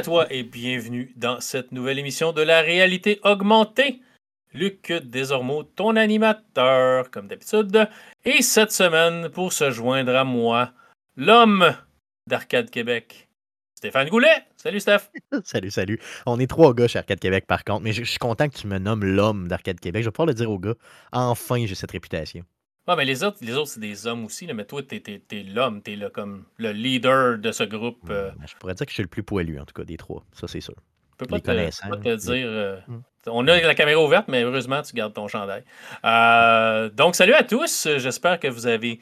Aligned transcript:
À 0.00 0.02
toi 0.02 0.26
et 0.30 0.44
bienvenue 0.44 1.12
dans 1.16 1.42
cette 1.42 1.72
nouvelle 1.72 1.98
émission 1.98 2.32
de 2.32 2.40
la 2.40 2.62
réalité 2.62 3.20
augmentée. 3.22 4.00
Luc 4.54 4.94
désormais 5.04 5.58
ton 5.76 5.94
animateur, 5.94 7.10
comme 7.10 7.26
d'habitude. 7.26 7.86
Et 8.24 8.40
cette 8.40 8.72
semaine, 8.72 9.28
pour 9.28 9.52
se 9.52 9.70
joindre 9.70 10.16
à 10.16 10.24
moi, 10.24 10.72
l'homme 11.18 11.76
d'Arcade 12.26 12.70
Québec, 12.70 13.28
Stéphane 13.74 14.08
Goulet. 14.08 14.46
Salut, 14.56 14.80
Steph. 14.80 15.10
salut, 15.44 15.70
salut. 15.70 16.00
On 16.24 16.40
est 16.40 16.46
trois 16.46 16.72
gars 16.72 16.88
chez 16.88 16.98
Arcade 16.98 17.20
Québec, 17.20 17.44
par 17.46 17.62
contre, 17.62 17.82
mais 17.82 17.92
je, 17.92 18.02
suis 18.02 18.18
content 18.18 18.48
que 18.48 18.56
tu 18.56 18.68
me 18.68 18.78
nommes 18.78 19.04
l'homme 19.04 19.48
d'Arcade 19.48 19.80
Québec. 19.80 20.02
Je 20.02 20.08
vais 20.08 20.12
pouvoir 20.12 20.28
le 20.28 20.34
dire 20.34 20.50
aux 20.50 20.58
gars. 20.58 20.76
Enfin, 21.12 21.66
j'ai 21.66 21.74
cette 21.74 21.90
réputation. 21.90 22.42
Ouais, 22.90 22.96
mais 22.96 23.04
les 23.04 23.22
autres, 23.22 23.38
les 23.40 23.54
autres 23.54 23.68
c'est 23.68 23.78
des 23.80 24.08
hommes 24.08 24.24
aussi, 24.24 24.52
mais 24.52 24.64
toi, 24.64 24.82
t'es 24.82 25.00
es, 25.06 25.42
l'homme, 25.44 25.80
t'es 25.80 25.94
là 25.94 26.10
comme 26.10 26.42
le 26.56 26.72
leader 26.72 27.38
de 27.38 27.52
ce 27.52 27.62
groupe. 27.62 28.00
Euh. 28.10 28.32
Ben, 28.36 28.46
je 28.48 28.56
pourrais 28.56 28.74
dire 28.74 28.84
que 28.84 28.90
je 28.90 28.94
suis 28.94 29.04
le 29.04 29.08
plus 29.08 29.22
poilu, 29.22 29.60
en 29.60 29.64
tout 29.64 29.74
cas, 29.74 29.84
des 29.84 29.96
trois. 29.96 30.24
Ça, 30.32 30.48
c'est 30.48 30.60
sûr. 30.60 30.74
Je 31.12 31.24
peux 31.24 31.26
pas, 31.26 31.38
te, 31.38 31.50
te, 31.50 32.16
dire. 32.16 32.46
Euh, 32.48 32.80
hum. 32.88 33.02
On 33.28 33.46
a 33.46 33.60
la 33.60 33.74
caméra 33.76 34.02
ouverte, 34.02 34.26
mais 34.26 34.42
heureusement, 34.42 34.82
tu 34.82 34.92
gardes 34.92 35.14
ton 35.14 35.28
chandail. 35.28 35.62
Euh, 36.04 36.88
donc, 36.88 37.14
salut 37.14 37.34
à 37.34 37.44
tous. 37.44 37.86
J'espère 37.98 38.40
que 38.40 38.48
vous 38.48 38.66
avez 38.66 38.98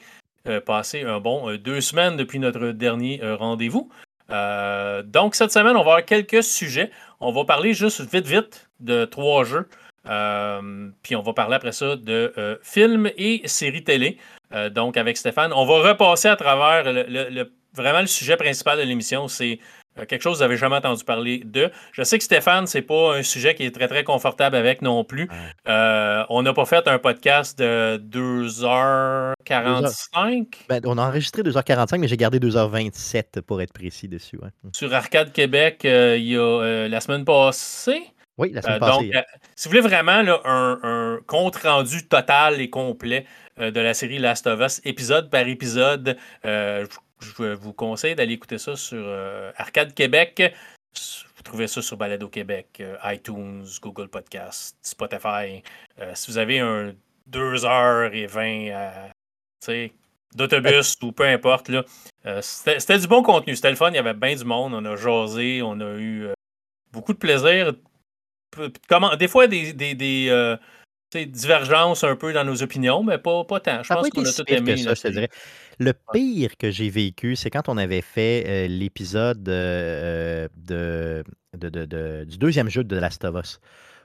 passé 0.67 1.01
un 1.01 1.19
bon 1.19 1.55
deux 1.57 1.81
semaines 1.81 2.15
depuis 2.15 2.37
notre 2.37 2.69
dernier 2.69 3.19
rendez-vous. 3.23 3.89
donc, 4.29 5.33
cette 5.33 5.51
semaine, 5.51 5.75
on 5.75 5.83
va 5.83 5.93
avoir 5.93 6.05
quelques 6.05 6.43
sujets. 6.43 6.91
On 7.19 7.31
va 7.31 7.43
parler 7.43 7.73
juste 7.73 8.01
vite, 8.01 8.27
vite 8.27 8.69
de 8.81 9.05
trois 9.05 9.45
jeux. 9.45 9.67
Euh, 10.09 10.89
puis 11.03 11.15
on 11.15 11.21
va 11.21 11.33
parler 11.33 11.55
après 11.55 11.71
ça 11.71 11.95
de 11.95 12.33
euh, 12.37 12.57
films 12.61 13.09
et 13.17 13.41
séries 13.45 13.83
télé. 13.83 14.17
Euh, 14.53 14.69
donc 14.69 14.97
avec 14.97 15.17
Stéphane, 15.17 15.53
on 15.53 15.65
va 15.65 15.89
repasser 15.89 16.27
à 16.27 16.35
travers 16.35 16.83
le, 16.85 17.51
vraiment 17.73 18.01
le 18.01 18.07
sujet 18.07 18.35
principal 18.35 18.79
de 18.79 18.83
l'émission, 18.83 19.27
c'est 19.27 19.59
quelque 20.07 20.21
chose 20.21 20.33
que 20.33 20.37
vous 20.37 20.43
n'avez 20.45 20.57
jamais 20.57 20.77
entendu 20.77 21.03
parler 21.03 21.43
de. 21.45 21.69
Je 21.91 22.01
sais 22.03 22.17
que 22.17 22.23
Stéphane, 22.23 22.65
c'est 22.65 22.81
pas 22.81 23.17
un 23.17 23.23
sujet 23.23 23.53
qui 23.53 23.65
est 23.65 23.71
très 23.71 23.87
très 23.87 24.03
confortable 24.03 24.55
avec 24.55 24.81
non 24.81 25.03
plus. 25.03 25.29
on 25.67 26.41
n'a 26.41 26.53
pas 26.53 26.65
fait 26.65 26.87
un 26.87 26.97
podcast 26.97 27.59
de 27.59 28.01
2h45. 28.09 30.45
Ben, 30.69 30.81
on 30.85 30.97
a 30.97 31.07
enregistré 31.07 31.43
2h45, 31.43 31.99
mais 31.99 32.07
j'ai 32.07 32.17
gardé 32.17 32.39
2h27 32.39 33.41
pour 33.41 33.61
être 33.61 33.73
précis 33.73 34.07
dessus. 34.07 34.39
Sur 34.71 34.93
Arcade 34.93 35.33
Québec, 35.33 35.81
il 35.83 36.23
y 36.23 36.37
a 36.37 36.87
la 36.87 37.01
semaine 37.01 37.25
passée? 37.25 38.13
Oui, 38.39 38.51
la 38.53 38.61
semaine 38.61 38.77
euh, 38.77 38.79
passée. 38.79 39.05
Donc, 39.07 39.15
euh, 39.15 39.21
si 39.55 39.67
vous 39.67 39.71
voulez 39.71 39.81
vraiment 39.81 40.23
un, 40.45 41.19
compte-rendu 41.27 42.07
total 42.07 42.61
et 42.61 42.69
complet 42.69 43.25
euh, 43.59 43.69
de 43.69 43.81
la 43.81 43.93
série 43.93 44.17
Last 44.17 44.47
of 44.47 44.61
Us, 44.61 44.79
épisode 44.85 45.29
par 45.29 45.45
épisode, 45.45 46.17
je 46.43 47.53
vous 47.53 47.73
conseille 47.73 48.15
d'aller 48.15 48.35
écouter 48.35 48.57
ça 48.57 48.77
sur 48.77 49.05
Arcade 49.57 49.93
Québec. 49.93 50.55
Vous 51.35 51.43
trouvez 51.43 51.67
ça 51.67 51.81
sur 51.81 51.97
Balado 51.97 52.29
Québec, 52.29 52.81
iTunes, 53.03 53.65
Google 53.81 54.07
Podcast, 54.07 54.77
Spotify. 54.81 55.61
si 56.13 56.31
vous 56.31 56.37
avez 56.37 56.59
un 56.59 56.93
2h20 57.29 59.11
d'autobus 60.33 60.95
ou 61.01 61.11
peu 61.11 61.25
importe, 61.27 61.69
c'était 62.41 62.99
du 62.99 63.07
bon 63.07 63.21
contenu. 63.21 63.53
C'était 63.57 63.71
le 63.71 63.75
fun, 63.75 63.89
il 63.89 63.95
y 63.95 63.99
avait 63.99 64.13
bien 64.13 64.33
du 64.33 64.45
monde. 64.45 64.73
On 64.73 64.85
a 64.85 64.95
jasé, 64.95 65.61
on 65.61 65.81
a 65.81 65.95
eu 65.97 66.29
beaucoup 66.93 67.11
de 67.11 67.17
plaisir 67.17 67.73
comment, 68.87 69.15
des 69.15 69.27
fois, 69.27 69.47
des, 69.47 69.73
des, 69.73 69.95
des 69.95 70.27
euh, 70.29 70.57
divergences 71.13 72.03
un 72.03 72.15
peu 72.15 72.33
dans 72.33 72.43
nos 72.43 72.61
opinions, 72.61 73.03
mais 73.03 73.17
pas, 73.17 73.43
pas 73.43 73.59
tant. 73.59 73.83
Je 73.83 73.93
pense 73.93 74.09
qu'on 74.09 74.25
a 74.25 74.31
tout 74.31 74.43
aimé. 74.47 74.77
Ça, 74.77 74.93
je 74.93 75.01
te 75.01 75.07
dirais. 75.07 75.29
Le 75.79 75.93
pire 76.13 76.57
que 76.57 76.71
j'ai 76.71 76.89
vécu, 76.89 77.35
c'est 77.35 77.49
quand 77.49 77.69
on 77.69 77.77
avait 77.77 78.01
fait 78.01 78.43
euh, 78.47 78.67
l'épisode 78.67 79.47
euh, 79.47 80.47
de, 80.57 81.23
de, 81.57 81.69
de, 81.69 82.25
du 82.25 82.37
deuxième 82.37 82.69
jeu 82.69 82.83
de 82.83 82.95
Last 82.97 83.23
of 83.23 83.35
Us, 83.41 83.59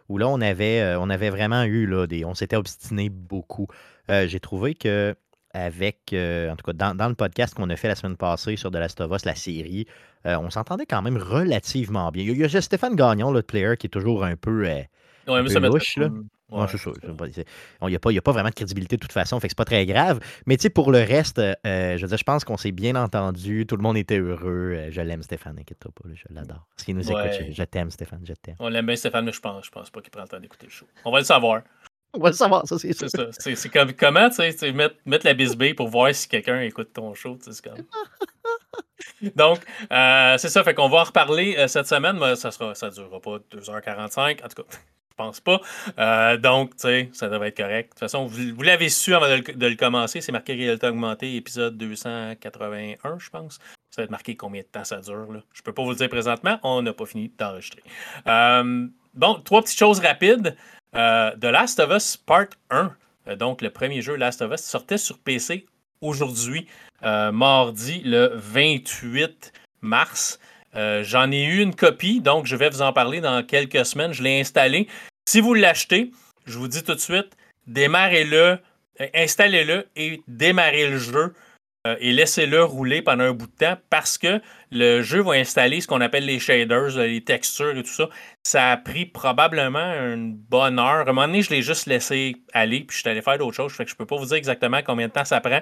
où 0.09 0.19
là, 0.19 0.29
on 0.29 0.41
avait, 0.41 0.95
on 0.99 1.11
avait 1.11 1.31
vraiment 1.31 1.65
eu, 1.65 1.87
là, 1.87 2.07
des, 2.07 2.25
on 2.25 2.35
s'était 2.35 2.57
obstiné 2.57 3.09
beaucoup. 3.09 3.67
j'ai 4.09 4.41
trouvé 4.41 4.75
que 4.75 5.15
avec, 5.53 6.15
en 6.15 6.57
tout 6.57 6.65
cas, 6.65 6.73
dans, 6.73 6.95
dans 6.97 7.09
le 7.09 7.15
podcast 7.15 7.55
qu'on 7.55 7.71
a 7.71 7.77
fait 7.77 7.89
la 7.89 7.95
semaine 7.95 8.17
passée 8.17 8.57
sur 8.57 8.71
The 8.71 8.77
Last 8.77 9.01
of 9.01 9.11
Us, 9.13 9.25
la 9.25 9.35
série, 9.35 9.87
euh, 10.27 10.39
on 10.39 10.51
s'entendait 10.51 10.87
quand 10.87 11.03
même 11.03 11.17
relativement 11.17 12.11
bien. 12.11 12.25
Il 12.25 12.37
y 12.37 12.45
a, 12.45 12.61
Stéphane 12.61 12.97
Gagnon, 12.97 13.31
le 13.31 13.43
player, 13.43 13.77
qui 13.79 13.87
est 13.87 13.91
toujours 13.91 14.25
un 14.25 14.37
peu, 14.37 14.67
euh, 14.67 14.81
un 15.29 15.45
peu 15.45 15.59
louche. 15.59 15.97
Là. 15.97 16.09
Ouais, 16.51 16.67
c'est 16.71 16.79
ça. 16.79 16.91
Il 17.83 17.89
n'y 17.89 17.95
a, 17.95 17.97
a, 17.97 18.21
pas 18.21 18.33
vraiment 18.33 18.49
de 18.49 18.55
crédibilité 18.55 18.97
de 18.97 19.01
toute 19.01 19.13
façon, 19.13 19.41
fait 19.41 19.49
que 19.49 19.53
c'est 19.53 19.57
pas 19.57 19.65
très 19.65 19.87
grave. 19.87 20.21
Mais 20.47 20.57
tu 20.57 20.63
sais, 20.63 20.71
pour 20.71 20.93
le 20.93 20.99
reste, 20.99 21.39
euh, 21.39 21.57
je 21.65 22.03
veux 22.03 22.09
dire, 22.09 22.19
je 22.19 22.25
pense 22.25 22.45
qu'on 22.45 22.57
s'est 22.57 22.71
bien 22.71 22.95
entendu. 22.95 23.67
Tout 23.67 23.77
le 23.77 23.83
monde 23.83 23.97
était 23.97 24.19
heureux. 24.19 24.89
je 24.91 25.01
l'aime, 25.01 25.23
Stéphane, 25.23 25.59
inquiète-toi 25.59 25.91
pas. 25.95 26.09
je 26.15 26.35
l'adore. 26.35 26.67
Qui 26.77 26.95
nous 26.95 27.11
écoute, 27.11 27.51
je, 27.51 27.63
t'aime, 27.65 27.91
Stéphane, 27.91 28.21
je 28.25 28.35
t'aime. 28.35 28.57
On 28.61 28.69
l'aime 28.69 28.87
bien, 28.87 28.97
Stéphane, 28.97 29.25
mais 29.25 29.33
je 29.33 29.41
pense, 29.41 29.67
je 29.67 29.71
pense 29.71 29.91
pas 29.91 30.01
qu'il 30.01 30.11
prend 30.11 30.23
le 30.23 30.29
temps 30.29 30.41
d'écouter 30.41 30.67
le 30.67 30.73
show. 30.73 30.87
On 31.05 31.11
va 31.11 31.19
le 31.19 31.25
savoir. 31.25 31.63
On 32.13 32.21
va 32.21 32.29
le 32.29 32.37
savoir, 32.37 32.67
ça, 32.67 32.79
c'est 32.79 32.93
ça. 32.93 33.09
C'est 33.33 33.69
comme, 33.71 33.93
comment, 33.93 34.29
tu 34.31 34.37
sais, 34.37 34.73
mettre, 34.73 34.95
mettre 35.05 35.27
la 35.27 35.35
bisbille 35.35 35.75
pour 35.75 35.89
voir 35.89 36.15
si 36.15 36.29
quelqu'un 36.29 36.61
écoute 36.61 36.91
ton 36.93 37.13
show, 37.15 37.37
tu 37.37 37.45
sais, 37.45 37.53
c'est 37.53 37.65
comme... 37.65 37.85
Donc, 39.37 39.61
euh, 39.93 40.39
c'est 40.39 40.49
ça. 40.49 40.65
Fait 40.65 40.75
qu'on 40.75 40.89
va 40.89 40.99
en 40.99 41.05
reparler 41.05 41.57
euh, 41.59 41.69
cette 41.69 41.87
semaine. 41.87 42.19
Mais 42.19 42.37
ça 42.37 42.49
ne 42.49 42.75
ça 42.75 42.91
durera 42.91 43.21
pas 43.21 43.39
2h45. 43.53 44.45
En 44.45 44.49
tout 44.49 44.63
cas, 44.63 44.69
je 44.71 45.15
pense 45.17 45.41
pas. 45.41 45.61
Euh, 45.99 46.37
donc, 46.37 46.77
tu 46.77 46.83
sais, 46.83 47.11
ça 47.13 47.29
devrait 47.29 47.49
être 47.49 47.57
correct. 47.57 47.89
De 47.89 47.91
toute 47.91 48.01
façon, 48.01 48.27
vous, 48.27 48.63
l'avez 48.63 48.89
su 48.89 49.15
avant 49.15 49.27
de 49.27 49.67
le, 49.67 49.77
commencer. 49.77 50.21
C'est 50.21 50.33
marqué 50.33 50.55
Réalité 50.55 50.87
augmentée, 50.87 51.37
épisode 51.37 51.77
281, 51.77 53.19
je 53.19 53.31
pense. 53.31 53.59
Ça 53.91 54.03
va 54.03 54.05
être 54.05 54.11
marqué 54.11 54.37
combien 54.37 54.63
de 54.63 54.67
temps 54.67 54.85
ça 54.85 55.01
dure. 55.01 55.33
Là. 55.33 55.41
Je 55.53 55.63
peux 55.63 55.73
pas 55.73 55.83
vous 55.83 55.91
le 55.91 55.97
dire 55.97 56.09
présentement. 56.09 56.59
On 56.63 56.83
n'a 56.83 56.93
pas 56.93 57.07
fini 57.07 57.33
d'enregistrer. 57.39 57.83
bon, 58.27 59.35
trois 59.45 59.63
petites 59.63 59.79
choses 59.79 60.01
rapides. 60.01 60.57
The 60.93 61.45
Last 61.45 61.81
of 61.81 61.91
Us 61.91 62.17
Part 62.17 62.49
1. 62.71 62.97
Donc, 63.37 63.63
le 63.63 63.71
premier 63.71 64.03
jeu 64.03 64.17
Last 64.17 64.43
of 64.43 64.53
Us 64.53 64.61
sortait 64.61 64.99
sur 64.99 65.19
PC 65.19 65.67
aujourd'hui, 66.05 66.67
euh, 67.03 67.33
mardi, 67.33 68.01
le 68.05 68.33
28 68.35 69.53
mars. 69.81 70.39
Euh, 70.77 71.03
j'en 71.05 71.31
ai 71.31 71.45
eu 71.45 71.61
une 71.61 71.75
copie, 71.75 72.21
donc 72.21 72.47
je 72.47 72.57
vais 72.57 72.69
vous 72.69 72.83
en 72.83 72.93
parler 72.93 73.21
dans 73.21 73.45
quelques 73.45 73.85
semaines. 73.85 74.13
Je 74.13 74.23
l'ai 74.23 74.41
installé. 74.41 74.89
Si 75.29 75.41
vous 75.41 75.55
l'achetez, 75.55 76.11
je 76.47 76.59
vous 76.59 76.69
dis 76.69 76.83
tout 76.83 76.95
de 76.95 77.01
suite, 77.01 77.37
démarrez-le, 77.67 78.59
euh, 79.01 79.07
installez-le 79.15 79.87
et 79.97 80.23
démarrez 80.29 80.89
le 80.89 80.99
jeu 80.99 81.35
et 82.01 82.13
laissez-le 82.13 82.65
rouler 82.65 83.03
pendant 83.03 83.25
un 83.25 83.33
bout 83.33 83.47
de 83.47 83.57
temps 83.57 83.77
parce 83.91 84.17
que 84.17 84.41
le 84.71 85.03
jeu 85.03 85.21
va 85.21 85.33
installer 85.33 85.83
ce 85.83 85.87
qu'on 85.87 86.01
appelle 86.01 86.25
les 86.25 86.39
shaders, 86.39 86.97
les 86.97 87.23
textures 87.23 87.77
et 87.77 87.83
tout 87.83 87.91
ça. 87.91 88.09
Ça 88.43 88.71
a 88.71 88.77
pris 88.79 89.05
probablement 89.05 89.93
une 89.93 90.35
bonne 90.35 90.79
heure. 90.79 90.87
À 90.87 91.03
un 91.03 91.13
moment 91.13 91.27
donné, 91.27 91.43
je 91.43 91.51
l'ai 91.51 91.61
juste 91.61 91.85
laissé 91.85 92.37
aller 92.55 92.85
puis 92.85 92.97
je 92.97 93.03
suis 93.03 93.11
allé 93.11 93.21
faire 93.21 93.37
d'autres 93.37 93.57
choses. 93.57 93.75
Fait 93.75 93.85
que 93.85 93.91
je 93.91 93.97
peux 93.97 94.07
pas 94.07 94.17
vous 94.17 94.25
dire 94.25 94.39
exactement 94.39 94.81
combien 94.83 95.09
de 95.09 95.13
temps 95.13 95.27
ça 95.27 95.43
prend. 95.43 95.61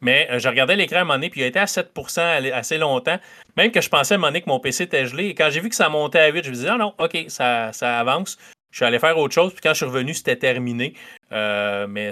Mais 0.00 0.28
euh, 0.30 0.38
je 0.38 0.48
regardais 0.48 0.76
l'écran 0.76 0.98
à 0.98 1.00
un 1.00 1.04
moment 1.04 1.14
donné, 1.14 1.30
puis 1.30 1.40
il 1.40 1.44
a 1.44 1.46
été 1.46 1.58
à 1.58 1.64
7% 1.64 2.52
assez 2.52 2.78
longtemps. 2.78 3.18
Même 3.56 3.70
que 3.70 3.80
je 3.80 3.88
pensais 3.88 4.14
à 4.14 4.16
un 4.16 4.18
moment 4.18 4.28
donné 4.28 4.42
que 4.42 4.48
mon 4.48 4.60
PC 4.60 4.84
était 4.84 5.06
gelé. 5.06 5.26
Et 5.26 5.34
quand 5.34 5.48
j'ai 5.50 5.60
vu 5.60 5.68
que 5.68 5.74
ça 5.74 5.88
montait 5.88 6.20
à 6.20 6.28
8, 6.28 6.44
je 6.44 6.50
me 6.50 6.54
disais, 6.54 6.68
ah 6.68 6.76
non, 6.76 6.94
OK, 6.98 7.16
ça, 7.28 7.72
ça 7.72 7.98
avance. 7.98 8.38
Je 8.70 8.78
suis 8.78 8.84
allé 8.84 8.98
faire 8.98 9.16
autre 9.16 9.34
chose, 9.34 9.52
puis 9.52 9.62
quand 9.62 9.70
je 9.70 9.76
suis 9.76 9.86
revenu, 9.86 10.12
c'était 10.12 10.36
terminé. 10.36 10.94
Euh, 11.32 11.86
mais 11.86 12.10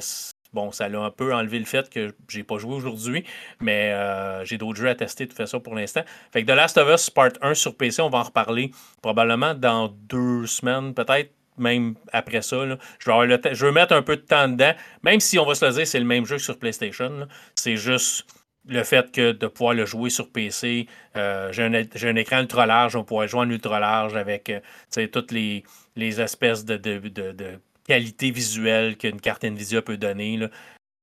bon, 0.55 0.73
ça 0.73 0.89
l'a 0.89 1.01
un 1.01 1.11
peu 1.11 1.35
enlevé 1.35 1.59
le 1.59 1.67
fait 1.67 1.91
que 1.91 2.15
j'ai 2.29 2.43
pas 2.43 2.57
joué 2.57 2.75
aujourd'hui, 2.75 3.25
mais 3.61 3.93
euh, 3.93 4.45
j'ai 4.45 4.57
d'autres 4.57 4.79
jeux 4.79 4.89
à 4.89 4.95
tester 4.95 5.25
de 5.25 5.31
toute 5.31 5.37
façon 5.37 5.61
pour 5.61 5.75
l'instant. 5.75 6.03
Fait 6.33 6.43
que 6.43 6.51
The 6.51 6.57
Last 6.57 6.79
of 6.79 6.89
Us 6.89 7.11
Part 7.11 7.33
1 7.43 7.55
sur 7.55 7.77
PC, 7.77 8.01
on 8.01 8.09
va 8.09 8.19
en 8.19 8.23
reparler 8.23 8.71
probablement 9.03 9.53
dans 9.53 9.89
deux 9.89 10.47
semaines, 10.47 10.95
peut-être 10.95 11.33
même 11.59 11.95
après 12.13 12.43
ça. 12.43 12.57
Je, 12.99 13.11
vais 13.11 13.53
veux 13.55 13.73
mettre 13.73 13.95
un 13.95 14.03
peu 14.03 14.17
de 14.17 14.23
temps 14.23 14.49
dedans, 14.49 14.75
même 15.03 15.21
si 15.21 15.39
on 15.39 15.47
va 15.47 15.55
se 15.55 15.65
le 15.65 15.73
dire, 15.73 15.87
c'est 15.87 15.99
le 15.99 16.05
même 16.05 16.27
jeu 16.27 16.37
que 16.37 16.43
sur 16.43 16.59
PlayStation. 16.59 17.29
C'est 17.55 17.77
juste 17.77 18.27
le 18.67 18.83
fait 18.83 19.13
que 19.13 19.33
de 19.33 19.47
pouvoir 19.47 19.75
le 19.75 19.87
jouer 19.87 20.11
sur 20.11 20.31
PC. 20.31 20.87
Euh, 21.17 21.53
j'ai, 21.53 21.63
un, 21.63 22.17
écran 22.17 22.41
ultra 22.41 22.67
large, 22.67 22.97
on 22.97 23.05
pourrait 23.05 23.29
jouer 23.29 23.41
en 23.41 23.51
ultra 23.51 23.79
large 23.79 24.17
avec 24.17 24.51
euh, 24.51 25.07
toutes 25.09 25.33
les, 25.33 25.65
espèces 25.97 26.65
de, 26.65 26.77
de, 26.77 27.61
qualité 27.87 28.31
visuelle 28.31 28.97
qu'une 28.97 29.21
carte 29.21 29.45
Nvidia 29.45 29.83
peut 29.83 29.99
donner. 29.99 30.49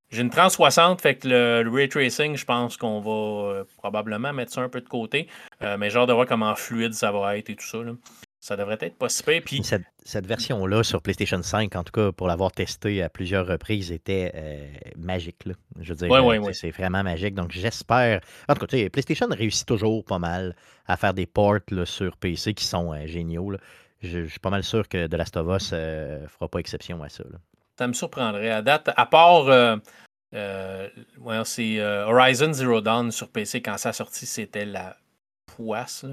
J'ai 0.09 0.24
une 0.24 0.30
3060, 0.30 1.01
fait 1.01 1.15
que 1.15 1.27
le, 1.27 1.69
ray 1.69 1.88
tracing, 1.88 2.36
je 2.36 2.44
pense 2.44 2.75
qu'on 2.75 3.00
va 3.00 3.59
euh, 3.59 3.63
probablement 3.77 4.33
mettre 4.33 4.51
ça 4.51 4.62
un 4.62 4.69
peu 4.69 4.81
de 4.81 4.89
côté. 4.89 5.27
mais 5.62 5.89
genre 5.89 6.07
de 6.07 6.13
voir 6.13 6.25
comment 6.25 6.56
fluide 6.56 6.94
ça 6.94 7.12
va 7.12 7.38
être 7.38 7.50
et 7.50 7.56
tout 7.56 7.65
ça. 7.65 7.80
Ça 8.41 8.57
devrait 8.57 8.79
être 8.81 8.97
pas 8.97 9.07
si 9.07 9.21
Puis... 9.21 9.61
Cette, 10.03 10.25
version-là 10.25 10.81
sur 10.81 11.03
PlayStation 11.03 11.43
5, 11.43 11.75
en 11.75 11.83
tout 11.83 11.91
cas 11.91 12.11
pour 12.11 12.25
l'avoir 12.25 12.51
testé 12.51 13.03
à 13.03 13.07
plusieurs 13.07 13.45
reprises, 13.45 13.91
était 13.91 14.31
euh, 14.33 14.65
magique. 14.97 15.45
Là. 15.45 15.53
Je 15.79 15.93
veux 15.93 16.07
dire, 16.07 16.11
euh, 16.11 16.51
c'est 16.51 16.71
vraiment 16.71 17.03
magique. 17.03 17.35
Donc 17.35 17.51
j'espère. 17.51 18.19
En 18.49 18.55
tout 18.55 18.65
cas, 18.65 18.89
PlayStation 18.89 19.27
réussit 19.29 19.67
toujours 19.67 20.03
pas 20.03 20.17
mal 20.17 20.55
à 20.88 20.97
faire 20.97 21.13
des 21.13 21.27
ports 21.27 21.59
sur 21.85 22.17
PC 22.17 22.55
qui 22.55 22.63
sont 22.63 22.91
euh, 22.91 23.05
géniaux. 23.05 23.53
Je, 24.01 24.25
suis 24.25 24.39
pas 24.39 24.49
mal 24.49 24.63
sûr 24.63 24.89
que 24.89 25.05
The 25.05 25.13
Last 25.13 25.38
of 25.38 25.55
Us 25.55 25.71
ne 25.73 26.25
fera 26.27 26.49
pas 26.49 26.57
exception 26.57 27.03
à 27.03 27.09
ça. 27.09 27.23
Ça 27.77 27.85
me 27.88 27.93
surprendrait. 27.93 28.49
À 28.49 28.63
date, 28.63 28.89
à 28.97 29.05
part. 29.05 29.45
c'est 31.45 31.79
Horizon 31.79 32.53
Zero 32.53 32.81
Dawn 32.81 33.11
sur 33.11 33.29
PC, 33.29 33.61
quand 33.61 33.77
ça 33.77 33.89
a 33.89 33.93
sorti, 33.93 34.25
c'était 34.25 34.65
la 34.65 34.97
poisse. 35.45 36.07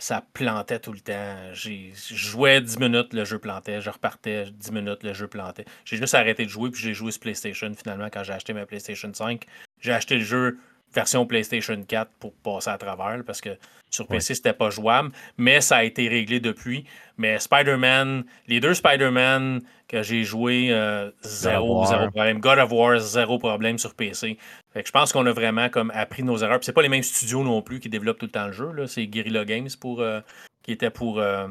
Ça 0.00 0.24
plantait 0.32 0.80
tout 0.80 0.92
le 0.92 1.00
temps. 1.00 1.36
Je 1.52 1.92
jouais 1.94 2.60
10 2.60 2.78
minutes, 2.78 3.12
le 3.12 3.24
jeu 3.24 3.38
plantait. 3.38 3.80
Je 3.80 3.90
repartais 3.90 4.46
10 4.50 4.72
minutes, 4.72 5.02
le 5.02 5.12
jeu 5.12 5.28
plantait. 5.28 5.66
J'ai 5.84 5.98
juste 5.98 6.14
arrêté 6.14 6.44
de 6.44 6.50
jouer, 6.50 6.70
puis 6.70 6.82
j'ai 6.82 6.94
joué 6.94 7.12
sur 7.12 7.20
PlayStation 7.20 7.70
finalement 7.74 8.08
quand 8.10 8.24
j'ai 8.24 8.32
acheté 8.32 8.52
ma 8.52 8.66
PlayStation 8.66 9.12
5. 9.12 9.44
J'ai 9.80 9.92
acheté 9.92 10.16
le 10.16 10.24
jeu 10.24 10.58
version 10.92 11.26
PlayStation 11.26 11.82
4 11.82 12.10
pour 12.18 12.32
passer 12.34 12.70
à 12.70 12.78
travers 12.78 13.22
parce 13.24 13.40
que 13.40 13.50
sur 13.90 14.06
PC, 14.06 14.36
c'était 14.36 14.52
pas 14.52 14.70
jouable, 14.70 15.10
mais 15.36 15.60
ça 15.60 15.78
a 15.78 15.84
été 15.84 16.08
réglé 16.08 16.38
depuis. 16.38 16.84
Mais 17.18 17.38
Spider-Man, 17.38 18.24
les 18.46 18.60
deux 18.60 18.74
Spider-Man 18.74 19.62
que 19.88 20.02
j'ai 20.02 20.22
joué, 20.22 20.68
euh, 20.70 21.10
zéro, 21.22 21.84
zéro 21.86 22.08
problème. 22.10 22.38
God 22.38 22.58
of 22.60 22.70
War, 22.70 22.98
zéro 23.00 23.38
problème 23.38 23.78
sur 23.78 23.94
PC. 23.94 24.38
Fait 24.72 24.82
que 24.82 24.86
je 24.86 24.92
pense 24.92 25.12
qu'on 25.12 25.26
a 25.26 25.32
vraiment 25.32 25.68
comme 25.68 25.90
appris 25.92 26.22
nos 26.22 26.38
erreurs. 26.38 26.60
c'est 26.62 26.72
pas 26.72 26.82
les 26.82 26.88
mêmes 26.88 27.02
studios 27.02 27.42
non 27.42 27.60
plus 27.62 27.80
qui 27.80 27.88
développent 27.88 28.18
tout 28.18 28.26
le 28.26 28.32
temps 28.32 28.46
le 28.46 28.52
jeu. 28.52 28.86
C'est 28.86 29.06
Guerrilla 29.08 29.44
Games 29.44 29.68
pour, 29.80 30.00
euh, 30.00 30.20
qui 30.62 30.70
était 30.70 30.90
pour 30.90 31.18
euh, 31.18 31.48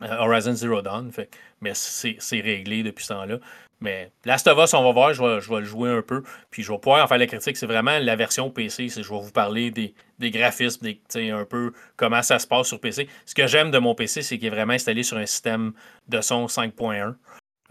Horizon 0.00 0.54
Zero 0.54 0.82
Dawn. 0.82 1.10
Fait, 1.12 1.30
mais 1.60 1.72
c'est 1.74 2.40
réglé 2.40 2.82
depuis 2.82 3.04
ce 3.04 3.12
temps-là. 3.12 3.38
Mais 3.80 4.12
Last 4.24 4.46
of 4.46 4.58
Us, 4.62 4.74
on 4.74 4.84
va 4.84 4.92
voir, 4.92 5.14
je 5.14 5.22
vais, 5.22 5.60
le 5.60 5.64
jouer 5.64 5.90
un 5.90 6.02
peu. 6.02 6.22
Puis 6.50 6.62
je 6.62 6.70
vais 6.70 6.78
pouvoir 6.78 7.02
en 7.02 7.08
faire 7.08 7.18
la 7.18 7.26
critique. 7.26 7.56
C'est 7.56 7.66
vraiment 7.66 7.98
la 7.98 8.14
version 8.14 8.50
PC. 8.50 8.88
Je 8.88 9.00
vais 9.00 9.20
vous 9.20 9.32
parler 9.32 9.70
des, 9.70 9.94
graphismes, 10.30 10.86
des, 11.14 11.30
un 11.30 11.46
peu 11.46 11.72
comment 11.96 12.22
ça 12.22 12.38
se 12.38 12.46
passe 12.46 12.68
sur 12.68 12.80
PC. 12.80 13.08
Ce 13.24 13.34
que 13.34 13.46
j'aime 13.46 13.70
de 13.70 13.78
mon 13.78 13.94
PC, 13.94 14.22
c'est 14.22 14.38
qu'il 14.38 14.48
est 14.48 14.50
vraiment 14.50 14.74
installé 14.74 15.02
sur 15.02 15.16
un 15.16 15.26
système 15.26 15.72
de 16.08 16.20
son 16.20 16.46
5.1. 16.46 17.14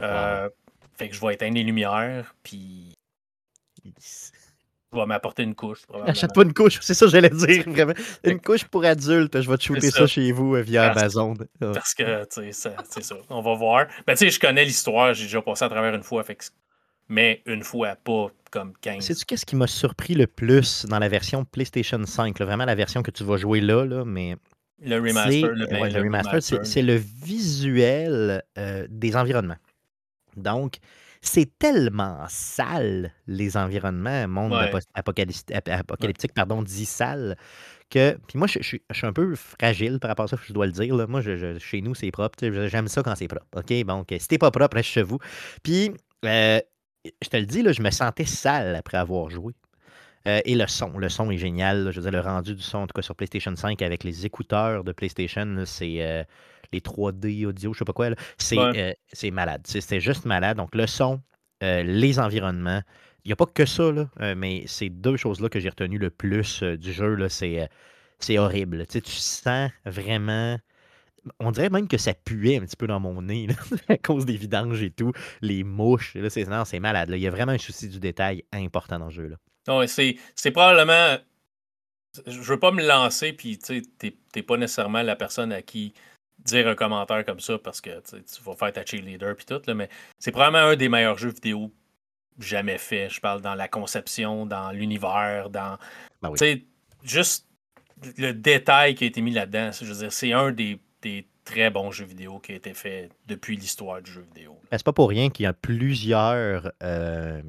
Euh, 0.02 0.50
fait 0.98 1.10
que 1.10 1.16
je 1.16 1.22
vais 1.22 1.36
éteindre 1.36 1.56
les 1.56 1.64
lumières. 1.64 2.34
Puis 2.42 2.96
je 4.92 4.98
vais 4.98 5.06
m'apporter 5.06 5.44
une 5.44 5.56
couche. 5.56 5.82
Achète 6.06 6.34
pas 6.34 6.44
une 6.44 6.54
couche, 6.54 6.80
c'est 6.82 6.94
ça 6.94 7.06
que 7.06 7.12
j'allais 7.12 7.30
dire, 7.30 7.64
vraiment. 7.70 7.94
Une 8.24 8.40
couche 8.40 8.66
pour 8.66 8.84
adulte, 8.86 9.40
je 9.40 9.50
vais 9.50 9.58
te 9.58 9.64
shooter 9.64 9.92
ça. 9.92 10.08
chez 10.08 10.32
vous 10.32 10.56
euh, 10.56 10.62
via 10.62 10.92
Amazon. 10.92 11.36
Ah. 11.62 11.72
Parce 11.74 11.94
que, 11.94 12.24
tu 12.26 12.52
sais, 12.52 12.72
c'est 12.90 13.04
ça. 13.04 13.16
On 13.30 13.42
va 13.42 13.54
voir. 13.56 13.88
Ben, 14.08 14.14
tu 14.14 14.26
sais, 14.26 14.30
je 14.30 14.40
connais 14.40 14.66
l'histoire, 14.66 15.14
j'ai 15.14 15.26
déjà 15.26 15.42
passé 15.42 15.66
à 15.66 15.70
travers 15.70 15.94
une 15.94 16.04
fois, 16.04 16.24
fait 16.24 16.52
mais 17.08 17.42
une 17.48 17.64
fois, 17.64 17.96
pas 17.96 18.28
comme 18.52 18.74
15. 18.82 19.04
Sais-tu 19.04 19.26
qu'est-ce 19.26 19.46
qui 19.46 19.56
m'a 19.56 19.68
surpris 19.68 20.14
le 20.14 20.28
plus 20.28 20.86
dans 20.86 21.00
la 21.00 21.10
version 21.10 21.44
PlayStation 21.44 22.04
5? 22.04 22.40
Vraiment 22.40 22.66
la 22.66 22.76
version 22.76 23.02
que 23.02 23.12
tu 23.12 23.24
vas 23.24 23.38
jouer 23.38 23.62
là, 23.62 23.86
là 23.86 24.06
mais. 24.06 24.36
Le 24.82 24.96
remaster. 24.96 25.50
Le, 25.52 26.02
remaster, 26.02 26.42
c'est 26.42 26.82
le 26.82 26.96
visuel 26.96 28.44
euh, 28.58 28.88
des 28.90 29.16
environnements. 29.18 29.58
Donc, 30.38 30.78
c'est 31.22 31.58
tellement 31.60 32.26
sale, 32.30 33.12
les 33.28 33.58
environnements, 33.58 34.28
monde 34.28 34.54
apocalyptique, 34.94 36.34
pardon, 36.34 36.64
dit 36.64 36.86
sale, 36.86 37.36
que. 37.90 38.18
Puis 38.28 38.38
moi, 38.38 38.48
je, 38.48 38.62
suis 38.62 38.82
un 39.04 39.14
peu 39.14 39.36
fragile 39.36 40.00
par 40.00 40.10
rapport 40.10 40.26
à 40.26 40.28
ça, 40.30 40.38
je 40.42 40.54
dois 40.54 40.66
le 40.66 40.72
dire. 40.72 40.96
Là. 40.96 41.08
Moi, 41.08 41.22
je, 41.22 41.58
chez 41.60 41.82
nous, 41.82 41.96
c'est 41.96 42.12
propre. 42.12 42.38
J'aime 42.68 42.88
ça 42.88 43.04
quand 43.04 43.16
c'est 43.16 43.28
propre. 43.28 43.46
OK? 43.56 43.84
Bon, 43.86 44.06
si 44.10 44.28
t'es 44.28 44.38
pas 44.38 44.52
propre, 44.52 44.78
reste 44.78 44.90
chez 44.90 45.04
vous. 45.04 45.20
Puis, 45.64 45.92
euh, 46.26 46.60
je 47.22 47.30
te 47.30 47.38
le 47.38 47.46
dis, 47.46 47.62
là, 47.62 47.72
je 47.72 47.82
me 47.82 47.92
sentais 47.92 48.26
sale 48.26 48.76
après 48.76 48.98
avoir 48.98 49.30
joué. 49.30 49.54
Euh, 50.28 50.42
et 50.46 50.56
le 50.56 50.68
son, 50.68 50.98
le 50.98 51.10
son 51.10 51.32
est 51.32 51.38
génial. 51.38 51.92
Je 51.92 52.00
veux 52.00 52.10
dire, 52.10 52.22
le 52.22 52.26
rendu 52.26 52.54
du 52.54 52.62
son, 52.62 52.80
en 52.80 52.88
tout 52.88 52.94
cas 52.94 53.02
sur 53.02 53.16
PlayStation 53.16 53.56
5 53.56 53.82
avec 53.82 54.04
les 54.04 54.26
écouteurs 54.26 54.84
de 54.84 54.92
PlayStation, 54.92 55.64
c'est. 55.66 56.02
Euh, 56.02 56.24
les 56.72 56.80
3D 56.80 57.46
audio, 57.46 57.74
je 57.74 57.80
sais 57.80 57.86
pas 57.86 57.94
quoi. 57.94 58.10
Euh, 58.10 58.94
c'est 59.12 59.32
malade. 59.32 59.62
C'était 59.66 60.00
juste 60.00 60.26
malade. 60.26 60.58
Donc, 60.58 60.76
le 60.76 60.88
son, 60.88 61.22
euh, 61.64 61.84
les 61.84 62.20
environnements. 62.20 62.82
Il 63.26 63.30
n'y 63.30 63.34
a 63.34 63.36
pas 63.36 63.46
que 63.46 63.66
ça, 63.66 63.92
là, 63.92 64.10
euh, 64.22 64.34
mais 64.36 64.64
ces 64.66 64.90
deux 64.90 65.18
choses-là 65.18 65.50
que 65.50 65.60
j'ai 65.60 65.70
retenues 65.70 65.98
le 65.98 66.10
plus 66.10 66.64
du 66.64 66.94
jeu, 66.94 67.18
c'est 67.30 68.38
horrible. 68.38 68.86
Tu, 68.88 69.02
tu 69.02 69.12
sens 69.12 69.70
vraiment. 69.86 70.58
On 71.40 71.52
dirait 71.52 71.70
même 71.70 71.88
que 71.88 71.98
ça 71.98 72.14
puait 72.14 72.58
un 72.58 72.62
petit 72.62 72.78
peu 72.78 72.88
dans 72.88 73.00
mon 73.00 73.22
nez 73.22 73.48
à 73.90 73.98
cause 73.98 74.26
des 74.26 74.38
vidanges 74.38 74.82
et 74.82 74.90
tout, 74.90 75.12
les 75.42 75.64
mouches. 75.64 76.16
c'est 76.30 76.80
malade. 76.80 77.10
Il 77.12 77.20
y 77.20 77.28
a 77.28 77.30
vraiment 77.30 77.52
un 77.52 77.58
souci 77.58 77.90
du 77.90 78.00
détail 78.00 78.46
important 78.54 78.98
dans 79.00 79.08
le 79.08 79.12
jeu. 79.12 79.28
Là. 79.28 79.88
c'est 79.88 80.52
probablement. 80.52 81.18
Je 82.26 82.40
veux 82.40 82.60
pas 82.60 82.72
me 82.72 82.84
lancer, 82.84 83.34
puis 83.34 83.60
tu 83.60 83.84
n'es 84.02 84.44
pas 84.44 84.58
nécessairement 84.58 85.04
la 85.04 85.16
personne 85.16 85.52
à 85.52 85.62
qui 85.62 85.94
dire 86.46 86.68
un 86.68 86.76
commentaire 86.76 87.26
comme 87.26 87.40
ça 87.40 87.58
parce 87.58 87.82
que 87.82 88.02
tu 88.10 88.42
vas 88.44 88.56
faire 88.56 88.74
ta 88.74 88.86
cheerleader 88.86 89.36
puis 89.36 89.46
tout, 89.46 89.62
là, 89.66 89.74
mais 89.74 89.90
c'est 90.18 90.32
probablement 90.32 90.70
un 90.70 90.76
des 90.76 90.90
meilleurs 90.90 91.18
jeux 91.18 91.32
vidéo 91.32 91.72
jamais 92.40 92.78
fait. 92.78 93.10
Je 93.10 93.20
parle 93.20 93.42
dans 93.42 93.56
la 93.56 93.68
conception, 93.68 94.46
dans 94.46 94.72
l'univers, 94.72 95.50
dans. 95.50 95.78
Ben 96.22 96.32
juste 97.04 97.48
le 98.18 98.32
détail 98.32 98.96
qui 98.96 99.04
a 99.04 99.08
été 99.08 99.22
mis 99.22 99.32
là-dedans. 99.32 99.72
Je 99.72 99.86
veux 99.86 100.00
dire, 100.00 100.12
c'est 100.12 100.32
un 100.32 100.52
des, 100.52 100.80
des 101.02 101.28
très 101.50 101.70
bon 101.70 101.92
jeu 101.92 102.06
vidéo 102.06 102.40
qui 102.40 102.52
a 102.52 102.56
été 102.56 102.74
fait 102.74 103.10
depuis 103.28 103.58
l'histoire 103.58 104.02
du 104.02 104.12
jeu 104.12 104.22
vidéo. 104.34 104.60
Ben, 104.70 104.78
c'est 104.78 104.86
pas 104.86 104.94
pour 104.94 105.10
rien 105.10 105.30
qu'il 105.30 105.44
y 105.44 105.48
a 105.48 105.54
plusieurs, 105.54 106.72
euh, 106.84 107.42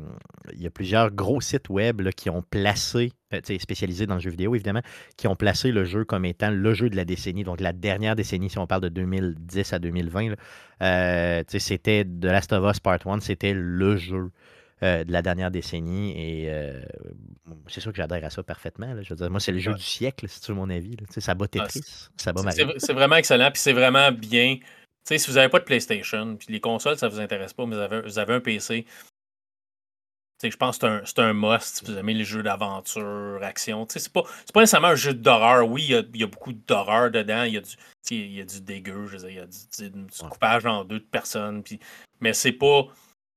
il 0.52 0.62
y 0.62 0.66
a 0.66 0.70
plusieurs 0.70 1.10
gros 1.10 1.40
sites 1.40 1.68
web 1.68 2.08
qui 2.10 2.30
ont 2.30 2.42
placé, 2.42 3.12
spécialisés 3.58 4.06
dans 4.06 4.14
le 4.14 4.20
jeu 4.20 4.30
vidéo 4.30 4.54
évidemment, 4.54 4.82
qui 5.16 5.28
ont 5.28 5.36
placé 5.36 5.72
le 5.72 5.84
jeu 5.84 6.04
comme 6.04 6.24
étant 6.24 6.50
le 6.50 6.74
jeu 6.74 6.90
de 6.90 6.96
la 6.96 7.04
décennie, 7.04 7.44
donc 7.44 7.60
la 7.60 7.72
dernière 7.72 8.16
décennie, 8.16 8.50
si 8.50 8.58
on 8.58 8.66
parle 8.66 8.82
de 8.82 8.88
2010 8.88 9.72
à 9.72 9.78
2020. 9.78 10.34
Euh, 10.82 11.42
c'était 11.46 12.04
The 12.04 12.24
Last 12.24 12.52
of 12.52 12.70
Us 12.70 12.80
Part 12.80 13.06
1, 13.06 13.20
c'était 13.20 13.52
le 13.54 13.96
jeu 13.96 14.30
euh, 14.82 15.04
de 15.04 15.12
la 15.12 15.20
dernière 15.20 15.50
décennie. 15.50 16.12
Et 16.16 16.50
euh, 16.50 16.80
c'est 17.66 17.80
sûr 17.80 17.92
que 17.92 17.98
j'adhère 17.98 18.24
à 18.24 18.30
ça 18.30 18.42
parfaitement. 18.42 18.94
Je 19.02 19.10
veux 19.10 19.16
dire, 19.16 19.30
moi, 19.30 19.38
c'est 19.38 19.52
le 19.52 19.58
jeu 19.58 19.74
du 19.74 19.82
siècle, 19.82 20.26
si 20.26 20.40
tu 20.40 20.52
veux 20.52 20.56
mon 20.56 20.70
avis. 20.70 20.96
Ça 21.18 21.34
bat 21.34 21.44
ah, 21.44 21.66
Tetris, 21.66 22.08
ça 22.16 22.32
bat. 22.32 22.50
C'est 22.50 22.92
vraiment 22.94 23.16
excellent, 23.16 23.50
puis 23.50 23.60
c'est 23.60 23.74
vraiment 23.74 24.10
bien. 24.10 24.56
si 25.04 25.30
vous 25.30 25.34
n'avez 25.34 25.50
pas 25.50 25.58
de 25.58 25.64
PlayStation, 25.64 26.34
puis 26.36 26.46
les 26.50 26.60
consoles, 26.60 26.96
ça 26.96 27.08
ne 27.08 27.12
vous 27.12 27.20
intéresse 27.20 27.52
pas, 27.52 27.66
mais 27.66 27.76
vous 27.76 27.82
avez, 27.82 28.00
vous 28.00 28.18
avez 28.18 28.32
un 28.32 28.40
PC, 28.40 28.86
je 30.42 30.56
pense 30.56 30.78
que 30.78 31.02
c'est 31.04 31.18
un, 31.18 31.28
un, 31.28 31.32
must 31.34 31.78
si 31.78 31.84
vous 31.84 31.98
aimez 31.98 32.14
les 32.14 32.24
jeux 32.24 32.42
d'aventure, 32.42 33.40
action. 33.42 33.86
C'est 33.88 34.12
pas, 34.12 34.22
pas 34.54 34.60
nécessairement 34.60 34.88
un 34.88 34.94
jeu 34.94 35.12
d'horreur. 35.12 35.68
Oui, 35.68 35.84
il 35.88 36.20
y 36.20 36.24
a, 36.24 36.26
beaucoup 36.26 36.52
d'horreur 36.52 37.10
dedans. 37.10 37.42
Il 37.42 37.54
y 37.54 37.58
a 37.58 37.60
du, 37.60 38.16
y 38.16 38.40
a 38.40 38.44
du 38.44 38.60
dégueu, 38.60 39.06
il 39.28 39.34
y 39.34 39.38
a 39.38 39.46
du, 39.46 39.90
du 39.90 40.28
coupage 40.30 40.66
en 40.66 40.84
deux 40.84 41.00
de 41.00 41.04
personnes. 41.04 41.62
Mais 42.20 42.32
c'est 42.32 42.52
pas 42.52 42.86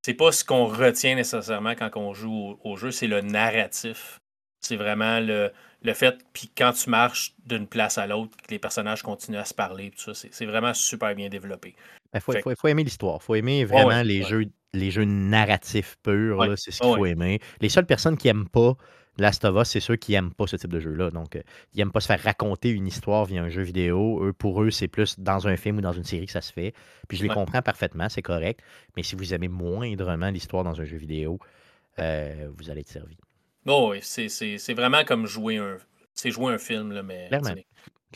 c'est 0.05 0.13
pas 0.13 0.31
ce 0.31 0.43
qu'on 0.43 0.65
retient 0.65 1.15
nécessairement 1.15 1.75
quand 1.75 1.89
on 1.95 2.13
joue 2.13 2.59
au, 2.63 2.75
jeu, 2.75 2.91
c'est 2.91 3.07
le 3.07 3.21
narratif. 3.21 4.19
C'est 4.59 4.75
vraiment 4.75 5.19
le, 5.19 5.51
le 5.81 5.93
fait, 5.93 6.15
puis 6.33 6.51
quand 6.55 6.73
tu 6.73 6.89
marches 6.89 7.33
d'une 7.45 7.67
place 7.67 7.97
à 7.97 8.05
l'autre, 8.05 8.35
que 8.37 8.51
les 8.51 8.59
personnages 8.59 9.01
continuent 9.01 9.37
à 9.37 9.45
se 9.45 9.53
parler, 9.53 9.91
tout 9.91 10.13
ça, 10.13 10.27
c'est 10.29 10.45
vraiment 10.45 10.73
super 10.73 11.15
bien 11.15 11.29
développé. 11.29 11.75
Il 12.13 12.21
faut, 12.21 12.33
faut, 12.55 12.67
aimer 12.67 12.83
l'histoire. 12.83 13.19
Il 13.21 13.25
faut 13.25 13.35
aimer 13.35 13.65
vraiment 13.65 14.01
les, 14.03 14.23
Jeux, 14.23 14.45
les 14.73 14.91
jeux 14.91 15.05
narratifs 15.05 15.97
purs. 16.03 16.43
C'est 16.57 16.71
ce 16.71 16.81
qu'il 16.81 16.95
faut 16.95 17.05
aimer. 17.05 17.39
Les 17.61 17.69
seules 17.69 17.85
personnes 17.85 18.17
qui 18.17 18.27
n'aiment 18.27 18.49
pas 18.49 18.75
Last 19.17 19.45
of 19.45 19.55
Us, 19.61 19.69
c'est 19.69 19.79
ceux 19.79 19.95
qui 19.95 20.13
n'aiment 20.13 20.33
pas 20.33 20.47
ce 20.47 20.55
type 20.55 20.71
de 20.71 20.79
jeu-là. 20.79 21.11
Donc, 21.11 21.35
euh, 21.35 21.41
ils 21.73 21.77
n'aiment 21.77 21.91
pas 21.91 21.99
se 21.99 22.07
faire 22.07 22.21
raconter 22.21 22.69
une 22.69 22.87
histoire 22.87 23.25
via 23.25 23.43
un 23.43 23.49
jeu 23.49 23.61
vidéo. 23.61 24.25
Eux, 24.25 24.33
pour 24.33 24.63
eux, 24.63 24.71
c'est 24.71 24.87
plus 24.87 25.19
dans 25.19 25.47
un 25.47 25.55
film 25.55 25.77
ou 25.77 25.81
dans 25.81 25.91
une 25.91 26.03
série 26.03 26.25
que 26.25 26.31
ça 26.31 26.41
se 26.41 26.51
fait. 26.51 26.73
Puis 27.07 27.17
je 27.17 27.23
les 27.23 27.29
comprends 27.29 27.61
parfaitement, 27.61 28.09
c'est 28.09 28.23
correct. 28.23 28.61
Mais 28.97 29.03
si 29.03 29.15
vous 29.15 29.33
aimez 29.33 29.49
moindrement 29.49 30.29
l'histoire 30.29 30.63
dans 30.63 30.81
un 30.81 30.85
jeu 30.85 30.97
vidéo, 30.97 31.37
euh, 31.99 32.49
vous 32.57 32.71
allez 32.71 32.81
être 32.81 32.89
servi. 32.89 33.17
Oh, 33.67 33.91
oui, 33.91 33.99
c'est 34.01 34.73
vraiment 34.73 35.03
comme 35.03 35.27
jouer 35.27 35.57
un. 35.57 35.77
C'est 36.15 36.31
jouer 36.31 36.53
un 36.53 36.57
film, 36.57 36.91
là, 36.91 37.03
mais. 37.03 37.29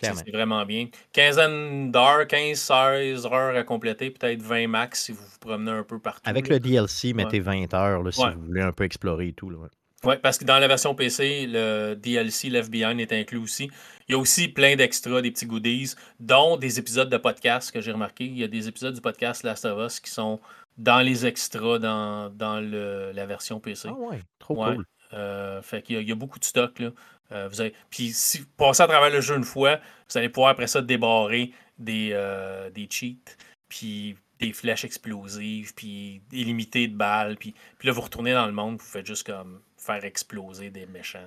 C'est 0.01 0.31
vraiment 0.31 0.65
bien. 0.65 0.87
Quinzaine 1.13 1.91
d'heures, 1.91 2.27
15, 2.27 2.57
16 2.57 3.25
heures 3.25 3.55
à 3.55 3.63
compléter, 3.63 4.11
peut-être 4.11 4.41
20 4.41 4.67
max 4.67 5.03
si 5.05 5.11
vous 5.11 5.23
vous 5.23 5.39
promenez 5.39 5.71
un 5.71 5.83
peu 5.83 5.99
partout. 5.99 6.21
Avec 6.25 6.49
le 6.49 6.59
DLC, 6.59 7.13
mettez 7.13 7.39
20 7.39 7.73
heures 7.73 8.03
là, 8.03 8.11
si 8.11 8.23
vous 8.23 8.45
voulez 8.45 8.61
un 8.61 8.71
peu 8.71 8.83
explorer 8.83 9.29
et 9.29 9.33
tout. 9.33 9.49
Là. 9.49 9.57
Oui, 10.03 10.15
parce 10.21 10.37
que 10.37 10.45
dans 10.45 10.59
la 10.59 10.67
version 10.67 10.93
PC, 10.93 11.47
le 11.47 11.95
DLC 11.95 12.49
Left 12.49 12.69
Behind 12.69 12.99
est 12.99 13.11
inclus 13.13 13.39
aussi. 13.39 13.69
Il 14.07 14.11
y 14.11 14.15
a 14.15 14.17
aussi 14.17 14.47
plein 14.47 14.75
d'extras, 14.75 15.21
des 15.21 15.31
petits 15.31 15.47
goodies, 15.47 15.95
dont 16.19 16.55
des 16.55 16.77
épisodes 16.77 17.09
de 17.09 17.17
podcast 17.17 17.71
que 17.71 17.81
j'ai 17.81 17.91
remarqué. 17.91 18.25
Il 18.25 18.37
y 18.37 18.43
a 18.43 18.47
des 18.47 18.67
épisodes 18.67 18.93
du 18.93 19.01
podcast 19.01 19.43
Last 19.43 19.65
of 19.65 19.85
Us 19.85 19.99
qui 19.99 20.11
sont 20.11 20.39
dans 20.77 20.99
les 20.99 21.25
extras 21.25 21.79
dans, 21.79 22.29
dans 22.29 22.59
le, 22.59 23.11
la 23.11 23.25
version 23.25 23.59
PC. 23.59 23.89
Ah 23.91 23.93
ouais, 23.93 24.21
trop 24.37 24.55
cool. 24.55 24.85
Euh, 25.13 25.61
fait 25.61 25.81
qu'il 25.81 26.01
y, 26.01 26.11
a 26.11 26.15
beaucoup 26.15 26.37
de 26.37 26.43
stock. 26.43 26.79
Là. 26.79 26.91
Euh, 27.31 27.47
vous 27.49 27.61
avez... 27.61 27.73
Puis 27.89 28.11
si 28.13 28.39
vous 28.39 28.45
passez 28.57 28.83
à 28.83 28.87
travers 28.87 29.09
le 29.09 29.21
jeu 29.21 29.35
une 29.35 29.43
fois, 29.43 29.79
vous 30.09 30.17
allez 30.17 30.29
pouvoir 30.29 30.51
après 30.51 30.67
ça 30.67 30.81
débarrer 30.81 31.51
des, 31.77 32.11
euh, 32.13 32.69
des 32.69 32.87
cheats, 32.89 33.35
puis 33.69 34.15
des 34.39 34.53
flèches 34.53 34.85
explosives, 34.85 35.73
puis 35.75 36.21
illimité 36.31 36.87
de 36.87 36.95
balles. 36.95 37.37
Puis, 37.37 37.53
puis 37.77 37.87
là, 37.87 37.93
vous 37.93 38.01
retournez 38.01 38.33
dans 38.33 38.45
le 38.45 38.53
monde, 38.53 38.77
vous 38.79 38.85
faites 38.85 39.05
juste 39.05 39.25
comme 39.25 39.61
faire 39.77 40.03
exploser 40.05 40.69
des 40.69 40.85
méchants. 40.85 41.19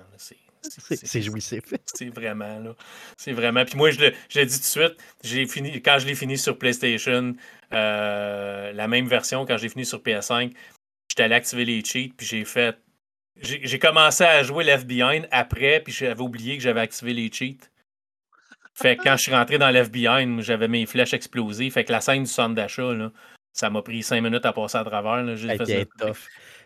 C'est 0.67 1.21
jouissif. 1.21 1.63
C'est 1.85 2.09
vraiment, 2.09 2.59
là. 2.59 2.75
C'est 3.17 3.31
vraiment. 3.31 3.65
Puis 3.65 3.75
moi, 3.77 3.91
je 3.91 3.99
l'ai 3.99 4.11
dit 4.45 4.55
tout 4.55 4.59
de 4.59 4.63
suite, 4.63 4.97
j'ai 5.23 5.45
fini, 5.47 5.81
quand 5.81 5.97
je 5.99 6.07
l'ai 6.07 6.15
fini 6.15 6.37
sur 6.37 6.57
PlayStation, 6.57 7.35
euh, 7.73 8.71
la 8.71 8.87
même 8.87 9.07
version, 9.07 9.45
quand 9.45 9.57
j'ai 9.57 9.69
fini 9.69 9.85
sur 9.85 9.99
PS5, 9.99 10.53
j'étais 11.09 11.23
allé 11.23 11.35
activer 11.35 11.65
les 11.65 11.83
cheats, 11.83 12.09
puis 12.15 12.25
j'ai 12.25 12.45
fait. 12.45 12.77
J'ai 13.41 13.79
commencé 13.79 14.23
à 14.23 14.43
jouer 14.43 14.63
Left 14.63 14.85
Behind 14.87 15.27
après, 15.31 15.79
puis 15.83 15.93
j'avais 15.93 16.21
oublié 16.21 16.57
que 16.57 16.63
j'avais 16.63 16.81
activé 16.81 17.13
les 17.13 17.31
cheats. 17.31 17.67
Fait 18.73 18.95
que 18.95 19.03
quand 19.03 19.17
je 19.17 19.23
suis 19.23 19.33
rentré 19.33 19.57
dans 19.57 19.69
l'FBI, 19.69 20.41
j'avais 20.41 20.67
mes 20.67 20.85
flèches 20.85 21.13
explosées. 21.13 21.69
Fait 21.69 21.83
que 21.83 21.91
la 21.91 22.01
scène 22.01 22.23
du 22.23 22.29
centre 22.29 22.55
d'achat, 22.55 22.89
ça 23.53 23.69
m'a 23.69 23.81
pris 23.81 24.01
cinq 24.03 24.21
minutes 24.21 24.45
à 24.45 24.53
passer 24.53 24.77
à 24.77 24.83
travers. 24.83 25.23
Là. 25.23 25.35
Tough. 25.99 26.17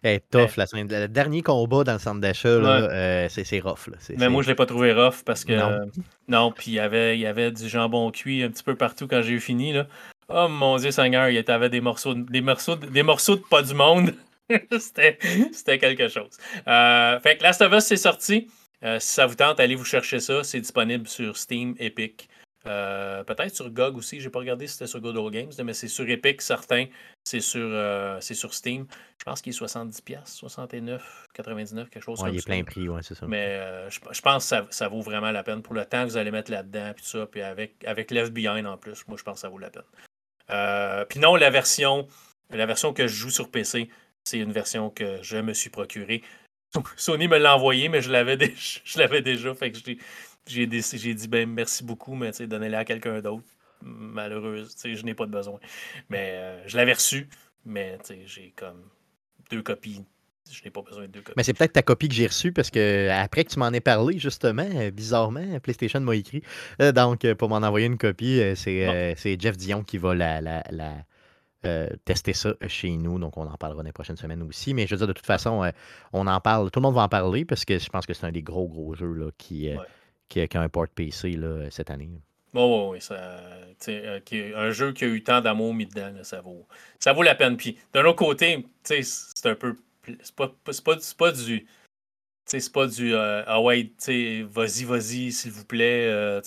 Elle 0.04 0.16
est 0.16 0.30
tough, 0.30 0.56
la 0.58 0.66
scène. 0.68 0.88
Le 0.90 1.08
dernier 1.08 1.42
combat 1.42 1.84
dans 1.84 1.94
le 1.94 2.00
centre 2.00 2.22
d'achat, 2.22 2.48
euh, 2.50 3.28
c'est 3.30 3.60
rough. 3.60 3.88
Là. 3.88 3.98
Mais 4.18 4.30
moi, 4.30 4.44
je 4.44 4.50
l'ai 4.50 4.56
pas 4.56 4.66
trouvé 4.68 4.94
rough 4.94 5.24
parce 5.26 5.44
que. 5.46 5.54
Non. 5.54 5.70
euh, 5.72 5.86
Non, 6.28 6.52
puis 6.52 6.66
il 6.68 6.74
y 6.76 6.80
avait, 6.80 7.18
il 7.18 7.22
y 7.22 7.26
avait 7.26 7.52
du 7.52 7.68
jambon 7.70 8.12
cuit 8.12 8.44
un 8.44 8.50
petit 8.50 8.64
peu 8.64 8.76
partout 8.76 9.08
quand 9.08 9.22
j'ai 9.24 9.34
eu 9.34 9.40
fini. 9.40 9.74
Là. 9.74 9.88
Oh 10.30 10.48
mon 10.48 10.78
Dieu 10.78 10.92
Seigneur, 10.92 11.30
il 11.30 11.36
y 11.36 11.52
avait 11.52 11.70
des 11.70 11.82
morceaux, 11.82 12.14
de- 12.14 12.22
des 12.30 12.42
morceaux, 12.42 12.76
de- 12.76 12.86
des 12.88 13.04
morceaux 13.04 13.36
de 13.36 13.42
pas 13.42 13.62
du 13.64 13.74
monde. 13.74 14.14
C'était 14.80 15.18
c'était 15.52 15.80
quelque 15.80 16.08
chose. 16.08 16.38
Euh, 16.68 17.20
fait 17.20 17.38
que 17.38 17.44
Last 17.44 17.62
of 17.62 17.74
Us, 17.74 17.86
c'est 17.86 17.98
sorti. 17.98 18.48
Euh, 18.84 19.00
si 19.00 19.14
ça 19.16 19.26
vous 19.26 19.36
tente, 19.36 19.60
allez 19.60 19.76
vous 19.76 19.86
chercher 19.86 20.20
ça. 20.20 20.44
C'est 20.44 20.60
disponible 20.60 21.08
sur 21.08 21.38
Steam, 21.38 21.76
Epic. 21.80 22.30
Euh, 22.68 23.24
Peut-être 23.24 23.56
sur 23.56 23.70
GOG 23.70 23.98
aussi. 23.98 24.20
J'ai 24.22 24.30
pas 24.30 24.40
regardé 24.40 24.68
si 24.68 24.74
c'était 24.74 24.88
sur 24.88 25.00
Good 25.00 25.18
Old 25.18 25.34
Games, 25.34 25.52
mais 25.64 25.74
c'est 25.74 25.88
sur 25.88 26.08
Epic, 26.10 26.42
certain. 26.42 26.86
C'est 27.24 27.40
sur, 27.40 27.70
c'est 28.22 28.34
sur 28.34 28.54
Steam. 28.54 28.86
Je 29.20 29.24
pense 29.24 29.42
qu'il 29.42 29.54
est 29.54 29.60
70$, 29.60 30.20
69, 30.26 31.26
99, 31.34 31.90
quelque 31.90 32.04
chose 32.04 32.20
Ouais, 32.20 32.26
comme 32.26 32.34
il 32.36 32.38
est 32.38 32.42
ça. 32.42 32.46
plein 32.46 32.64
prix, 32.64 32.88
ouais, 32.90 33.02
c'est 33.04 33.16
ça. 33.16 33.26
Mais 33.28 33.90
je, 33.90 34.00
je 34.12 34.22
pense 34.22 34.44
que 34.44 34.48
ça, 34.50 34.68
ça 34.70 34.88
vaut 34.88 35.02
vraiment 35.02 35.32
la 35.32 35.42
peine 35.44 35.62
pour 35.64 35.74
le 35.74 35.86
temps 35.86 36.04
que 36.04 36.10
vous 36.10 36.18
allez 36.18 36.32
mettre 36.32 36.52
là-dedans, 36.52 36.92
puis 36.96 37.04
tout 37.04 37.10
ça, 37.10 37.26
puis 37.26 37.42
avec, 37.42 37.84
avec 37.86 38.12
Left 38.12 38.32
Behind 38.34 38.66
en 38.68 38.78
plus, 38.78 39.08
moi 39.08 39.18
je 39.18 39.24
pense 39.24 39.36
que 39.36 39.40
ça 39.42 39.50
vaut 39.50 39.58
la 39.60 39.70
peine. 39.72 41.06
Puis 41.10 41.20
non, 41.20 41.36
la 41.36 41.50
version, 41.50 42.08
la 42.52 42.66
version 42.66 42.94
que 42.94 43.08
je 43.08 43.16
joue 43.16 43.30
sur 43.32 43.50
PC, 43.50 43.90
c'est 44.26 44.40
une 44.40 44.52
version 44.52 44.90
que 44.90 45.20
je 45.22 45.38
me 45.38 45.54
suis 45.54 45.70
procurée. 45.70 46.22
Sony 46.98 47.28
me 47.28 47.38
l'a 47.38 47.56
envoyé, 47.56 47.88
mais 47.88 48.02
je 48.02 48.12
l'avais 48.12 48.38
déjà, 48.38 48.80
je 48.84 49.00
l'avais 49.00 49.22
déjà, 49.22 49.54
fait 49.56 49.72
que 49.72 49.80
j'ai, 50.48 50.66
dit 50.68 51.28
ben 51.28 51.50
merci 51.50 51.84
beaucoup, 51.84 52.16
mais 52.16 52.32
donnez-la 52.32 52.80
à 52.80 52.86
quelqu'un 52.86 53.22
d'autre. 53.22 53.46
Malheureuse, 53.82 54.76
je 54.84 55.04
n'ai 55.04 55.14
pas 55.14 55.26
de 55.26 55.32
besoin. 55.32 55.60
Mais 56.10 56.32
euh, 56.34 56.68
je 56.68 56.76
l'avais 56.76 56.94
reçu, 56.94 57.30
mais 57.66 57.98
j'ai 58.26 58.52
comme 58.56 58.90
deux 59.52 59.62
copies. 59.62 60.04
Je 60.52 60.64
n'ai 60.64 60.70
pas 60.72 60.82
besoin 60.82 61.04
de 61.04 61.08
deux 61.08 61.22
copies. 61.22 61.34
Mais 61.38 61.44
c'est 61.44 61.54
peut-être 61.54 61.74
ta 61.74 61.82
copie 61.82 62.08
que 62.08 62.14
j'ai 62.14 62.28
reçue 62.28 62.52
parce 62.52 62.70
que 62.72 63.10
après 63.10 63.44
que 63.44 63.52
tu 63.52 63.60
m'en 63.60 63.70
aies 63.72 63.82
parlé, 63.82 64.18
justement, 64.18 64.68
euh, 64.76 64.92
bizarrement, 64.92 65.60
PlayStation 65.60 66.00
m'a 66.00 66.16
écrit. 66.16 66.42
Euh, 66.82 66.92
donc, 66.92 67.32
pour 67.34 67.50
m'en 67.50 67.58
envoyer 67.58 67.88
une 67.88 67.98
copie, 67.98 68.42
c'est 68.56 69.40
Jeff 69.40 69.58
Dion 69.58 69.84
qui 69.84 69.98
va 69.98 70.16
la, 70.16 70.42
la- 70.42 70.64
la, 70.72 70.94
euh, 71.66 71.88
tester 72.06 72.34
ça 72.34 72.54
chez 72.68 72.92
nous. 72.98 73.20
Donc, 73.20 73.38
on 73.38 73.48
en 73.48 73.58
parlera 73.58 73.82
dans 73.82 73.88
les 73.88 73.92
prochaines 73.94 74.18
semaines 74.18 74.42
aussi. 74.44 74.74
Mais 74.74 74.88
je 74.88 74.92
veux 74.96 74.98
dire, 75.00 75.08
de 75.08 75.14
toute 75.14 75.26
façon, 75.26 75.64
euh, 75.64 75.72
on 76.14 76.28
en 76.28 76.40
parle. 76.40 76.72
Tout 76.72 76.80
le 76.80 76.84
monde 76.84 76.96
va 76.96 77.02
en 77.04 77.10
parler 77.10 77.46
parce 77.46 77.66
que 77.66 77.78
je 77.80 77.90
pense 77.90 78.06
que 78.06 78.14
c'est 78.14 78.26
un 78.26 78.32
des 78.32 78.44
gros, 78.44 78.68
gros 78.68 78.94
jeux 78.96 79.14
là, 79.14 79.30
qui, 79.38 79.70
euh, 79.70 79.78
Ouais. 79.78 79.86
qui, 80.30 80.42
a- 80.42 80.48
qui 80.48 80.58
a 80.58 80.62
un 80.62 80.70
port 80.70 80.88
PC 80.88 81.32
là, 81.32 81.70
cette 81.72 81.90
année. 81.90 82.10
Bon, 82.54 82.92
oui, 82.92 83.00
oui, 83.10 84.54
un 84.56 84.72
jeu 84.72 84.94
qui 84.94 85.04
a 85.04 85.08
eu 85.08 85.22
tant 85.24 85.42
d'amour 85.42 85.74
mis 85.74 85.86
dedans, 85.86 86.12
là, 86.16 86.24
ça, 86.24 86.40
vaut, 86.40 86.66
ça 87.00 87.12
vaut 87.12 87.24
la 87.24 87.36
peine. 87.36 87.58
Puis 87.58 87.78
d'un 87.94 88.06
autre 88.06 88.16
côté, 88.18 88.66
c'est 88.84 89.04
un 89.46 89.56
peu. 89.56 89.76
C'est 90.22 90.36
pas, 90.36 90.48
pas, 90.64 90.72
c'est 91.00 91.18
pas 91.18 91.32
du. 91.32 91.66
C'est 92.46 92.72
pas 92.72 92.88
du 92.88 93.14
euh, 93.14 93.44
Ah 93.48 93.60
ouais, 93.60 93.92
vas-y, 94.52 94.84
vas-y, 94.84 95.32
s'il 95.32 95.52
vous 95.52 95.66
plaît. 95.66 96.08
euh, 96.08 96.42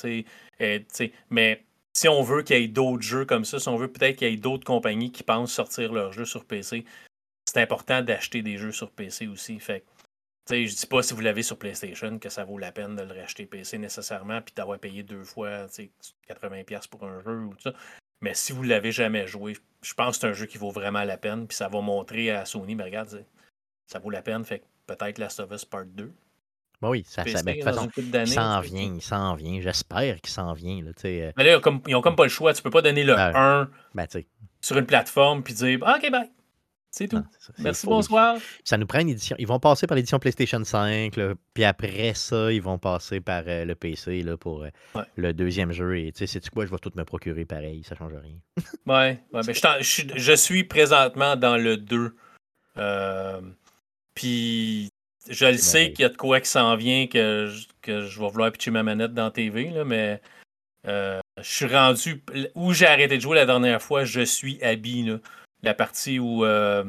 mais 1.29 1.65
si 1.95 2.09
on 2.09 2.23
veut 2.23 2.43
qu'il 2.43 2.59
y 2.59 2.65
ait 2.65 2.69
d'autres 2.69 3.03
jeux 3.03 3.25
comme 3.25 3.45
ça, 3.45 3.59
si 3.59 3.69
on 3.69 3.77
veut 3.77 3.91
peut-être 3.91 4.17
qu'il 4.17 4.29
y 4.31 4.35
ait 4.35 4.37
d'autres 4.37 4.65
compagnies 4.65 5.13
qui 5.13 5.23
pensent 5.23 5.53
sortir 5.53 5.93
leurs 5.93 6.13
jeux 6.13 6.25
sur 6.25 6.45
PC, 6.45 6.85
c'est 7.45 7.61
important 7.61 8.03
d'acheter 8.03 8.43
des 8.43 8.59
jeux 8.59 8.73
sur 8.73 8.91
PC 8.91 9.27
aussi. 9.27 9.59
Fait 9.59 9.85
sais, 10.49 10.67
je 10.67 10.75
dis 10.77 10.87
pas 10.87 11.03
si 11.03 11.15
vous 11.15 11.21
l'avez 11.21 11.43
sur 11.43 11.59
PlayStation 11.59 12.19
que 12.19 12.29
ça 12.31 12.45
vaut 12.45 12.59
la 12.59 12.73
peine 12.73 12.97
de 12.97 13.03
le 13.03 13.13
racheter 13.21 13.47
PC 13.47 13.79
nécessairement 13.79 14.41
puis 14.41 14.55
d'avoir 14.55 14.79
payé 14.79 15.03
deux 15.03 15.25
fois 15.25 15.67
tu 15.69 15.91
sais, 15.91 15.91
80$ 16.29 16.89
pour 16.89 17.05
un 17.05 17.23
jeu 17.23 17.39
ou 17.45 17.55
tout 17.55 17.63
ça. 17.63 17.75
Mais 18.21 18.35
si 18.35 18.53
vous 18.53 18.63
l'avez 18.63 18.91
jamais 18.91 19.27
joué, 19.27 19.57
je 19.83 19.95
pense 19.95 20.17
que 20.17 20.21
c'est 20.23 20.27
un 20.29 20.33
jeu 20.33 20.47
qui 20.47 20.59
vaut 20.59 20.71
vraiment 20.71 21.05
la 21.05 21.19
peine. 21.19 21.47
Puis 21.47 21.57
ça 21.57 21.69
va 21.69 21.81
montrer 21.81 22.31
à 22.31 22.45
Sony, 22.45 22.75
mais 22.75 22.85
regarde, 22.85 23.11
c'est- 23.11 23.27
ça 23.87 23.99
vaut 23.99 24.11
la 24.11 24.23
peine. 24.23 24.45
Fait 24.45 24.65
peut-être 24.87 25.19
Last 25.19 25.41
of 25.41 25.53
Us 25.53 25.65
Part 25.65 25.87
2. 25.87 26.13
Bon, 26.81 26.91
oui, 26.91 27.05
ça, 27.07 27.25
ça, 27.27 27.43
ben, 27.43 27.55
de 27.59 27.61
toute 27.63 27.65
façon, 27.75 27.89
il 27.97 28.29
s'en 28.29 28.61
vient, 28.61 28.93
il 28.97 29.03
s'en 29.03 29.35
vient. 29.35 29.61
J'espère 29.61 30.21
qu'il 30.21 30.31
s'en 30.33 30.53
vient. 30.53 30.81
Là, 30.83 30.91
euh, 31.05 31.33
Mais 31.37 31.45
là, 31.45 31.53
ils 31.53 31.57
ont 31.57 31.61
comme, 31.61 31.81
ils 31.89 31.95
ont 31.97 32.01
comme 32.01 32.15
pas 32.17 32.23
le 32.25 32.29
choix. 32.29 32.55
Tu 32.55 32.63
peux 32.63 32.71
pas 32.71 32.83
donner 32.83 33.03
le 33.05 33.15
Ouais. 33.15 33.33
1 33.35 33.69
ben, 33.95 34.07
sais, 34.09 34.27
sur 34.61 34.77
une 34.79 34.87
plateforme 34.87 35.43
puis 35.43 35.55
dire 35.55 35.79
Ah, 35.83 35.99
OK, 36.03 36.11
bye. 36.11 36.31
C'est 36.91 37.07
tout. 37.09 37.17
non, 37.17 37.25
ça, 37.39 37.53
Merci, 37.59 37.87
bonsoir. 37.87 38.39
Ça 38.65 38.79
nous 38.79 38.87
prend 38.87 39.01
une 39.01 39.11
édition. 39.11 39.37
Ils 39.39 39.47
vont 39.47 39.59
passer 39.61 39.87
par 39.87 39.95
l'édition 39.97 40.19
PlayStation 40.19 40.65
5, 40.65 41.17
là, 41.17 41.35
puis 41.53 41.65
après 41.65 42.15
ça, 42.15 42.51
ils 42.51 42.63
vont 42.63 42.79
passer 42.79 43.21
par 43.21 43.43
euh, 43.47 43.65
le 43.67 43.75
PC 43.75 44.23
là, 44.23 44.37
pour 44.39 44.63
euh, 44.63 44.71
Ouais. 44.95 45.03
le 45.17 45.35
deuxième 45.35 45.71
jeu. 45.71 45.99
Et 45.99 46.13
tu 46.13 46.21
sais, 46.21 46.27
sais-tu 46.27 46.49
quoi, 46.51 46.65
je 46.65 46.71
vais 46.71 46.79
tout 46.79 46.91
me 46.95 47.05
procurer 47.05 47.45
pareil, 47.45 47.83
ça 47.85 47.95
change 47.95 48.13
rien. 48.15 48.37
Ouais, 48.87 49.23
ouais 49.35 49.43
ben, 49.45 49.53
je, 49.53 49.83
suis- 49.85 50.11
je 50.17 50.33
suis 50.33 50.65
présentement 50.65 51.37
dans 51.37 51.57
le 51.59 51.77
2. 51.77 52.17
Euh, 52.79 53.41
Puis 54.15 54.89
je 55.29 55.47
le 55.47 55.57
sais 55.57 55.79
merveilleux. 55.79 55.95
qu'il 55.95 56.03
y 56.03 56.07
a 56.07 56.09
de 56.11 56.17
quoi 56.17 56.41
qui 56.41 56.49
s'en 56.49 56.77
vient, 56.77 57.07
que 57.07 57.47
je, 57.53 57.67
que 57.83 58.07
je 58.07 58.21
vais 58.21 58.29
vouloir 58.29 58.51
pitcher 58.53 58.71
ma 58.71 58.83
manette 58.83 59.15
dans 59.15 59.25
la 59.25 59.31
TV, 59.31 59.71
là, 59.71 59.85
mais 59.85 60.21
euh, 60.87 61.21
je 61.41 61.49
suis 61.49 61.67
rendu. 61.67 62.23
Où 62.55 62.73
j'ai 62.73 62.87
arrêté 62.87 63.17
de 63.17 63.23
jouer 63.23 63.37
la 63.37 63.47
dernière 63.47 63.83
fois, 63.83 64.05
je 64.05 64.21
suis 64.21 64.63
Abby. 64.63 65.03
Là. 65.05 65.19
La 65.63 65.75
partie 65.75 66.19
où 66.19 66.45
euh, 66.45 66.85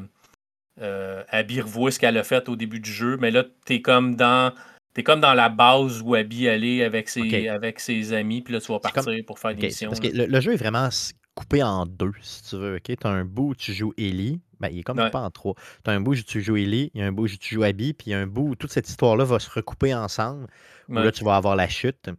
euh, 0.81 1.23
Abby 1.29 1.61
revoit 1.61 1.91
ce 1.91 1.99
qu'elle 1.99 2.17
a 2.17 2.23
fait 2.23 2.47
au 2.49 2.55
début 2.55 2.79
du 2.79 2.91
jeu, 2.91 3.17
mais 3.17 3.31
là, 3.31 3.43
t'es 3.65 3.81
comme 3.81 4.15
dans. 4.15 4.53
T'es 4.93 5.03
comme 5.03 5.21
dans 5.21 5.35
la 5.35 5.49
base 5.49 6.01
où 6.01 6.15
Abby 6.15 6.47
est 6.47 6.83
avec 6.83 7.09
ses, 7.09 7.47
avec 7.47 7.79
ses 7.79 8.11
amis, 8.11 8.41
puis 8.41 8.53
là, 8.53 8.59
tu 8.59 8.71
vas 8.71 8.79
comme- 8.79 8.91
partir 9.03 9.23
pour 9.25 9.37
faire 9.37 9.53
des 9.53 9.67
missions. 9.67 9.89
parce 9.89 9.99
que 9.99 10.07
le, 10.07 10.25
le 10.25 10.41
jeu 10.41 10.53
est 10.53 10.57
vraiment 10.57 10.89
coupé 11.35 11.61
en 11.63 11.85
deux, 11.85 12.11
si 12.21 12.43
tu 12.43 12.55
veux. 12.57 12.79
Tu 12.83 12.95
as 13.03 13.07
un 13.07 13.23
bout 13.23 13.49
où 13.49 13.55
tu 13.55 13.71
joues 13.71 13.93
Ellie. 13.97 14.39
Ben, 14.59 14.69
il 14.71 14.79
est 14.79 14.83
comme 14.83 14.97
Ouais. 14.99 15.05
coupé 15.05 15.17
en 15.17 15.29
trois. 15.31 15.55
Tu 15.83 15.89
as 15.89 15.93
un 15.93 16.01
bout 16.01 16.17
où 16.19 16.23
tu 16.23 16.41
joues 16.41 16.57
Ellie, 16.57 16.91
il 16.93 17.01
y 17.01 17.03
a 17.03 17.07
un 17.07 17.11
bout 17.11 17.23
où 17.25 17.37
tu 17.37 17.55
joues 17.55 17.63
Abby, 17.63 17.93
puis 17.93 18.07
il 18.07 18.11
y 18.11 18.13
a 18.13 18.19
un 18.19 18.27
bout 18.27 18.49
où 18.49 18.55
toute 18.55 18.71
cette 18.71 18.89
histoire-là 18.89 19.23
va 19.23 19.39
se 19.39 19.49
recouper 19.49 19.93
ensemble. 19.93 20.47
Où 20.89 20.95
Ouais. 20.95 21.03
là, 21.05 21.11
tu 21.11 21.23
vas 21.23 21.35
avoir 21.35 21.55
la 21.55 21.67
chute. 21.69 22.09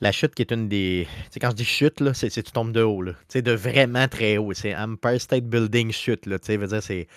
La 0.00 0.12
chute 0.12 0.34
qui 0.34 0.42
est 0.42 0.52
une 0.52 0.68
des. 0.68 1.08
Tu 1.24 1.24
sais, 1.32 1.40
quand 1.40 1.50
je 1.50 1.56
dis 1.56 1.64
chute, 1.64 2.00
là, 2.00 2.14
c'est 2.14 2.30
c'est 2.30 2.42
tu 2.44 2.52
tombes 2.52 2.70
de 2.72 2.82
haut, 2.82 3.02
là. 3.02 3.12
Tu 3.12 3.18
sais, 3.30 3.42
de 3.42 3.50
vraiment 3.52 4.06
très 4.06 4.36
haut. 4.36 4.52
C'est 4.52 4.74
Empire 4.76 5.20
State 5.20 5.44
Building 5.44 5.90
chute, 5.90 6.26
là. 6.26 6.38
Tu 6.38 6.46
sais, 6.46 6.56
veut 6.56 6.68
dire, 6.68 6.82
c'est. 6.82 7.08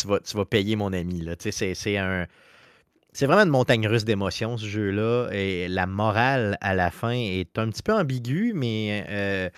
Tu 0.00 0.06
vas, 0.06 0.20
tu 0.20 0.36
vas 0.36 0.46
payer 0.46 0.74
mon 0.76 0.92
ami, 0.94 1.20
là. 1.20 1.36
Tu 1.36 1.44
sais, 1.44 1.52
c'est- 1.52 1.74
c'est 1.74 1.98
un. 1.98 2.26
C'est 3.12 3.26
vraiment 3.26 3.42
une 3.42 3.50
montagne 3.50 3.86
russe 3.86 4.04
d'émotions, 4.04 4.56
ce 4.56 4.64
jeu-là. 4.64 5.28
Et 5.32 5.68
la 5.68 5.86
morale 5.86 6.56
à 6.62 6.74
la 6.74 6.90
fin 6.90 7.10
est 7.10 7.58
un 7.58 7.68
petit 7.68 7.82
peu 7.82 7.92
ambiguë, 7.92 8.52
mais. 8.54 9.04
euh, 9.10 9.50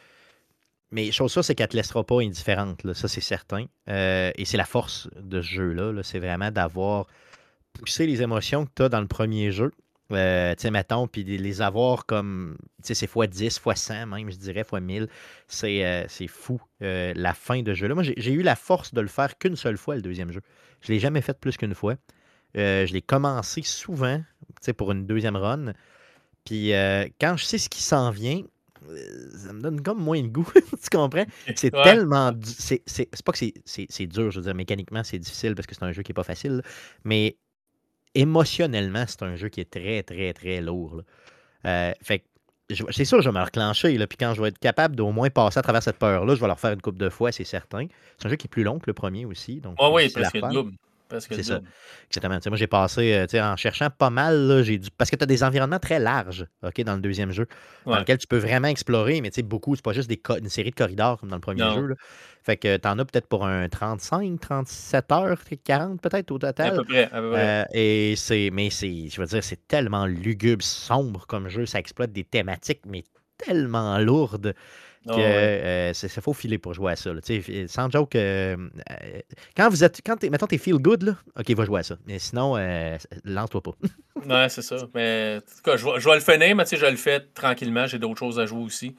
mais 0.92 1.10
chose 1.10 1.32
ça, 1.32 1.42
c'est 1.42 1.54
qu'elle 1.54 1.64
ne 1.64 1.70
te 1.70 1.76
laissera 1.76 2.04
pas 2.04 2.20
indifférente, 2.20 2.92
ça 2.92 3.08
c'est 3.08 3.22
certain. 3.22 3.64
Euh, 3.88 4.30
et 4.36 4.44
c'est 4.44 4.58
la 4.58 4.66
force 4.66 5.08
de 5.18 5.40
ce 5.40 5.48
jeu-là, 5.48 5.90
là, 5.90 6.02
c'est 6.02 6.18
vraiment 6.18 6.50
d'avoir 6.50 7.06
poussé 7.72 8.06
les 8.06 8.20
émotions 8.20 8.66
que 8.66 8.70
tu 8.76 8.82
as 8.82 8.88
dans 8.90 9.00
le 9.00 9.06
premier 9.06 9.50
jeu. 9.50 9.72
Euh, 10.10 10.54
tu 10.54 10.62
sais, 10.62 10.70
mettons, 10.70 11.08
puis 11.08 11.24
les 11.24 11.62
avoir 11.62 12.04
comme, 12.04 12.58
tu 12.82 12.88
sais, 12.88 12.94
c'est 12.94 13.06
fois 13.06 13.26
10, 13.26 13.58
fois 13.58 13.74
100 13.74 14.06
même, 14.06 14.30
je 14.30 14.36
dirais, 14.36 14.64
fois 14.64 14.80
1000. 14.80 15.08
C'est 15.48 15.86
euh, 15.86 16.04
c'est 16.08 16.26
fou, 16.26 16.60
la 16.80 17.32
fin 17.32 17.62
de 17.62 17.72
jeu-là. 17.72 17.94
Moi, 17.94 18.02
j'ai 18.02 18.32
eu 18.32 18.42
la 18.42 18.54
force 18.54 18.92
de 18.92 19.00
le 19.00 19.08
faire 19.08 19.38
qu'une 19.38 19.56
seule 19.56 19.78
fois, 19.78 19.96
le 19.96 20.02
deuxième 20.02 20.30
jeu. 20.30 20.42
Je 20.82 20.92
ne 20.92 20.96
l'ai 20.96 21.00
jamais 21.00 21.22
fait 21.22 21.38
plus 21.40 21.56
qu'une 21.56 21.74
fois. 21.74 21.94
Je 22.54 22.92
l'ai 22.92 23.00
commencé 23.00 23.62
souvent, 23.62 24.18
tu 24.18 24.54
sais, 24.60 24.72
pour 24.74 24.92
une 24.92 25.06
deuxième 25.06 25.36
run. 25.36 25.72
Puis 26.44 26.72
quand 27.18 27.38
je 27.38 27.44
sais 27.46 27.56
ce 27.56 27.70
qui 27.70 27.80
s'en 27.82 28.10
vient, 28.10 28.42
ça 29.36 29.52
me 29.52 29.60
donne 29.60 29.80
comme 29.82 29.98
moins 30.02 30.20
de 30.22 30.28
goût. 30.28 30.46
tu 30.82 30.90
comprends? 30.96 31.24
C'est 31.56 31.74
Ouais. 31.74 31.82
tellement. 31.82 32.32
du- 32.32 32.48
C'est 32.48 32.82
c'est- 32.86 33.08
c'est 33.12 33.24
pas 33.24 33.32
que 33.32 33.38
c'est- 33.38 33.54
c'est 33.64 33.86
c'est 33.88 34.06
dur, 34.06 34.30
je 34.30 34.38
veux 34.40 34.44
dire, 34.44 34.54
mécaniquement, 34.54 35.02
c'est 35.04 35.18
difficile 35.18 35.54
parce 35.54 35.66
que 35.66 35.74
c'est 35.74 35.84
un 35.84 35.92
jeu 35.92 36.02
qui 36.02 36.12
est 36.12 36.14
pas 36.14 36.22
facile. 36.24 36.56
là, 36.56 36.62
Mais 37.04 37.36
émotionnellement, 38.14 39.04
c'est 39.06 39.22
un 39.22 39.36
jeu 39.36 39.48
qui 39.48 39.60
est 39.60 39.70
très, 39.70 40.02
très, 40.02 40.32
très 40.32 40.60
lourd. 40.60 41.02
Euh, 41.66 41.92
fait 42.02 42.24
c'est 42.90 43.04
sûr, 43.04 43.20
je 43.20 43.28
vais 43.28 43.38
me 43.38 43.44
reclencher. 43.44 43.98
Là, 43.98 44.06
puis 44.06 44.16
quand 44.16 44.32
je 44.34 44.40
vais 44.40 44.48
être 44.48 44.58
capable 44.58 44.96
d'au 44.96 45.10
moins 45.12 45.28
passer 45.28 45.58
à 45.58 45.62
travers 45.62 45.82
cette 45.82 45.98
peur-là, 45.98 46.34
je 46.34 46.40
vais 46.40 46.46
le 46.46 46.52
refaire 46.54 46.72
une 46.72 46.80
couple 46.80 46.98
de 46.98 47.10
fois, 47.10 47.30
c'est 47.30 47.44
certain. 47.44 47.86
C'est 48.16 48.26
un 48.26 48.30
jeu 48.30 48.36
qui 48.36 48.46
est 48.46 48.48
plus 48.48 48.62
long 48.62 48.78
que 48.78 48.84
le 48.86 48.94
premier 48.94 49.26
aussi. 49.26 49.60
Donc, 49.60 49.74
Ah 49.78 49.90
oui, 49.90 50.06
refaire. 50.06 50.48
double. 50.48 50.72
C'est 51.20 51.42
ça. 51.42 51.60
Exactement. 52.08 52.38
Moi, 52.46 52.56
j'ai 52.56 52.66
passé, 52.66 53.26
euh, 53.34 53.42
en 53.52 53.56
cherchant 53.56 53.88
pas 53.90 54.10
mal, 54.10 54.62
j'ai 54.64 54.78
dû... 54.78 54.88
parce 54.96 55.10
que 55.10 55.16
tu 55.16 55.22
as 55.22 55.26
des 55.26 55.42
environnements 55.44 55.78
très 55.78 55.98
larges 55.98 56.46
ok, 56.62 56.82
dans 56.82 56.94
le 56.94 57.00
deuxième 57.00 57.32
jeu, 57.32 57.46
dans 57.84 57.98
lequel 57.98 58.18
tu 58.18 58.26
peux 58.26 58.38
vraiment 58.38 58.68
explorer, 58.68 59.20
mais 59.20 59.30
beaucoup, 59.42 59.74
c'est 59.76 59.84
pas 59.84 59.92
juste 59.92 60.08
des 60.08 60.16
co- 60.16 60.36
une 60.36 60.48
série 60.48 60.70
de 60.70 60.74
corridors 60.76 61.18
comme 61.18 61.28
dans 61.30 61.36
le 61.36 61.40
premier 61.40 61.60
Non. 61.62 61.74
jeu. 61.74 61.86
là. 61.88 61.94
Fait 62.42 62.56
que 62.56 62.76
tu 62.76 62.88
en 62.88 62.98
as 62.98 63.04
peut-être 63.04 63.28
pour 63.28 63.46
un 63.46 63.68
35, 63.68 64.40
37 64.40 65.12
heures, 65.12 65.38
40 65.64 66.00
peut-être 66.00 66.30
au 66.30 66.36
À 66.36 66.38
total. 66.52 66.76
peu 66.76 66.84
près. 66.84 67.04
À 67.04 67.20
peu 67.20 67.30
près. 67.30 67.62
Euh, 67.62 67.64
et 67.72 68.14
c'est, 68.16 68.50
mais 68.52 68.70
c'est, 68.70 69.08
je 69.08 69.20
veux 69.20 69.26
dire, 69.26 69.44
c'est 69.44 69.66
tellement 69.68 70.06
lugubre, 70.06 70.62
sombre 70.64 71.26
comme 71.26 71.48
jeu, 71.48 71.66
ça 71.66 71.78
exploite 71.78 72.12
des 72.12 72.24
thématiques, 72.24 72.82
mais 72.86 73.04
tellement 73.38 73.98
lourdes 73.98 74.54
que 75.06 75.10
Ah 75.12 75.16
ouais. 75.16 75.22
euh, 75.24 75.92
c'est, 75.94 76.20
faut 76.20 76.32
filer 76.32 76.58
pour 76.58 76.74
jouer 76.74 76.92
à 76.92 76.96
ça. 76.96 77.12
là. 77.12 77.20
Sans 77.68 77.90
joke, 77.90 78.14
euh, 78.16 78.56
euh, 78.90 79.20
quand 79.56 79.68
vous 79.68 79.84
êtes, 79.84 80.00
quand 80.04 80.16
t'es, 80.16 80.30
mettons, 80.30 80.46
t'es 80.46 80.58
feel 80.58 80.76
good, 80.76 81.02
là, 81.02 81.16
ok, 81.38 81.50
va 81.50 81.64
jouer 81.64 81.80
à 81.80 81.82
ça. 81.82 81.96
Mais 82.06 82.18
sinon, 82.18 82.56
euh, 82.56 82.96
lance-toi 83.24 83.62
pas. 83.62 83.72
ouais, 84.26 84.48
c'est 84.48 84.62
ça. 84.62 84.76
Mais 84.94 85.38
en 85.38 85.40
tout 85.40 85.62
cas, 85.64 85.76
je 85.76 85.84
vais, 85.84 86.00
je 86.00 86.08
vais 86.08 86.14
le 86.14 86.20
finir, 86.20 86.56
mais 86.56 86.64
je 86.66 86.86
le 86.86 86.96
fais 86.96 87.20
tranquillement. 87.34 87.86
J'ai 87.86 87.98
d'autres 87.98 88.18
choses 88.18 88.38
à 88.38 88.46
jouer 88.46 88.62
aussi. 88.62 88.96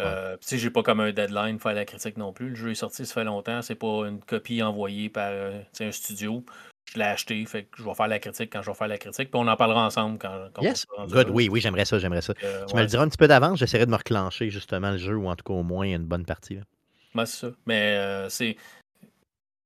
Euh, 0.00 0.36
sais, 0.40 0.58
j'ai 0.58 0.70
pas 0.70 0.82
comme 0.82 1.00
un 1.00 1.12
deadline 1.12 1.58
pour 1.58 1.64
faire 1.70 1.74
la 1.74 1.84
critique 1.84 2.16
non 2.16 2.32
plus. 2.32 2.50
Le 2.50 2.54
jeu 2.54 2.70
est 2.70 2.74
sorti, 2.74 3.04
ça 3.04 3.14
fait 3.14 3.24
longtemps. 3.24 3.60
C'est 3.62 3.74
pas 3.74 4.06
une 4.08 4.20
copie 4.20 4.62
envoyée 4.62 5.10
par 5.10 5.28
euh, 5.30 5.60
un 5.80 5.92
studio. 5.92 6.44
Je 6.92 6.98
l'ai 6.98 7.04
acheté, 7.04 7.44
fait 7.46 7.64
que 7.64 7.78
je 7.78 7.84
vais 7.84 7.94
faire 7.94 8.08
la 8.08 8.18
critique 8.18 8.52
quand 8.52 8.62
je 8.62 8.70
vais 8.70 8.76
faire 8.76 8.88
la 8.88 8.98
critique. 8.98 9.30
Puis 9.30 9.40
on 9.40 9.48
en 9.48 9.56
parlera 9.56 9.86
ensemble 9.86 10.18
quand, 10.18 10.48
quand 10.52 10.62
yes. 10.62 10.86
Good, 11.08 11.30
oui, 11.30 11.48
oui, 11.50 11.60
j'aimerais 11.60 11.86
ça, 11.86 11.98
j'aimerais 11.98 12.20
ça. 12.20 12.34
Euh, 12.44 12.66
tu 12.66 12.76
me 12.76 12.80
le 12.80 12.86
diras 12.86 13.04
un 13.04 13.08
petit 13.08 13.16
peu 13.16 13.28
d'avance, 13.28 13.58
j'essaierai 13.58 13.86
de 13.86 13.90
me 13.90 13.96
reclencher 13.96 14.50
justement 14.50 14.90
le 14.90 14.98
jeu, 14.98 15.16
ou 15.16 15.28
en 15.28 15.36
tout 15.36 15.44
cas 15.44 15.54
au 15.54 15.62
moins 15.62 15.86
une 15.86 16.04
bonne 16.04 16.26
partie. 16.26 16.56
Là. 16.56 17.26
c'est 17.26 17.46
ça. 17.46 17.48
Mais 17.66 17.96
euh, 17.96 18.28
c'est. 18.28 18.56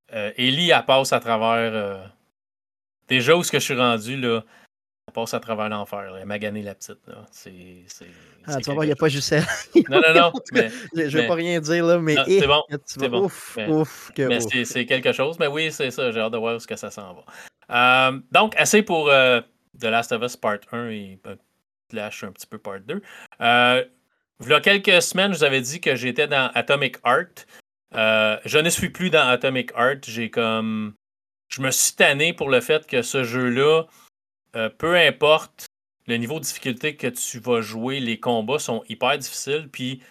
Ellie, 0.09 0.69
elle 0.69 0.85
passe 0.85 1.11
à 1.11 1.19
travers. 1.19 2.13
Déjà 3.09 3.35
où 3.35 3.43
ce 3.43 3.51
que 3.51 3.59
je 3.59 3.63
suis 3.63 3.77
rendu, 3.77 4.17
là, 4.17 4.43
elle 5.07 5.13
passe 5.13 5.33
à 5.33 5.39
travers 5.39 5.69
l'enfer. 5.69 6.15
Elle 6.19 6.25
m'a 6.25 6.37
gagné 6.37 6.61
la 6.61 6.75
petite. 6.75 6.99
Ah, 8.45 8.57
tu 8.57 8.63
vas 8.67 8.73
voir, 8.73 8.85
il 8.85 8.87
n'y 8.87 8.93
a 8.93 8.95
pas 8.95 9.09
juste 9.09 9.31
elle. 9.31 9.45
non, 9.89 10.01
non, 10.05 10.13
non. 10.13 10.33
Mais, 10.53 10.69
je 10.95 11.17
ne 11.17 11.21
vais 11.21 11.27
pas 11.27 11.35
rien 11.35 11.59
dire, 11.59 11.85
là, 11.85 11.97
mais. 11.99 12.15
C'est 12.25 12.47
bon. 12.47 12.63
C'est 12.85 13.09
bon. 13.09 13.25
Ouf, 13.25 13.53
mais, 13.57 13.67
ouf, 13.67 14.11
mais 14.17 14.39
c'est, 14.65 14.85
quelque 14.85 15.11
chose. 15.11 15.37
Mais 15.39 15.47
oui, 15.47 15.71
c'est 15.71 15.91
ça. 15.91 16.11
J'ai 16.11 16.19
hâte 16.19 16.33
de 16.33 16.37
voir 16.37 16.55
où 16.55 16.59
ce 16.59 16.67
que 16.67 16.75
ça 16.75 16.91
s'en 16.91 17.13
va. 17.13 17.23
Euh, 18.09 18.19
donc, 18.31 18.55
assez 18.57 18.81
pour 18.81 19.09
euh, 19.09 19.41
The 19.79 19.85
Last 19.85 20.11
of 20.11 20.21
Us 20.23 20.35
Part 20.35 20.59
1 20.71 20.89
et 20.89 21.19
Flash 21.89 22.23
un 22.23 22.31
petit 22.31 22.47
peu 22.47 22.57
Part 22.57 22.81
2. 22.81 23.01
Euh, 23.41 23.83
il 24.41 24.49
y 24.49 24.53
a 24.53 24.61
quelques 24.61 25.01
semaines, 25.01 25.33
je 25.33 25.39
vous 25.39 25.43
avais 25.43 25.61
dit 25.61 25.81
que 25.81 25.95
j'étais 25.95 26.27
dans 26.27 26.51
Atomic 26.53 26.97
Heart. 27.05 27.47
Euh, 27.95 28.37
je 28.45 28.57
ne 28.59 28.69
suis 28.69 28.89
plus 28.89 29.09
dans 29.09 29.27
Atomic 29.27 29.71
Heart. 29.75 30.05
J'ai 30.05 30.29
comme. 30.29 30.93
Je 31.49 31.61
me 31.61 31.71
suis 31.71 31.95
tanné 31.95 32.33
pour 32.33 32.49
le 32.49 32.59
fait 32.59 32.85
que 32.85 33.01
ce 33.01 33.23
jeu-là 33.23 33.83
euh, 34.55 34.69
peu 34.69 34.95
importe 34.95 35.67
le 36.07 36.15
niveau 36.17 36.39
de 36.39 36.45
difficulté 36.45 36.95
que 36.95 37.07
tu 37.07 37.39
vas 37.39 37.61
jouer, 37.61 37.99
les 37.99 38.19
combats 38.19 38.59
sont 38.59 38.83
hyper 38.87 39.17
difficiles. 39.17 39.67
Puis 39.71 40.01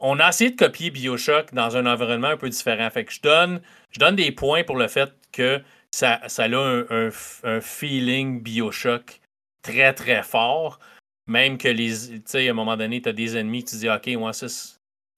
on 0.00 0.18
a 0.20 0.28
essayé 0.28 0.50
de 0.50 0.56
copier 0.56 0.90
Bioshock 0.90 1.54
dans 1.54 1.76
un 1.76 1.86
environnement 1.86 2.28
un 2.28 2.36
peu 2.36 2.48
différent. 2.48 2.88
Fait 2.90 3.04
que 3.04 3.12
je 3.12 3.20
donne, 3.20 3.60
je 3.90 3.98
donne 3.98 4.16
des 4.16 4.32
points 4.32 4.64
pour 4.64 4.76
le 4.76 4.88
fait 4.88 5.12
que 5.32 5.60
ça, 5.90 6.20
ça 6.28 6.44
a 6.44 6.48
un, 6.48 7.60
feeling 7.60 8.42
Bioshock 8.42 9.20
très 9.62 9.92
très 9.94 10.22
fort. 10.22 10.78
Même 11.26 11.58
que 11.58 11.68
les. 11.68 11.90
Tu 11.90 12.22
sais, 12.24 12.48
à 12.48 12.50
un 12.50 12.54
moment 12.54 12.76
donné, 12.76 13.02
tu 13.02 13.08
as 13.08 13.12
des 13.12 13.36
ennemis, 13.36 13.64
tu 13.64 13.76
dis, 13.76 13.88
OK, 13.88 14.06
moi, 14.18 14.32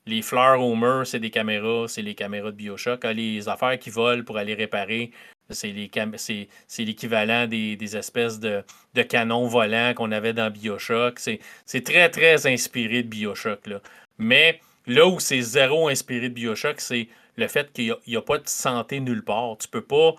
les 0.07 0.23
fleurs 0.23 0.61
au 0.61 0.75
mur, 0.75 1.07
c'est 1.07 1.21
des 1.21 1.31
caméras, 1.31 1.87
c'est 1.89 2.03
les 2.03 2.15
caméras 2.15 2.51
de 2.51 2.57
Bioshock. 2.57 3.05
Ah, 3.05 3.13
les 3.13 3.49
affaires 3.49 3.79
qui 3.79 3.91
volent 3.91 4.25
pour 4.25 4.37
aller 4.37 4.55
réparer, 4.55 5.13
c'est 5.53 5.73
l'équivalent 6.79 7.47
des, 7.47 7.97
espèces 7.97 8.39
de, 8.41 8.63
canons 9.09 9.47
volants 9.47 9.95
qu'on 9.95 10.13
avait 10.13 10.33
dans 10.33 10.51
Bioshock. 10.51 11.19
C'est 11.19 11.85
très, 11.85 12.09
très 12.11 12.47
inspiré 12.47 13.03
de 13.03 13.09
Bioshock. 13.09 13.61
Mais 14.19 14.61
là 14.87 15.07
où 15.07 15.21
c'est 15.21 15.41
zéro 15.41 15.89
inspiré 15.89 16.29
de 16.29 16.35
Bioshock, 16.35 16.81
c'est 16.81 17.09
le 17.37 17.49
fait 17.49 17.73
qu'il 17.73 17.95
n'y 18.07 18.17
a, 18.17 18.23
pas 18.23 18.39
de 18.39 18.49
santé 18.49 19.01
nulle 19.01 19.25
part. 19.25 19.57
Tu 19.59 19.69
peux 19.69 19.83
pas 19.83 20.15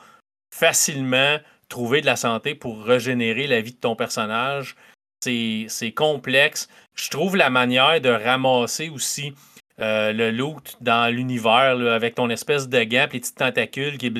facilement 0.53 1.37
trouver 1.69 2.01
de 2.01 2.05
la 2.05 2.15
santé 2.15 2.55
pour 2.55 2.83
régénérer 2.83 3.47
la 3.47 3.61
vie 3.61 3.71
de 3.73 3.77
ton 3.77 3.95
personnage. 3.95 4.75
C'est 5.21 5.93
complexe. 5.95 6.67
Je 6.95 7.09
trouve 7.09 7.35
la 7.35 7.49
manière 7.49 8.01
de 8.01 8.09
ramasser 8.09 8.89
aussi 8.89 9.33
euh, 9.81 10.13
le 10.13 10.31
loot 10.31 10.77
dans 10.81 11.13
l'univers 11.13 11.77
avec 11.91 12.15
ton 12.15 12.29
espèce 12.29 12.69
de 12.69 12.83
gant 12.83 13.07
les 13.11 13.19
petites 13.19 13.37
tentacules 13.37 13.97
qui 13.97 14.11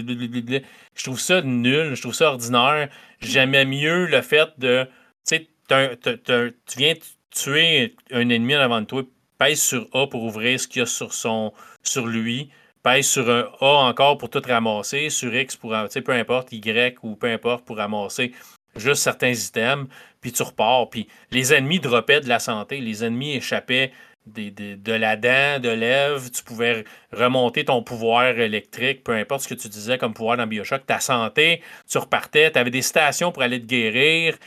Je 0.96 1.04
trouve 1.04 1.20
ça 1.20 1.42
nul, 1.42 1.94
je 1.96 2.02
trouve 2.02 2.14
ça 2.14 2.30
ordinaire. 2.30 2.90
J'aimais 3.20 3.66
mieux 3.66 4.08
le 4.08 4.22
fait 4.22 4.50
de. 4.58 4.88
Tu 5.28 5.48
tu 5.68 6.78
viens 6.78 6.94
tuer 7.30 7.96
un 8.12 8.30
ennemi 8.30 8.56
en 8.56 8.60
avant 8.60 8.82
de 8.82 8.86
toi, 8.86 9.04
pèse 9.38 9.62
sur 9.62 9.88
A 9.94 10.08
pour 10.08 10.24
ouvrir 10.24 10.60
ce 10.60 10.68
qu'il 10.68 10.82
y 10.82 10.84
a 10.84 10.86
sur, 10.86 11.14
son, 11.14 11.54
sur 11.82 12.08
lui, 12.08 12.50
pèse 12.84 13.08
sur 13.08 13.30
un 13.30 13.48
A 13.62 13.88
encore 13.88 14.18
pour 14.18 14.30
tout 14.30 14.42
ramasser, 14.46 15.10
sur 15.10 15.34
X 15.34 15.56
pour, 15.56 15.74
peu 16.06 16.12
importe, 16.12 16.52
Y 16.52 16.98
ou 17.04 17.16
peu 17.16 17.28
importe 17.28 17.66
pour 17.66 17.78
ramasser 17.78 18.34
juste 18.76 19.04
certains 19.04 19.34
items, 19.34 19.88
puis 20.22 20.32
tu 20.32 20.44
repars. 20.44 20.90
Puis 20.90 21.08
les 21.32 21.54
ennemis 21.54 21.80
droppaient 21.80 22.22
de 22.22 22.30
la 22.30 22.40
santé, 22.40 22.80
les 22.80 23.04
ennemis 23.04 23.36
échappaient 23.36 23.92
de 24.28 24.92
la 24.92 25.16
dent, 25.16 25.60
de 25.60 25.70
lèvres, 25.70 26.30
tu 26.30 26.44
pouvais 26.44 26.84
remonter 27.12 27.66
ton 27.66 27.84
pouvoir 27.84 28.28
électrique, 28.40 29.04
peu 29.04 29.14
importe 29.14 29.44
ce 29.44 29.48
que 29.48 29.54
tu 29.60 29.68
disais 29.68 29.98
comme 29.98 30.14
pouvoir 30.14 30.38
dans 30.38 30.48
Bioshock, 30.48 30.86
ta 30.86 31.00
santé, 31.00 31.62
tu 31.90 31.98
repartais, 31.98 32.52
tu 32.52 32.60
avais 32.60 32.70
des 32.70 32.82
stations 32.82 33.32
pour 33.32 33.44
aller 33.44 33.60
te 33.60 33.66
guérir. 33.66 34.38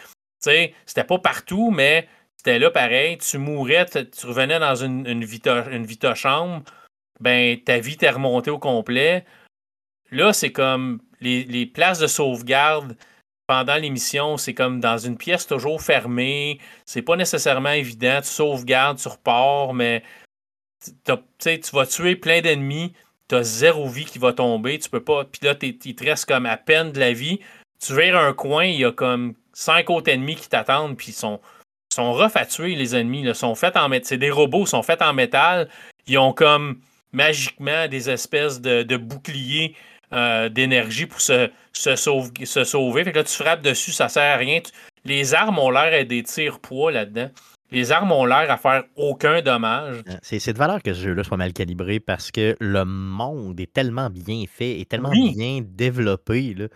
C'était 0.41 1.05
pas 1.05 1.19
partout, 1.19 1.71
mais 1.71 2.09
c'était 2.37 2.59
là 2.59 2.71
pareil. 2.71 3.19
Tu 3.19 3.39
mourais, 3.39 3.87
tu 3.87 4.27
revenais 4.27 4.59
dans 4.59 4.75
une, 4.77 5.07
une, 5.07 5.25
vita, 5.25 5.67
une 5.71 5.87
vita 5.87 6.15
chambre, 6.15 6.63
ben 7.21 7.59
ta 7.61 7.79
vie 7.79 7.97
t'est 7.97 8.11
remontée 8.11 8.51
au 8.51 8.59
complet. 8.59 9.25
Là, 10.11 10.33
c'est 10.33 10.53
comme 10.53 11.01
les 11.21 11.67
places 11.67 11.99
de 11.99 12.07
sauvegarde 12.07 12.97
pendant 13.47 13.77
l'émission, 13.77 14.37
c'est 14.37 14.55
comme 14.55 14.81
dans 14.81 14.99
une 14.99 15.17
pièce 15.17 15.47
toujours 15.47 15.83
fermée. 15.83 16.59
C'est 16.87 17.03
pas 17.03 17.17
nécessairement 17.17 17.71
évident. 17.71 18.21
Tu 18.23 18.29
sauvegardes, 18.29 18.99
tu 18.99 19.09
repars, 19.09 19.75
mais 19.75 20.03
tu 20.81 21.71
vas 21.73 21.87
tuer 21.87 22.17
plein 22.17 22.41
d'ennemis. 22.41 22.93
Tu 23.29 23.35
as 23.35 23.43
zéro 23.43 23.89
vie 23.89 24.05
qui 24.05 24.19
va 24.19 24.33
tomber. 24.33 24.79
Tu 24.79 24.89
peux 24.89 25.03
pas. 25.03 25.25
Puis 25.25 25.41
là, 25.43 25.55
il 25.61 25.77
te 25.77 26.05
reste 26.05 26.27
comme 26.27 26.47
à 26.47 26.57
peine 26.57 26.93
de 26.93 27.01
la 27.01 27.13
vie. 27.13 27.41
Tu 27.81 27.95
vires 27.95 28.17
un 28.17 28.33
coin, 28.33 28.65
il 28.65 28.81
y 28.81 28.85
a 28.85 28.93
comme 28.93 29.35
cinq 29.53 29.91
autres 29.91 30.11
ennemis 30.11 30.37
qui 30.37 30.49
t'attendent, 30.49 30.97
puis 30.97 31.09
ils 31.09 31.13
sont, 31.13 31.41
sont 31.93 32.13
rough 32.13 32.33
les 32.59 32.97
ennemis. 32.97 33.23
Ils 33.23 33.35
sont 33.35 33.55
faits 33.55 33.77
en 33.77 33.91
C'est 34.03 34.17
des 34.17 34.31
robots, 34.31 34.65
sont 34.65 34.83
faits 34.83 35.03
en 35.03 35.13
métal. 35.13 35.69
Ils 36.07 36.19
ont 36.19 36.33
comme 36.33 36.81
magiquement 37.13 37.89
des 37.89 38.11
espèces 38.11 38.61
de 38.61 38.97
boucliers 38.97 39.77
euh, 40.15 40.49
d'énergie 40.49 41.07
pour 41.07 41.21
se, 41.21 41.51
se, 41.73 41.97
sauver. 41.97 43.05
Fait 43.05 43.13
que 43.13 43.19
là, 43.19 43.25
tu 43.25 43.35
frappes 43.35 43.63
dessus, 43.63 43.93
ça 43.93 44.09
sert 44.09 44.35
à 44.35 44.37
rien. 44.37 44.61
Les 45.05 45.35
armes 45.35 45.59
ont 45.59 45.71
l'air 45.71 45.93
à 45.93 46.05
des 46.05 46.23
tirs-poids 46.23 46.93
là-dedans. 46.93 47.31
Les 47.71 47.91
armes 47.91 48.13
ont 48.13 48.25
l'air 48.25 48.51
à 48.51 48.57
faire 48.57 48.85
aucun 48.95 49.43
dommage. 49.43 49.97
Euh, 50.09 50.15
c'est 50.23 50.53
de 50.53 50.59
valeur 50.59 50.83
que 50.83 50.95
ce 50.95 51.01
jeu-là 51.01 51.25
soit 51.25 51.37
mal 51.37 51.53
calibré 51.53 51.99
parce 51.99 52.31
que 52.31 52.57
le 52.61 52.85
monde 52.85 53.59
est 53.59 53.73
tellement 53.73 54.11
bien 54.11 54.45
fait 54.49 54.79
et 54.79 54.85
tellement 54.85 55.11
bien 55.11 55.61
développé. 55.63 56.55
Là. 56.55 56.69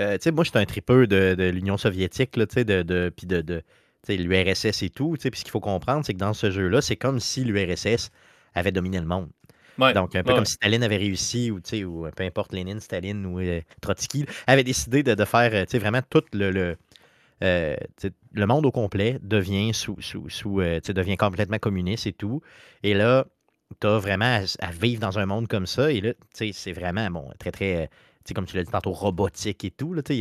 Euh, 0.00 0.18
moi, 0.32 0.42
j'étais 0.44 0.58
un 0.58 0.64
tripeux 0.64 1.06
de, 1.06 1.34
de 1.34 1.44
l'Union 1.44 1.76
soviétique, 1.76 2.36
là, 2.36 2.46
de, 2.46 2.82
de, 2.82 3.12
puis 3.16 3.26
de, 3.26 3.40
de 3.40 3.62
l'URSS 4.08 4.82
et 4.82 4.90
tout. 4.90 5.12
Puis 5.12 5.30
ce 5.38 5.44
qu'il 5.44 5.50
faut 5.50 5.60
comprendre, 5.60 6.04
c'est 6.04 6.14
que 6.14 6.18
dans 6.18 6.34
ce 6.34 6.50
jeu-là, 6.50 6.80
c'est 6.80 6.96
comme 6.96 7.20
si 7.20 7.44
l'URSS 7.44 8.10
avait 8.54 8.72
dominé 8.72 8.98
le 8.98 9.06
monde. 9.06 9.28
Donc, 9.94 10.14
un 10.14 10.22
peu 10.22 10.34
comme 10.34 10.44
si 10.44 10.54
Staline 10.54 10.82
avait 10.82 10.96
réussi, 10.96 11.50
ou, 11.50 11.58
ou 11.58 12.06
peu 12.14 12.24
importe 12.24 12.52
Lénine, 12.52 12.80
Staline 12.80 13.26
ou 13.26 13.40
euh, 13.40 13.60
Trotsky, 13.80 14.26
avait 14.46 14.64
décidé 14.64 15.02
de, 15.02 15.24
faire 15.24 15.52
euh, 15.54 15.78
vraiment 15.78 16.00
tout 16.08 16.22
le, 16.32 16.76
euh, 17.42 17.76
le, 18.32 18.46
monde 18.46 18.66
au 18.66 18.70
complet 18.70 19.18
devient 19.22 19.74
sous, 19.74 20.00
sous, 20.00 20.28
sous 20.28 20.60
devient 20.60 21.16
complètement 21.16 21.58
communiste 21.58 22.06
et 22.06 22.12
tout. 22.12 22.40
Et 22.82 22.94
là, 22.94 23.26
tu 23.80 23.86
as 23.86 23.98
vraiment 23.98 24.44
à, 24.60 24.70
vivre 24.70 25.00
dans 25.00 25.18
un 25.18 25.26
monde 25.26 25.48
comme 25.48 25.66
ça. 25.66 25.90
Et 25.90 26.00
là, 26.00 26.12
c'est 26.32 26.72
vraiment 26.72 27.10
bon, 27.10 27.30
très, 27.38 27.50
très, 27.50 27.90
comme 28.34 28.46
tu 28.46 28.56
l'as 28.56 28.64
dit 28.64 28.70
tantôt, 28.70 28.92
robotique 28.92 29.64
et 29.64 29.70
tout. 29.70 29.92
Là, 29.94 30.02
tout, 30.02 30.12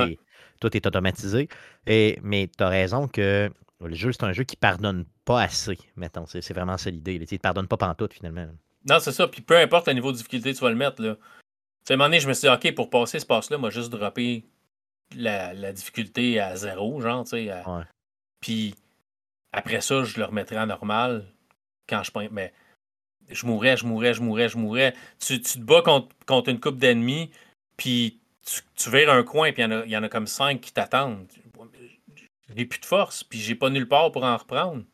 est, 0.00 0.18
tout 0.60 0.76
est 0.76 0.86
automatisé. 0.86 1.48
Et, 1.86 2.18
mais 2.22 2.48
tu 2.56 2.64
as 2.64 2.68
raison 2.68 3.08
que 3.08 3.50
le 3.80 3.94
jeu, 3.94 4.12
c'est 4.12 4.24
un 4.24 4.32
jeu 4.32 4.44
qui 4.44 4.56
pardonne 4.56 5.04
pas 5.24 5.42
assez, 5.42 5.78
mettons. 5.96 6.26
C'est 6.26 6.52
vraiment 6.52 6.76
ça 6.76 6.90
l'idée. 6.90 7.14
Il 7.14 7.20
ne 7.20 7.38
pardonne 7.38 7.66
pas 7.66 7.76
pantoute, 7.76 8.14
finalement. 8.14 8.46
Non, 8.88 8.98
c'est 9.00 9.12
ça. 9.12 9.28
Puis 9.28 9.42
peu 9.42 9.56
importe 9.56 9.88
le 9.88 9.94
niveau 9.94 10.12
de 10.12 10.16
difficulté 10.16 10.54
tu 10.54 10.60
vas 10.60 10.70
le 10.70 10.76
mettre, 10.76 11.02
là. 11.02 11.16
à 11.88 11.92
un 11.92 11.96
moment 11.96 12.06
donné, 12.06 12.20
je 12.20 12.28
me 12.28 12.32
suis 12.32 12.48
dit, 12.48 12.54
OK, 12.54 12.74
pour 12.74 12.90
passer 12.90 13.18
ce 13.18 13.26
passe-là, 13.26 13.58
moi, 13.58 13.70
juste 13.70 13.90
dropper 13.90 14.44
la, 15.16 15.52
la, 15.54 15.72
difficulté 15.72 16.40
à 16.40 16.56
zéro, 16.56 17.00
genre, 17.00 17.24
tu 17.24 17.30
sais. 17.30 17.52
Puis 18.40 18.74
après 19.52 19.80
ça, 19.80 20.04
je 20.04 20.18
le 20.18 20.24
remettrai 20.24 20.58
en 20.58 20.66
normal 20.66 21.26
quand 21.88 22.02
je 22.02 22.12
Mais 22.30 22.52
je 23.28 23.46
mourrais, 23.46 23.76
je 23.76 23.86
mourrais, 23.86 24.14
je 24.14 24.22
mourrais, 24.22 24.48
je 24.48 24.58
mourrais. 24.58 24.94
Tu, 25.18 25.40
tu 25.40 25.58
te 25.58 25.64
bats 25.64 25.82
contre, 25.82 26.14
contre 26.26 26.50
une 26.50 26.60
coupe 26.60 26.78
d'ennemis, 26.78 27.30
puis 27.76 28.20
tu, 28.46 28.60
tu 28.76 28.90
vires 28.90 29.10
un 29.12 29.22
coin, 29.22 29.52
puis 29.52 29.62
il 29.62 29.84
y, 29.86 29.90
y, 29.90 29.96
en 29.96 30.02
a 30.02 30.08
comme 30.08 30.26
cinq 30.26 30.60
qui 30.60 30.72
t'attendent. 30.72 31.26
J'ai 32.56 32.64
plus 32.64 32.80
de 32.80 32.86
force, 32.86 33.22
puis 33.22 33.38
j'ai 33.38 33.54
pas 33.54 33.70
nulle 33.70 33.86
part 33.86 34.10
pour 34.10 34.24
en 34.24 34.36
reprendre. 34.36 34.84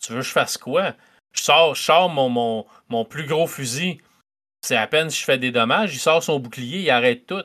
Tu 0.00 0.12
veux 0.12 0.18
que 0.18 0.26
je 0.26 0.32
fasse 0.32 0.58
quoi? 0.58 0.94
Je 1.32 1.42
sors, 1.42 2.08
mon, 2.10 2.64
mon, 2.88 3.04
plus 3.04 3.26
gros 3.26 3.46
fusil. 3.46 3.98
C'est 4.62 4.76
à 4.76 4.86
peine 4.86 5.10
si 5.10 5.20
je 5.20 5.24
fais 5.24 5.38
des 5.38 5.52
dommages. 5.52 5.94
Il 5.94 5.98
sort 5.98 6.22
son 6.22 6.40
bouclier, 6.40 6.80
il 6.80 6.90
arrête 6.90 7.26
tout. 7.26 7.44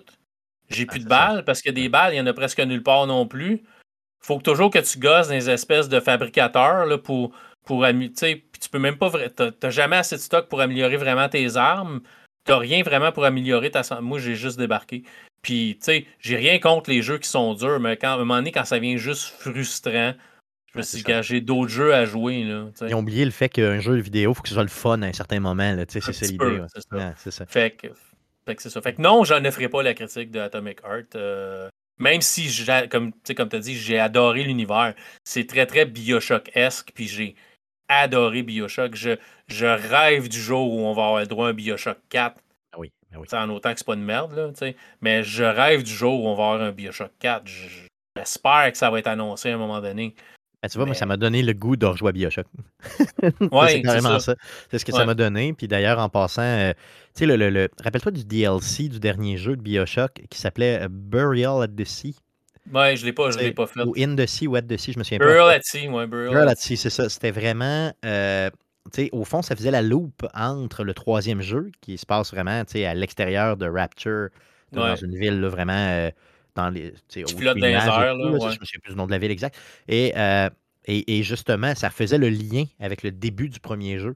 J'ai 0.69 0.85
plus 0.85 1.01
ah, 1.01 1.03
de 1.03 1.09
balles 1.09 1.45
parce 1.45 1.61
que 1.61 1.69
des 1.69 1.89
balles, 1.89 2.13
il 2.13 2.15
n'y 2.15 2.21
en 2.21 2.27
a 2.27 2.33
presque 2.33 2.59
nulle 2.59 2.83
part 2.83 3.05
non 3.05 3.27
plus. 3.27 3.63
Faut 4.21 4.37
que 4.37 4.43
toujours 4.43 4.71
que 4.71 4.79
tu 4.79 4.99
gosses 4.99 5.27
des 5.27 5.49
espèces 5.49 5.89
de 5.89 5.99
fabricateurs 5.99 6.85
là, 6.85 6.97
pour, 6.97 7.35
pour 7.65 7.85
Tu 7.85 8.69
peux 8.71 8.79
même 8.79 8.97
pas. 8.97 9.11
T'as 9.29 9.69
jamais 9.69 9.97
assez 9.97 10.15
de 10.15 10.21
stock 10.21 10.47
pour 10.47 10.61
améliorer 10.61 10.97
vraiment 10.97 11.29
tes 11.29 11.57
armes. 11.57 12.01
T'as 12.45 12.57
rien 12.57 12.83
vraiment 12.83 13.11
pour 13.11 13.25
améliorer 13.25 13.71
ta 13.71 13.83
Moi, 14.01 14.19
j'ai 14.19 14.35
juste 14.35 14.57
débarqué. 14.57 15.03
Puis, 15.41 15.77
tu 15.79 15.85
sais, 15.85 16.07
j'ai 16.19 16.37
rien 16.37 16.59
contre 16.59 16.89
les 16.89 17.01
jeux 17.01 17.17
qui 17.17 17.29
sont 17.29 17.53
durs, 17.53 17.79
mais 17.79 17.97
quand, 17.97 18.11
à 18.11 18.13
un 18.13 18.17
moment 18.17 18.37
donné, 18.37 18.51
quand 18.51 18.65
ça 18.65 18.79
vient 18.79 18.97
juste 18.97 19.25
frustrant, 19.39 20.13
je 20.73 20.79
me 20.79 21.21
suis 21.21 21.41
d'autres 21.41 21.69
jeux 21.69 21.93
à 21.93 22.05
jouer. 22.05 22.43
Là, 22.43 22.67
Ils 22.87 22.95
ont 22.95 22.99
oublié 22.99 23.25
le 23.25 23.31
fait 23.31 23.49
qu'un 23.49 23.79
jeu 23.79 23.95
vidéo, 23.95 24.31
il 24.31 24.35
faut 24.35 24.41
que 24.41 24.49
ce 24.49 24.55
soit 24.55 24.63
le 24.63 24.69
fun 24.69 25.01
à 25.01 25.07
un 25.07 25.13
certain 25.13 25.39
moment. 25.39 25.75
C'est 25.87 26.01
ça 26.01 26.25
l'idée. 26.25 26.61
C'est 27.17 27.31
ça. 27.31 27.45
Fait 27.45 27.71
que, 27.71 27.87
c'est 28.57 28.69
ça. 28.69 28.81
Fait 28.81 28.93
que 28.93 29.01
non, 29.01 29.23
j'en 29.23 29.43
ferai 29.51 29.69
pas 29.69 29.83
la 29.83 29.93
critique 29.93 30.31
de 30.31 30.39
Atomic 30.39 30.79
Heart. 30.83 31.15
Euh, 31.15 31.69
même 31.99 32.21
si, 32.21 32.49
comme, 32.89 33.13
comme 33.35 33.49
tu 33.49 33.55
as 33.55 33.59
dit, 33.59 33.75
j'ai 33.75 33.99
adoré 33.99 34.43
l'univers. 34.43 34.95
C'est 35.23 35.47
très, 35.47 35.65
très 35.65 35.85
Bioshock-esque. 35.85 36.91
Puis 36.93 37.07
j'ai 37.07 37.35
adoré 37.87 38.41
Bioshock. 38.41 38.95
Je, 38.95 39.17
je 39.47 39.65
rêve 39.65 40.27
du 40.27 40.39
jour 40.39 40.73
où 40.73 40.79
on 40.79 40.93
va 40.93 41.05
avoir 41.05 41.19
le 41.21 41.27
droit 41.27 41.47
à 41.47 41.49
un 41.51 41.53
Bioshock 41.53 41.97
4. 42.09 42.35
Ah 42.71 42.79
oui, 42.79 42.91
ah 43.13 43.19
oui. 43.19 43.27
En 43.31 43.49
autant 43.51 43.71
que 43.73 43.79
c'est 43.79 43.85
pas 43.85 43.95
de 43.95 44.01
merde, 44.01 44.33
là, 44.35 44.51
mais 45.01 45.23
je 45.23 45.43
rêve 45.43 45.83
du 45.83 45.93
jour 45.93 46.23
où 46.23 46.27
on 46.27 46.35
va 46.35 46.43
avoir 46.43 46.61
un 46.61 46.71
Bioshock 46.71 47.11
4. 47.19 47.45
J'espère 48.17 48.71
que 48.71 48.77
ça 48.77 48.89
va 48.89 48.99
être 48.99 49.07
annoncé 49.07 49.51
à 49.51 49.55
un 49.55 49.57
moment 49.57 49.81
donné. 49.81 50.15
Ben, 50.63 50.69
tu 50.69 50.77
vois, 50.77 50.85
moi, 50.85 50.95
ça 50.95 51.05
m'a 51.05 51.17
donné 51.17 51.43
le 51.43 51.51
goût 51.51 51.75
de 51.75 51.85
rejouer 51.85 52.13
Bioshock. 52.13 52.45
ouais, 53.51 53.67
c'est 53.67 53.81
carrément 53.81 54.17
ça. 54.19 54.35
C'est 54.71 54.79
ce 54.79 54.85
que 54.85 54.93
ça 54.93 55.05
m'a 55.05 55.13
donné. 55.13 55.51
Puis 55.51 55.67
d'ailleurs, 55.67 55.99
en 55.99 56.07
passant, 56.07 56.41
euh, 56.41 56.71
tu 57.13 57.19
sais, 57.19 57.25
le, 57.25 57.49
le, 57.49 57.67
rappelle-toi 57.83 58.13
du 58.13 58.23
DLC 58.23 58.87
du 58.87 59.01
dernier 59.01 59.35
jeu 59.35 59.57
de 59.57 59.61
Bioshock 59.61 60.21
qui 60.29 60.39
s'appelait 60.39 60.83
euh, 60.83 60.87
Burial 60.89 61.63
at 61.63 61.67
the 61.67 61.83
Sea. 61.83 62.15
Ouais, 62.73 62.95
je 62.95 63.03
l'ai 63.03 63.11
pas, 63.11 63.29
je 63.31 63.39
l'ai 63.39 63.51
pas 63.51 63.67
fait. 63.67 63.81
Ou 63.81 63.93
In 63.97 64.15
the 64.15 64.25
Sea 64.25 64.47
ou 64.47 64.55
At 64.55 64.61
the 64.61 64.77
Sea, 64.77 64.93
je 64.93 64.99
me 64.99 65.03
souviens 65.03 65.19
pas. 65.19 65.25
Burial 65.25 65.49
at 65.49 65.63
Sea, 65.63 65.89
ouais, 65.89 66.07
Burial, 66.07 66.47
at 66.47 66.55
Sea, 66.55 66.77
c'est 66.77 66.89
ça. 66.89 67.09
C'était 67.09 67.31
vraiment. 67.31 67.91
Euh, 68.05 68.49
tu 68.93 69.03
sais, 69.03 69.09
au 69.11 69.25
fond, 69.25 69.41
ça 69.41 69.57
faisait 69.57 69.71
la 69.71 69.81
loupe 69.81 70.25
entre 70.33 70.85
le 70.85 70.93
troisième 70.93 71.41
jeu 71.41 71.71
qui 71.81 71.97
se 71.97 72.05
passe 72.05 72.31
vraiment 72.31 72.63
tu 72.63 72.73
sais, 72.73 72.85
à 72.85 72.93
l'extérieur 72.93 73.57
de 73.57 73.67
Rapture, 73.67 74.29
dans 74.71 74.95
une 74.95 75.17
ville 75.17 75.41
là, 75.41 75.49
vraiment 75.49 76.09
dans 76.55 76.69
les. 76.69 76.93
Tu 77.09 77.23
pilotes 77.23 77.57
dans 77.57 77.65
les 77.65 77.73
airs, 77.73 78.15
là. 78.15 78.49
Je 78.51 78.59
ne 78.59 78.65
sais 78.65 78.79
plus 78.79 78.91
le 78.91 78.95
nom 78.95 79.05
de 79.05 79.11
la 79.11 79.17
ville 79.17 79.31
exact. 79.31 79.55
Et, 79.87 80.13
euh, 80.15 80.49
et, 80.85 81.17
et, 81.19 81.23
justement, 81.23 81.75
ça 81.75 81.89
faisait 81.89 82.17
le 82.17 82.29
lien 82.29 82.65
avec 82.79 83.03
le 83.03 83.11
début 83.11 83.49
du 83.49 83.59
premier 83.59 83.99
jeu. 83.99 84.15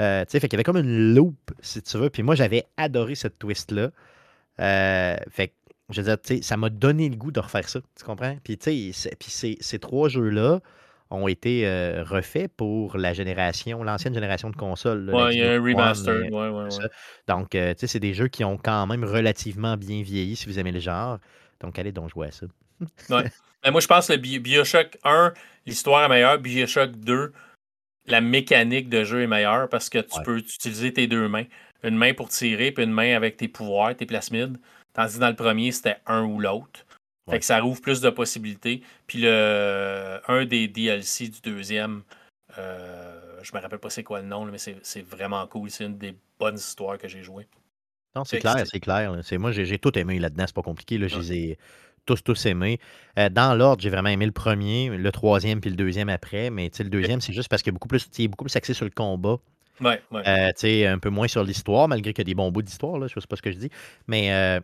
Euh, 0.00 0.24
tu 0.24 0.30
sais, 0.30 0.40
fait 0.40 0.48
qu'il 0.48 0.56
y 0.56 0.58
avait 0.58 0.64
comme 0.64 0.76
une 0.76 1.14
loupe, 1.14 1.50
si 1.60 1.82
tu 1.82 1.98
veux. 1.98 2.10
Puis 2.10 2.22
moi, 2.22 2.34
j'avais 2.34 2.64
adoré 2.76 3.14
cette 3.14 3.38
twist-là. 3.38 3.90
Euh, 4.60 5.16
fait 5.30 5.48
que, 5.48 5.52
je 5.90 6.00
veux 6.00 6.06
dire, 6.06 6.20
tu 6.20 6.36
sais, 6.36 6.42
ça 6.42 6.56
m'a 6.56 6.70
donné 6.70 7.08
le 7.08 7.16
goût 7.16 7.32
de 7.32 7.40
refaire 7.40 7.68
ça. 7.68 7.80
Tu 7.96 8.04
comprends? 8.04 8.36
Puis, 8.44 8.58
tu 8.58 8.92
sais, 8.92 9.16
puis 9.18 9.30
ces, 9.30 9.56
ces 9.60 9.78
trois 9.78 10.08
jeux-là 10.08 10.60
ont 11.10 11.26
été 11.26 11.66
euh, 11.66 12.04
refaits 12.04 12.50
pour 12.56 12.98
la 12.98 13.12
génération, 13.14 13.82
l'ancienne 13.82 14.12
génération 14.12 14.50
de 14.50 14.56
consoles. 14.56 15.10
Oui, 15.12 15.34
il 15.34 15.38
y 15.38 15.42
a 15.42 15.52
un 15.52 15.62
remaster. 15.62 16.30
Ouais, 16.30 16.48
ouais, 16.48 16.50
ouais. 16.50 16.68
Donc, 17.26 17.50
tu 17.50 17.58
sais, 17.58 17.86
c'est 17.86 18.00
des 18.00 18.14
jeux 18.14 18.28
qui 18.28 18.44
ont 18.44 18.58
quand 18.58 18.86
même 18.86 19.04
relativement 19.04 19.76
bien 19.76 20.02
vieilli, 20.02 20.36
si 20.36 20.46
vous 20.46 20.58
aimez 20.58 20.72
le 20.72 20.80
genre. 20.80 21.18
Donc, 21.60 21.78
allez 21.78 21.92
donc 21.92 22.10
jouer 22.10 22.28
à 22.28 22.30
ça. 22.30 22.46
ouais. 23.10 23.30
Mais 23.64 23.70
moi, 23.70 23.80
je 23.80 23.86
pense 23.86 24.08
que 24.08 24.12
le 24.12 24.18
Bioshock 24.18 24.98
1, 25.04 25.32
l'histoire 25.66 26.04
est 26.04 26.08
meilleure. 26.08 26.38
Bioshock 26.38 26.92
2, 26.92 27.32
la 28.06 28.20
mécanique 28.20 28.88
de 28.88 29.04
jeu 29.04 29.22
est 29.22 29.26
meilleure 29.26 29.68
parce 29.68 29.88
que 29.88 29.98
tu 29.98 30.20
peux 30.22 30.38
utiliser 30.38 30.92
tes 30.92 31.06
deux 31.06 31.28
mains. 31.28 31.44
Une 31.82 31.96
main 31.96 32.12
pour 32.14 32.28
tirer, 32.28 32.72
puis 32.72 32.84
une 32.84 32.92
main 32.92 33.14
avec 33.14 33.36
tes 33.36 33.48
pouvoirs, 33.48 33.94
tes 33.94 34.06
plasmides. 34.06 34.58
Tandis 34.94 35.14
que 35.14 35.20
dans 35.20 35.28
le 35.28 35.36
premier, 35.36 35.70
c'était 35.70 35.98
un 36.06 36.24
ou 36.24 36.40
l'autre. 36.40 36.84
Fait 37.30 37.38
que 37.38 37.44
ça 37.44 37.60
rouvre 37.60 37.80
plus 37.80 38.00
de 38.00 38.08
possibilités. 38.08 38.82
Puis 39.06 39.20
le 39.20 40.18
un 40.28 40.46
des 40.46 40.66
DLC 40.66 41.28
du 41.28 41.40
deuxième, 41.42 42.02
euh, 42.56 43.38
je 43.42 43.54
me 43.54 43.60
rappelle 43.60 43.78
pas 43.78 43.90
c'est 43.90 44.02
quoi 44.02 44.22
le 44.22 44.26
nom, 44.26 44.46
mais 44.46 44.58
c'est 44.58 45.02
vraiment 45.02 45.46
cool. 45.46 45.70
C'est 45.70 45.84
une 45.84 45.98
des 45.98 46.16
bonnes 46.38 46.56
histoires 46.56 46.96
que 46.96 47.06
j'ai 47.06 47.22
jouées. 47.22 47.46
Non, 48.18 48.24
c'est 48.24 48.38
clair, 48.38 48.64
c'est 48.64 48.80
clair. 48.80 49.12
Moi, 49.38 49.52
j'ai 49.52 49.78
tout 49.78 49.96
aimé 49.98 50.18
là-dedans, 50.18 50.44
c'est 50.46 50.54
pas 50.54 50.62
compliqué. 50.62 50.98
Là, 50.98 51.08
Je 51.08 51.18
les 51.18 51.32
ai 51.32 51.58
tous, 52.04 52.22
tous 52.22 52.46
aimés. 52.46 52.80
Euh, 53.18 53.28
dans 53.28 53.54
l'ordre, 53.54 53.82
j'ai 53.82 53.90
vraiment 53.90 54.08
aimé 54.08 54.26
le 54.26 54.32
premier, 54.32 54.88
le 54.88 55.12
troisième, 55.12 55.60
puis 55.60 55.70
le 55.70 55.76
deuxième 55.76 56.08
après. 56.08 56.50
Mais 56.50 56.70
le 56.78 56.88
deuxième, 56.88 57.20
c'est 57.20 57.32
juste 57.32 57.48
parce 57.48 57.62
qu'il 57.62 57.70
est 57.70 57.72
beaucoup 57.72 57.88
plus, 57.88 58.08
beaucoup 58.28 58.44
plus 58.44 58.56
axé 58.56 58.74
sur 58.74 58.86
le 58.86 58.90
combat. 58.90 59.36
Ouais, 59.80 60.02
ouais. 60.10 60.22
Euh, 60.26 60.92
un 60.92 60.98
peu 60.98 61.10
moins 61.10 61.28
sur 61.28 61.44
l'histoire, 61.44 61.86
malgré 61.86 62.12
qu'il 62.12 62.22
y 62.22 62.26
a 62.26 62.30
des 62.30 62.34
bons 62.34 62.50
bouts 62.50 62.62
d'histoire, 62.62 63.00
je 63.06 63.20
sais 63.20 63.26
pas 63.28 63.36
ce 63.36 63.42
que 63.42 63.52
je 63.52 63.58
dis. 63.58 63.70
Mais 64.08 64.32
euh, 64.32 64.58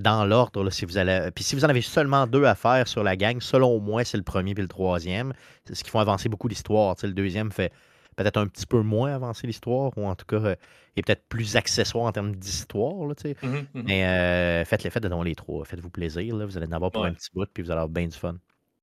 dans 0.00 0.24
l'ordre, 0.24 0.68
si 0.70 0.84
vous 0.84 0.98
allez. 0.98 1.28
Puis 1.34 1.44
si 1.44 1.54
vous 1.54 1.64
en 1.64 1.68
avez 1.68 1.82
seulement 1.82 2.26
deux 2.26 2.44
à 2.44 2.56
faire 2.56 2.88
sur 2.88 3.04
la 3.04 3.14
gang, 3.14 3.40
selon 3.40 3.78
moi, 3.78 4.02
c'est 4.04 4.16
le 4.16 4.24
premier 4.24 4.54
puis 4.54 4.62
le 4.62 4.68
troisième. 4.68 5.32
C'est 5.64 5.76
ce 5.76 5.84
qui 5.84 5.90
font 5.90 6.00
avancer 6.00 6.28
beaucoup 6.28 6.48
l'histoire. 6.48 6.96
Le 7.02 7.12
deuxième 7.12 7.52
fait 7.52 7.72
peut-être 8.16 8.38
un 8.38 8.46
petit 8.46 8.66
peu 8.66 8.80
moins 8.80 9.14
avancer 9.14 9.46
l'histoire, 9.46 9.96
ou 9.96 10.06
en 10.06 10.16
tout 10.16 10.26
cas, 10.26 10.36
euh, 10.36 10.56
est 10.96 11.02
peut-être 11.02 11.24
plus 11.28 11.56
accessoire 11.56 12.06
en 12.06 12.12
termes 12.12 12.34
d'histoire. 12.34 13.06
Là, 13.06 13.14
mmh 13.42 13.48
mmh 13.48 13.66
Mais 13.74 14.06
euh, 14.06 14.64
faites 14.64 14.82
les 14.82 14.90
faites 14.90 15.02
de 15.02 15.24
les 15.24 15.34
trois. 15.34 15.64
Faites-vous 15.64 15.90
plaisir. 15.90 16.34
Là, 16.34 16.46
vous 16.46 16.56
allez 16.56 16.66
en 16.66 16.72
avoir 16.72 16.90
pour 16.90 17.04
un 17.04 17.12
petit 17.12 17.28
bout, 17.32 17.46
puis 17.52 17.62
vous 17.62 17.70
allez 17.70 17.80
avoir 17.80 17.90
bien 17.90 18.06
du 18.06 18.16
fun. 18.16 18.36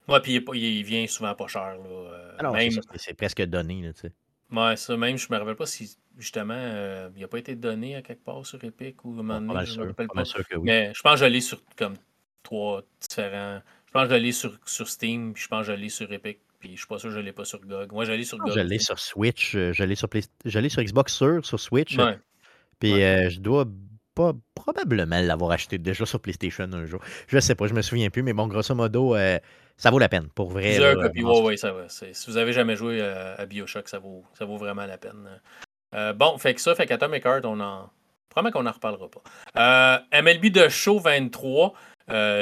Ouais, 0.07 0.19
puis 0.19 0.35
il, 0.35 0.55
il, 0.55 0.83
vient 0.83 1.07
souvent 1.07 1.33
pas 1.33 1.47
cher. 1.47 1.77
Là. 1.77 1.89
Euh, 1.89 2.35
ah 2.39 2.51
même... 2.51 2.71
c'est 2.95 3.13
presque 3.15 3.41
donné. 3.43 3.81
Là, 3.81 3.91
sais. 3.95 4.11
ouais, 4.51 4.75
ça, 4.75 4.97
même, 4.97 5.17
je 5.17 5.27
me 5.31 5.37
rappelle 5.37 5.55
pas 5.55 5.65
si 5.65 5.97
justement 6.17 7.09
il 7.15 7.21
n'a 7.21 7.27
pas 7.27 7.39
été 7.39 7.55
donné 7.55 7.95
à 7.95 8.01
quelque 8.01 8.23
part 8.23 8.45
sur 8.45 8.63
Epic 8.63 9.03
ou 9.03 9.09
à 9.09 9.19
un 9.19 9.23
moment 9.23 9.53
donné, 9.53 9.65
je 9.65 9.79
me 9.79 9.87
rappelle 9.87 10.07
pas. 10.07 10.25
Sûr 10.25 10.47
que 10.47 10.57
oui. 10.57 10.63
Mais 10.65 10.91
je 10.93 11.01
pense 11.01 11.19
que 11.19 11.25
je 11.25 11.31
l'ai 11.31 11.41
sur 11.41 11.61
comme 11.77 11.95
trois 12.43 12.83
différents. 12.99 13.61
Je 13.87 13.91
pense 13.91 14.07
que 14.07 14.15
je 14.15 14.19
l'ai 14.19 14.31
sur, 14.31 14.59
sur 14.65 14.89
Steam, 14.89 15.33
puis 15.33 15.43
je 15.43 15.47
pense 15.47 15.65
que 15.65 15.73
je 15.73 15.79
l'ai 15.79 15.89
sur 15.89 16.11
Epic 16.11 16.39
puis 16.63 16.71
je 16.75 16.77
suis 16.77 16.87
pas 16.87 16.97
sûr 16.97 17.09
que 17.09 17.15
je 17.15 17.19
l'ai 17.19 17.33
pas 17.33 17.43
sur 17.43 17.59
GOG. 17.59 17.91
Moi, 17.91 18.05
je 18.05 18.13
l'ai 18.13 18.23
sur 18.23 18.37
GOG. 18.37 18.53
Je 18.55 18.61
l'ai 18.61 18.79
sur 18.79 18.97
Switch, 18.97 19.53
euh, 19.53 19.73
je 19.73 19.83
l'ai 19.83 19.95
sur, 19.95 20.07
sur 20.09 20.81
Xbox 20.81 21.13
sur, 21.13 21.45
sur 21.45 21.59
Switch. 21.59 21.97
Puis 22.79 23.03
euh, 23.03 23.29
je 23.29 23.41
dois 23.41 23.65
pas 24.15 24.31
probablement 24.55 25.19
l'avoir 25.19 25.51
acheté 25.51 25.77
déjà 25.77 26.05
sur 26.05 26.21
PlayStation 26.21 26.71
un 26.71 26.85
jour. 26.85 27.01
Je 27.27 27.37
sais 27.39 27.55
pas, 27.55 27.67
je 27.67 27.73
me 27.73 27.81
souviens 27.81 28.09
plus, 28.09 28.23
mais 28.23 28.31
bon, 28.31 28.47
grosso 28.47 28.73
modo, 28.75 29.13
euh, 29.13 29.39
ça 29.75 29.91
vaut 29.91 29.99
la 29.99 30.07
peine, 30.07 30.29
pour 30.33 30.51
vrai. 30.51 30.77
oui, 31.43 31.57
ça 31.57 31.73
va. 31.73 31.89
Si 31.89 32.13
vous 32.27 32.37
avez 32.37 32.53
jamais 32.53 32.77
joué 32.77 33.01
à, 33.01 33.45
Bioshock, 33.45 33.89
ça 33.89 33.99
vaut, 33.99 34.23
ça 34.33 34.45
vaut 34.45 34.57
vraiment 34.57 34.85
la 34.85 34.97
peine. 34.97 35.41
bon, 36.15 36.37
fait 36.37 36.53
que 36.53 36.61
ça, 36.61 36.75
fait 36.75 36.85
qu'Atomic 36.85 37.25
Heart, 37.25 37.43
on 37.43 37.59
en. 37.59 37.89
Probablement 38.29 38.57
qu'on 38.57 38.63
n'en 38.63 38.71
reparlera 38.71 39.09
pas. 39.09 40.05
MLB 40.13 40.45
de 40.45 40.69
Show 40.69 40.99
23, 40.99 41.73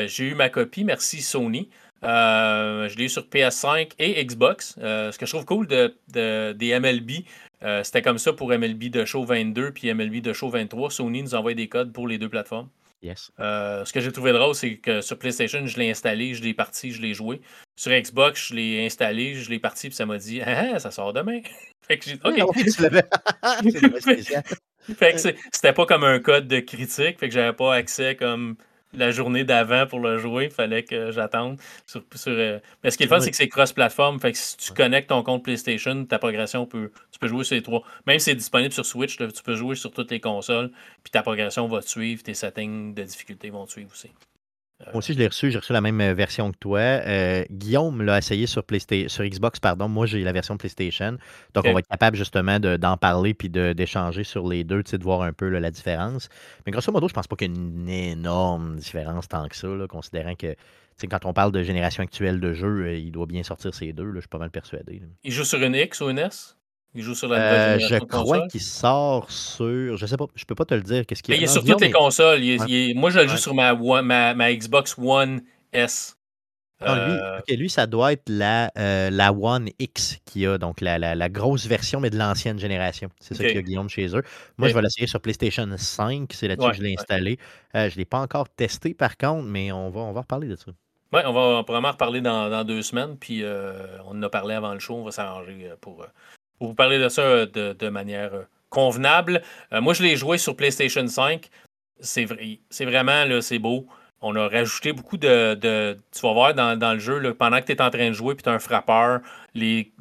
j'ai 0.05 0.25
eu 0.25 0.35
ma 0.35 0.49
copie, 0.49 0.83
merci 0.83 1.21
Sony. 1.21 1.71
Euh, 2.03 2.89
je 2.89 2.97
l'ai 2.97 3.05
eu 3.05 3.09
sur 3.09 3.23
PS5 3.23 3.91
et 3.99 4.25
Xbox. 4.25 4.75
Euh, 4.79 5.11
ce 5.11 5.19
que 5.19 5.25
je 5.25 5.31
trouve 5.31 5.45
cool 5.45 5.67
de, 5.67 6.53
des 6.53 6.79
MLB, 6.79 7.25
euh, 7.63 7.83
c'était 7.83 8.01
comme 8.01 8.17
ça 8.17 8.33
pour 8.33 8.49
MLB 8.49 8.85
de 8.85 9.05
Show 9.05 9.23
22 9.23 9.71
puis 9.71 9.93
MLB 9.93 10.21
de 10.21 10.33
Show 10.33 10.49
23. 10.49 10.89
Sony 10.89 11.21
nous 11.23 11.35
envoie 11.35 11.53
des 11.53 11.67
codes 11.67 11.93
pour 11.93 12.07
les 12.07 12.17
deux 12.17 12.29
plateformes. 12.29 12.69
Yes. 13.03 13.31
ce 13.39 13.91
que 13.91 13.99
j'ai 13.99 14.11
trouvé 14.11 14.31
drôle, 14.31 14.53
c'est 14.53 14.75
que 14.75 15.01
sur 15.01 15.17
PlayStation, 15.17 15.65
je 15.65 15.75
l'ai 15.79 15.89
installé, 15.89 16.35
je 16.35 16.43
l'ai 16.43 16.53
parti, 16.53 16.91
je 16.91 17.01
l'ai 17.01 17.15
joué. 17.15 17.41
Sur 17.75 17.91
Xbox, 17.91 18.49
je 18.49 18.53
l'ai 18.53 18.85
installé, 18.85 19.33
je 19.33 19.49
l'ai 19.49 19.57
parti, 19.57 19.87
puis 19.87 19.95
ça 19.95 20.05
m'a 20.05 20.19
dit 20.19 20.39
ah, 20.41 20.73
ah, 20.75 20.79
ça 20.79 20.91
sort 20.91 21.11
demain. 21.11 21.41
fait 21.87 21.97
que 21.97 22.05
j'ai 22.05 22.19
OK. 22.23 22.55
fait 24.95 25.13
que 25.13 25.17
c'était 25.17 25.73
pas 25.73 25.87
comme 25.87 26.03
un 26.03 26.19
code 26.19 26.47
de 26.47 26.59
critique, 26.59 27.17
fait 27.17 27.27
que 27.27 27.33
j'avais 27.33 27.53
pas 27.53 27.73
accès 27.73 28.15
comme 28.15 28.55
la 28.93 29.11
journée 29.11 29.43
d'avant 29.43 29.85
pour 29.87 29.99
le 29.99 30.17
jouer. 30.17 30.45
Il 30.45 30.51
fallait 30.51 30.83
que 30.83 31.11
j'attende. 31.11 31.59
Sur, 31.85 32.03
sur, 32.15 32.31
euh, 32.31 32.59
Mais 32.83 32.91
ce 32.91 32.97
qui 32.97 33.03
est 33.03 33.05
le 33.07 33.09
fun, 33.09 33.19
c'est 33.19 33.31
que 33.31 33.37
c'est 33.37 33.47
cross-platform. 33.47 34.19
Fait 34.19 34.31
que 34.31 34.37
si 34.37 34.57
tu 34.57 34.73
connectes 34.73 35.09
ton 35.09 35.23
compte 35.23 35.43
PlayStation, 35.43 36.05
ta 36.05 36.19
progression 36.19 36.65
peut. 36.65 36.91
Tu 37.11 37.19
peux 37.19 37.27
jouer 37.27 37.43
sur 37.43 37.55
les 37.55 37.61
trois. 37.61 37.83
Même 38.07 38.19
si 38.19 38.25
c'est 38.25 38.35
disponible 38.35 38.73
sur 38.73 38.85
Switch, 38.85 39.17
tu 39.17 39.43
peux 39.43 39.55
jouer 39.55 39.75
sur 39.75 39.91
toutes 39.91 40.11
les 40.11 40.19
consoles. 40.19 40.71
Puis 41.03 41.11
ta 41.11 41.21
progression 41.21 41.67
va 41.67 41.81
te 41.81 41.87
suivre. 41.87 42.23
Tes 42.23 42.33
settings 42.33 42.93
de 42.93 43.03
difficulté 43.03 43.49
vont 43.49 43.65
te 43.65 43.71
suivre 43.71 43.91
aussi. 43.91 44.09
Moi 44.87 44.97
aussi, 44.97 45.13
je 45.13 45.19
l'ai 45.19 45.27
reçu. 45.27 45.51
J'ai 45.51 45.59
reçu 45.59 45.73
la 45.73 45.81
même 45.81 45.99
euh, 46.01 46.13
version 46.13 46.51
que 46.51 46.57
toi. 46.57 46.79
Euh, 46.79 47.43
Guillaume 47.49 48.01
l'a 48.01 48.17
essayé 48.17 48.47
sur, 48.47 48.63
PlayStation, 48.63 49.09
sur 49.09 49.23
Xbox, 49.23 49.59
pardon. 49.59 49.87
Moi, 49.87 50.05
j'ai 50.05 50.23
la 50.23 50.31
version 50.31 50.57
PlayStation. 50.57 51.17
Donc, 51.53 51.65
on 51.65 51.73
va 51.73 51.79
être 51.79 51.87
capable 51.87 52.17
justement 52.17 52.59
d'en 52.59 52.97
parler 52.97 53.33
puis 53.33 53.49
d'échanger 53.49 54.23
sur 54.23 54.47
les 54.47 54.63
deux, 54.63 54.83
de 54.83 55.03
voir 55.03 55.21
un 55.21 55.33
peu 55.33 55.49
la 55.49 55.71
différence. 55.71 56.29
Mais 56.65 56.71
grosso 56.71 56.91
modo, 56.91 57.07
je 57.07 57.13
pense 57.13 57.27
pas 57.27 57.35
qu'il 57.35 57.51
y 57.51 57.53
ait 57.53 57.57
une 57.57 57.89
énorme 57.89 58.77
différence 58.77 59.27
tant 59.27 59.47
que 59.47 59.55
ça, 59.55 59.67
considérant 59.89 60.35
que 60.35 60.55
quand 61.07 61.25
on 61.25 61.33
parle 61.33 61.51
de 61.51 61.63
génération 61.63 62.03
actuelle 62.03 62.39
de 62.39 62.53
jeux, 62.53 62.85
euh, 62.85 62.97
il 62.97 63.11
doit 63.11 63.25
bien 63.25 63.43
sortir 63.43 63.73
ces 63.73 63.93
deux. 63.93 64.11
je 64.13 64.19
suis 64.19 64.29
pas 64.29 64.37
mal 64.37 64.51
persuadé. 64.51 65.01
Il 65.23 65.31
joue 65.31 65.43
sur 65.43 65.61
une 65.61 65.75
X 65.75 66.01
ou 66.01 66.09
une 66.09 66.19
S? 66.19 66.57
Il 66.93 67.03
joue 67.03 67.15
sur 67.15 67.29
la 67.29 67.37
euh, 67.37 67.79
Je 67.79 67.95
crois 67.99 68.47
qu'il 68.47 68.61
sort 68.61 69.31
sur. 69.31 69.95
Je 69.95 70.05
sais 70.05 70.17
pas, 70.17 70.25
je 70.35 70.43
peux 70.43 70.55
pas 70.55 70.65
te 70.65 70.73
le 70.73 70.81
dire. 70.81 71.05
Qu'est-ce 71.05 71.23
qu'il 71.23 71.35
Il 71.35 71.43
est 71.43 71.47
sur 71.47 71.63
toutes 71.63 71.81
les 71.81 71.91
consoles. 71.91 72.41
Moi, 72.95 73.09
je 73.09 73.19
le 73.19 73.27
joue 73.27 73.37
sur 73.37 73.53
ma, 73.53 73.73
ma, 74.33 74.53
Xbox 74.53 74.95
One 74.97 75.41
S. 75.71 76.17
Euh, 76.83 77.39
lui, 77.47 77.69
ça 77.69 77.85
doit 77.85 78.11
être 78.11 78.27
la, 78.27 78.71
euh, 78.75 79.11
la 79.11 79.31
One 79.31 79.69
X 79.77 80.17
qui 80.25 80.47
a, 80.47 80.57
donc 80.57 80.81
la, 80.81 80.97
la, 80.97 81.29
grosse 81.29 81.67
version, 81.67 81.99
mais 81.99 82.09
de 82.09 82.17
l'ancienne 82.17 82.57
génération. 82.57 83.09
C'est 83.19 83.35
ça 83.35 83.43
qu'il 83.43 83.55
y 83.55 83.59
a 83.59 83.61
Guillaume 83.61 83.87
chez 83.87 84.07
eux. 84.15 84.23
Moi, 84.57 84.67
je 84.67 84.73
vais 84.73 84.81
l'essayer 84.81 85.05
sur 85.05 85.21
PlayStation 85.21 85.69
5. 85.77 86.31
C'est 86.33 86.47
là-dessus 86.47 86.71
que 86.71 86.77
je 86.77 86.81
l'ai 86.81 86.95
installé. 86.97 87.37
je 87.73 87.79
ne 87.79 87.95
l'ai 87.95 88.05
pas 88.05 88.19
encore 88.19 88.49
testé, 88.49 88.93
par 88.95 89.15
contre, 89.15 89.47
mais 89.47 89.71
on 89.71 89.91
va, 89.91 90.01
on 90.01 90.11
va 90.11 90.21
reparler 90.21 90.47
de 90.47 90.55
ça. 90.55 90.71
Oui, 91.13 91.21
on 91.25 91.33
va 91.33 91.63
probablement 91.63 91.91
reparler 91.91 92.21
dans, 92.21 92.49
dans 92.49 92.63
deux 92.63 92.81
semaines. 92.81 93.15
Puis 93.17 93.43
on 94.05 94.17
en 94.17 94.23
a 94.23 94.29
parlé 94.29 94.55
avant 94.55 94.73
le 94.73 94.79
show. 94.79 94.95
On 94.95 95.03
va 95.03 95.11
s'arranger 95.11 95.69
pour, 95.79 96.03
pour 96.61 96.67
vous 96.67 96.75
parler 96.75 96.99
de 96.99 97.09
ça 97.09 97.23
euh, 97.23 97.73
de, 97.73 97.89
manière 97.89 98.35
euh, 98.35 98.43
convenable. 98.69 99.41
Euh, 99.73 99.81
moi, 99.81 99.95
je 99.95 100.03
l'ai 100.03 100.15
joué 100.15 100.37
sur 100.37 100.55
PlayStation 100.55 101.07
5. 101.07 101.49
C'est 102.01 102.25
vrai, 102.25 102.59
c'est 102.69 102.85
vraiment 102.85 103.25
là, 103.25 103.41
c'est 103.41 103.57
beau. 103.57 103.87
on 104.21 104.35
a 104.35 104.47
rajouté 104.47 104.93
beaucoup 104.93 105.17
de. 105.17 105.55
tu 105.55 106.21
vas 106.21 106.33
voir 106.33 106.53
dans, 106.53 106.93
le 106.93 106.99
jeu, 106.99 107.33
pendant 107.33 107.59
que 107.61 107.65
tu 107.65 107.71
es 107.71 107.81
en 107.81 107.89
train 107.89 108.09
de 108.09 108.13
jouer 108.13 108.35
puis 108.35 108.43
tu 108.43 108.49
as 108.49 108.51
un 108.51 108.59
frappeur, 108.59 109.21
les, 109.55 109.91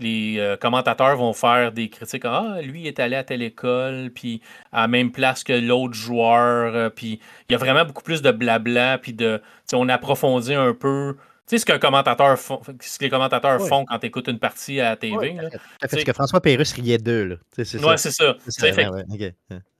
commentateurs 0.61 1.17
vont 1.17 1.33
faire 1.33 1.73
des 1.73 1.89
critiques. 1.89 2.27
Ah, 2.27 2.59
lui, 2.63 2.83
il 2.83 2.87
est 2.89 3.01
allé 3.01 3.17
à 3.17 3.25
telle 3.25 3.41
école, 3.41 4.11
puis 4.15 4.43
à 4.71 4.83
la 4.83 4.89
même 4.89 5.13
place 5.13 5.43
que 5.45 5.55
l'autre 5.55 5.95
joueur. 5.95 6.91
puis 6.93 7.21
il 7.49 7.53
y 7.53 7.55
a 7.55 7.59
vraiment 7.59 7.87
beaucoup 7.87 8.03
plus 8.03 8.21
de 8.21 8.31
blabla, 8.33 8.99
puis 8.99 9.15
de. 9.15 9.41
on 9.73 9.89
approfondit 9.89 10.55
un 10.55 10.75
peu. 10.75 11.17
Tu 11.51 11.59
sais, 11.59 11.73
ce 11.73 11.79
commentateur 11.79 12.39
que 12.39 12.85
les 13.01 13.11
commentateurs 13.11 13.61
Ouais. 13.61 13.69
font 13.69 13.85
quand 13.85 13.99
tu 13.99 14.07
écoutes 14.07 14.29
une 14.29 14.39
partie 14.39 14.79
à 14.79 14.91
la 14.91 14.97
TV. 14.97 15.17
Ouais, 15.17 15.33
là. 15.35 15.49
Parce 15.81 16.05
que 16.05 16.13
François 16.13 16.41
Pérusse 16.41 16.73
riait 16.75 16.99
d'eux, 16.99 17.41
sais, 17.51 17.65
C'est 17.65 17.79
ça. 17.79 17.97
c'est 17.97 18.13
ça. 18.13 18.37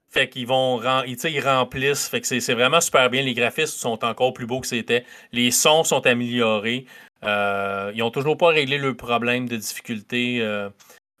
Fait 0.09 0.27
qu'ils 0.27 0.45
vont 0.45 0.81
ils, 1.05 1.39
remplissent. 1.39 2.09
Fait 2.09 2.19
que 2.19 2.27
c'est 2.27 2.53
vraiment 2.53 2.81
super 2.81 3.09
bien. 3.09 3.21
Les 3.21 3.33
graphismes 3.33 3.77
sont 3.77 4.03
encore 4.03 4.33
plus 4.33 4.45
beaux 4.45 4.59
que 4.59 4.67
c'était. 4.67 5.05
Les 5.31 5.49
sons 5.51 5.85
sont 5.85 6.05
améliorés. 6.05 6.85
Euh, 7.23 7.93
ils 7.95 8.03
ont 8.03 8.11
toujours 8.11 8.35
pas 8.35 8.49
réglé 8.49 8.77
le 8.77 8.93
problème 8.93 9.47
de 9.47 9.55
difficulté 9.55 10.39
euh, 10.41 10.69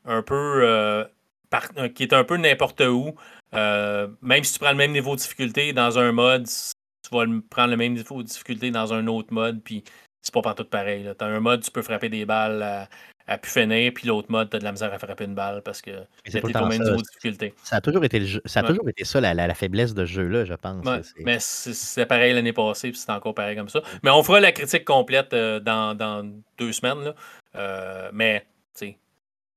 un 0.03 0.21
peu 0.21 0.63
euh, 0.65 1.05
par- 1.49 1.69
qui 1.95 2.03
est 2.03 2.11
un 2.11 2.25
peu 2.25 2.35
n'importe 2.35 2.81
où. 2.81 3.15
Même 3.53 4.43
si 4.43 4.51
tu 4.51 4.59
prends 4.59 4.71
le 4.71 4.77
même 4.77 4.91
niveau 4.91 5.15
de 5.15 5.21
difficulté 5.21 5.71
dans 5.71 5.97
un 5.97 6.11
mode, 6.11 6.45
tu 6.47 7.15
vas 7.15 7.23
prendre 7.49 7.71
le 7.71 7.77
même 7.77 7.93
niveau 7.93 8.21
de 8.21 8.27
difficulté 8.27 8.71
dans 8.71 8.93
un 8.93 9.07
autre 9.07 9.33
mode, 9.33 9.61
puis 9.63 9.85
c'est 10.21 10.33
pas 10.33 10.41
partout 10.41 10.65
pareil. 10.65 11.09
Tu 11.17 11.23
as 11.23 11.27
un 11.27 11.39
mode, 11.39 11.63
tu 11.63 11.71
peux 11.71 11.81
frapper 11.81 12.09
des 12.09 12.25
balles 12.25 12.61
à, 12.63 12.89
à 13.27 13.37
pu 13.37 13.49
finir, 13.49 13.91
puis 13.93 14.07
l'autre 14.07 14.31
mode, 14.31 14.49
tu 14.49 14.55
as 14.57 14.59
de 14.59 14.63
la 14.63 14.71
misère 14.71 14.93
à 14.93 14.99
frapper 14.99 15.23
une 15.25 15.35
balle 15.35 15.61
parce 15.63 15.81
que 15.81 15.91
c'est 16.25 16.43
au 16.43 16.65
même 16.67 16.81
niveau 16.83 16.97
de 16.97 17.01
difficulté. 17.01 17.53
Ça 17.63 17.77
a 17.77 17.81
toujours 17.81 18.03
été, 18.03 18.19
le 18.19 18.25
jeu- 18.25 18.41
ça, 18.45 18.59
a 18.59 18.63
Ouais. 18.63 18.69
toujours 18.69 18.89
été 18.89 19.03
ça 19.05 19.21
la, 19.21 19.33
la- 19.33 19.47
la 19.47 19.53
faiblesse 19.55 19.93
de 19.93 20.05
ce 20.05 20.11
jeu-là, 20.11 20.45
je 20.45 20.53
pense. 20.53 20.85
Ouais, 20.85 21.01
mais 21.23 21.37
c'est- 21.39 22.05
pareil 22.05 22.33
l'année 22.33 22.53
passée, 22.53 22.91
puis 22.91 22.99
c'est 22.99 23.11
encore 23.11 23.33
pareil 23.33 23.55
comme 23.55 23.69
ça. 23.69 23.81
Mais 24.03 24.09
on 24.09 24.21
fera 24.23 24.39
la 24.39 24.51
critique 24.51 24.85
complète 24.85 25.33
euh, 25.33 25.59
dans, 25.59 25.95
dans 25.95 26.29
deux 26.57 26.71
semaines. 26.73 27.03
Là. 27.03 27.15
Euh, 27.55 28.09
mais, 28.13 28.41
tu 28.75 28.85
sais, 28.87 28.97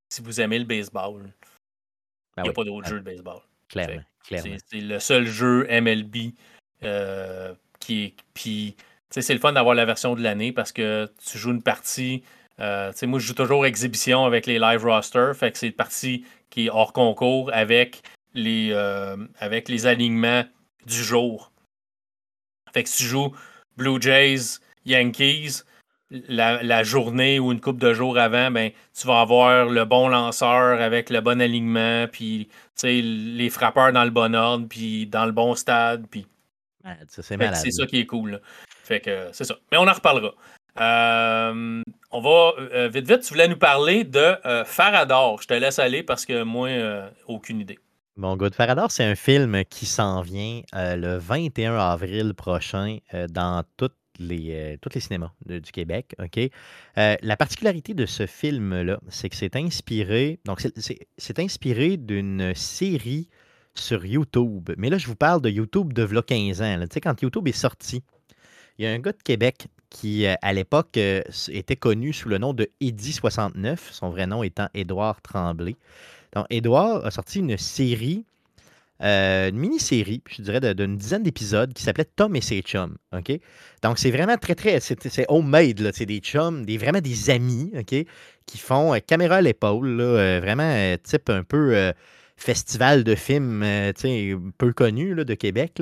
si 0.08 0.22
vous 0.22 0.40
aimez 0.40 0.58
le 0.58 0.64
baseball, 0.66 1.22
il 1.24 1.32
Ben 2.36 2.42
n'y 2.42 2.48
a 2.48 2.50
oui, 2.50 2.54
pas 2.54 2.64
d'autre 2.64 2.84
ah, 2.86 2.90
jeu 2.90 3.00
de 3.00 3.04
baseball. 3.04 3.38
Clairement. 3.68 4.02
C'est 4.22 4.80
le 4.80 4.98
seul 5.00 5.26
jeu 5.26 5.66
MLB 5.68 6.32
euh, 6.84 7.54
qui 7.80 8.04
est. 8.04 8.14
Puis, 8.32 8.76
c'est 9.10 9.32
le 9.32 9.40
fun 9.40 9.52
d'avoir 9.52 9.74
la 9.74 9.84
version 9.84 10.14
de 10.14 10.22
l'année 10.22 10.52
parce 10.52 10.72
que 10.72 11.10
tu 11.24 11.38
joues 11.38 11.52
une 11.52 11.62
partie. 11.62 12.22
euh, 12.60 12.92
moi, 13.04 13.18
je 13.18 13.26
joue 13.26 13.34
toujours 13.34 13.66
exhibition 13.66 14.24
avec 14.24 14.46
les 14.46 14.58
live 14.58 14.84
rosters. 14.84 15.34
Fait 15.36 15.52
que 15.52 15.58
c'est 15.58 15.68
une 15.68 15.72
partie 15.72 16.24
qui 16.50 16.66
est 16.66 16.70
hors 16.70 16.92
concours 16.92 17.50
avec 17.52 18.02
les, 18.34 18.70
euh, 18.72 19.16
avec 19.38 19.68
les 19.68 19.86
alignements 19.86 20.44
du 20.86 21.02
jour. 21.02 21.52
Fait 22.72 22.82
que 22.82 22.88
si 22.88 22.98
tu 22.98 23.04
joues 23.04 23.32
Blue 23.76 24.00
Jays, 24.00 24.58
Yankees, 24.84 25.62
la, 26.10 26.62
la 26.62 26.82
journée 26.82 27.38
ou 27.40 27.50
une 27.52 27.60
coupe 27.60 27.78
de 27.78 27.92
jours 27.94 28.18
avant, 28.18 28.50
ben, 28.50 28.70
tu 28.98 29.06
vas 29.06 29.20
avoir 29.20 29.66
le 29.66 29.84
bon 29.84 30.08
lanceur 30.08 30.80
avec 30.80 31.10
le 31.10 31.20
bon 31.20 31.40
alignement, 31.40 32.06
puis 32.10 32.48
les 32.82 33.50
frappeurs 33.50 33.92
dans 33.92 34.04
le 34.04 34.10
bon 34.10 34.34
ordre, 34.34 34.66
puis 34.68 35.06
dans 35.06 35.24
le 35.26 35.32
bon 35.32 35.54
stade, 35.54 36.06
puis 36.10 36.26
c'est 37.54 37.70
ça 37.70 37.86
qui 37.86 37.98
est 38.00 38.06
cool. 38.06 38.32
là. 38.32 38.38
Fait 38.84 39.00
que 39.00 39.28
c'est 39.32 39.44
ça. 39.44 39.56
Mais 39.72 39.78
on 39.78 39.88
en 39.88 39.92
reparlera. 39.92 40.32
Euh, 40.80 41.82
on 42.10 42.20
va 42.20 42.52
euh, 42.58 42.88
vite 42.88 43.08
vite, 43.08 43.20
tu 43.22 43.28
voulais 43.32 43.48
nous 43.48 43.56
parler 43.56 44.04
de 44.04 44.36
euh, 44.46 44.64
Farador. 44.64 45.40
Je 45.42 45.48
te 45.48 45.54
laisse 45.54 45.78
aller 45.78 46.02
parce 46.02 46.26
que 46.26 46.42
moi, 46.42 46.68
euh, 46.68 47.08
aucune 47.26 47.60
idée. 47.60 47.78
Mon 48.16 48.36
gars 48.36 48.50
de 48.50 48.54
Farador, 48.54 48.90
c'est 48.90 49.04
un 49.04 49.16
film 49.16 49.64
qui 49.64 49.86
s'en 49.86 50.20
vient 50.20 50.62
le 50.72 51.16
21 51.18 51.76
avril 51.76 52.32
prochain 52.34 52.98
dans 53.30 53.64
toutes 53.76 53.96
les, 54.20 54.78
tous 54.80 54.90
les 54.94 55.00
cinémas 55.00 55.32
du 55.46 55.72
Québec. 55.72 56.14
OK? 56.22 56.38
Euh, 56.98 57.16
la 57.20 57.36
particularité 57.36 57.92
de 57.92 58.06
ce 58.06 58.26
film-là, 58.26 59.00
c'est 59.08 59.28
que 59.28 59.34
c'est 59.34 59.56
inspiré. 59.56 60.38
Donc, 60.44 60.60
c'est- 60.60 61.38
inspiré 61.40 61.96
d'une 61.96 62.54
série 62.54 63.28
sur 63.74 64.06
YouTube. 64.06 64.70
Mais 64.78 64.90
là, 64.90 64.98
je 64.98 65.08
vous 65.08 65.16
parle 65.16 65.40
de 65.42 65.50
YouTube 65.50 65.92
de 65.92 66.04
v'là 66.04 66.22
15 66.22 66.62
ans. 66.62 66.78
Tu 66.82 66.86
sais, 66.92 67.00
quand 67.00 67.20
YouTube 67.20 67.48
est 67.48 67.52
sorti, 67.52 68.04
il 68.78 68.84
y 68.84 68.88
a 68.88 68.92
un 68.92 68.98
gars 68.98 69.12
de 69.12 69.22
Québec 69.22 69.68
qui, 69.94 70.26
euh, 70.26 70.34
à 70.42 70.52
l'époque, 70.52 70.96
euh, 70.96 71.22
était 71.48 71.76
connu 71.76 72.12
sous 72.12 72.28
le 72.28 72.38
nom 72.38 72.52
de 72.52 72.68
Eddy69, 72.82 73.78
son 73.92 74.10
vrai 74.10 74.26
nom 74.26 74.42
étant 74.42 74.68
Édouard 74.74 75.22
Tremblay. 75.22 75.76
Donc, 76.34 76.46
Édouard 76.50 77.06
a 77.06 77.12
sorti 77.12 77.38
une 77.38 77.56
série, 77.56 78.24
euh, 79.02 79.50
une 79.50 79.56
mini-série, 79.56 80.20
je 80.28 80.42
dirais, 80.42 80.74
d'une 80.74 80.96
dizaine 80.96 81.22
d'épisodes 81.22 81.72
qui 81.72 81.84
s'appelait 81.84 82.06
Tom 82.16 82.34
et 82.34 82.40
ses 82.40 82.60
chums. 82.62 82.96
Donc, 83.12 83.98
c'est 83.98 84.10
vraiment 84.10 84.36
très, 84.36 84.56
très. 84.56 84.80
C'est 84.80 85.26
homemade. 85.28 85.92
C'est 85.94 86.06
des 86.06 86.18
chums, 86.18 86.64
des, 86.66 86.76
vraiment 86.76 87.00
des 87.00 87.30
amis, 87.30 87.70
OK? 87.78 87.94
Qui 88.46 88.58
font 88.58 88.94
euh, 88.94 88.98
caméra 88.98 89.36
à 89.36 89.42
l'épaule, 89.42 90.02
vraiment 90.02 90.96
type 91.04 91.30
un 91.30 91.44
peu 91.44 91.92
festival 92.36 93.04
de 93.04 93.14
films, 93.14 93.64
peu 94.58 94.72
connu 94.72 95.14
là, 95.14 95.22
de 95.22 95.34
Québec. 95.34 95.80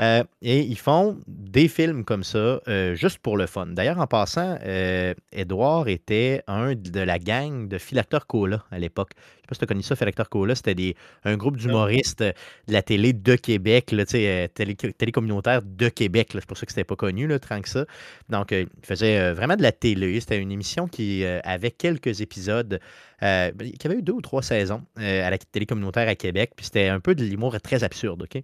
Euh, 0.00 0.22
et 0.42 0.60
ils 0.60 0.78
font 0.78 1.18
des 1.26 1.66
films 1.66 2.04
comme 2.04 2.22
ça, 2.22 2.60
euh, 2.68 2.94
juste 2.94 3.18
pour 3.18 3.36
le 3.36 3.46
fun. 3.46 3.66
D'ailleurs, 3.66 3.98
en 3.98 4.06
passant, 4.06 4.56
euh, 4.64 5.12
Edouard 5.32 5.88
était 5.88 6.42
un 6.46 6.74
de 6.74 7.00
la 7.00 7.18
gang 7.18 7.66
de 7.66 7.78
Philacteur 7.78 8.26
Cola 8.26 8.64
à 8.70 8.78
l'époque. 8.78 9.10
Je 9.16 9.20
sais 9.20 9.46
pas 9.48 9.54
si 9.54 9.58
tu 9.58 9.64
as 9.64 9.66
connu 9.66 9.82
ça, 9.82 9.96
Philacteur 9.96 10.28
Cola. 10.28 10.54
C'était 10.54 10.74
des, 10.74 10.94
un 11.24 11.36
groupe 11.36 11.56
d'humoristes 11.56 12.22
de 12.22 12.32
la 12.68 12.82
télé 12.82 13.12
de 13.12 13.34
Québec, 13.34 13.90
là, 13.90 14.04
euh, 14.14 14.46
télé, 14.48 14.76
télé 14.76 15.10
communautaire 15.10 15.62
de 15.62 15.88
Québec. 15.88 16.28
C'est 16.32 16.46
pour 16.46 16.56
ça 16.56 16.66
que 16.66 16.72
c'était 16.72 16.84
pas 16.84 16.96
connu, 16.96 17.26
là, 17.26 17.40
tant 17.40 17.60
que 17.60 17.68
ça. 17.68 17.84
Donc, 18.28 18.52
il 18.52 18.68
faisait 18.82 19.18
euh, 19.18 19.34
vraiment 19.34 19.56
de 19.56 19.62
la 19.62 19.72
télé. 19.72 20.20
C'était 20.20 20.38
une 20.38 20.52
émission 20.52 20.86
qui 20.86 21.24
avait 21.24 21.70
quelques 21.70 22.20
épisodes, 22.20 22.78
qui 23.20 23.24
avait 23.24 23.96
eu 23.96 24.02
deux 24.02 24.12
ou 24.12 24.20
trois 24.20 24.42
saisons 24.42 24.84
à 24.96 25.30
la 25.30 25.38
télé 25.38 25.66
communautaire 25.66 26.08
à 26.08 26.14
Québec. 26.14 26.52
Puis 26.54 26.66
c'était 26.66 26.88
un 26.88 27.00
peu 27.00 27.14
de 27.14 27.24
l'humour 27.24 27.58
très 27.60 27.82
absurde, 27.82 28.22
OK? 28.22 28.42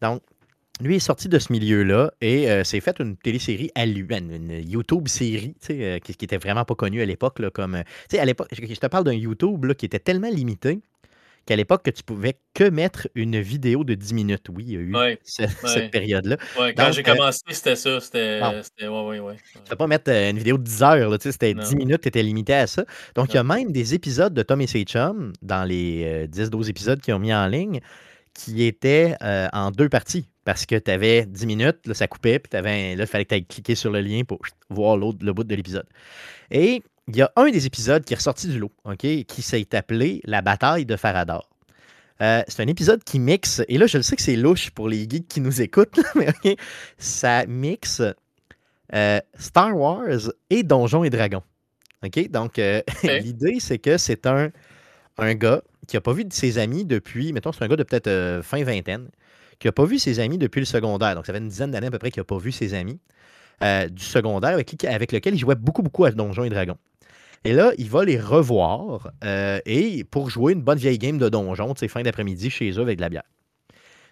Donc, 0.00 0.22
lui 0.80 0.96
est 0.96 1.00
sorti 1.00 1.28
de 1.28 1.38
ce 1.38 1.52
milieu-là 1.52 2.12
et 2.20 2.50
euh, 2.50 2.64
s'est 2.64 2.80
fait 2.80 2.98
une 2.98 3.16
télésérie 3.16 3.70
à 3.74 3.86
lui, 3.86 4.04
une, 4.10 4.60
YouTube 4.68 5.06
série, 5.08 5.54
tu 5.60 5.66
sais, 5.68 5.84
euh, 5.84 5.98
qui, 6.00 6.14
qui 6.14 6.24
était 6.24 6.36
vraiment 6.38 6.64
pas 6.64 6.74
connue 6.74 7.00
à 7.00 7.06
l'époque. 7.06 7.40
Comme, 7.52 7.76
euh, 7.76 7.82
tu 8.08 8.16
sais, 8.16 8.18
à 8.18 8.24
l'époque, 8.24 8.48
je, 8.52 8.66
je 8.66 8.80
te 8.80 8.86
parle 8.86 9.04
d'un 9.04 9.12
YouTube 9.12 9.64
là, 9.64 9.74
qui 9.74 9.86
était 9.86 10.00
tellement 10.00 10.30
limité 10.30 10.80
qu'à 11.46 11.56
l'époque, 11.56 11.82
que 11.84 11.90
tu 11.90 12.02
pouvais 12.02 12.38
que 12.54 12.68
mettre 12.70 13.06
une 13.14 13.38
vidéo 13.40 13.84
de 13.84 13.94
10 13.94 14.14
minutes. 14.14 14.46
Oui, 14.48 14.64
il 14.66 14.72
y 14.72 14.76
a 14.76 14.80
eu 14.80 14.94
Ouais, 14.96 15.18
ce- 15.24 15.42
ouais. 15.42 15.48
cette 15.66 15.90
période-là. 15.90 16.38
Ouais, 16.58 16.74
quand 16.74 16.90
j'ai 16.90 17.02
euh, 17.06 17.14
commencé, 17.14 17.40
c'était 17.50 17.76
ça. 17.76 18.00
C'était. 18.00 18.40
Tu 18.76 18.84
ne 18.86 19.64
peux 19.68 19.76
pas 19.76 19.86
mettre 19.86 20.10
une 20.10 20.38
vidéo 20.38 20.56
de 20.58 20.62
10 20.64 20.82
heures, 20.82 21.10
là, 21.10 21.18
tu 21.18 21.24
sais, 21.24 21.32
c'était 21.32 21.54
Non. 21.54 21.62
10 21.62 21.76
minutes, 21.76 22.00
tu 22.00 22.08
étais 22.08 22.22
limité 22.22 22.54
à 22.54 22.66
ça. 22.66 22.84
Donc, 23.14 23.32
il 23.32 23.36
y 23.36 23.38
a 23.38 23.44
même 23.44 23.70
des 23.72 23.94
épisodes 23.94 24.34
de 24.34 24.42
Tom 24.42 24.60
et 24.60 24.66
ses 24.66 24.82
chums, 24.84 25.32
dans 25.42 25.64
les 25.64 26.02
euh, 26.04 26.26
10-12 26.26 26.68
épisodes 26.70 27.00
qu'ils 27.00 27.14
ont 27.14 27.18
mis 27.18 27.32
en 27.34 27.46
ligne, 27.46 27.80
qui 28.32 28.64
étaient 28.64 29.14
euh, 29.22 29.46
en 29.52 29.70
deux 29.70 29.88
parties. 29.88 30.26
Parce 30.44 30.66
que 30.66 30.76
tu 30.76 30.90
avais 30.90 31.26
10 31.26 31.46
minutes, 31.46 31.86
là, 31.86 31.94
ça 31.94 32.06
coupait, 32.06 32.38
puis 32.38 32.50
là, 32.52 32.92
il 32.92 33.06
fallait 33.06 33.24
que 33.24 33.30
tu 33.30 33.34
ailles 33.34 33.46
cliquer 33.46 33.74
sur 33.74 33.90
le 33.90 34.00
lien 34.00 34.24
pour 34.24 34.40
voir 34.68 34.96
l'autre, 34.96 35.18
le 35.22 35.32
bout 35.32 35.44
de 35.44 35.54
l'épisode. 35.54 35.86
Et 36.50 36.82
il 37.08 37.16
y 37.16 37.22
a 37.22 37.30
un 37.36 37.50
des 37.50 37.66
épisodes 37.66 38.04
qui 38.04 38.14
est 38.14 38.16
ressorti 38.16 38.48
du 38.48 38.58
lot, 38.58 38.72
OK, 38.84 38.98
qui 38.98 39.42
s'est 39.42 39.74
appelé 39.74 40.20
La 40.24 40.42
bataille 40.42 40.86
de 40.86 40.96
Farador. 40.96 41.48
Euh, 42.22 42.42
c'est 42.46 42.62
un 42.62 42.68
épisode 42.68 43.02
qui 43.02 43.18
mixe, 43.18 43.62
et 43.68 43.78
là, 43.78 43.86
je 43.86 43.96
le 43.96 44.02
sais 44.02 44.16
que 44.16 44.22
c'est 44.22 44.36
louche 44.36 44.70
pour 44.70 44.88
les 44.88 45.08
geeks 45.08 45.28
qui 45.28 45.40
nous 45.40 45.60
écoutent, 45.60 45.98
mais 46.14 46.28
OK, 46.28 46.56
ça 46.96 47.44
mixe 47.46 48.02
euh, 48.94 49.20
Star 49.38 49.76
Wars 49.76 50.30
et 50.50 50.62
Donjons 50.62 51.04
et 51.04 51.10
Dragons. 51.10 51.42
OK? 52.04 52.30
Donc, 52.30 52.58
euh, 52.58 52.82
l'idée, 53.02 53.58
c'est 53.58 53.78
que 53.78 53.98
c'est 53.98 54.26
un, 54.26 54.50
un 55.18 55.34
gars 55.34 55.62
qui 55.88 55.96
n'a 55.96 56.00
pas 56.00 56.12
vu 56.12 56.24
de 56.24 56.32
ses 56.32 56.58
amis 56.58 56.84
depuis, 56.84 57.32
mettons, 57.32 57.52
c'est 57.52 57.64
un 57.64 57.68
gars 57.68 57.76
de 57.76 57.82
peut-être 57.82 58.40
fin 58.42 58.62
vingtaine, 58.62 59.08
qui 59.64 59.68
n'a 59.68 59.72
pas 59.72 59.86
vu 59.86 59.98
ses 59.98 60.20
amis 60.20 60.36
depuis 60.36 60.58
le 60.60 60.66
secondaire. 60.66 61.14
Donc, 61.14 61.24
ça 61.24 61.32
fait 61.32 61.38
une 61.38 61.48
dizaine 61.48 61.70
d'années 61.70 61.86
à 61.86 61.90
peu 61.90 61.98
près 61.98 62.10
qu'il 62.10 62.20
n'a 62.20 62.24
pas 62.24 62.36
vu 62.36 62.52
ses 62.52 62.74
amis 62.74 63.00
euh, 63.62 63.88
du 63.88 64.04
secondaire 64.04 64.50
avec, 64.50 64.84
avec 64.84 65.10
lequel 65.10 65.32
il 65.32 65.38
jouait 65.38 65.54
beaucoup, 65.54 65.82
beaucoup 65.82 66.04
à 66.04 66.10
Donjons 66.10 66.44
et 66.44 66.50
Dragons. 66.50 66.76
Et 67.44 67.54
là, 67.54 67.72
il 67.78 67.88
va 67.88 68.04
les 68.04 68.20
revoir 68.20 69.10
euh, 69.24 69.58
et 69.64 70.04
pour 70.04 70.28
jouer 70.28 70.52
une 70.52 70.60
bonne 70.60 70.76
vieille 70.76 70.98
game 70.98 71.16
de 71.16 71.30
donjon, 71.30 71.72
fin 71.88 72.02
d'après-midi 72.02 72.50
chez 72.50 72.72
eux 72.72 72.82
avec 72.82 72.98
de 72.98 73.00
la 73.00 73.08
bière. 73.08 73.22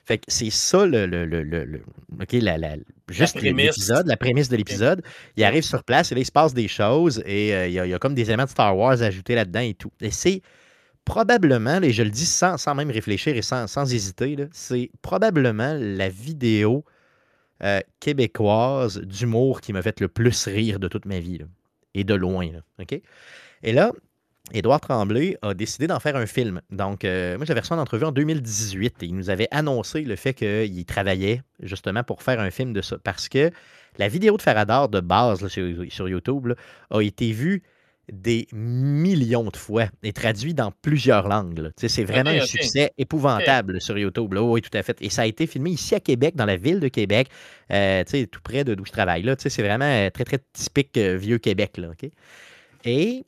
Fait 0.06 0.16
que 0.16 0.24
c'est 0.28 0.48
ça 0.48 0.86
le, 0.86 1.04
le, 1.04 1.26
le, 1.26 1.42
le- 1.42 1.82
la, 2.40 2.56
la- 2.56 2.76
juste 3.10 3.36
l'épisode, 3.42 4.06
la 4.06 4.16
prémisse 4.16 4.48
de 4.48 4.56
l'épisode. 4.56 5.02
Il 5.36 5.44
arrive 5.44 5.64
sur 5.64 5.84
place 5.84 6.12
et 6.12 6.14
là, 6.14 6.22
il 6.22 6.24
se 6.24 6.32
passe 6.32 6.54
des 6.54 6.66
choses 6.66 7.22
et 7.26 7.54
euh, 7.54 7.66
il, 7.66 7.74
y 7.74 7.78
a, 7.78 7.84
il 7.84 7.90
y 7.90 7.94
a 7.94 7.98
comme 7.98 8.14
des 8.14 8.22
éléments 8.22 8.44
de 8.44 8.48
Star 8.48 8.74
Wars 8.74 9.02
ajoutés 9.02 9.34
là-dedans 9.34 9.60
et 9.60 9.74
tout. 9.74 9.92
Et 10.00 10.10
c'est 10.10 10.40
probablement, 11.04 11.80
et 11.82 11.92
je 11.92 12.02
le 12.02 12.10
dis 12.10 12.26
sans, 12.26 12.56
sans 12.56 12.74
même 12.74 12.90
réfléchir 12.90 13.36
et 13.36 13.42
sans, 13.42 13.66
sans 13.66 13.92
hésiter, 13.92 14.36
c'est 14.52 14.90
probablement 15.02 15.76
la 15.78 16.08
vidéo 16.08 16.84
euh, 17.62 17.80
québécoise 18.00 19.00
d'humour 19.00 19.60
qui 19.60 19.72
m'a 19.72 19.82
fait 19.82 20.00
le 20.00 20.08
plus 20.08 20.46
rire 20.48 20.80
de 20.80 20.88
toute 20.88 21.06
ma 21.06 21.20
vie. 21.20 21.40
Et 21.94 22.04
de 22.04 22.14
loin. 22.14 22.48
Et 23.62 23.72
là, 23.72 23.92
Édouard 24.52 24.80
Tremblay 24.80 25.36
a 25.42 25.54
décidé 25.54 25.86
d'en 25.86 26.00
faire 26.00 26.16
un 26.16 26.26
film. 26.26 26.60
Donc, 26.70 27.04
euh, 27.04 27.36
moi, 27.36 27.46
j'avais 27.46 27.60
reçu 27.60 27.72
une 27.72 27.78
entrevue 27.78 28.04
en 28.04 28.12
2018 28.12 29.02
et 29.02 29.06
il 29.06 29.14
nous 29.14 29.30
avait 29.30 29.48
annoncé 29.50 30.02
le 30.02 30.16
fait 30.16 30.34
qu'il 30.34 30.84
travaillait 30.86 31.42
justement 31.60 32.02
pour 32.02 32.22
faire 32.22 32.40
un 32.40 32.50
film 32.50 32.72
de 32.72 32.80
ça. 32.80 32.96
Parce 33.04 33.28
que 33.28 33.50
la 33.98 34.08
vidéo 34.08 34.36
de 34.36 34.42
Faradar 34.42 34.88
de 34.88 35.00
base 35.00 35.46
sur, 35.48 36.08
YouTube 36.08 36.54
a 36.90 37.00
été 37.00 37.32
vue 37.32 37.62
des 38.12 38.46
millions 38.52 39.48
de 39.50 39.56
fois 39.56 39.86
et 40.02 40.12
traduite 40.12 40.56
dans 40.56 40.70
plusieurs 40.82 41.26
langues. 41.26 41.70
C'est 41.76 42.04
vraiment 42.04 42.30
un 42.30 42.44
succès 42.44 42.92
épouvantable 42.98 43.80
sur 43.80 43.98
YouTube. 43.98 44.32
oui, 44.38 44.60
tout 44.62 44.76
à 44.76 44.82
fait. 44.82 44.96
Et 45.00 45.10
ça 45.10 45.22
a 45.22 45.26
été 45.26 45.46
filmé 45.46 45.70
ici 45.70 45.94
à 45.94 46.00
Québec, 46.00 46.36
dans 46.36 46.46
la 46.46 46.56
ville 46.56 46.78
de 46.78 46.88
Québec, 46.88 47.28
euh, 47.72 48.04
tout 48.30 48.40
près 48.44 48.64
de 48.64 48.74
d'où 48.74 48.84
je 48.84 48.92
travaille. 48.92 49.28
C'est 49.38 49.62
vraiment 49.62 49.84
euh, 49.84 50.10
très, 50.10 50.24
très 50.24 50.38
typique 50.52 50.96
vieux 50.96 51.38
Québec. 51.38 51.78
Là, 51.78 51.88
Et 52.84 53.24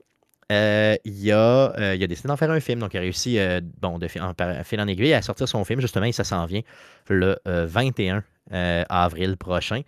euh, 0.52 0.96
il, 1.04 1.32
a, 1.32 1.72
euh, 1.78 1.94
il 1.94 2.04
a 2.04 2.06
décidé 2.06 2.28
d'en 2.28 2.36
faire 2.36 2.50
un 2.50 2.60
film. 2.60 2.80
Donc, 2.80 2.94
il 2.94 2.98
a 2.98 3.00
réussi, 3.00 3.38
euh, 3.38 3.60
bon, 3.80 3.98
de 3.98 4.08
fil 4.08 4.22
en, 4.22 4.88
aiguille, 4.88 5.14
à 5.14 5.22
sortir 5.22 5.48
son 5.48 5.64
film, 5.64 5.80
justement, 5.80 6.06
et 6.06 6.12
ça 6.12 6.24
s'en 6.24 6.44
vient 6.46 6.62
le 7.08 7.36
21 7.46 8.22
avril 8.50 9.36
prochain. 9.36 9.80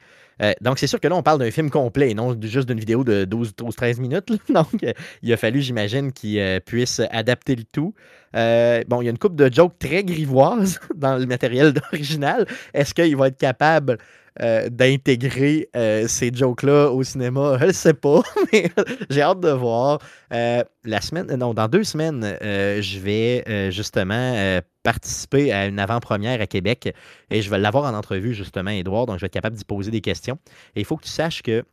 donc, 0.61 0.79
c'est 0.79 0.87
sûr 0.87 1.01
que 1.01 1.09
là, 1.09 1.17
on 1.17 1.23
parle 1.23 1.39
d'un 1.39 1.51
film 1.51 1.71
complet, 1.71 2.15
non 2.15 2.37
juste 2.41 2.69
d'une 2.69 2.79
vidéo 2.79 3.05
de 3.05 3.25
12-13 3.25 4.01
minutes. 4.01 4.29
Donc, 4.49 4.85
il 5.23 5.33
a 5.33 5.37
fallu, 5.37 5.61
j'imagine, 5.61 6.13
qu'il 6.13 6.61
puisse 6.65 7.01
adapter 7.11 7.57
le 7.57 7.65
tout. 7.65 7.95
bon, 8.33 9.03
il 9.03 9.05
y 9.05 9.09
a 9.09 9.11
une 9.11 9.19
coupe 9.19 9.37
de 9.37 9.53
jokes 9.53 9.79
très 9.79 10.05
grivoises 10.05 10.81
dans 10.95 11.17
le 11.17 11.27
matériel 11.27 11.75
original. 11.93 12.47
Est-ce 12.75 12.95
qu'il 12.95 13.17
va 13.17 13.29
être 13.29 13.39
capable 13.39 13.99
euh, 14.43 14.69
d'intégrer 14.69 15.71
euh, 15.75 16.07
ces 16.09 16.31
jokes-là 16.31 16.91
au 16.91 17.03
cinéma? 17.03 17.57
Je 17.61 17.67
ne 17.67 17.73
sais 17.73 17.95
pas, 17.95 18.21
mais 18.53 18.71
j'ai 19.09 19.23
hâte 19.23 19.41
de 19.41 19.49
voir. 19.49 19.99
Euh, 20.31 20.63
la 20.85 21.01
semaine, 21.01 21.35
non, 21.37 21.55
dans 21.55 21.69
deux 21.69 21.85
semaines, 21.85 22.37
je 22.43 22.99
vais 22.99 23.71
justement 23.71 24.61
participer 24.87 25.53
à 25.53 25.67
une 25.67 25.81
avant-première 25.81 26.41
à 26.41 26.47
Québec 26.47 26.95
et 27.29 27.43
je 27.43 27.51
vais 27.51 27.59
l'avoir 27.59 27.93
en 27.93 27.99
entrevue, 27.99 28.35
justement, 28.35 28.71
Édouard, 28.71 29.07
donc 29.07 29.17
je 29.17 29.23
vais 29.23 29.27
être 29.27 29.33
capable 29.33 29.57
d'y 29.57 29.65
poser 29.65 29.91
des 29.91 30.01
questions. 30.01 30.39
Et 30.77 30.81
il 30.81 30.85
faut 30.85 30.97
que 30.97 31.03
tu 31.03 31.11
saches 31.11 31.43
que 31.43 31.65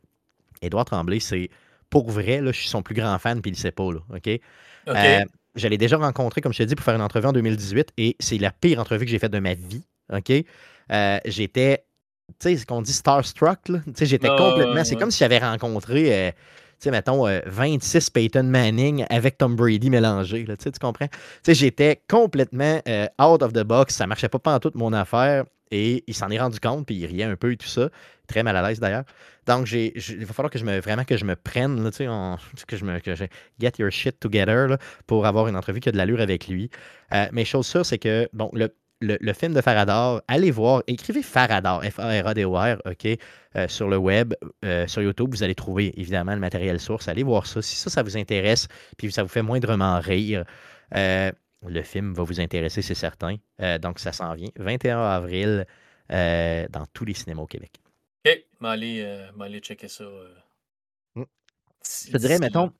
Édouard 0.62 0.84
Tremblay, 0.84 1.20
c'est 1.20 1.48
pour 1.90 2.10
vrai, 2.10 2.40
là, 2.40 2.50
je 2.50 2.58
suis 2.58 2.68
son 2.68 2.82
plus 2.82 2.96
grand 2.96 3.16
fan, 3.20 3.40
puis 3.40 3.52
il 3.52 3.54
ne 3.54 3.58
sait 3.58 3.70
pas, 3.70 3.92
là, 3.92 4.00
OK? 4.12 4.40
je 5.54 5.68
l'ai 5.68 5.78
déjà 5.78 5.96
rencontré, 5.96 6.40
comme 6.40 6.52
je 6.52 6.58
t'ai 6.58 6.66
dit, 6.66 6.74
pour 6.74 6.84
faire 6.84 6.96
une 6.96 7.02
entrevue 7.02 7.28
en 7.28 7.32
2018 7.32 7.92
et 7.96 8.16
c'est 8.18 8.38
la 8.38 8.50
pire 8.50 8.80
entrevue 8.80 9.04
que 9.04 9.10
j'ai 9.12 9.20
faite 9.20 9.32
de 9.32 9.38
ma 9.38 9.54
vie, 9.54 9.84
OK? 10.12 10.32
J'étais 11.24 11.84
tu 12.40 12.48
sais, 12.48 12.56
ce 12.56 12.66
qu'on 12.66 12.82
dit 12.82 12.92
starstruck, 12.92 13.68
là. 13.68 13.80
Tu 13.86 13.92
sais, 13.94 14.06
j'étais 14.06 14.28
complètement. 14.28 14.82
c'est 14.82 14.96
comme 14.96 15.12
si 15.12 15.18
j'avais 15.18 15.38
rencontré, 15.38 16.12
euh, 16.12 16.32
sais, 16.84 16.90
mettons, 16.90 17.26
26 17.46 17.96
euh, 17.96 18.10
Peyton 18.12 18.44
Manning 18.44 19.04
avec 19.10 19.38
Tom 19.38 19.56
Brady 19.56 19.90
mélangé, 19.90 20.44
là. 20.44 20.56
Tu 20.56 20.70
comprends? 20.80 21.08
J'étais 21.46 22.02
complètement 22.08 22.80
euh, 22.88 23.06
out 23.20 23.42
of 23.42 23.52
the 23.52 23.62
box. 23.62 23.94
Ça 23.94 24.06
marchait 24.06 24.28
pas 24.28 24.40
en 24.44 24.58
toute 24.58 24.74
mon 24.74 24.92
affaire. 24.92 25.44
Et 25.70 26.04
il 26.06 26.14
s'en 26.14 26.30
est 26.30 26.38
rendu 26.38 26.60
compte, 26.60 26.86
puis 26.86 26.94
il 26.94 27.06
riait 27.06 27.24
un 27.24 27.36
peu 27.36 27.52
et 27.52 27.56
tout 27.56 27.66
ça. 27.66 27.88
Très 28.28 28.42
mal 28.42 28.56
à 28.56 28.68
l'aise 28.68 28.78
d'ailleurs. 28.78 29.04
Donc, 29.46 29.70
il 29.72 29.92
va 30.24 30.32
falloir 30.32 30.50
que 30.50 30.58
je 30.58 30.64
me, 30.64 30.78
vraiment 30.78 31.04
que 31.04 31.16
je 31.16 31.24
me 31.24 31.34
prenne, 31.34 31.82
là, 31.82 31.90
sais, 31.90 32.06
que 32.66 32.76
je 32.76 32.84
me 32.84 33.00
que 33.00 33.14
je 33.14 33.24
get 33.58 33.72
your 33.78 33.90
shit 33.90 34.20
together 34.20 34.68
là, 34.68 34.78
pour 35.06 35.26
avoir 35.26 35.48
une 35.48 35.56
entrevue 35.56 35.80
qui 35.80 35.88
a 35.88 35.92
de 35.92 35.96
l'allure 35.96 36.20
avec 36.20 36.46
lui. 36.48 36.70
mais 37.32 37.44
chose 37.44 37.66
sûre, 37.66 37.84
c'est 37.84 37.98
que, 37.98 38.28
bon, 38.32 38.50
le, 38.52 38.72
le, 39.04 39.32
film 39.32 39.54
de 39.54 39.60
Faradar, 39.60 40.22
allez 40.28 40.50
voir, 40.50 40.82
écrivez 40.86 41.22
Faradar, 41.22 41.82
F-A-R-A-D-O-R, 41.84 42.78
OK, 42.84 43.06
euh, 43.56 43.68
sur 43.68 43.88
le 43.88 43.96
web, 43.96 44.34
euh, 44.64 44.86
sur 44.86 45.02
YouTube, 45.02 45.30
vous 45.30 45.42
allez 45.42 45.54
trouver 45.54 45.92
évidemment 45.98 46.34
le 46.34 46.40
matériel 46.40 46.80
source. 46.80 47.08
Allez 47.08 47.22
voir 47.22 47.46
ça. 47.46 47.62
Si 47.62 47.76
ça, 47.76 47.90
ça 47.90 48.02
vous 48.02 48.16
intéresse, 48.16 48.68
puis 48.96 49.12
ça 49.12 49.22
vous 49.22 49.28
fait 49.28 49.42
moindrement 49.42 49.98
rire, 50.00 50.44
euh, 50.94 51.30
le 51.66 51.82
film 51.82 52.14
va 52.14 52.22
vous 52.22 52.40
intéresser, 52.40 52.82
c'est 52.82 52.94
certain. 52.94 53.36
donc, 53.80 53.98
ça 53.98 54.12
s'en 54.12 54.34
vient. 54.34 54.50
21 54.56 55.00
avril, 55.00 55.66
dans 56.10 56.86
tous 56.92 57.04
les 57.04 57.14
cinémas 57.14 57.42
au 57.42 57.46
Québec. 57.46 57.72
OK, 58.26 58.44
m'aller 58.60 59.60
checker 59.60 59.88
ça. 59.88 60.04
Mm. 61.14 61.22
Je 62.06 62.12
te 62.12 62.16
dirais, 62.18 62.38
mettons, 62.38 62.72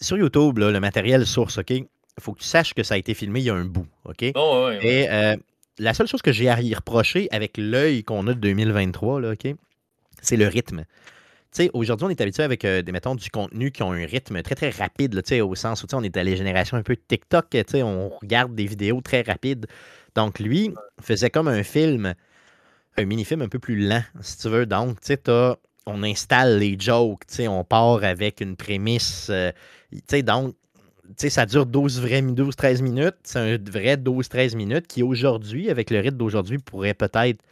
sur 0.00 0.18
YouTube, 0.18 0.58
le 0.58 0.80
matériel 0.80 1.26
source, 1.26 1.58
OK, 1.58 1.72
il 2.16 2.22
faut 2.22 2.32
que 2.32 2.40
tu 2.40 2.46
saches 2.46 2.74
que 2.74 2.82
ça 2.82 2.94
a 2.94 2.96
été 2.96 3.14
filmé 3.14 3.40
il 3.40 3.44
y 3.44 3.50
a 3.50 3.54
un 3.54 3.64
bout. 3.64 3.86
OK? 4.04 4.24
Oh, 4.34 4.70
Et 4.80 5.08
euh, 5.10 5.36
la 5.78 5.94
seule 5.94 6.06
chose 6.06 6.22
que 6.22 6.32
j'ai 6.32 6.48
à 6.48 6.60
y 6.60 6.74
reprocher 6.74 7.28
avec 7.30 7.56
l'œil 7.58 8.04
qu'on 8.04 8.26
a 8.26 8.34
de 8.34 8.40
2023, 8.40 9.20
là, 9.20 9.32
OK, 9.32 9.54
c'est 10.22 10.36
le 10.36 10.46
rythme. 10.46 10.84
Aujourd'hui, 11.72 12.06
on 12.06 12.10
est 12.10 12.20
habitué 12.20 12.42
avec 12.42 12.64
euh, 12.64 12.82
des, 12.82 12.90
mettons, 12.90 13.14
du 13.14 13.30
contenu 13.30 13.70
qui 13.70 13.84
ont 13.84 13.92
un 13.92 14.04
rythme 14.04 14.42
très, 14.42 14.56
très 14.56 14.70
rapide, 14.70 15.14
là, 15.14 15.44
au 15.44 15.54
sens 15.54 15.84
où 15.84 15.86
on 15.92 16.02
est 16.02 16.16
à 16.16 16.24
la 16.24 16.34
génération 16.34 16.76
un 16.76 16.82
peu 16.82 16.96
TikTok, 16.96 17.46
on 17.74 18.08
regarde 18.08 18.54
des 18.56 18.66
vidéos 18.66 19.00
très 19.00 19.22
rapides. 19.22 19.66
Donc, 20.16 20.40
lui 20.40 20.72
faisait 21.00 21.30
comme 21.30 21.46
un 21.46 21.62
film, 21.62 22.14
un 22.96 23.04
mini-film 23.04 23.42
un 23.42 23.48
peu 23.48 23.60
plus 23.60 23.76
lent, 23.76 24.02
si 24.20 24.38
tu 24.38 24.48
veux. 24.48 24.66
Donc, 24.66 25.00
tu 25.00 25.14
sais, 25.14 25.20
on 25.86 26.02
installe 26.02 26.58
les 26.58 26.76
jokes, 26.78 27.24
on 27.40 27.62
part 27.62 28.02
avec 28.02 28.40
une 28.40 28.56
prémisse. 28.56 29.28
Euh, 29.30 29.52
donc, 30.22 30.56
sais, 31.16 31.30
ça 31.30 31.46
dure 31.46 31.66
12 31.66 32.00
vrais 32.00 32.22
12-13 32.22 32.82
minutes. 32.82 33.16
C'est 33.24 33.38
un 33.38 33.58
vrai 33.70 33.96
12-13 33.96 34.56
minutes 34.56 34.86
qui, 34.86 35.02
aujourd'hui, 35.02 35.70
avec 35.70 35.90
le 35.90 36.00
rythme 36.00 36.16
d'aujourd'hui, 36.16 36.58
pourrait 36.58 36.94
peut-être, 36.94 37.42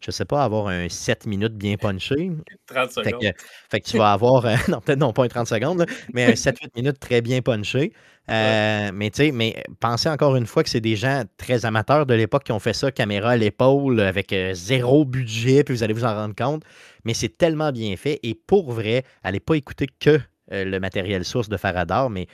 je 0.00 0.10
sais 0.10 0.24
pas, 0.24 0.44
avoir 0.44 0.68
un 0.68 0.88
7 0.88 1.26
minutes 1.26 1.54
bien 1.54 1.76
punché. 1.76 2.30
30 2.66 2.90
secondes. 2.92 3.32
Fait 3.70 3.80
que, 3.80 3.88
tu 3.88 3.98
vas 3.98 4.12
avoir, 4.12 4.44
non, 4.68 4.80
peut-être 4.80 4.98
non 4.98 5.12
pas 5.12 5.24
un 5.24 5.28
30 5.28 5.46
secondes, 5.46 5.86
mais 6.12 6.24
un 6.24 6.34
7-8 6.34 6.70
minutes 6.76 7.00
très 7.00 7.20
bien 7.20 7.40
punché. 7.42 7.92
Euh, 8.30 8.90
mais 8.92 9.10
tu 9.10 9.24
sais, 9.24 9.32
mais 9.32 9.62
pensez 9.80 10.08
encore 10.08 10.36
une 10.36 10.46
fois 10.46 10.62
que 10.62 10.68
c'est 10.68 10.82
des 10.82 10.96
gens 10.96 11.22
très 11.38 11.64
amateurs 11.64 12.04
de 12.04 12.12
l'époque 12.12 12.44
qui 12.44 12.52
ont 12.52 12.58
fait 12.58 12.74
ça, 12.74 12.92
caméra 12.92 13.30
à 13.30 13.36
l'épaule, 13.36 14.00
avec 14.00 14.32
euh, 14.34 14.52
zéro 14.52 15.06
budget, 15.06 15.64
puis 15.64 15.74
vous 15.74 15.82
allez 15.82 15.94
vous 15.94 16.04
en 16.04 16.14
rendre 16.14 16.34
compte. 16.34 16.62
Mais 17.04 17.14
c'est 17.14 17.38
tellement 17.38 17.72
bien 17.72 17.96
fait. 17.96 18.20
Et 18.22 18.34
pour 18.34 18.70
vrai, 18.72 19.04
allez 19.22 19.40
pas 19.40 19.54
écouter 19.54 19.86
que 19.98 20.20
euh, 20.52 20.64
le 20.64 20.80
matériel 20.80 21.24
source 21.24 21.48
de 21.48 21.56
Faradar, 21.56 22.10
mais 22.10 22.26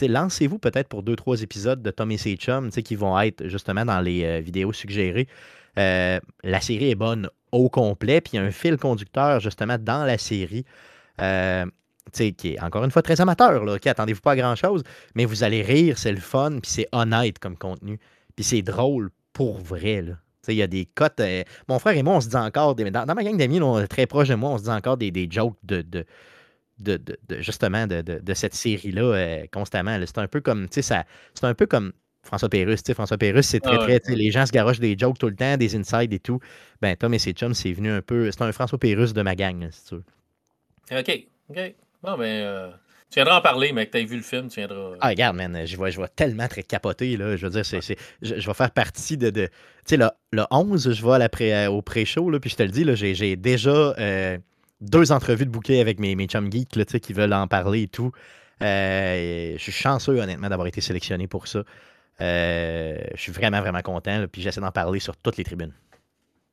lancez-vous 0.00 0.58
peut-être 0.58 0.88
pour 0.88 1.02
deux, 1.02 1.16
trois 1.16 1.42
épisodes 1.42 1.82
de 1.82 1.90
Tommy 1.90 2.18
C. 2.18 2.36
Chum 2.36 2.70
qui 2.70 2.96
vont 2.96 3.18
être 3.20 3.46
justement 3.48 3.84
dans 3.84 4.00
les 4.00 4.24
euh, 4.24 4.40
vidéos 4.40 4.72
suggérées. 4.72 5.28
Euh, 5.78 6.18
la 6.42 6.60
série 6.60 6.90
est 6.90 6.94
bonne 6.94 7.28
au 7.52 7.68
complet, 7.68 8.20
puis 8.20 8.32
il 8.34 8.36
y 8.36 8.38
a 8.38 8.42
un 8.42 8.50
fil 8.50 8.76
conducteur 8.76 9.40
justement 9.40 9.78
dans 9.78 10.04
la 10.04 10.18
série. 10.18 10.64
Euh, 11.20 11.66
qui 12.12 12.34
est 12.44 12.60
encore 12.60 12.82
une 12.82 12.90
fois 12.90 13.02
très 13.02 13.20
amateur, 13.20 13.64
là, 13.64 13.76
attendez-vous 13.84 14.20
pas 14.20 14.32
à 14.32 14.36
grand 14.36 14.56
chose, 14.56 14.82
mais 15.14 15.24
vous 15.26 15.44
allez 15.44 15.62
rire, 15.62 15.96
c'est 15.96 16.10
le 16.10 16.18
fun, 16.18 16.58
puis 16.60 16.70
c'est 16.70 16.88
honnête 16.90 17.38
comme 17.38 17.56
contenu, 17.56 18.00
puis 18.34 18.44
c'est 18.44 18.62
drôle 18.62 19.10
pour 19.32 19.58
vrai. 19.58 20.04
Il 20.48 20.54
y 20.54 20.62
a 20.62 20.66
des 20.66 20.86
cotes. 20.86 21.20
mon 21.68 21.78
frère 21.78 21.96
et 21.96 22.02
moi, 22.02 22.16
on 22.16 22.20
se 22.20 22.28
dit 22.28 22.36
encore, 22.36 22.74
dans, 22.74 23.14
ma 23.14 23.22
gang 23.22 23.36
d'amis, 23.36 23.60
très 23.88 24.06
proche 24.06 24.28
de 24.28 24.34
moi, 24.34 24.50
on 24.50 24.58
se 24.58 24.64
dit 24.64 24.70
encore 24.70 24.96
des, 24.96 25.28
jokes 25.30 25.56
de, 25.62 26.04
justement 27.38 27.86
de, 27.86 28.34
cette 28.34 28.54
série-là 28.54 29.02
euh, 29.02 29.44
constamment. 29.52 29.98
C'est 30.04 30.18
un 30.18 30.28
peu 30.28 30.40
comme, 30.40 30.68
tu 30.68 30.82
sais, 30.82 31.04
c'est 31.34 31.44
un 31.44 31.54
peu 31.54 31.66
comme 31.66 31.92
François 32.22 32.48
Pérusse. 32.48 32.82
François 32.92 33.18
Pérusse, 33.18 33.46
c'est 33.46 33.60
très, 33.60 33.76
ah 33.76 33.98
très, 34.00 34.14
les 34.14 34.30
gens 34.30 34.46
se 34.46 34.52
garochent 34.52 34.80
des 34.80 34.96
jokes 34.96 35.18
tout 35.18 35.28
le 35.28 35.36
temps, 35.36 35.56
des 35.56 35.76
insides 35.76 36.12
et 36.12 36.18
tout. 36.18 36.40
Ben, 36.80 36.96
Tom 36.96 37.14
et 37.14 37.18
ses 37.18 37.32
chums, 37.32 37.54
c'est 37.54 37.72
venu 37.72 37.90
un 37.90 38.02
peu, 38.02 38.30
c'est 38.30 38.42
un 38.42 38.52
François 38.52 38.78
Pérusse 38.78 39.12
de 39.12 39.22
ma 39.22 39.34
gang, 39.34 39.68
si 39.70 39.86
tu 39.86 39.94
veux. 39.96 40.98
OK, 40.98 41.26
OK. 41.50 41.74
Bon, 42.02 42.16
ben, 42.16 42.24
euh, 42.24 42.70
tu 43.10 43.16
viendras 43.16 43.38
en 43.38 43.42
parler, 43.42 43.72
mais 43.72 43.86
que 43.86 43.98
tu 43.98 44.04
vu 44.04 44.16
le 44.16 44.22
film, 44.22 44.48
tu 44.48 44.60
viendras. 44.60 44.92
Ah, 45.00 45.08
regarde, 45.08 45.36
man, 45.36 45.66
je 45.66 45.76
vois, 45.76 45.90
je 45.90 45.96
vois 45.96 46.08
tellement 46.08 46.46
très 46.46 46.62
capoté, 46.62 47.16
là. 47.16 47.36
Je 47.36 47.46
veux 47.46 47.52
dire, 47.52 47.66
c'est, 47.66 47.96
je, 48.22 48.34
vais 48.34 48.54
faire 48.54 48.70
partie 48.70 49.16
de. 49.16 49.30
tu 49.30 49.48
sais, 49.84 49.96
le, 49.96 50.08
le 50.32 50.44
11, 50.50 50.92
je 50.92 51.06
vais 51.06 51.52
à 51.52 51.72
au 51.72 51.82
pré-show, 51.82 52.30
puis 52.40 52.50
je 52.50 52.56
te 52.56 52.62
le 52.62 52.68
dis, 52.70 52.84
là, 52.84 52.94
j'ai, 52.94 53.36
déjà. 53.36 53.94
Euh, 53.98 54.38
deux 54.80 55.12
entrevues 55.12 55.46
de 55.46 55.50
bouquet 55.50 55.80
avec 55.80 55.98
mes, 56.00 56.14
mes 56.14 56.26
chum 56.26 56.50
geeks 56.50 56.76
là, 56.76 56.84
qui 56.84 57.12
veulent 57.12 57.32
en 57.32 57.46
parler 57.46 57.82
et 57.82 57.88
tout. 57.88 58.12
Euh, 58.62 59.52
je 59.56 59.62
suis 59.62 59.72
chanceux, 59.72 60.20
honnêtement, 60.20 60.48
d'avoir 60.48 60.68
été 60.68 60.80
sélectionné 60.80 61.26
pour 61.26 61.46
ça. 61.48 61.62
Euh, 62.20 62.98
je 63.14 63.20
suis 63.20 63.32
vraiment, 63.32 63.60
vraiment 63.60 63.80
content. 63.82 64.26
puis 64.30 64.42
j'essaie 64.42 64.60
d'en 64.60 64.72
parler 64.72 65.00
sur 65.00 65.16
toutes 65.16 65.36
les 65.36 65.44
tribunes. 65.44 65.72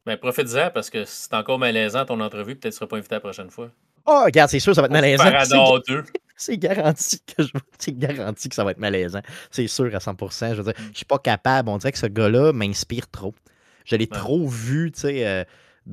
Ben, 0.06 0.18
profite-en 0.18 0.70
parce 0.74 0.90
que 0.90 1.04
c'est 1.04 1.34
encore 1.34 1.60
malaisant 1.60 2.06
ton 2.06 2.22
entrevue, 2.22 2.56
peut-être 2.56 2.60
que 2.60 2.62
tu 2.62 2.68
ne 2.68 2.72
seras 2.72 2.88
pas 2.88 2.98
invité 2.98 3.16
la 3.16 3.20
prochaine 3.20 3.50
fois. 3.50 3.70
Oh, 4.06 4.22
regarde, 4.24 4.50
c'est 4.50 4.60
sûr, 4.60 4.74
ça 4.74 4.82
va 4.82 4.86
être 4.86 4.94
malaisant. 4.94 5.26
C'est 6.40 6.58
garanti 6.58 7.20
que 7.20 7.42
je... 7.42 7.50
c'est 7.80 7.98
garanti 7.98 8.48
que 8.48 8.54
ça 8.54 8.64
va 8.64 8.70
être 8.70 8.78
malaisant. 8.78 9.22
C'est 9.50 9.66
sûr 9.66 9.86
à 9.96 9.98
100%. 9.98 10.52
Je 10.52 10.62
veux 10.62 10.72
dire, 10.72 10.80
je 10.92 10.98
suis 10.98 11.06
pas 11.06 11.18
capable. 11.18 11.68
On 11.68 11.80
dirait 11.80 11.92
que 11.92 11.98
ce 11.98 12.06
gars-là 12.06 12.54
m'inspire 12.54 13.10
trop. 13.10 13.34
Je 13.86 13.96
l'ai 13.96 14.06
trop 14.06 14.48
vu, 14.48 14.92
tu 14.92 15.02
sais. 15.02 15.26
Euh, 15.26 15.44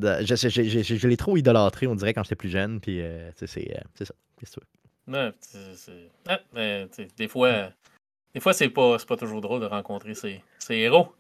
je, 0.01 1.09
l'ai 1.09 1.17
trop 1.17 1.37
idolâtré, 1.37 1.87
on 1.87 1.95
dirait, 1.95 2.15
quand 2.15 2.23
j'étais 2.25 2.37
plus 2.37 2.49
jeune. 2.49 2.81
Puis, 2.81 3.01
euh, 3.01 3.31
c'est, 3.37 3.77
euh, 3.77 3.81
c'est 3.95 4.05
ça. 4.05 4.15
Qu'est-ce 4.39 4.57
que 4.57 4.61
tu 4.61 4.67
veux? 5.07 5.33
mais, 6.55 6.89
des 7.17 7.29
fois, 7.29 7.69
des 8.35 8.41
fois 8.41 8.53
c'est 8.55 8.71
pas, 8.71 8.97
pas 9.07 9.17
toujours 9.17 9.41
drôle 9.41 9.61
de 9.61 9.67
rencontrer 9.67 10.15
ces, 10.15 10.41
ces 10.59 10.77
héros. 10.77 11.13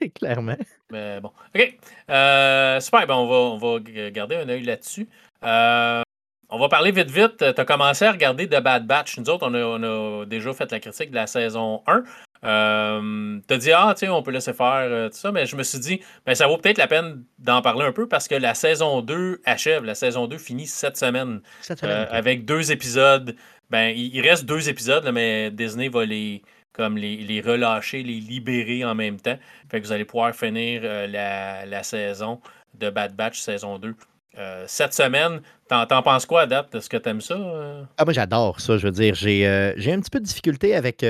Clairement. 0.14 0.56
Mais 0.90 1.20
bon. 1.20 1.32
OK. 1.54 1.78
Euh, 2.10 2.80
super. 2.80 3.06
Ben, 3.06 3.14
on, 3.14 3.26
va, 3.26 3.36
on 3.36 3.58
va 3.58 3.80
garder 4.10 4.36
un 4.36 4.48
œil 4.48 4.62
là-dessus. 4.62 5.08
on 5.42 6.58
va 6.58 6.68
parler 6.68 6.92
vite 6.92 7.10
vite. 7.10 7.38
Tu 7.38 7.44
as 7.44 7.64
commencé 7.64 8.04
à 8.04 8.12
regarder 8.12 8.48
The 8.48 8.60
Bad 8.60 8.86
Batch. 8.86 9.18
Nous 9.18 9.28
autres, 9.28 9.48
on 9.48 9.54
a, 9.54 10.24
déjà 10.24 10.52
fait 10.52 10.70
la 10.70 10.80
critique 10.80 11.10
de 11.10 11.16
la 11.16 11.26
saison 11.26 11.82
1. 11.86 12.04
Euh, 12.44 13.38
tu 13.46 13.54
as 13.54 13.58
dit, 13.58 13.72
ah, 13.72 13.92
tiens, 13.96 14.12
on 14.12 14.22
peut 14.22 14.30
laisser 14.30 14.52
faire 14.52 14.88
euh, 14.90 15.08
tout 15.08 15.16
ça, 15.16 15.30
mais 15.30 15.46
je 15.46 15.56
me 15.56 15.62
suis 15.62 15.78
dit, 15.78 16.00
ben, 16.26 16.34
ça 16.34 16.46
vaut 16.46 16.58
peut-être 16.58 16.78
la 16.78 16.88
peine 16.88 17.24
d'en 17.38 17.62
parler 17.62 17.84
un 17.84 17.92
peu 17.92 18.08
parce 18.08 18.28
que 18.28 18.34
la 18.34 18.54
saison 18.54 19.00
2 19.00 19.40
achève. 19.44 19.84
La 19.84 19.94
saison 19.94 20.26
2 20.26 20.38
finit 20.38 20.66
cette 20.66 20.96
semaine. 20.96 21.40
Euh, 21.82 22.06
avec 22.10 22.44
deux 22.44 22.72
épisodes. 22.72 23.36
Ben, 23.70 23.94
il, 23.96 24.20
reste 24.20 24.44
deux 24.44 24.68
épisodes, 24.68 25.08
mais 25.12 25.50
Disney 25.50 25.88
va 25.88 26.04
les, 26.04 26.42
comme 26.72 26.98
les, 26.98 27.40
relâcher, 27.40 28.02
les 28.02 28.20
libérer 28.20 28.84
en 28.84 28.94
même 28.94 29.20
temps. 29.20 29.38
Fait 29.70 29.80
que 29.80 29.86
vous 29.86 29.92
allez 29.92 30.04
pouvoir 30.04 30.34
finir 30.34 30.82
la, 30.82 31.64
la, 31.64 31.82
saison 31.82 32.40
de 32.74 32.90
Bad 32.90 33.14
Batch 33.14 33.40
saison 33.40 33.78
2 33.78 33.94
euh, 34.38 34.64
cette 34.66 34.94
semaine, 34.94 35.42
t'en, 35.68 36.02
penses 36.02 36.24
quoi 36.24 36.42
à 36.42 36.46
date? 36.46 36.74
Est-ce 36.74 36.88
que 36.88 36.96
t'aimes 36.96 37.20
ça? 37.20 37.34
Euh? 37.34 37.84
Ah, 37.98 38.04
moi, 38.04 38.14
j'adore 38.14 38.60
ça. 38.60 38.78
Je 38.78 38.86
veux 38.86 38.92
dire, 38.92 39.14
j'ai, 39.14 39.46
euh, 39.46 39.74
j'ai 39.76 39.92
un 39.92 40.00
petit 40.00 40.10
peu 40.10 40.20
de 40.20 40.24
difficulté 40.24 40.74
avec, 40.74 41.04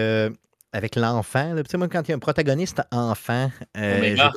avec 0.73 0.97
l'enfant. 0.97 1.55
Tu 1.57 1.63
sais, 1.71 1.77
moi, 1.77 1.89
quand 1.89 2.03
il 2.03 2.11
y 2.11 2.13
a 2.13 2.17
un 2.17 2.21
protagoniste 2.21 2.83
enfant, 2.91 3.51
Omega. 3.77 4.33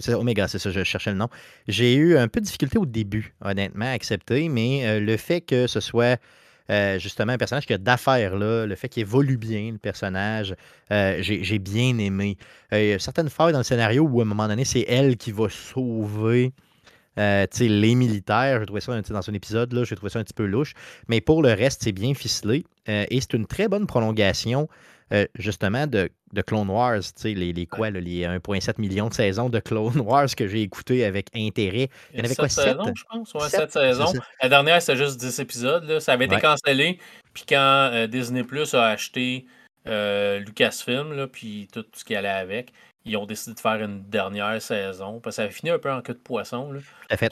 c'est 0.00 0.14
Omega, 0.14 0.48
c'est 0.48 0.58
ça, 0.58 0.70
je 0.70 0.82
cherchais 0.82 1.10
le 1.10 1.16
nom. 1.16 1.28
J'ai 1.66 1.94
eu 1.94 2.16
un 2.16 2.28
peu 2.28 2.40
de 2.40 2.46
difficulté 2.46 2.78
au 2.78 2.86
début, 2.86 3.34
honnêtement, 3.42 3.86
à 3.86 3.90
accepter, 3.90 4.48
mais 4.48 5.00
le 5.00 5.16
fait 5.16 5.40
que 5.40 5.66
ce 5.66 5.80
soit. 5.80 6.20
justement, 6.98 7.32
un 7.32 7.38
personnage 7.38 7.66
qui 7.66 7.72
a 7.72 7.78
d'affaires 7.78 8.36
là, 8.36 8.66
le 8.66 8.74
fait 8.74 8.88
qu'il 8.88 9.02
évolue 9.02 9.38
bien, 9.38 9.72
le 9.72 9.78
personnage, 9.78 10.54
j'ai, 10.90 11.44
j'ai 11.44 11.58
bien 11.58 11.96
aimé. 11.98 12.36
Il 12.72 12.86
y 12.86 12.92
a 12.92 12.98
certaines 12.98 13.30
fois 13.30 13.52
dans 13.52 13.58
le 13.58 13.64
scénario 13.64 14.02
où 14.02 14.20
à 14.20 14.22
un 14.24 14.26
moment 14.26 14.48
donné, 14.48 14.64
c'est 14.64 14.84
elle 14.88 15.16
qui 15.16 15.32
va 15.32 15.48
sauver 15.48 16.52
euh, 17.18 17.46
les 17.58 17.94
militaires, 17.94 18.60
j'ai 18.60 18.66
trouvé 18.66 18.80
ça 18.80 19.00
dans 19.00 19.30
un 19.30 19.34
épisode, 19.34 19.72
là, 19.72 19.84
j'ai 19.84 19.96
trouvé 19.96 20.10
ça 20.10 20.18
un 20.20 20.24
petit 20.24 20.34
peu 20.34 20.46
louche. 20.46 20.74
Mais 21.08 21.20
pour 21.20 21.42
le 21.42 21.52
reste, 21.52 21.82
c'est 21.82 21.92
bien 21.92 22.14
ficelé. 22.14 22.64
Euh, 22.88 23.04
et 23.10 23.20
c'est 23.20 23.34
une 23.34 23.46
très 23.46 23.68
bonne 23.68 23.86
prolongation, 23.86 24.68
euh, 25.12 25.26
justement, 25.34 25.86
de, 25.86 26.10
de, 26.32 26.42
Clone 26.42 26.68
Wars. 26.68 27.00
Les, 27.24 27.52
les 27.52 27.66
quoi, 27.66 27.90
les 27.90 28.26
1,7 28.26 28.74
millions 28.78 29.08
de 29.08 29.14
saisons 29.14 29.48
de 29.48 29.58
Clone 29.60 30.00
Wars 30.00 30.28
que 30.36 30.46
j'ai 30.46 30.62
écouté 30.62 31.04
avec 31.04 31.28
intérêt. 31.34 31.88
Il 32.12 32.18
y 32.18 32.22
en 32.22 32.24
avait 32.24 32.34
quoi, 32.34 32.48
7 32.48 32.64
saisons, 32.64 32.92
je 32.94 33.04
pense? 33.10 33.34
Ouais, 33.34 33.48
7, 33.48 33.72
saisons. 33.72 34.12
La 34.42 34.48
dernière, 34.48 34.82
c'était 34.82 34.98
juste 34.98 35.18
10 35.18 35.40
épisodes. 35.40 35.84
Là. 35.84 36.00
Ça 36.00 36.12
avait 36.12 36.26
été 36.26 36.40
cancellé. 36.40 36.98
Puis 37.32 37.44
quand 37.48 38.06
Disney 38.08 38.44
Plus 38.44 38.74
a 38.74 38.86
acheté 38.86 39.46
Lucasfilm, 39.86 41.12
là, 41.12 41.26
puis 41.26 41.68
tout 41.72 41.84
ce 41.94 42.04
qui 42.04 42.14
allait 42.14 42.28
avec, 42.28 42.72
ils 43.04 43.16
ont 43.16 43.26
décidé 43.26 43.54
de 43.54 43.60
faire 43.60 43.82
une 43.82 44.02
dernière 44.08 44.60
saison. 44.60 45.20
Parce 45.20 45.36
que 45.36 45.36
ça 45.36 45.42
avait 45.44 45.52
fini 45.52 45.70
un 45.70 45.78
peu 45.78 45.90
en 45.90 46.02
queue 46.02 46.14
de 46.14 46.18
poisson. 46.18 46.72
Là, 46.72 46.80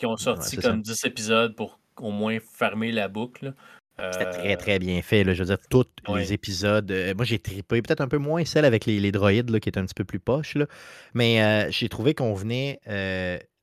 Ils 0.01 0.07
ont 0.07 0.16
sorti 0.16 0.57
comme 0.57 0.83
10 0.83 1.05
épisodes 1.05 1.55
pour 1.55 1.79
au 2.01 2.11
moins 2.11 2.39
fermer 2.41 2.93
la 2.93 3.09
boucle. 3.09 3.55
C'était 3.99 4.30
très, 4.30 4.55
euh, 4.55 4.57
très 4.57 4.78
bien 4.78 5.01
fait. 5.01 5.24
Je 5.24 5.42
veux 5.42 5.47
dire, 5.47 5.59
tous 5.70 5.86
les 6.14 6.32
épisodes. 6.32 6.90
Euh, 6.90 7.14
moi, 7.14 7.24
j'ai 7.24 7.38
tripé. 7.38 7.80
Peut-être 7.80 8.03
un 8.03 8.09
peu 8.09 8.18
moins 8.18 8.44
celle 8.44 8.64
avec 8.64 8.84
les, 8.86 9.12
droïdes, 9.12 9.51
là, 9.51 9.59
qui 9.59 9.68
est 9.68 9.78
un 9.78 9.84
petit 9.84 9.94
peu 9.94 10.05
plus 10.05 10.20
poche. 10.20 10.55
Là. 10.55 10.66
Mais 11.14 11.42
euh, 11.42 11.70
j'ai 11.70 11.88
trouvé 11.88 12.14
qu'on 12.14 12.34
venait. 12.34 12.80
tu 12.84 12.90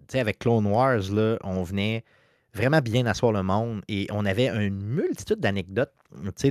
sais, 0.07 0.19
avec 0.19 0.39
Clone 0.39 0.65
Wars, 0.65 1.11
là, 1.11 1.37
on 1.43 1.63
venait 1.63 2.03
vraiment 2.53 2.81
bien 2.81 3.05
asseoir 3.05 3.31
le 3.31 3.43
monde. 3.43 3.81
Et 3.87 4.07
on 4.11 4.25
avait 4.25 4.47
une 4.47 4.81
multitude 4.81 5.39
d'anecdotes 5.39 5.93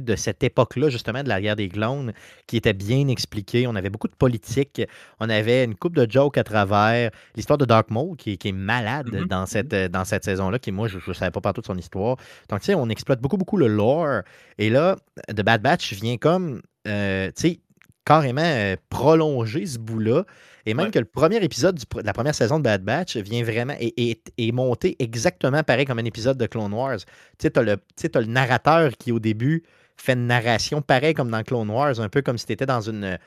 de 0.00 0.16
cette 0.16 0.42
époque-là, 0.42 0.88
justement, 0.88 1.22
de 1.22 1.28
la 1.28 1.40
guerre 1.40 1.56
des 1.56 1.68
clones, 1.68 2.12
qui 2.46 2.56
était 2.56 2.72
bien 2.72 3.08
expliquée. 3.08 3.66
On 3.66 3.74
avait 3.74 3.90
beaucoup 3.90 4.08
de 4.08 4.14
politique. 4.14 4.82
On 5.20 5.28
avait 5.28 5.64
une 5.64 5.74
coupe 5.74 5.96
de 5.96 6.10
jokes 6.10 6.38
à 6.38 6.44
travers. 6.44 7.10
L'histoire 7.36 7.58
de 7.58 7.64
Dark 7.64 7.90
Maul, 7.90 8.16
qui, 8.16 8.38
est 8.42 8.52
malade 8.52 9.08
mm-hmm, 9.08 9.28
dans, 9.28 9.46
cette, 9.46 9.72
mm-hmm. 9.72 9.88
dans 9.88 10.04
cette 10.04 10.24
saison-là, 10.24 10.58
qui, 10.58 10.72
moi, 10.72 10.88
je 10.88 10.98
ne 11.06 11.12
savais 11.12 11.30
pas 11.30 11.40
partout 11.40 11.60
de 11.60 11.66
son 11.66 11.78
histoire. 11.78 12.16
Donc, 12.48 12.60
tu 12.60 12.66
sais, 12.66 12.74
on 12.74 12.88
exploite 12.88 13.20
beaucoup, 13.20 13.36
beaucoup 13.36 13.56
le 13.56 13.68
lore. 13.68 14.22
Et 14.58 14.70
là, 14.70 14.96
The 15.28 15.42
Bad 15.42 15.62
Batch 15.62 15.92
vient 15.94 16.16
comme, 16.16 16.62
euh, 16.88 17.28
tu 17.28 17.48
sais, 17.48 17.60
carrément 18.04 18.42
euh, 18.42 18.76
prolonger 18.88 19.66
ce 19.66 19.78
bout-là. 19.78 20.24
Et 20.64 20.74
même 20.74 20.90
que 20.90 20.98
le 20.98 21.04
premier 21.04 21.42
épisode 21.42 21.76
de 21.76 22.02
la 22.02 22.12
première 22.12 22.34
saison 22.34 22.58
de 22.58 22.64
Bad 22.64 22.84
Batch 22.84 23.16
vient 23.16 23.42
vraiment 23.42 23.74
et 23.80 24.20
est, 24.38 24.52
monté 24.52 24.96
exactement 25.00 25.62
pareil 25.64 25.86
comme 25.86 25.98
un 25.98 26.04
épisode 26.04 26.38
de 26.38 26.46
Clone 26.46 26.72
Wars. 26.72 26.98
Tu 27.38 27.48
sais, 27.48 27.50
tu 27.50 27.58
as, 27.58 28.20
le 28.20 28.26
narrateur 28.26 28.92
qui, 28.96 29.10
au 29.10 29.18
début, 29.18 29.64
fait 29.96 30.12
une 30.12 30.28
narration 30.28 30.80
pareil 30.80 31.14
comme 31.14 31.30
dans 31.30 31.42
Clone 31.42 31.68
Wars, 31.68 31.98
un 31.98 32.08
peu 32.08 32.22
comme 32.22 32.38
si 32.38 32.46
tu 32.46 32.52
étais 32.52 32.66
dans 32.66 32.80
une. 32.80 33.18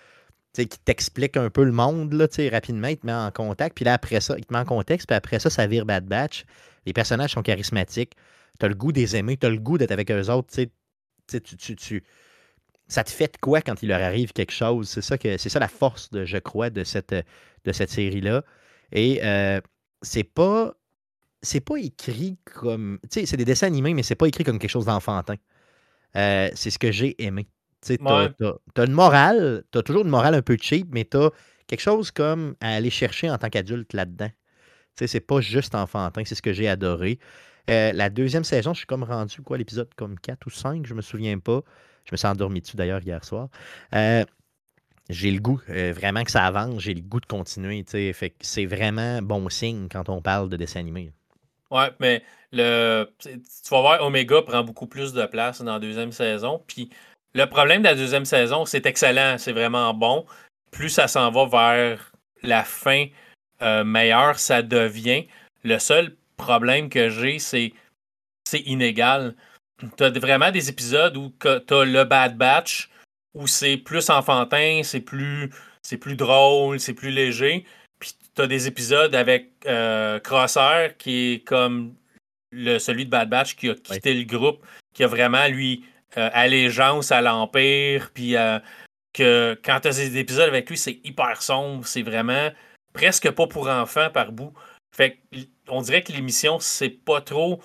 Tu 0.54 0.62
sais, 0.62 0.66
qui 0.68 0.80
t'explique 0.80 1.36
un 1.36 1.50
peu 1.50 1.66
le 1.66 1.74
monde, 1.74 2.14
là, 2.14 2.30
tu 2.30 2.36
sais, 2.36 2.48
rapidement, 2.48 2.88
il 2.88 2.98
te 2.98 3.06
met 3.06 3.14
en 3.14 3.30
contact, 3.32 3.76
puis 3.76 3.84
là, 3.84 3.96
après 3.96 4.22
ça, 4.22 4.36
il 4.38 4.46
te 4.46 4.54
met 4.54 4.60
en 4.60 4.66
contexte, 4.66 5.08
puis 5.08 5.16
après 5.16 5.40
ça, 5.40 5.50
ça 5.50 5.68
vire 5.68 5.86
Bad 5.86 6.06
Batch. 6.06 6.46
Les 6.86 6.94
personnages 6.94 7.32
sont 7.32 7.42
charismatiques. 7.42 8.14
Tu 8.60 8.66
as 8.66 8.70
le 8.70 8.76
goût 8.76 8.94
des 8.94 9.18
aimer, 9.18 9.36
tu 9.36 9.46
as 9.46 9.50
le 9.50 9.58
goût 9.58 9.78
d'être 9.78 9.92
avec 9.92 10.10
eux 10.10 10.30
autres, 10.30 10.48
tu 10.50 10.64
sais. 10.64 10.72
Tu, 11.28 11.58
tu, 11.58 11.76
tu, 11.76 12.04
ça 12.88 13.04
te 13.04 13.10
fait 13.12 13.34
de 13.34 13.38
quoi 13.40 13.62
quand 13.62 13.82
il 13.82 13.90
leur 13.90 14.02
arrive 14.02 14.34
quelque 14.34 14.52
chose? 14.52 14.90
C'est 14.90 15.02
ça, 15.02 15.18
que, 15.18 15.38
c'est 15.38 15.50
ça 15.50 15.60
la 15.60 15.68
force, 15.68 16.10
de, 16.12 16.26
je 16.26 16.38
crois, 16.38 16.70
de 16.70 16.84
cette, 16.84 17.14
de 17.14 17.72
cette 17.72 17.90
série-là. 17.90 18.44
Et 18.92 19.22
euh, 19.24 19.60
c'est 20.02 20.24
pas. 20.24 20.74
C'est 21.42 21.62
pas 21.62 21.78
écrit 21.78 22.38
comme. 22.44 23.00
Tu 23.04 23.22
sais, 23.22 23.26
c'est 23.26 23.38
des 23.38 23.46
dessins 23.46 23.68
animés, 23.68 23.94
mais 23.94 24.04
c'est 24.04 24.16
pas 24.16 24.28
écrit 24.28 24.44
comme 24.44 24.58
quelque 24.58 24.70
chose 24.70 24.86
d'enfantin. 24.86 25.36
Euh, 26.16 26.50
c'est 26.56 26.70
ce 26.70 26.80
que 26.80 26.92
j'ai 26.92 27.22
aimé. 27.24 27.48
Tu 27.86 27.98
t'as, 28.00 28.86
une 28.86 28.94
morale, 28.94 29.64
t'as 29.70 29.84
toujours 29.84 30.04
une 30.04 30.10
morale 30.10 30.34
un 30.34 30.42
peu 30.42 30.58
cheap, 30.60 30.88
mais 30.90 31.06
t'as 31.06 31.30
quelque 31.68 31.82
chose 31.82 32.10
comme 32.10 32.56
à 32.60 32.76
aller 32.76 32.90
chercher 32.90 33.30
en 33.30 33.38
tant 33.38 33.50
qu'adulte 33.50 33.94
là-dedans. 33.94 34.30
Tu 34.30 35.00
sais, 35.00 35.08
c'est 35.08 35.20
pas 35.20 35.40
juste 35.40 35.76
enfantin, 35.76 36.24
c'est 36.26 36.34
ce 36.34 36.42
que 36.42 36.54
j'ai 36.54 36.68
adoré. 36.68 37.20
Euh, 37.70 37.92
la 37.94 38.10
deuxième 38.10 38.44
saison, 38.44 38.74
je 38.74 38.80
suis 38.80 38.88
comme 38.88 39.04
rendu, 39.04 39.42
quoi, 39.42 39.58
l'épisode 39.58 39.90
comme 39.96 40.20
4 40.20 40.48
ou 40.48 40.50
5, 40.50 40.86
je 40.86 40.94
me 40.96 41.02
souviens 41.02 41.38
pas. 41.38 41.62
Je 42.06 42.12
me 42.12 42.18
suis 42.18 42.28
endormi 42.28 42.62
dessus 42.62 42.78
d'ailleurs 42.78 43.02
hier 43.02 43.24
soir. 43.24 43.50
Euh, 43.94 44.24
j'ai 45.10 45.32
le 45.32 45.40
goût, 45.40 45.62
euh, 45.70 45.94
vraiment 45.94 46.24
que 46.24 46.32
ça 46.32 46.46
avance, 46.46 46.82
j'ai 46.82 46.94
le 46.94 47.02
goût 47.02 47.20
de 47.20 47.26
continuer. 47.26 47.86
C'est 47.88 48.66
vraiment 48.66 49.22
bon 49.22 49.50
signe 49.50 49.88
quand 49.90 50.10
on 50.10 50.22
parle 50.22 50.50
de 50.50 50.58
dessin 50.58 50.80
animé. 50.80 51.12
Ouais, 51.72 51.92
mais 52.00 52.24
le, 52.52 53.12
tu 53.22 53.40
vas 53.70 53.82
voir, 53.82 54.02
Omega 54.02 54.42
prend 54.42 54.64
beaucoup 54.64 54.88
plus 54.88 55.14
de 55.14 55.26
place 55.26 55.62
dans 55.62 55.74
la 55.74 55.80
deuxième 55.80 56.12
saison. 56.12 56.64
Puis 56.68 56.90
le 57.34 57.46
problème 57.46 57.82
de 57.82 57.88
la 57.88 57.96
deuxième 57.96 58.26
saison, 58.26 58.66
c'est 58.66 58.86
excellent, 58.86 59.38
c'est 59.38 59.52
vraiment 59.52 59.94
bon. 59.94 60.26
Plus 60.72 60.90
ça 60.90 61.08
s'en 61.08 61.32
va 61.32 61.46
vers 61.46 62.12
la 62.44 62.64
fin, 62.64 63.08
euh, 63.62 63.84
meilleur 63.84 64.40
ça 64.40 64.62
devient. 64.62 65.26
Le 65.64 65.80
seul 65.80 66.16
problème 66.38 66.90
que 66.90 67.10
j'ai, 67.10 67.40
c'est 67.40 67.74
c'est 68.48 68.62
inégal. 68.62 69.36
T'as 69.98 70.10
vraiment 70.10 70.52
des 70.52 70.70
épisodes 70.70 71.18
où 71.18 71.30
t'as 71.30 71.84
le 71.84 72.04
Bad 72.06 72.38
Batch, 72.38 72.90
où 73.34 73.46
c'est 73.48 73.78
plus 73.78 74.10
enfantin, 74.10 74.82
c'est 74.84 75.02
plus, 75.02 75.50
c'est 75.82 75.98
plus 75.98 76.16
drôle, 76.16 76.80
c'est 76.80 76.94
plus 76.94 77.12
léger. 77.12 77.66
Puis 78.00 78.14
t'as 78.34 78.48
des 78.48 78.68
épisodes 78.68 79.14
avec 79.14 79.52
euh, 79.66 80.20
Crosshair, 80.20 80.96
qui 80.98 81.34
est 81.34 81.40
comme 81.46 81.96
le, 82.52 82.80
celui 82.80 83.06
de 83.06 83.10
Bad 83.10 83.30
Batch 83.30 83.56
qui 83.56 83.70
a 83.70 83.76
quitté 83.76 84.14
le 84.14 84.24
groupe, 84.24 84.66
qui 84.94 85.04
a 85.04 85.08
vraiment, 85.08 85.48
lui, 85.48 85.84
euh, 86.18 86.30
allégeance 86.32 87.12
à 87.12 87.22
l'Empire, 87.22 88.12
puis 88.14 88.38
euh, 88.38 88.60
que 89.12 89.60
quand 89.64 89.82
t'as 89.82 89.92
des 89.92 90.18
épisodes 90.18 90.48
avec 90.48 90.70
lui, 90.70 90.78
c'est 90.78 91.02
hyper 91.04 91.42
sombre, 91.42 91.86
c'est 91.86 92.04
vraiment 92.04 92.50
presque 92.94 93.30
pas 93.32 93.48
pour 93.48 93.68
enfants 93.68 94.10
par 94.10 94.32
bout. 94.32 94.54
Fait 94.96 95.20
on 95.68 95.82
dirait 95.82 96.04
que 96.04 96.14
l'émission, 96.14 96.60
c'est 96.60 96.90
pas 96.90 97.20
trop 97.20 97.62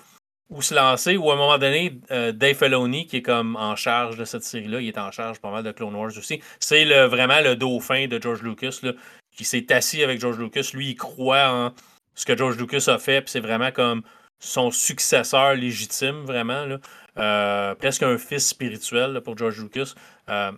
où 0.51 0.61
se 0.61 0.75
lancer, 0.75 1.15
ou 1.15 1.31
à 1.31 1.33
un 1.33 1.37
moment 1.37 1.57
donné, 1.57 1.99
euh, 2.11 2.33
Dave 2.33 2.55
Filoni, 2.55 3.07
qui 3.07 3.17
est 3.17 3.21
comme 3.21 3.55
en 3.55 3.77
charge 3.77 4.17
de 4.17 4.25
cette 4.25 4.43
série-là, 4.43 4.81
il 4.81 4.89
est 4.89 4.97
en 4.97 5.09
charge 5.09 5.39
pas 5.39 5.49
mal 5.49 5.63
de 5.63 5.71
Clone 5.71 5.95
Wars 5.95 6.11
aussi, 6.17 6.41
c'est 6.59 6.83
le, 6.83 7.05
vraiment 7.05 7.39
le 7.39 7.55
dauphin 7.55 8.07
de 8.07 8.21
George 8.21 8.43
Lucas, 8.43 8.79
là, 8.83 8.91
qui 9.31 9.45
s'est 9.45 9.71
assis 9.71 10.03
avec 10.03 10.19
George 10.19 10.37
Lucas. 10.37 10.71
Lui, 10.73 10.89
il 10.89 10.95
croit 10.95 11.49
en 11.49 11.71
ce 12.15 12.25
que 12.25 12.35
George 12.35 12.57
Lucas 12.57 12.83
a 12.87 12.99
fait, 12.99 13.21
puis 13.21 13.31
c'est 13.31 13.39
vraiment 13.39 13.71
comme 13.71 14.03
son 14.39 14.71
successeur 14.71 15.55
légitime, 15.55 16.25
vraiment, 16.25 16.65
là. 16.65 16.77
Euh, 17.17 17.75
presque 17.75 18.03
un 18.03 18.17
fils 18.17 18.47
spirituel 18.47 19.19
pour 19.21 19.37
George 19.37 19.61
Lucas. 19.61 19.93
Euh, 20.29 20.51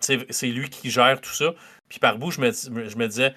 c'est 0.00 0.46
lui 0.46 0.68
qui 0.68 0.90
gère 0.90 1.20
tout 1.20 1.30
ça. 1.30 1.52
Puis 1.88 1.98
par 2.00 2.18
bout, 2.18 2.30
je 2.30 2.40
me, 2.40 2.50
je 2.50 2.96
me 2.96 3.06
disais, 3.06 3.30
tu 3.30 3.36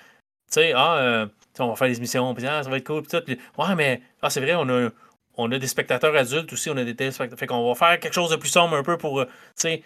sais, 0.50 0.74
ah, 0.76 1.28
on 1.60 1.70
va 1.70 1.76
faire 1.76 1.88
des 1.88 1.98
émissions, 1.98 2.34
puis 2.34 2.46
ah, 2.48 2.64
ça 2.64 2.70
va 2.70 2.78
être 2.78 2.86
cool, 2.86 3.04
puis 3.04 3.20
tout. 3.20 3.62
ouais, 3.62 3.76
mais 3.76 4.02
ah, 4.22 4.30
c'est 4.30 4.42
vrai, 4.42 4.56
on 4.56 4.68
a 4.70 4.90
on 5.38 5.52
a 5.52 5.58
des 5.58 5.68
spectateurs 5.68 6.16
adultes 6.16 6.52
aussi, 6.54 6.70
on 6.70 6.78
a 6.78 6.84
des 6.84 6.96
téléspectateurs. 6.96 7.40
Fait 7.40 7.48
qu'on 7.48 7.68
va 7.68 7.76
faire 7.76 8.00
quelque 8.00 8.14
chose 8.14 8.30
de 8.30 8.36
plus 8.36 8.50
sombre 8.50 8.76
un 8.76 8.84
peu 8.84 8.98
pour, 8.98 9.20
euh, 9.20 9.28
tu 9.60 9.82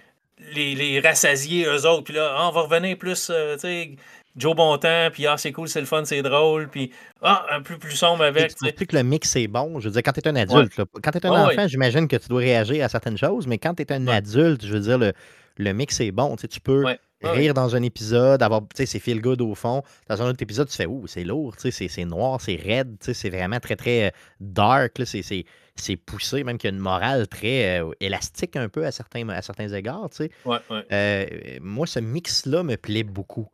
les, 0.54 0.76
les 0.76 1.00
rassasier 1.00 1.66
eux 1.66 1.86
autres. 1.86 2.04
Puis 2.04 2.14
là, 2.14 2.34
ah, 2.38 2.50
on 2.50 2.52
va 2.52 2.62
revenir 2.62 2.98
plus, 2.98 3.30
euh, 3.30 3.56
tu 3.56 3.62
sais, 3.62 3.96
Joe 4.36 4.56
Bontemps, 4.56 5.10
puis 5.12 5.28
ah, 5.28 5.38
c'est 5.38 5.52
cool, 5.52 5.68
c'est 5.68 5.82
le 5.82 5.86
fun, 5.86 6.06
c'est 6.06 6.22
drôle, 6.22 6.70
puis 6.70 6.92
ah, 7.22 7.46
un 7.52 7.62
peu 7.62 7.78
plus 7.78 7.96
sombre 7.96 8.24
avec. 8.24 8.56
Tu 8.56 8.66
sais 8.66 8.86
que 8.86 8.96
le 8.96 9.04
mix 9.04 9.36
est 9.36 9.48
bon. 9.48 9.80
Je 9.80 9.90
veux 9.90 9.94
dire, 9.94 10.04
quand 10.04 10.14
tu 10.14 10.22
es 10.22 10.28
un 10.28 10.36
adulte, 10.36 10.74
quand 10.76 11.12
tu 11.12 11.18
es 11.18 11.26
un 11.26 11.46
enfant, 11.46 11.68
j'imagine 11.68 12.08
que 12.08 12.16
tu 12.16 12.30
dois 12.30 12.40
réagir 12.40 12.86
à 12.86 12.90
certaines 12.90 13.18
choses, 13.18 13.48
mais 13.48 13.58
quand 13.58 13.74
tu 13.74 13.84
es 13.84 13.92
un 13.92 14.08
adulte, 14.08 14.66
je 14.66 14.72
veux 14.72 14.80
dire, 14.80 14.98
le, 14.98 15.14
le 15.60 15.74
mix 15.74 16.00
est 16.00 16.12
bon. 16.12 16.36
Tu, 16.36 16.42
sais, 16.42 16.48
tu 16.48 16.62
peux 16.62 16.84
rire 17.22 17.54
dans 17.54 17.76
un 17.76 17.84
épisode, 17.84 18.42
avoir, 18.42 18.62
tu 18.62 18.68
sais, 18.78 18.86
c'est 18.86 19.00
feel 19.00 19.22
good 19.22 19.42
au 19.42 19.54
fond. 19.54 19.84
Dans 20.08 20.22
un 20.22 20.30
autre 20.30 20.42
épisode, 20.42 20.70
tu 20.70 20.76
fais, 20.76 20.86
ouh, 20.86 21.06
c'est 21.06 21.24
lourd, 21.24 21.56
tu 21.58 21.72
sais, 21.72 21.88
c'est 21.88 22.06
noir, 22.06 22.40
c'est 22.42 22.56
raide, 22.56 22.98
tu 23.00 23.08
sais, 23.08 23.14
c'est 23.14 23.30
vraiment 23.30 23.60
très, 23.60 23.76
très 23.76 24.08
euh, 24.08 24.10
dark, 24.40 25.02
c'est 25.06 25.46
c'est 25.76 25.96
poussé, 25.96 26.44
même 26.44 26.58
qu'il 26.58 26.70
y 26.70 26.74
a 26.74 26.76
une 26.76 26.82
morale 26.82 27.28
très 27.30 27.80
euh, 27.80 27.92
élastique 28.02 28.58
un 28.58 28.68
peu 28.68 28.86
à 28.86 28.92
certains, 28.92 29.28
à 29.30 29.42
certains 29.42 29.70
égards. 29.70 30.10
Tu 30.10 30.18
sais. 30.18 30.32
Ouais, 30.44 30.58
ouais. 30.70 30.84
Euh, 30.92 31.60
moi, 31.62 31.88
ce 31.88 32.00
mix-là 32.00 32.64
me 32.64 32.76
plaît 32.76 33.04
beaucoup. 33.04 33.48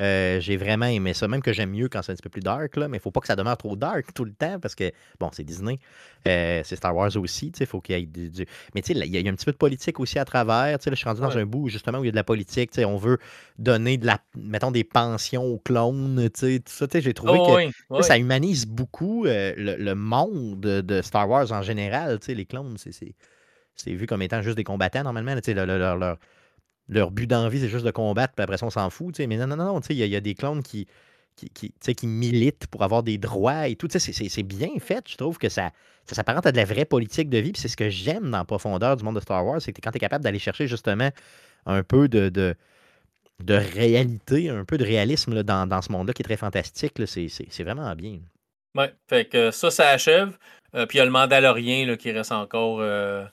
Euh, 0.00 0.40
j'ai 0.40 0.56
vraiment 0.56 0.86
aimé 0.86 1.12
ça, 1.12 1.28
même 1.28 1.42
que 1.42 1.52
j'aime 1.52 1.70
mieux 1.72 1.88
quand 1.88 2.00
c'est 2.02 2.12
un 2.12 2.14
petit 2.14 2.22
peu 2.22 2.30
plus 2.30 2.40
dark, 2.40 2.76
là, 2.76 2.88
mais 2.88 2.96
il 2.96 3.00
faut 3.00 3.10
pas 3.10 3.20
que 3.20 3.26
ça 3.26 3.36
demeure 3.36 3.56
trop 3.58 3.76
dark 3.76 4.14
tout 4.14 4.24
le 4.24 4.32
temps 4.32 4.58
parce 4.58 4.74
que, 4.74 4.90
bon, 5.18 5.28
c'est 5.32 5.44
Disney, 5.44 5.78
euh, 6.26 6.62
c'est 6.64 6.76
Star 6.76 6.96
Wars 6.96 7.14
aussi, 7.16 7.52
il 7.60 7.66
faut 7.66 7.80
qu'il 7.80 7.98
y 7.98 8.02
ait 8.02 8.06
du. 8.06 8.30
du- 8.30 8.46
Mais 8.74 8.82
tu 8.82 8.92
sais, 8.94 8.98
il 8.98 9.12
y, 9.12 9.16
a 9.16 9.20
il 9.20 9.26
y 9.26 9.28
a 9.28 9.32
un 9.32 9.34
petit 9.34 9.44
peu 9.44 9.52
de 9.52 9.56
politique 9.58 10.00
aussi 10.00 10.18
à 10.18 10.24
travers. 10.24 10.72
là, 10.72 10.78
Je 10.84 10.94
suis 10.94 11.04
rendu 11.04 11.20
dans 11.20 11.36
un 11.36 11.44
bout 11.46 11.68
justement 11.68 11.98
où 11.98 12.04
il 12.04 12.06
y 12.06 12.08
a 12.08 12.12
de 12.12 12.16
la 12.16 12.24
politique. 12.24 12.70
On 12.78 12.96
veut 12.96 13.18
donner 13.58 13.98
de 13.98 14.06
la, 14.06 14.18
mettons, 14.36 14.70
des 14.70 14.84
pensions 14.84 15.44
aux 15.44 15.58
clones. 15.58 16.28
Tout 16.30 16.46
ça, 16.66 16.86
j'ai 16.94 17.14
trouvé 17.14 17.38
Oh, 17.38 17.46
que 17.46 17.52
oui, 17.56 17.70
là, 17.90 18.02
ça 18.02 18.18
humanise 18.18 18.66
beaucoup 18.66 19.26
euh, 19.26 19.52
le, 19.56 19.76
le 19.76 19.94
monde 19.94 20.60
de 20.60 21.02
Star 21.02 21.28
Wars 21.28 21.50
en 21.52 21.62
général. 21.62 22.18
Les 22.28 22.46
clones, 22.46 22.76
c'est 22.78 23.92
vu 23.92 24.06
comme 24.06 24.22
étant 24.22 24.42
juste 24.42 24.56
des 24.56 24.64
combattants 24.64 25.02
normalement. 25.02 25.34
leur- 25.34 26.18
leur 26.90 27.10
but 27.10 27.26
d'envie, 27.26 27.60
c'est 27.60 27.68
juste 27.68 27.84
de 27.84 27.90
combattre, 27.90 28.34
puis 28.34 28.42
après 28.42 28.58
ça, 28.58 28.66
on 28.66 28.70
s'en 28.70 28.90
fout. 28.90 29.14
tu 29.14 29.22
sais. 29.22 29.26
Mais 29.26 29.36
non, 29.36 29.46
non, 29.46 29.56
non, 29.56 29.80
il 29.88 29.96
y, 29.96 30.16
a 30.16 30.20
des 30.20 30.34
clones 30.34 30.62
qui, 30.62 30.86
qui, 31.36 31.72
qui, 31.72 32.06
militent 32.06 32.66
pour 32.66 32.82
avoir 32.82 33.02
des 33.02 33.16
droits 33.16 33.68
et 33.68 33.76
tout. 33.76 33.88
C'est 33.90 34.42
bien 34.42 34.70
fait. 34.78 35.04
Je 35.08 35.16
trouve 35.16 35.38
que 35.38 35.48
ça, 35.48 35.70
ça 36.06 36.14
s'apparente 36.14 36.46
à 36.46 36.52
de 36.52 36.56
la 36.56 36.64
vraie 36.64 36.84
politique 36.84 37.30
de 37.30 37.38
vie. 37.38 37.52
C'est 37.54 37.68
ce 37.68 37.76
que 37.76 37.88
j'aime 37.88 38.30
dans 38.30 38.38
la 38.38 38.44
profondeur 38.44 38.96
du 38.96 39.04
monde 39.04 39.14
de 39.14 39.20
Star 39.20 39.44
Wars, 39.46 39.62
c'est 39.62 39.72
que 39.72 39.80
quand 39.80 39.92
tu 39.92 39.96
es 39.96 40.00
capable 40.00 40.24
d'aller 40.24 40.38
chercher 40.38 40.66
justement 40.66 41.10
un 41.66 41.82
peu 41.82 42.08
de, 42.08 42.28
de, 42.28 43.54
réalité, 43.54 44.50
un 44.50 44.64
peu 44.64 44.76
de 44.76 44.84
réalisme 44.84 45.34
là, 45.34 45.42
dans, 45.42 45.66
dans 45.66 45.82
ce 45.82 45.92
monde-là 45.92 46.12
qui 46.12 46.22
est 46.22 46.24
très 46.24 46.36
fantastique, 46.36 46.94
c'est 47.06 47.62
vraiment 47.62 47.94
bien. 47.94 48.18
Ouais, 48.76 48.92
fait 49.08 49.24
que 49.26 49.50
ça, 49.50 49.70
ça 49.70 49.88
achève. 49.88 50.36
Euh, 50.74 50.86
puis 50.86 50.98
il 50.98 51.00
y 51.00 51.02
a 51.02 51.04
le 51.04 51.10
Mandalorien 51.10 51.86
là, 51.86 51.96
qui 51.96 52.12
reste 52.12 52.32
encore 52.32 52.78
euh. 52.80 53.24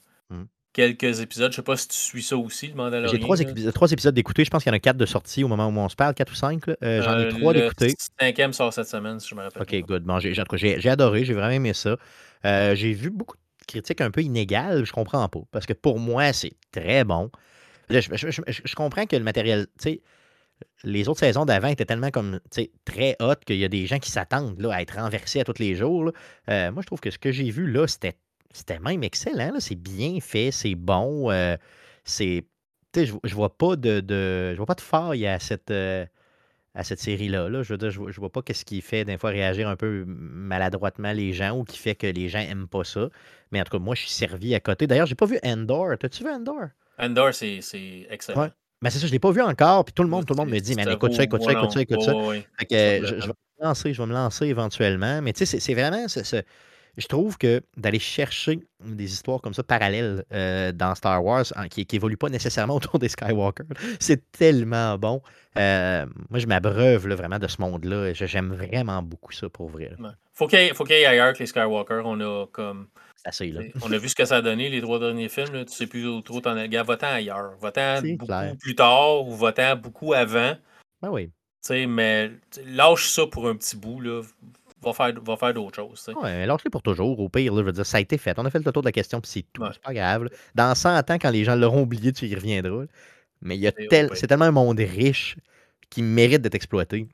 Quelques 0.78 1.20
épisodes. 1.22 1.52
Je 1.52 1.56
sais 1.58 1.62
pas 1.64 1.76
si 1.76 1.88
tu 1.88 1.98
suis 1.98 2.22
ça 2.24 2.38
aussi, 2.38 2.68
le 2.68 2.76
Mandalorien. 2.76 3.12
J'ai 3.12 3.20
trois, 3.20 3.36
trois 3.74 3.92
épisodes 3.92 4.14
d'écouter. 4.14 4.46
Je 4.46 4.50
pense 4.52 4.64
qu'il 4.64 4.70
y 4.70 4.74
en 4.74 4.78
a 4.78 4.80
quatre 4.80 4.96
de 4.98 5.06
sortie 5.08 5.44
au 5.44 5.48
moment 5.48 5.68
où 5.68 5.78
on 5.78 5.90
se 5.90 5.96
parle, 5.96 6.14
quatre 6.14 6.32
ou 6.32 6.36
cinq. 6.36 6.70
Euh, 6.70 7.02
J'en 7.02 7.20
ai 7.20 7.24
Euh, 7.26 7.32
trois 7.32 7.52
le 7.54 7.62
d'écouter. 7.62 7.94
cinquième 8.20 8.54
sort 8.54 8.72
cette 8.72 8.88
semaine, 8.88 9.20
si 9.20 9.28
je 9.30 9.36
me 9.36 9.42
rappelle. 9.42 9.62
OK, 9.64 9.70
bien. 9.72 9.82
good. 9.82 10.04
Bon, 10.04 10.20
j'ai 10.20 10.90
adoré, 10.90 11.26
j'ai 11.26 11.34
vraiment 11.34 11.50
aimé 11.50 11.74
ça. 11.74 11.98
Euh, 12.46 12.76
j'ai 12.76 12.94
vu 12.94 13.10
beaucoup 13.10 13.36
de 13.36 13.66
critiques 13.68 14.02
un 14.02 14.12
peu 14.12 14.22
inégales, 14.22 14.86
je 14.86 14.94
comprends 14.94 15.28
pas. 15.28 15.42
Parce 15.52 15.66
que 15.66 15.74
pour 15.74 16.00
moi, 16.00 16.32
c'est 16.32 16.54
très 16.72 17.04
bon. 17.04 17.32
Là, 17.90 18.00
je, 18.00 18.10
je- 18.14 18.30
je- 18.30 18.42
je- 18.48 18.62
je 18.64 18.76
comprends 18.76 19.06
que 19.06 19.16
le 19.16 19.24
matériel, 19.24 19.66
tu 19.82 19.90
sais, 19.90 20.02
les 20.84 21.08
autres 21.10 21.20
saisons 21.20 21.46
d'avant 21.46 21.68
étaient 21.70 21.86
tellement 21.86 22.12
comme, 22.12 22.40
très 22.86 23.16
hot 23.20 23.36
qu'il 23.46 23.58
y 23.58 23.66
a 23.66 23.68
des 23.68 23.86
gens 23.88 24.00
qui 24.00 24.12
s'attendent 24.12 24.64
à 24.72 24.82
être 24.82 24.96
renversés 24.96 25.40
à 25.40 25.44
tous 25.44 25.60
les 25.60 25.76
jours. 25.76 26.12
Euh, 26.50 26.72
moi, 26.72 26.82
je 26.82 26.86
trouve 26.88 27.00
que 27.00 27.12
ce 27.12 27.18
que 27.18 27.32
j'ai 27.32 27.50
vu 27.50 27.70
là, 27.72 27.88
c'était 27.88 28.16
c'était 28.54 28.80
même 28.80 29.04
excellent. 29.04 29.52
là. 29.54 29.60
C'est 29.60 29.76
bien 29.76 30.20
fait, 30.22 30.52
c'est 30.52 30.76
bon. 30.76 31.32
euh, 31.32 31.56
c'est. 32.04 32.46
Tu 32.94 33.02
sais, 33.02 33.06
je, 33.08 33.14
je 33.24 33.36
vois 33.36 33.56
pas 33.58 33.76
de, 33.76 34.00
de- 34.00 34.52
Je 34.54 34.58
vois 34.58 34.66
pas 34.66 34.76
de 34.76 34.82
faille 34.82 35.28
à 35.28 35.40
cette. 35.40 35.72
euh, 35.72 36.06
à 36.76 36.84
cette 36.84 37.00
série-là. 37.00 37.50
là. 37.50 37.64
Je 37.64 37.74
veux 37.74 37.78
dire, 37.80 37.90
je 37.90 37.98
vois, 38.00 38.12
je 38.12 38.20
vois 38.20 38.32
pas 38.32 38.44
qu'est-ce 38.44 38.64
qui 38.64 38.82
fait 38.82 39.04
des 39.04 39.18
fois 39.18 39.32
réagir 39.32 39.68
un 39.68 39.76
peu 39.76 40.06
maladroitement 40.08 41.12
les 41.12 41.34
gens 41.34 41.58
ou 41.58 41.64
qui 41.64 41.78
fait 41.80 41.96
que 41.96 42.06
les 42.08 42.30
gens 42.30 42.40
aiment 42.40 42.68
pas 42.68 42.84
ça. 42.84 43.10
Mais 43.52 43.60
en 43.60 43.64
tout 43.64 43.72
cas, 43.72 43.84
moi, 43.84 43.96
je 43.96 44.02
suis 44.02 44.12
servi 44.12 44.54
à 44.54 44.60
côté. 44.60 44.86
D'ailleurs, 44.86 45.08
j'ai 45.08 45.16
pas 45.16 45.26
vu 45.26 45.40
Endor. 45.44 45.98
T'as-tu 46.00 46.24
vu 46.24 46.30
Endor? 46.30 46.68
Endor, 47.00 47.34
c'est 47.34 47.60
excellent. 48.12 48.42
Ouais. 48.44 48.50
Mais 48.82 48.92
c'est 48.92 49.00
ça, 49.00 49.08
je 49.08 49.12
l'ai 49.12 49.18
pas 49.18 49.32
vu 49.32 49.42
encore. 49.42 49.86
Puis 49.86 49.94
tout 49.94 50.04
le 50.04 50.10
monde, 50.10 50.26
tout 50.28 50.34
le 50.34 50.38
monde 50.38 50.50
me 50.52 50.60
dit, 50.60 50.76
man, 50.76 50.86
écoute 50.94 51.14
ça, 51.14 51.24
écoute 51.24 51.42
ça, 51.42 51.52
écoute 51.54 51.72
ça, 51.72 51.82
écoute 51.82 52.02
ça. 52.04 52.12
Fait 52.60 52.66
que, 52.68 52.76
je, 53.08 53.16
je 53.22 53.26
vais 53.28 53.34
me 53.60 53.66
lancer, 53.66 53.94
je 53.94 54.02
vais 54.02 54.08
me 54.08 54.14
lancer 54.14 54.46
éventuellement. 54.46 55.22
Mais 55.24 55.34
tu 55.34 55.40
sais, 55.40 55.46
c'est- 55.48 55.60
c'est 55.60 55.74
vraiment. 55.74 56.08
ce- 56.08 56.24
ce- 56.24 56.44
je 56.98 57.08
trouve 57.08 57.38
que 57.38 57.62
d'aller 57.78 58.00
chercher 58.00 58.60
des 58.84 59.12
histoires 59.14 59.40
comme 59.42 59.54
ça 59.54 59.64
parallèles 59.64 60.26
euh, 60.34 60.72
dans 60.72 60.96
Star 60.96 61.24
Wars, 61.24 61.46
qui 61.70 61.88
n'évoluent 61.94 62.18
pas 62.18 62.30
nécessairement 62.30 62.76
autour 62.78 63.00
des 63.00 63.10
Skywalker, 63.10 63.64
c'est 64.00 64.32
tellement 64.32 64.98
bon. 64.98 65.22
Euh, 65.58 66.06
moi, 66.30 66.40
je 66.40 66.48
m'abreuve 66.48 67.08
vraiment 67.14 67.40
de 67.40 67.48
ce 67.48 67.62
monde-là. 67.62 68.14
J'aime 68.14 68.54
vraiment 68.54 69.02
beaucoup 69.02 69.32
ça 69.32 69.50
pour 69.50 69.70
vrai. 69.70 69.92
Ouais. 70.00 70.10
Faut 70.34 70.48
qu'il 70.48 70.60
y, 70.60 70.64
ait- 70.64 70.74
faut 70.74 70.84
qu'il 70.84 70.96
y 70.98 71.00
ait 71.00 71.06
ailleurs 71.06 71.34
que 71.34 71.40
les 71.40 71.46
Skywalker. 71.48 72.02
On 72.06 72.20
a 72.22 72.46
comme. 72.52 72.88
Assez 73.26 73.48
là. 73.48 73.62
On 73.82 73.92
a 73.92 73.98
vu 73.98 74.08
ce 74.10 74.16
que 74.16 74.26
ça 74.26 74.38
a 74.38 74.42
donné, 74.42 74.70
les 74.70 74.82
trois 74.82 75.00
derniers 75.00 75.30
films. 75.30 75.54
Là. 75.54 75.66
Tu 75.66 75.74
sais 75.74 75.88
plus 75.88 76.08
où 76.08 76.22
trop 76.22 76.40
t'en. 76.42 76.68
Gars, 76.68 76.84
va-t'en 76.84 77.08
ailleurs. 77.08 77.54
C'est 77.74 78.12
beaucoup 78.14 78.26
clair. 78.28 78.56
plus 78.60 78.76
tard 78.76 79.28
ou 79.28 79.36
va-t'en 79.36 79.76
beaucoup 79.76 80.14
avant. 80.14 80.56
Ben 81.02 81.10
oui. 81.10 81.28
Tu 81.28 81.34
sais, 81.74 81.86
mais 81.88 82.32
lâche 82.68 83.10
ça 83.10 83.26
pour 83.26 83.48
un 83.50 83.56
petit 83.56 83.76
bout. 83.76 84.00
Là. 84.00 84.22
Va 84.84 84.94
faire, 84.94 85.12
va 85.22 85.36
faire 85.38 85.54
d'autres 85.54 85.76
choses. 85.76 86.04
tu 86.06 86.12
sais. 86.12 86.18
Ouais, 86.18 86.46
lâche-les 86.46 86.70
pour 86.70 86.84
toujours. 86.84 87.20
Au 87.20 87.30
pire, 87.30 87.52
là, 87.54 87.62
je 87.62 87.66
veux 87.66 87.72
dire, 87.72 87.86
ça 87.86 87.98
a 87.98 88.00
été 88.00 88.18
fait. 88.18 88.38
On 88.38 88.46
a 88.46 88.50
fait 88.52 88.60
le 88.64 88.72
tour 88.72 88.84
de 88.84 88.88
la 88.88 88.92
question, 88.92 89.20
puis 89.20 89.30
c'est 89.32 89.46
tout. 89.52 89.64
Ouais. 89.64 89.70
C'est 89.74 89.82
pas 89.82 89.94
grave. 89.94 90.26
là. 90.26 90.30
Dans 90.56 90.76
100 90.76 90.98
ans, 91.10 91.18
quand 91.20 91.30
les 91.32 91.44
gens 91.44 91.56
l'auront 91.56 91.82
oublié, 91.82 92.12
tu 92.14 92.28
y 92.28 92.36
reviendras. 92.36 92.82
là. 92.82 92.86
Mais 93.42 93.56
il 93.56 93.62
y 93.62 93.68
a 93.68 93.72
Et 93.78 93.86
au 93.86 93.90
tel- 93.90 94.10
c'est 94.14 94.28
tellement 94.28 94.46
un 94.46 94.52
monde 94.52 94.80
riche 94.80 95.36
qui 95.90 96.02
mérite 96.04 96.42
d'être 96.42 96.56
exploité. 96.56 97.08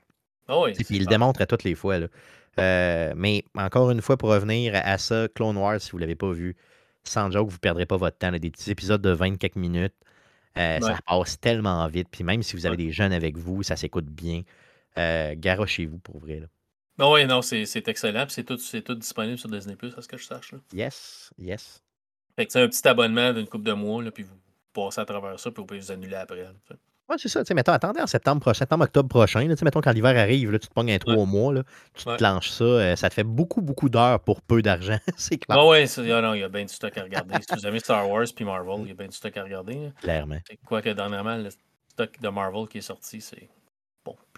Ah 0.47 0.59
oui, 0.59 0.74
Puis 0.74 0.86
il 0.89 0.99
le 1.01 1.05
démontre 1.05 1.41
à 1.41 1.45
toutes 1.45 1.64
les 1.64 1.76
fois. 1.76 1.99
là. 1.99 2.07
Euh, 2.59 3.14
mais 3.16 3.43
encore 3.55 3.89
une 3.91 4.01
fois, 4.01 4.18
pour 4.18 4.30
revenir 4.30 4.74
à, 4.76 4.97
ça, 4.97 5.28
Clone 5.34 5.57
Wars, 5.57 5.80
si 5.82 5.91
vous 5.91 5.97
ne 5.97 6.01
l'avez 6.01 6.16
pas 6.16 6.32
vu, 6.32 6.55
sans 7.05 7.32
joke, 7.32 7.47
vous 7.49 7.55
ne 7.55 7.59
perdrez 7.59 7.86
pas 7.86 7.97
votre 7.97 8.18
temps. 8.18 8.30
là. 8.32 8.39
Des 8.39 8.51
petits 8.51 8.70
épisodes 8.72 9.01
de 9.01 9.09
20 9.11 9.38
quelques 9.38 9.55
minutes. 9.55 9.93
euh, 10.57 10.76
Ouais. 10.80 10.82
Ça 10.82 10.99
passe 11.07 11.39
tellement 11.39 11.88
vite. 11.88 12.09
Puis 12.11 12.24
même 12.24 12.43
si 12.43 12.55
vous 12.55 12.66
avez 12.66 12.76
Ouais. 12.78 12.84
des 12.86 12.91
jeunes 12.91 13.14
avec 13.14 13.38
vous, 13.38 13.64
ça 13.64 13.76
s'écoute 13.76 14.05
bien. 14.05 14.41
Euh, 14.97 15.34
garochez-vous 15.38 15.97
pour 15.99 16.20
vrai. 16.20 16.41
là. 16.41 16.47
Ah 17.00 17.10
oui, 17.10 17.26
non, 17.26 17.41
c'est 17.41 17.88
excellent. 17.88 18.26
Puis 18.26 18.34
c'est 18.36 18.44
tout, 18.44 18.58
tout 18.58 18.96
disponible 18.96 19.38
sur 19.38 19.50
Disney, 19.50 19.76
à 19.98 20.02
ce 20.02 20.08
que 20.08 20.18
je 20.18 20.26
sache. 20.26 20.52
Là. 20.52 20.60
Yes, 20.74 21.32
yes. 21.38 21.82
Fait 22.36 22.46
que 22.46 22.52
c'est 22.52 22.62
un 22.62 22.68
petit 22.68 22.88
abonnement 22.88 23.34
d'une 23.34 23.48
coupe 23.48 23.64
de 23.64 23.74
mois, 23.74 24.04
là, 24.04 24.12
puis 24.12 24.24
vous 24.24 24.36
passez 24.74 25.02
à 25.02 25.06
travers 25.06 25.39
ça, 25.39 25.52
puis 25.52 25.62
vous 25.62 25.66
pouvez 25.68 25.80
vous 25.80 25.91
annuler 25.91 26.16
après. 26.16 26.44
là. 26.44 26.52
Ouais, 27.10 27.18
c'est 27.18 27.28
ça. 27.28 27.41
Tu 27.44 27.48
sais, 27.48 27.54
mettons, 27.54 27.74
attendez 27.74 28.00
en 28.00 28.08
septembre 28.08 28.39
prochain, 28.41 28.60
septembre, 28.60 28.86
octobre 28.86 29.10
prochain. 29.10 29.41
Là, 29.41 29.50
tu 29.56 29.58
sais, 29.60 29.66
mettons, 29.66 29.82
quand 29.82 29.91
l'hiver 29.91 30.18
arrive, 30.18 30.52
là, 30.52 30.60
tu 30.60 30.68
te 30.68 30.74
pognes 30.74 30.91
un 30.91 31.00
trois 31.00 31.26
mois, 31.26 31.54
là, 31.54 31.64
tu 31.94 32.06
te 32.06 32.16
planches 32.16 32.50
ça. 32.50 32.64
euh, 32.64 32.96
ça 32.96 33.10
te 33.10 33.14
fait 33.14 33.26
beaucoup, 33.26 33.62
beaucoup 33.62 33.89
d'heures 33.89 34.22
pour 34.22 34.41
peu 34.41 34.62
d'argent. 34.62 34.98
c'est 35.18 35.38
clair. 35.38 35.58
Ah 35.60 35.68
ouais, 35.68 35.86
ah 35.98 36.22
non, 36.22 36.34
il 36.34 36.39
y 36.39 36.44
a 36.44 36.50
bien 36.50 36.64
du 36.64 36.74
stock 36.74 36.98
à 36.98 37.04
regarder. 37.04 37.36
si 37.48 37.56
vous 37.56 37.68
aimez 37.68 37.80
Star 37.80 38.10
Wars 38.10 38.26
puis 38.34 38.46
Marvel, 38.46 38.84
il 38.84 38.88
y 38.88 38.91
a 38.91 38.94
bien 38.94 39.08
du 39.08 39.16
stock 39.16 39.36
à 39.36 39.44
regarder. 39.44 39.91
Clairement. 40.02 40.39
C'est 40.48 40.58
quoi 40.66 40.82
que 40.82 40.89
dernièrement, 40.89 41.36
le 41.36 41.50
stock 41.89 42.20
de 42.22 42.30
Marvel 42.30 42.68
qui 42.70 42.78
est 42.78 42.82
sorti, 42.82 43.20
c'est 43.20 43.50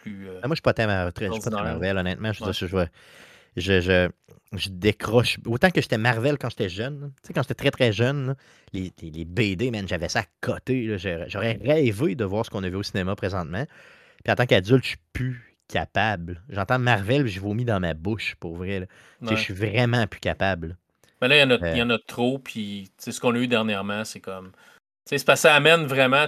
plus. 0.10 0.28
euh, 0.30 0.40
Ah, 0.44 0.48
Moi, 0.48 0.56
je 0.56 0.58
suis 0.58 0.62
pas 0.62 0.74
je 0.76 0.82
suis 0.82 0.88
pas 0.88 1.12
très 1.12 1.28
Ordinaire. 1.30 1.64
Marvel, 1.64 1.98
honnêtement. 1.98 2.32
Je, 2.34 2.40
veux 2.44 2.46
Ouais. 2.48 2.86
dire, 2.86 2.90
je, 3.58 3.80
je, 3.82 3.82
je, 3.82 4.10
je 4.58 4.70
décroche. 4.70 5.38
Autant 5.46 5.70
que 5.72 5.82
j'étais 5.82 5.98
Marvel 5.98 6.38
quand 6.38 6.50
j'étais 6.50 6.70
jeune. 6.70 7.12
Tu 7.24 7.28
sais, 7.28 7.34
quand 7.34 7.42
j'étais 7.44 7.54
très, 7.56 7.72
très 7.72 7.92
jeune, 7.92 8.28
là, 8.28 8.36
les, 8.74 8.92
les, 9.02 9.12
les 9.12 9.26
BD, 9.26 9.72
man, 9.72 9.88
j'avais 9.88 10.10
ça 10.10 10.20
à 10.22 10.26
côté. 10.42 10.98
J'aurais 11.28 11.60
rêvé 11.64 12.16
de 12.16 12.26
voir 12.26 12.46
ce 12.46 12.50
qu'on 12.50 12.64
a 12.64 12.70
vu 12.70 12.76
au 12.76 12.84
cinéma 12.84 13.16
présentement. 13.16 13.66
Puis 14.24 14.32
en 14.32 14.36
tant 14.36 14.46
qu'adulte, 14.46 14.84
je 14.84 14.90
suis 14.90 14.98
plus 15.14 15.56
capable. 15.68 16.42
J'entends 16.50 16.80
Marvel, 16.80 17.28
je 17.28 17.40
vomis 17.40 17.66
dans 17.66 17.80
ma 17.80 17.94
bouche, 17.94 18.36
pour 18.40 18.56
vrai. 18.56 18.82
là. 18.82 18.86
Tu 18.86 18.94
sais, 19.28 19.32
ouais. 19.32 19.38
Je 19.38 19.42
suis 19.42 19.54
vraiment 19.54 20.06
plus 20.08 20.20
capable. 20.20 20.78
Mais 21.22 21.28
là, 21.30 21.38
il 21.38 21.40
y 21.40 21.44
en 21.44 21.52
a, 21.52 21.64
Euh. 21.64 21.76
y 21.76 21.82
en 21.82 21.90
a 21.90 21.98
trop, 21.98 22.38
puis 22.40 22.92
ce 23.00 23.20
qu'on 23.20 23.34
a 23.36 23.38
eu 23.40 23.48
dernièrement, 23.48 24.04
c'est 24.06 24.20
comme. 24.20 24.52
C'est 25.06 25.24
parce 25.26 25.40
que 25.42 25.48
ça 25.48 25.56
amène 25.56 25.86
vraiment. 25.86 26.26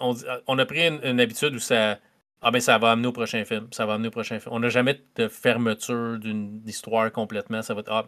On, 0.00 0.14
on 0.46 0.58
a 0.58 0.64
pris 0.66 0.86
une, 0.88 0.98
une 1.04 1.20
habitude 1.20 1.54
où 1.54 1.58
ça. 1.58 1.98
Ah, 2.46 2.50
ben 2.50 2.60
ça 2.60 2.76
va 2.76 2.92
amener 2.92 3.08
au 3.08 3.12
prochain 3.12 3.42
film. 3.46 3.68
Ça 3.72 3.86
va 3.86 3.94
amener 3.94 4.08
au 4.08 4.10
prochain 4.10 4.38
film. 4.38 4.54
On 4.54 4.60
n'a 4.60 4.68
jamais 4.68 5.00
de 5.16 5.28
fermeture 5.28 6.18
d'une 6.18 6.62
histoire 6.66 7.10
complètement. 7.10 7.62
Ça 7.62 7.72
va 7.72 7.80
être. 7.80 7.90
Ah, 7.90 8.06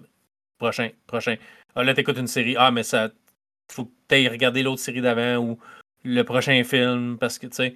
prochain, 0.59 0.91
prochain. 1.07 1.37
Ah, 1.74 1.82
là, 1.82 1.95
t'écoutes 1.95 2.18
une 2.18 2.26
série. 2.26 2.55
Ah, 2.59 2.70
mais 2.70 2.82
ça. 2.82 3.09
Faut 3.72 3.87
que 3.87 3.93
t'ailles 4.09 4.28
regarder 4.28 4.62
l'autre 4.62 4.82
série 4.82 5.01
d'avant 5.01 5.39
ou 5.39 5.59
le 6.05 6.22
prochain 6.22 6.62
film 6.64 7.16
parce 7.18 7.39
que, 7.39 7.47
tu 7.47 7.74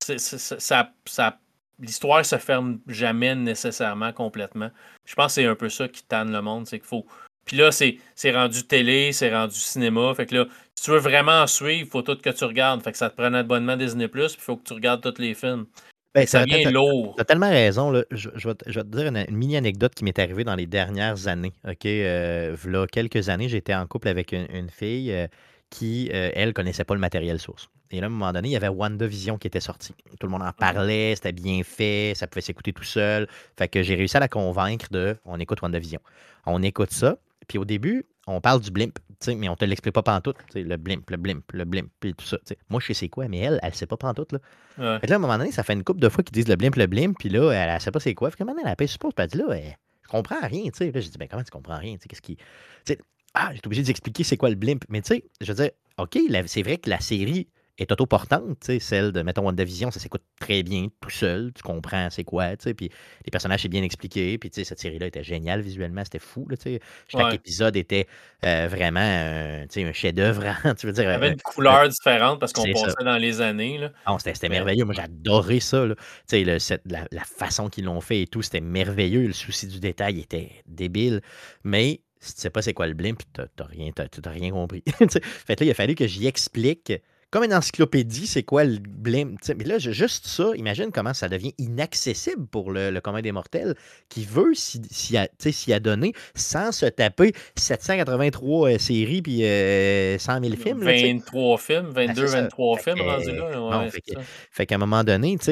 sais. 0.00 0.18
ça, 0.18 0.92
ça, 1.04 1.40
l'histoire 1.80 2.24
se 2.24 2.38
ferme 2.38 2.80
jamais 2.86 3.34
nécessairement 3.34 4.12
complètement. 4.12 4.70
Je 5.04 5.14
pense 5.14 5.34
que 5.34 5.42
c'est 5.42 5.46
un 5.46 5.56
peu 5.56 5.68
ça 5.68 5.88
qui 5.88 6.04
tanne 6.04 6.32
le 6.32 6.40
monde, 6.40 6.66
c'est 6.66 6.78
qu'il 6.78 6.88
faut. 6.88 7.06
Puis 7.44 7.56
là, 7.56 7.70
c'est 7.72 7.98
rendu 8.30 8.64
télé, 8.64 9.12
c'est 9.12 9.34
rendu 9.34 9.56
cinéma. 9.56 10.14
Fait 10.14 10.26
que 10.26 10.36
là, 10.36 10.46
si 10.82 10.86
tu 10.86 10.90
veux 10.90 10.98
vraiment 10.98 11.42
en 11.42 11.46
suivre, 11.46 11.80
il 11.80 11.86
faut 11.86 12.02
tout 12.02 12.16
que 12.16 12.30
tu 12.30 12.44
regardes. 12.44 12.82
Fait 12.82 12.90
que 12.90 12.98
ça 12.98 13.08
te 13.08 13.14
prend 13.14 13.26
un 13.26 13.34
abonnement 13.34 13.76
Disney+, 13.76 14.08
puis 14.08 14.24
il 14.24 14.40
faut 14.40 14.56
que 14.56 14.64
tu 14.64 14.72
regardes 14.72 15.00
tous 15.00 15.22
les 15.22 15.32
films. 15.32 15.66
Ben, 16.12 16.26
Ça 16.26 16.44
t'as- 16.44 16.70
lourd. 16.72 17.14
Tu 17.14 17.20
as 17.20 17.24
tellement 17.24 17.50
raison. 17.50 17.92
Là. 17.92 18.02
Je, 18.10 18.30
je 18.34 18.48
vais 18.48 18.56
te, 18.56 18.68
je 18.68 18.80
vais 18.80 18.84
te 18.84 18.88
dire 18.90 19.06
une, 19.06 19.24
une 19.28 19.36
mini 19.36 19.56
anecdote 19.56 19.94
qui 19.94 20.02
m'est 20.02 20.18
arrivée 20.18 20.42
dans 20.42 20.56
les 20.56 20.66
dernières 20.66 21.28
années. 21.28 21.52
OK? 21.68 21.86
Euh, 21.86 22.56
v'là 22.60 22.88
quelques 22.88 23.28
années, 23.28 23.48
j'étais 23.48 23.76
en 23.76 23.86
couple 23.86 24.08
avec 24.08 24.32
une, 24.32 24.48
une 24.52 24.70
fille 24.70 25.12
euh, 25.12 25.28
qui, 25.70 26.10
euh, 26.12 26.32
elle, 26.34 26.52
connaissait 26.52 26.84
pas 26.84 26.94
le 26.94 27.00
matériel 27.00 27.38
source. 27.38 27.68
Et 27.92 28.00
là, 28.00 28.06
à 28.06 28.08
un 28.08 28.10
moment 28.10 28.32
donné, 28.32 28.48
il 28.48 28.52
y 28.52 28.56
avait 28.56 28.66
WandaVision 28.66 29.38
qui 29.38 29.46
était 29.46 29.60
sorti. 29.60 29.94
Tout 30.18 30.26
le 30.26 30.32
monde 30.32 30.42
en 30.42 30.52
parlait, 30.52 31.14
c'était 31.14 31.30
bien 31.30 31.62
fait, 31.62 32.14
ça 32.16 32.26
pouvait 32.26 32.40
s'écouter 32.40 32.72
tout 32.72 32.82
seul. 32.82 33.28
Fait 33.56 33.68
que 33.68 33.84
j'ai 33.84 33.94
réussi 33.94 34.16
à 34.16 34.20
la 34.20 34.28
convaincre 34.28 34.86
de 34.90 35.16
on 35.24 35.38
écoute 35.38 35.62
WandaVision. 35.62 36.00
On 36.44 36.60
écoute 36.60 36.90
ça. 36.90 37.18
Puis 37.46 37.58
au 37.58 37.64
début, 37.64 38.04
on 38.26 38.40
parle 38.40 38.60
du 38.60 38.70
blimp, 38.70 38.98
mais 39.28 39.48
on 39.48 39.56
te 39.56 39.64
l'explique 39.64 39.94
pas 39.94 40.02
pantoute. 40.02 40.36
Le 40.54 40.76
blimp, 40.76 41.08
le 41.10 41.16
blimp, 41.16 41.44
le 41.52 41.64
blimp, 41.64 41.90
puis 42.00 42.14
tout 42.14 42.26
ça. 42.26 42.38
Moi, 42.68 42.80
je 42.80 42.88
sais 42.88 42.94
c'est 42.94 43.08
quoi, 43.08 43.28
mais 43.28 43.38
elle, 43.38 43.60
elle 43.62 43.74
sait 43.74 43.86
pas 43.86 43.96
pantoute. 43.96 44.32
Là. 44.32 44.38
Ouais. 44.78 45.00
Fait 45.00 45.06
que 45.06 45.10
là, 45.10 45.16
à 45.16 45.18
un 45.18 45.20
moment 45.22 45.38
donné, 45.38 45.52
ça 45.52 45.62
fait 45.62 45.72
une 45.74 45.84
couple 45.84 46.00
de 46.00 46.08
fois 46.08 46.22
qu'ils 46.24 46.34
disent 46.34 46.48
le 46.48 46.56
blimp, 46.56 46.76
le 46.76 46.86
blimp, 46.86 47.16
puis 47.18 47.28
là, 47.28 47.50
elle, 47.52 47.70
elle 47.70 47.80
sait 47.80 47.90
pas 47.90 48.00
c'est 48.00 48.14
quoi. 48.14 48.30
Fait 48.30 48.38
que 48.38 48.44
maintenant, 48.44 48.62
elle 48.64 48.70
appelle 48.70 48.88
suppose, 48.88 49.12
puis 49.14 49.24
elle 49.24 49.30
dit 49.30 49.38
là, 49.38 49.46
elle- 49.52 49.76
je 50.02 50.08
comprends 50.08 50.40
rien, 50.40 50.64
tu 50.64 50.70
sais. 50.74 50.90
Là, 50.92 51.00
j'ai 51.00 51.08
dit, 51.10 51.18
ben 51.18 51.28
comment 51.28 51.42
tu 51.42 51.50
comprends 51.50 51.78
rien, 51.78 51.94
tu 51.94 52.02
sais, 52.02 52.08
qu'est-ce 52.08 52.22
qui. 52.22 52.36
Tu 52.36 52.42
sais, 52.86 52.98
Ah, 53.34 53.50
j'étais 53.54 53.66
obligé 53.66 53.82
d'expliquer 53.82 54.24
c'est 54.24 54.36
quoi 54.36 54.50
le 54.50 54.56
blimp. 54.56 54.84
Mais 54.90 55.00
tu 55.00 55.14
sais, 55.14 55.24
je 55.40 55.50
veux 55.52 55.56
dire, 55.62 55.70
OK, 55.96 56.18
c'est 56.46 56.62
vrai 56.62 56.76
que 56.76 56.90
la 56.90 57.00
série 57.00 57.48
est 57.82 57.92
autoportante, 57.92 58.70
celle 58.80 59.12
de, 59.12 59.22
mettons, 59.22 59.42
WandaVision, 59.42 59.90
ça 59.90 60.00
s'écoute 60.00 60.22
très 60.40 60.62
bien 60.62 60.88
tout 61.00 61.10
seul, 61.10 61.52
tu 61.54 61.62
comprends 61.62 62.08
c'est 62.10 62.24
quoi, 62.24 62.56
puis 62.56 62.90
les 63.24 63.30
personnages, 63.30 63.62
c'est 63.62 63.68
bien 63.68 63.82
expliqué, 63.82 64.38
puis 64.38 64.50
cette 64.52 64.78
série-là 64.78 65.06
était 65.06 65.22
géniale 65.24 65.60
visuellement, 65.60 66.02
c'était 66.04 66.18
fou, 66.18 66.46
là. 66.48 66.56
Chaque 67.08 67.20
Ouais. 67.26 67.34
épisode 67.34 67.76
était 67.76 68.06
euh, 68.44 68.66
vraiment 68.70 69.00
euh, 69.00 69.66
un 69.76 69.92
chef-d'œuvre, 69.92 70.44
hein, 70.46 70.74
tu 70.78 70.86
veux 70.86 70.92
dire. 70.92 71.04
Il 71.04 71.06
y 71.06 71.12
avait 71.12 71.28
euh, 71.28 71.32
une 71.32 71.40
couleur 71.42 71.88
différente 71.88 72.40
parce 72.40 72.52
qu'on 72.52 72.62
c'est 72.62 72.74
ça. 72.74 72.84
passait 72.86 73.04
dans 73.04 73.16
les 73.18 73.40
années. 73.40 73.78
Là. 73.78 73.92
Ah, 74.06 74.16
c'était 74.18 74.48
merveilleux. 74.48 74.84
Moi, 74.84 74.94
adoré 74.98 75.60
ça. 75.60 75.86
Là. 75.86 75.94
Le- 76.32 76.58
cette- 76.58 76.82
la, 76.90 77.06
la 77.10 77.24
façon 77.24 77.68
qu'ils 77.68 77.84
l'ont 77.84 78.00
fait 78.00 78.22
et 78.22 78.26
tout, 78.26 78.42
c'était 78.42 78.60
merveilleux. 78.60 79.26
Le 79.26 79.32
souci 79.32 79.66
du 79.66 79.80
détail 79.80 80.20
était 80.20 80.50
débile. 80.66 81.20
Mais 81.64 82.00
si 82.20 82.34
tu 82.34 82.40
sais 82.40 82.50
pas 82.50 82.62
c'est 82.62 82.74
quoi 82.74 82.86
le 82.86 82.94
blimp, 82.94 83.20
t'as 83.32 83.46
rien, 83.64 83.90
rien 84.26 84.50
compris. 84.50 84.82
Fait 85.46 85.58
là, 85.60 85.66
il 85.66 85.70
a 85.70 85.74
fallu 85.74 85.94
que 85.94 86.06
j'y 86.06 86.26
explique, 86.26 86.92
comme 87.32 87.42
une 87.44 87.54
encyclopédie, 87.54 88.28
c'est 88.28 88.44
quoi 88.44 88.62
le 88.62 88.78
sais, 89.42 89.54
Mais 89.54 89.64
là, 89.64 89.78
juste 89.78 90.26
ça, 90.28 90.52
imagine 90.54 90.92
comment 90.92 91.14
ça 91.14 91.28
devient 91.28 91.54
inaccessible 91.58 92.46
pour 92.46 92.70
le, 92.70 92.90
le 92.90 93.00
commun 93.00 93.22
des 93.22 93.32
mortels 93.32 93.74
qui 94.08 94.24
veut 94.24 94.54
s'y 94.54 94.80
s'y 94.90 95.16
a- 95.16 95.28
sans 96.36 96.70
se 96.70 96.86
taper 96.86 97.32
783 97.56 98.68
euh, 98.74 98.78
séries 98.78 99.22
puis 99.22 99.44
euh, 99.44 100.18
100 100.18 100.40
000 100.44 100.56
films. 100.56 100.82
là, 100.82 100.92
tu 100.92 100.98
sais. 101.00 101.12
23 101.14 101.58
films, 101.58 101.86
22, 101.90 102.26
c'est 102.26 102.32
ça. 102.32 102.40
23 102.42 102.76
Fait 102.78 102.82
films 102.84 102.96
que, 102.98 103.10
rendus 103.10 103.32
là. 103.32 103.78
Ouais, 103.80 103.90
fait 103.90 104.02
c'est 104.06 104.14
que- 104.14 104.20
ça. 104.20 104.26
Fait 104.50 104.66
qu'à 104.66 104.74
un 104.76 104.78
moment 104.78 105.02
donné, 105.04 105.36
tu 105.38 105.44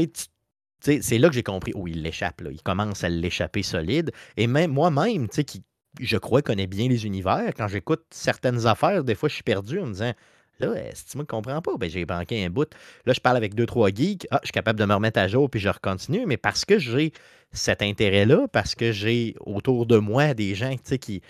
sais, 0.83 1.01
c'est 1.03 1.19
là 1.19 1.29
que 1.29 1.35
j'ai 1.35 1.43
compris. 1.43 1.73
Oh, 1.75 1.87
il 1.87 2.03
l'échappe, 2.03 2.41
là. 2.43 2.51
Il 2.53 2.63
commence 2.63 3.05
à 3.05 3.09
l'échapper 3.09 3.63
solide. 3.63 4.13
Et 4.37 4.47
même 4.47 4.71
moi-même, 4.71 5.29
qui, 5.45 5.63
je 6.01 6.17
crois, 6.17 6.41
connais 6.43 6.67
bien 6.67 6.89
les 6.89 7.05
univers, 7.07 7.53
quand 7.57 7.69
j'écoute 7.69 8.03
certaines 8.11 8.67
affaires, 8.67 9.03
des 9.05 9.15
fois, 9.15 9.29
je 9.29 9.35
suis 9.35 9.43
perdu 9.43 9.79
en 9.81 9.87
me 9.87 9.93
disant, 9.93 10.13
là, 10.61 10.75
que 10.75 11.11
tu 11.11 11.19
me 11.19 11.25
comprends 11.25 11.61
pas? 11.61 11.77
Ben, 11.79 11.91
j'ai 11.91 12.05
manqué 12.05 12.45
un 12.45 12.51
bout. 12.51 12.69
Là, 13.07 13.13
je 13.13 13.21
parle 13.21 13.37
avec 13.37 13.55
deux, 13.55 13.67
trois 13.67 13.91
geeks. 13.91 14.27
Ah, 14.31 14.39
je 14.43 14.49
suis 14.49 14.53
capable 14.53 14.79
de 14.79 14.85
me 14.85 14.95
remettre 14.95 15.19
à 15.19 15.29
jour, 15.29 15.51
puis 15.51 15.61
je 15.61 15.69
recontinue. 15.69 16.25
Mais 16.27 16.37
parce 16.37 16.65
que 16.65 16.79
j'ai 16.79 17.13
cet 17.53 17.83
intérêt-là, 17.83 18.47
parce 18.53 18.75
que 18.75 18.93
j'ai 18.93 19.35
autour 19.41 19.87
de 19.87 19.99
moi 19.99 20.35
des 20.35 20.55
gens, 20.55 20.77
qui 21.01 21.23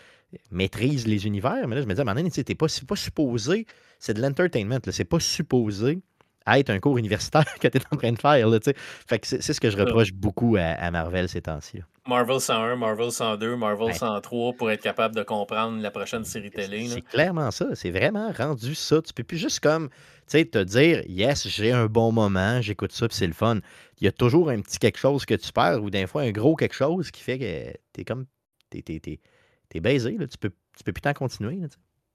maîtrisent 0.50 1.06
les 1.06 1.26
univers. 1.26 1.66
Mais 1.66 1.76
là, 1.76 1.82
je 1.82 1.86
me 1.86 1.94
dis, 1.94 2.00
à 2.00 2.02
un 2.02 2.04
moment 2.04 2.16
donné, 2.16 2.30
tu 2.30 2.44
t'es 2.44 2.54
pas, 2.54 2.68
c'est 2.68 2.86
pas 2.86 2.96
supposé, 2.96 3.66
c'est 3.98 4.14
de 4.14 4.22
l'entertainment. 4.22 4.78
C'est 4.90 5.04
pas 5.04 5.20
supposé 5.20 6.00
être 6.46 6.70
un 6.70 6.80
cours 6.80 6.98
universitaire 6.98 7.44
que 7.60 7.68
tu 7.68 7.78
es 7.78 7.82
en 7.90 7.96
train 7.96 8.12
de 8.12 8.18
faire. 8.18 8.48
Là, 8.48 8.58
fait 9.06 9.18
que 9.18 9.26
c'est 9.26 9.52
ce 9.52 9.60
que 9.60 9.70
je 9.70 9.76
reproche 9.76 10.12
beaucoup 10.12 10.56
à, 10.56 10.62
à 10.62 10.90
Marvel 10.90 11.28
ces 11.28 11.42
temps-ci. 11.42 11.80
Marvel 12.06 12.40
101, 12.40 12.76
Marvel 12.76 13.12
102, 13.12 13.56
Marvel 13.56 13.88
Ouais. 13.88 13.92
103 13.94 14.54
pour 14.54 14.70
être 14.70 14.82
capable 14.82 15.14
de 15.14 15.22
comprendre 15.22 15.80
la 15.82 15.90
prochaine 15.90 16.24
série 16.24 16.50
télé. 16.50 16.88
C'est 16.88 17.02
clairement 17.02 17.50
ça. 17.50 17.74
C'est 17.74 17.90
vraiment 17.90 18.32
rendu 18.32 18.74
ça. 18.74 19.02
Tu 19.02 19.12
peux 19.12 19.22
plus 19.22 19.36
juste 19.38 19.60
comme, 19.60 19.90
te 20.26 20.62
dire, 20.62 21.02
yes, 21.06 21.48
j'ai 21.48 21.72
un 21.72 21.86
bon 21.86 22.12
moment, 22.12 22.60
j'écoute 22.60 22.92
ça, 22.92 23.08
puis 23.08 23.16
c'est 23.16 23.26
le 23.26 23.32
fun. 23.32 23.58
Il 24.00 24.04
y 24.04 24.08
a 24.08 24.12
toujours 24.12 24.50
un 24.50 24.60
petit 24.60 24.78
quelque 24.78 24.98
chose 24.98 25.26
que 25.26 25.34
tu 25.34 25.52
perds 25.52 25.82
ou 25.82 25.90
des 25.90 26.06
fois 26.06 26.22
un 26.22 26.30
gros 26.30 26.56
quelque 26.56 26.74
chose 26.74 27.10
qui 27.10 27.22
fait 27.22 27.38
que 27.38 27.78
t'es 27.92 28.04
comme, 28.04 28.26
t'es, 28.70 28.82
t'es, 28.82 29.80
baisé. 29.80 30.16
Là. 30.18 30.26
Tu 30.26 30.38
peux, 30.38 30.50
tu 30.76 30.84
peux 30.84 30.92
plus 30.92 31.02
t'en 31.02 31.12
continuer. 31.12 31.56
là. 31.56 31.68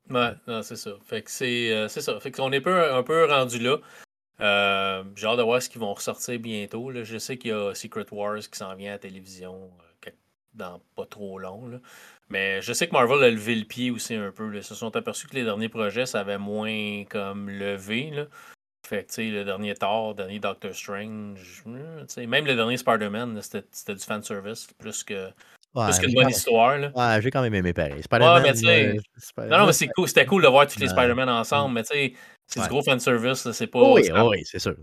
Ouais, 0.09 0.36
non, 0.47 0.61
c'est 0.61 0.75
ça. 0.75 0.91
Fait 1.03 1.23
que 1.23 1.31
c'est 1.31 1.71
euh, 1.71 1.88
c'est 1.88 2.01
ça. 2.01 2.19
Fait 2.19 2.31
qu'on 2.31 2.51
est 2.51 2.61
peu, 2.61 2.93
un 2.93 3.01
peu 3.01 3.25
rendu 3.25 3.59
là. 3.59 3.77
Euh, 4.41 5.03
J'ai 5.15 5.27
hâte 5.27 5.38
de 5.38 5.43
voir 5.43 5.61
ce 5.61 5.69
qu'ils 5.69 5.81
vont 5.81 5.93
ressortir 5.93 6.39
bientôt. 6.39 6.91
là. 6.91 7.03
Je 7.03 7.17
sais 7.17 7.38
qu'il 7.38 7.51
y 7.51 7.53
a 7.53 7.73
Secret 7.73 8.05
Wars 8.11 8.39
qui 8.39 8.57
s'en 8.57 8.75
vient 8.75 8.91
à 8.91 8.93
la 8.93 8.99
télévision 8.99 9.71
euh, 10.05 10.09
dans 10.53 10.81
pas 10.95 11.05
trop 11.05 11.38
long. 11.39 11.67
là. 11.67 11.77
Mais 12.29 12.61
je 12.61 12.73
sais 12.73 12.88
que 12.88 12.93
Marvel 12.93 13.23
a 13.23 13.29
levé 13.29 13.55
le 13.55 13.65
pied 13.65 13.91
aussi 13.91 14.15
un 14.15 14.31
peu. 14.31 14.49
là. 14.49 14.57
Ils 14.57 14.63
se 14.63 14.75
sont 14.75 14.95
aperçus 14.95 15.27
que 15.27 15.36
les 15.36 15.43
derniers 15.43 15.69
projets, 15.69 16.05
ça 16.05 16.21
avait 16.21 16.38
moins 16.38 17.03
comme 17.09 17.49
levé. 17.49 18.09
Là. 18.11 18.25
Fait 18.86 19.03
que, 19.03 19.21
le 19.21 19.43
dernier 19.43 19.73
Thor, 19.73 20.09
le 20.09 20.15
dernier 20.15 20.39
Doctor 20.39 20.73
Strange, 20.73 21.63
sais, 22.07 22.25
même 22.27 22.45
le 22.45 22.55
dernier 22.55 22.77
Spider-Man, 22.77 23.41
c'était 23.41 23.65
c'était 23.71 23.95
du 23.95 24.03
fanservice 24.03 24.67
plus 24.77 25.03
que, 25.03 25.31
Ouais, 25.75 25.89
que 25.89 26.13
bonne 26.15 26.29
histoire. 26.29 26.77
Là. 26.77 26.91
ouais, 26.95 27.21
j'ai 27.21 27.31
quand 27.31 27.41
même 27.41 27.53
aimé 27.53 27.73
pareil. 27.73 28.01
Spider-Man, 28.01 28.43
mais 28.63 28.88
euh, 28.88 29.47
Non, 29.49 29.57
non, 29.57 29.65
mais 29.67 29.88
cool. 29.89 30.07
C'était 30.07 30.25
cool 30.25 30.41
de 30.43 30.47
voir 30.47 30.67
tous 30.67 30.79
les. 30.79 30.88
Spider-Man 30.88 31.29
ensemble, 31.29 31.73
mais 31.73 31.83
tu 31.83 31.93
sais, 31.93 32.13
c'est 32.47 32.59
Ouais. 32.59 32.65
du 32.67 32.69
gros 32.69 32.83
fanservice. 32.83 33.51
C'est 33.51 33.67
pas. 33.67 33.79
Oh 33.79 33.95
oui, 33.95 34.05
ça, 34.05 34.25
oh 34.25 34.29
oui, 34.31 34.41
c'est 34.45 34.59
sûr. 34.59 34.75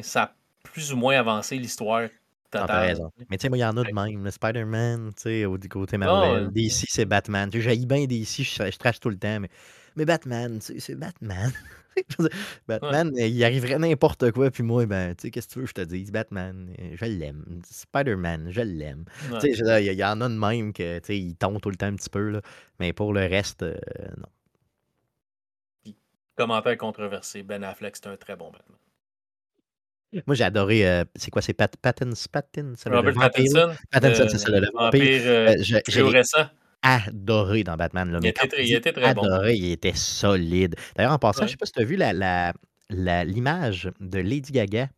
ça 0.00 0.22
a 0.22 0.34
plus 0.64 0.92
ou 0.92 0.96
moins 0.96 1.16
avancé 1.18 1.56
l'histoire 1.56 2.08
totale. 2.50 2.88
raison. 2.88 3.10
Mais 3.30 3.36
tu 3.38 3.42
sais, 3.42 3.48
moi, 3.48 3.58
il 3.58 3.62
y 3.62 3.64
en 3.64 3.76
a 3.76 3.82
de 3.84 3.92
même. 3.92 4.24
le 4.24 4.30
Spider-Man, 4.30 5.12
tu 5.16 5.22
sais, 5.22 5.44
au 5.44 5.58
du 5.58 5.68
côté 5.68 5.96
Ah, 5.96 5.98
Marvel. 5.98 6.46
ouais. 6.46 6.52
DC, 6.52 6.86
c'est 6.88 7.04
Batman. 7.04 7.50
Tu 7.50 7.62
sais, 7.62 7.76
bien 7.86 8.06
DC, 8.06 8.42
je, 8.42 8.70
je 8.70 8.76
trash 8.78 9.00
tout 9.00 9.10
le 9.10 9.16
temps, 9.18 9.40
mais, 9.40 9.48
mais 9.96 10.04
Batman, 10.04 10.58
c'est 10.60 10.94
Batman. 10.94 11.52
Batman, 12.68 13.10
il 13.16 13.42
arriverait 13.44 13.78
n'importe 13.78 14.30
quoi, 14.32 14.50
puis 14.50 14.62
moi, 14.62 14.84
ben, 14.84 15.14
tu 15.14 15.22
sais, 15.22 15.30
qu'est-ce 15.30 15.48
que 15.48 15.52
tu 15.54 15.58
veux 15.60 15.64
que 15.64 15.70
je 15.70 15.74
te 15.74 15.80
dise? 15.80 16.12
Batman, 16.12 16.70
euh, 16.78 16.90
je 16.94 17.04
l'aime. 17.06 17.62
Spider-Man, 17.64 18.48
je 18.50 18.60
l'aime. 18.60 19.04
Ouais. 19.32 19.38
Tu 19.40 19.54
sais, 19.54 19.82
il 19.82 19.86
y, 19.86 19.92
il 19.94 19.98
y 19.98 20.04
en 20.04 20.20
a 20.20 20.28
de 20.28 20.34
même 20.34 20.72
que, 20.74 20.98
tu 20.98 21.06
sais, 21.06 21.18
ils 21.18 21.36
tombent 21.36 21.60
tout 21.60 21.70
le 21.70 21.76
temps 21.76 21.86
un 21.86 21.96
petit 21.96 22.10
peu, 22.10 22.28
là. 22.30 22.42
Mais 22.80 22.92
pour 22.92 23.12
le 23.14 23.20
reste, 23.20 23.62
euh, 23.62 23.76
non. 24.18 24.26
Commentaire 26.36 26.76
controversé. 26.76 27.42
Ben 27.42 27.64
Affleck, 27.64 27.96
c'est 27.96 28.06
un 28.08 28.16
très 28.16 28.36
bon 28.36 28.50
Batman. 28.50 28.78
Moi, 30.26 30.34
j'ai 30.36 30.44
adoré, 30.44 30.88
euh, 30.88 31.04
c'est 31.16 31.30
quoi, 31.30 31.42
c'est 31.42 31.52
Pat, 31.52 31.74
Pattins, 31.76 32.10
Pattins, 32.30 32.72
ça, 32.76 32.88
le- 32.88 32.96
le 32.96 33.08
Robert? 33.10 33.14
Pattinson? 33.14 33.74
Pattinson, 33.90 34.22
le 34.22 34.28
c'est 34.28 34.38
ça, 34.38 34.48
le, 34.50 34.66
vampire. 34.72 35.22
euh, 35.26 35.48
Euh, 35.58 35.80
j'ai 35.88 36.02
récent. 36.02 36.46
adoré 36.82 37.64
dans 37.64 37.76
Batman. 37.76 38.10
Là, 38.12 38.18
Il 38.22 38.28
était 38.28 38.48
il 38.64 38.74
était 38.74 38.92
très 38.92 39.14
bon. 39.14 39.22
adoré, 39.22 39.54
il 39.56 39.72
était 39.72 39.94
solide. 39.94 40.76
D'ailleurs, 40.94 41.12
en 41.12 41.18
passant, 41.18 41.40
je 41.40 41.44
ne 41.46 41.50
sais 41.50 41.56
pas 41.56 41.66
si 41.66 41.72
tu 41.72 41.80
as 41.80 41.84
vu 41.84 41.96
la, 41.96 42.12
la- 42.12 42.52
la- 42.88 43.24
l'image 43.24 43.90
de 44.00 44.18
Lady 44.20 44.52
Gaga 44.52 44.88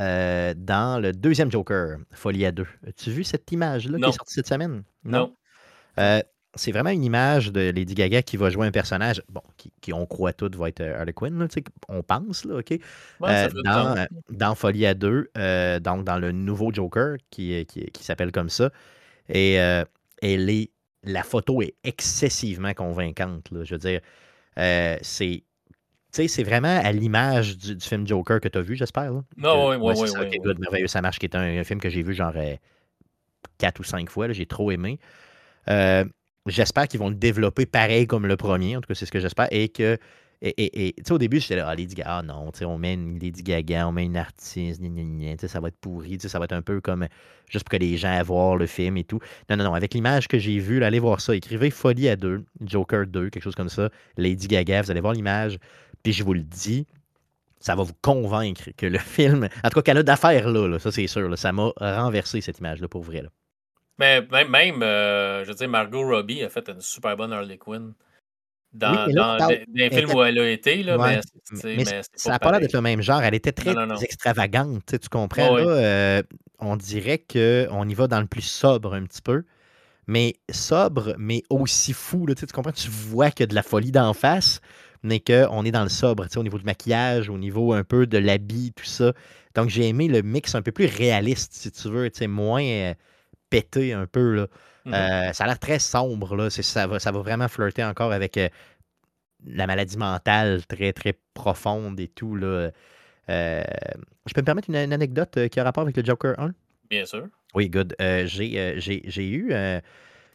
euh, 0.00 0.54
dans 0.56 1.00
le 1.00 1.12
deuxième 1.12 1.52
Joker, 1.52 1.98
Folie 2.12 2.46
à 2.46 2.50
deux. 2.52 2.66
As-tu 2.88 3.10
vu 3.10 3.22
cette 3.24 3.52
image-là 3.52 3.98
qui 3.98 4.02
Non. 4.02 4.08
est 4.08 4.12
sortie 4.12 4.34
cette 4.34 4.48
semaine? 4.48 4.82
Non. 5.04 5.36
Euh, 6.00 6.20
c'est 6.56 6.72
vraiment 6.72 6.90
une 6.90 7.04
image 7.04 7.52
de 7.52 7.70
Lady 7.70 7.94
Gaga 7.94 8.22
qui 8.22 8.36
va 8.36 8.50
jouer 8.50 8.66
un 8.66 8.70
personnage, 8.70 9.22
bon, 9.28 9.42
qui, 9.56 9.72
qui 9.80 9.92
on 9.92 10.06
croit 10.06 10.32
toutes 10.32 10.56
va 10.56 10.68
être 10.68 10.80
euh, 10.80 10.98
Harley 10.98 11.12
Quinn, 11.12 11.38
là, 11.38 11.46
on 11.88 12.02
pense, 12.02 12.44
là, 12.44 12.56
OK? 12.58 12.70
Ouais, 12.70 12.80
Euh, 13.22 13.48
dans, 13.64 13.96
euh, 13.96 14.04
dans 14.30 14.54
Folie 14.54 14.86
à 14.86 14.94
deux, 14.94 15.30
euh, 15.36 15.80
donc 15.80 16.04
dans 16.04 16.18
le 16.18 16.32
nouveau 16.32 16.72
Joker 16.72 17.16
qui, 17.30 17.64
qui, 17.66 17.86
qui 17.86 18.04
s'appelle 18.04 18.32
comme 18.32 18.48
ça. 18.48 18.70
Et 19.28 19.54
elle 19.54 20.50
est, 20.50 20.70
la 21.02 21.22
photo 21.22 21.62
est 21.62 21.74
excessivement 21.84 22.74
convaincante. 22.74 23.50
là. 23.50 23.64
Je 23.64 23.74
veux 23.74 23.78
dire, 23.78 24.00
c'est. 25.02 25.44
c'est 26.10 26.42
vraiment 26.44 26.80
à 26.82 26.92
l'image 26.92 27.56
du, 27.58 27.76
du 27.76 27.86
film 27.86 28.06
Joker 28.06 28.40
que 28.40 28.48
tu 28.48 28.58
as 28.58 28.62
vu, 28.62 28.76
j'espère. 28.76 29.12
Non, 29.36 29.68
oui, 29.70 29.76
oui, 29.80 30.08
c'est 30.08 30.18
oui, 30.18 30.54
merveilleux, 30.58 30.86
ça 30.86 31.02
marche, 31.02 31.18
qui 31.18 31.26
est 31.26 31.34
un, 31.36 31.58
un 31.60 31.64
film 31.64 31.80
que 31.80 31.88
j'ai 31.88 32.02
vu 32.02 32.14
genre 32.14 32.34
quatre 33.58 33.80
ou 33.80 33.84
cinq 33.84 34.10
fois. 34.10 34.30
J'ai 34.32 34.46
trop 34.46 34.70
aimé. 34.70 34.98
Euh, 35.68 36.04
j'espère 36.46 36.88
qu'ils 36.88 37.00
vont 37.00 37.08
le 37.08 37.14
développer 37.14 37.66
pareil 37.66 38.06
comme 38.06 38.26
le 38.26 38.36
premier. 38.36 38.76
En 38.76 38.80
tout 38.80 38.88
cas, 38.88 38.94
c'est 38.94 39.06
ce 39.06 39.12
que 39.12 39.20
j'espère. 39.20 39.48
Et 39.50 39.68
que. 39.68 39.98
Et, 40.42 40.88
et- 40.88 40.94
au 41.10 41.16
début, 41.16 41.40
j'étais 41.40 41.56
là, 41.56 41.66
ah, 41.68 41.74
Lady 41.74 41.94
Gaga, 41.94 42.18
ah 42.18 42.22
non, 42.22 42.50
on 42.66 42.78
met 42.78 42.92
une 42.92 43.18
Lady 43.18 43.42
Gaga, 43.42 43.88
on 43.88 43.92
met 43.92 44.04
une 44.04 44.16
artiste, 44.18 44.82
ça 45.46 45.60
va 45.60 45.68
être 45.68 45.78
pourri, 45.80 46.18
ça 46.20 46.38
va 46.38 46.44
être 46.44 46.52
un 46.52 46.60
peu 46.60 46.82
comme 46.82 47.06
juste 47.48 47.64
pour 47.64 47.70
que 47.78 47.82
les 47.82 47.96
gens 47.96 48.12
aient 48.12 48.22
voir 48.22 48.56
le 48.56 48.66
film 48.66 48.98
et 48.98 49.04
tout. 49.04 49.20
Non, 49.48 49.56
non, 49.56 49.64
non, 49.64 49.74
avec 49.74 49.94
l'image 49.94 50.28
que 50.28 50.38
j'ai 50.38 50.58
vue, 50.58 50.84
allez 50.84 50.98
voir 50.98 51.22
ça. 51.22 51.34
Écrivez 51.34 51.70
Folie 51.70 52.10
à 52.10 52.16
deux, 52.16 52.44
Joker 52.60 53.06
2, 53.06 53.30
quelque 53.30 53.42
chose 53.42 53.54
comme 53.54 53.70
ça, 53.70 53.88
Lady 54.18 54.46
Gaga, 54.48 54.82
vous 54.82 54.90
allez 54.90 55.00
voir 55.00 55.14
l'image, 55.14 55.56
puis 56.02 56.12
je 56.12 56.22
vous 56.22 56.34
le 56.34 56.42
dis, 56.42 56.86
ça 57.58 57.74
va 57.74 57.82
vous 57.82 57.94
convaincre 58.02 58.70
que 58.76 58.84
le 58.86 58.98
film, 59.16 59.48
en 59.64 59.68
tout 59.70 59.76
cas, 59.76 59.82
qu'elle 59.82 59.98
a 59.98 60.02
d'affaires 60.02 60.50
là, 60.50 60.68
là, 60.68 60.78
ça 60.78 60.92
c'est 60.92 61.06
sûr, 61.06 61.38
ça 61.38 61.52
m'a 61.52 61.70
renversé 61.80 62.42
cette 62.42 62.58
image-là 62.58 62.88
pour 62.88 63.02
vrai. 63.02 63.22
Là. 63.22 63.30
Mais 63.98 64.22
même, 64.22 64.48
même 64.48 64.82
euh, 64.82 65.44
je 65.44 65.50
veux 65.50 65.54
dire, 65.54 65.68
Margot 65.68 66.06
Robbie 66.06 66.42
a 66.42 66.48
fait 66.48 66.68
une 66.68 66.80
super 66.80 67.16
bonne 67.16 67.32
Harley 67.32 67.58
Quinn. 67.58 67.94
Dans, 68.72 69.06
Oui, 69.06 69.12
là, 69.12 69.38
dans, 69.38 69.48
les- 69.72 69.90
films 69.90 70.14
où 70.14 70.22
elle 70.22 70.38
a 70.38 70.50
été, 70.50 70.82
là, 70.82 70.98
Ouais, 70.98 71.20
mais, 71.62 71.84
ça 72.16 72.30
n'a 72.30 72.38
pas 72.40 72.50
l'air 72.50 72.60
d'être 72.60 72.72
le 72.72 72.80
même 72.80 73.02
genre. 73.02 73.22
Elle 73.22 73.34
était 73.34 73.52
très, 73.52 73.72
Non, 73.72 73.82
non, 73.82 73.86
non. 73.86 73.94
très 73.94 74.06
extravagante, 74.06 74.98
tu 75.00 75.08
comprends. 75.08 75.56
Là, 75.56 75.64
euh, 75.64 76.22
on 76.58 76.76
dirait 76.76 77.18
qu'on 77.18 77.88
y 77.88 77.94
va 77.94 78.08
dans 78.08 78.20
le 78.20 78.26
plus 78.26 78.42
sobre 78.42 78.94
un 78.94 79.04
petit 79.04 79.22
peu. 79.22 79.44
Mais 80.08 80.34
sobre, 80.50 81.14
mais 81.18 81.42
aussi 81.50 81.92
fou. 81.92 82.26
Là, 82.26 82.34
tu 82.34 82.46
comprends? 82.46 82.72
Tu 82.72 82.90
vois 82.90 83.30
qu'il 83.30 83.40
y 83.40 83.44
a 83.44 83.46
de 83.46 83.54
la 83.54 83.62
folie 83.62 83.92
d'en 83.92 84.12
face, 84.12 84.60
mais 85.04 85.20
qu'on 85.20 85.64
est 85.64 85.70
dans 85.70 85.84
le 85.84 85.88
sobre, 85.88 86.26
au 86.36 86.42
niveau 86.42 86.58
du 86.58 86.64
maquillage, 86.64 87.30
au 87.30 87.38
niveau 87.38 87.72
un 87.72 87.84
peu 87.84 88.06
de 88.06 88.18
l'habit, 88.18 88.72
tout 88.72 88.84
ça. 88.84 89.12
Donc, 89.54 89.68
j'ai 89.68 89.88
aimé 89.88 90.08
le 90.08 90.22
mix 90.22 90.56
un 90.56 90.62
peu 90.62 90.72
plus 90.72 90.86
réaliste, 90.86 91.52
si 91.54 91.70
tu 91.70 91.88
veux, 91.88 92.10
moins 92.26 92.64
euh, 92.64 92.94
pété 93.54 93.92
un 93.92 94.06
peu. 94.06 94.34
Là. 94.34 94.46
Mhm. 94.84 94.94
Euh, 94.94 95.32
ça 95.32 95.44
a 95.44 95.46
l'air 95.46 95.58
très 95.58 95.78
sombre. 95.78 96.36
Là. 96.36 96.50
Ça, 96.50 96.86
va, 96.86 96.98
ça 96.98 97.12
va 97.12 97.20
vraiment 97.20 97.48
flirter 97.48 97.84
encore 97.84 98.12
avec 98.12 98.36
euh, 98.36 98.48
la 99.46 99.66
maladie 99.66 99.96
mentale 99.96 100.66
très, 100.66 100.92
très 100.92 101.14
profonde 101.34 102.00
et 102.00 102.08
tout. 102.08 102.34
Là. 102.36 102.70
Euh, 103.30 103.64
je 104.26 104.34
peux 104.34 104.40
me 104.40 104.46
permettre 104.46 104.70
une, 104.70 104.76
une 104.76 104.92
anecdote 104.92 105.48
qui 105.48 105.60
a 105.60 105.64
rapport 105.64 105.82
avec 105.82 105.96
le 105.96 106.04
Joker 106.04 106.38
1? 106.38 106.52
Bien 106.90 107.06
sûr. 107.06 107.26
Oui, 107.54 107.70
good. 107.70 107.94
J'ai, 107.98 108.76
eu, 109.18 109.54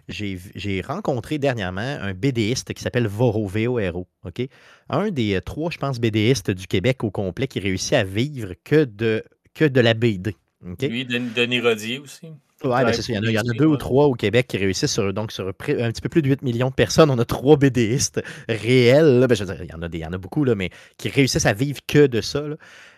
j'ai 0.07 0.81
rencontré 0.81 1.37
dernièrement 1.37 1.97
un 2.01 2.13
BDiste 2.13 2.73
qui 2.73 2.81
s'appelle 2.81 3.07
Voro, 3.07 3.47
V-O-R-O. 3.47 4.07
OK? 4.23 4.47
Un 4.89 5.11
des 5.11 5.39
trois, 5.41 5.69
je 5.69 5.77
pense, 5.77 5.99
BDistes 5.99 6.51
du 6.51 6.65
Québec 6.65 7.03
au 7.03 7.11
complet 7.11 7.47
qui 7.47 7.59
réussit 7.59 7.93
à 7.93 8.03
vivre 8.03 8.53
que 8.63 8.85
de, 8.85 9.23
que 9.53 9.65
de 9.65 9.81
la 9.81 9.93
BD. 9.93 10.35
Lui, 10.81 11.05
Denis 11.05 11.61
Rodier 11.61 11.99
aussi. 11.99 12.29
Oui, 12.63 12.83
ben 12.83 12.93
c'est 12.93 13.01
ça. 13.01 13.13
Il 13.13 13.31
y, 13.31 13.39
en 13.39 13.41
a, 13.41 13.53
deux 13.53 13.65
ou 13.65 13.77
trois 13.77 14.05
au 14.05 14.13
Québec 14.13 14.47
qui 14.47 14.57
réussissent 14.57 14.91
sur, 14.91 15.13
donc 15.13 15.31
sur 15.31 15.47
un 15.47 15.53
petit 15.53 16.01
peu 16.01 16.09
plus 16.09 16.21
de 16.21 16.27
8 16.27 16.41
millions 16.41 16.69
de 16.69 16.73
personnes. 16.73 17.09
On 17.09 17.17
a 17.17 17.25
trois 17.25 17.55
BDistes 17.57 18.21
réels. 18.49 19.25
Ben, 19.27 19.35
je 19.35 19.43
veux 19.43 19.53
dire, 19.53 19.63
il, 19.63 19.69
y 19.69 19.73
en 19.73 19.81
a 19.81 19.87
des, 19.87 19.99
il 19.99 20.01
y 20.01 20.05
en 20.05 20.13
a 20.13 20.17
beaucoup, 20.17 20.43
là, 20.43 20.55
mais 20.55 20.69
qui 20.97 21.09
réussissent 21.09 21.45
à 21.45 21.53
vivre 21.53 21.79
que 21.87 22.07
de 22.07 22.21
ça. 22.21 22.43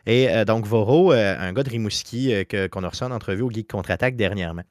Et 0.05 0.29
euh, 0.29 0.45
donc, 0.45 0.65
Voro, 0.65 1.13
euh, 1.13 1.35
un 1.37 1.53
gars 1.53 1.63
de 1.63 1.69
Rimouski 1.69 2.33
qu'on 2.71 2.83
a 2.83 2.89
reçu 2.89 3.03
en 3.03 3.11
entrevue 3.11 3.43
au 3.43 3.51
Geek 3.51 3.69
Contre-Attaque 3.69 4.15
dernièrement. 4.15 4.63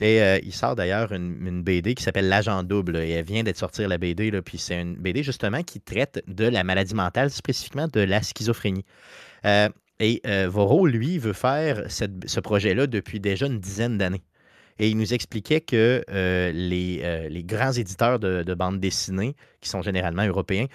Et 0.00 0.22
euh, 0.22 0.38
il 0.42 0.52
sort 0.52 0.76
d'ailleurs 0.76 1.12
une, 1.12 1.62
BD 1.62 1.94
qui 1.94 2.02
s'appelle 2.02 2.28
L'Agent 2.28 2.62
Double. 2.62 2.96
Et 2.96 3.10
elle 3.10 3.24
vient 3.24 3.42
d'être 3.42 3.58
sortie, 3.58 3.86
la 3.86 3.98
BD. 3.98 4.30
Là, 4.30 4.40
puis 4.42 4.58
c'est 4.58 4.80
une 4.80 4.96
BD 4.96 5.22
justement 5.22 5.62
qui 5.62 5.80
traite 5.80 6.22
de 6.26 6.46
la 6.46 6.64
maladie 6.64 6.94
mentale, 6.94 7.30
spécifiquement 7.30 7.86
de 7.86 8.00
la 8.00 8.22
schizophrénie. 8.22 8.84
Euh, 9.44 9.68
et 9.98 10.22
euh, 10.26 10.48
Voro, 10.48 10.86
lui, 10.86 11.18
veut 11.18 11.34
faire 11.34 11.84
ce 11.90 12.40
projet-là 12.40 12.86
depuis 12.86 13.20
déjà 13.20 13.46
une 13.46 13.60
dizaine 13.60 13.98
d'années. 13.98 14.22
Et 14.80 14.88
il 14.88 14.96
nous 14.96 15.12
expliquait 15.12 15.60
que 15.60 16.02
les, 16.08 17.28
les, 17.28 17.44
grands 17.44 17.72
éditeurs 17.72 18.18
de, 18.18 18.42
de 18.42 18.54
bandes 18.54 18.80
dessinées, 18.80 19.36
qui 19.60 19.68
sont 19.68 19.82
généralement 19.82 20.26
européens, 20.26 20.66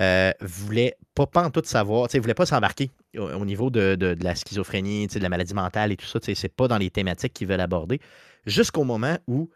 euh, 0.00 0.32
voulait 0.40 0.96
pas, 1.14 1.50
tout 1.50 1.62
savoir, 1.64 2.08
ne 2.12 2.20
voulait 2.20 2.34
pas 2.34 2.46
s'embarquer 2.46 2.90
au, 3.16 3.44
niveau 3.44 3.70
de, 3.70 3.94
de, 3.94 4.16
la 4.20 4.34
schizophrénie, 4.34 5.06
de 5.06 5.20
la 5.20 5.28
maladie 5.28 5.54
mentale 5.54 5.92
et 5.92 5.96
tout 5.96 6.06
ça. 6.06 6.18
C'est 6.22 6.48
pas 6.48 6.66
dans 6.66 6.78
les 6.78 6.90
thématiques 6.90 7.32
qu'ils 7.32 7.46
veulent 7.46 7.60
aborder. 7.60 8.00
Jusqu'au 8.44 8.82
moment 8.82 9.16
où 9.28 9.50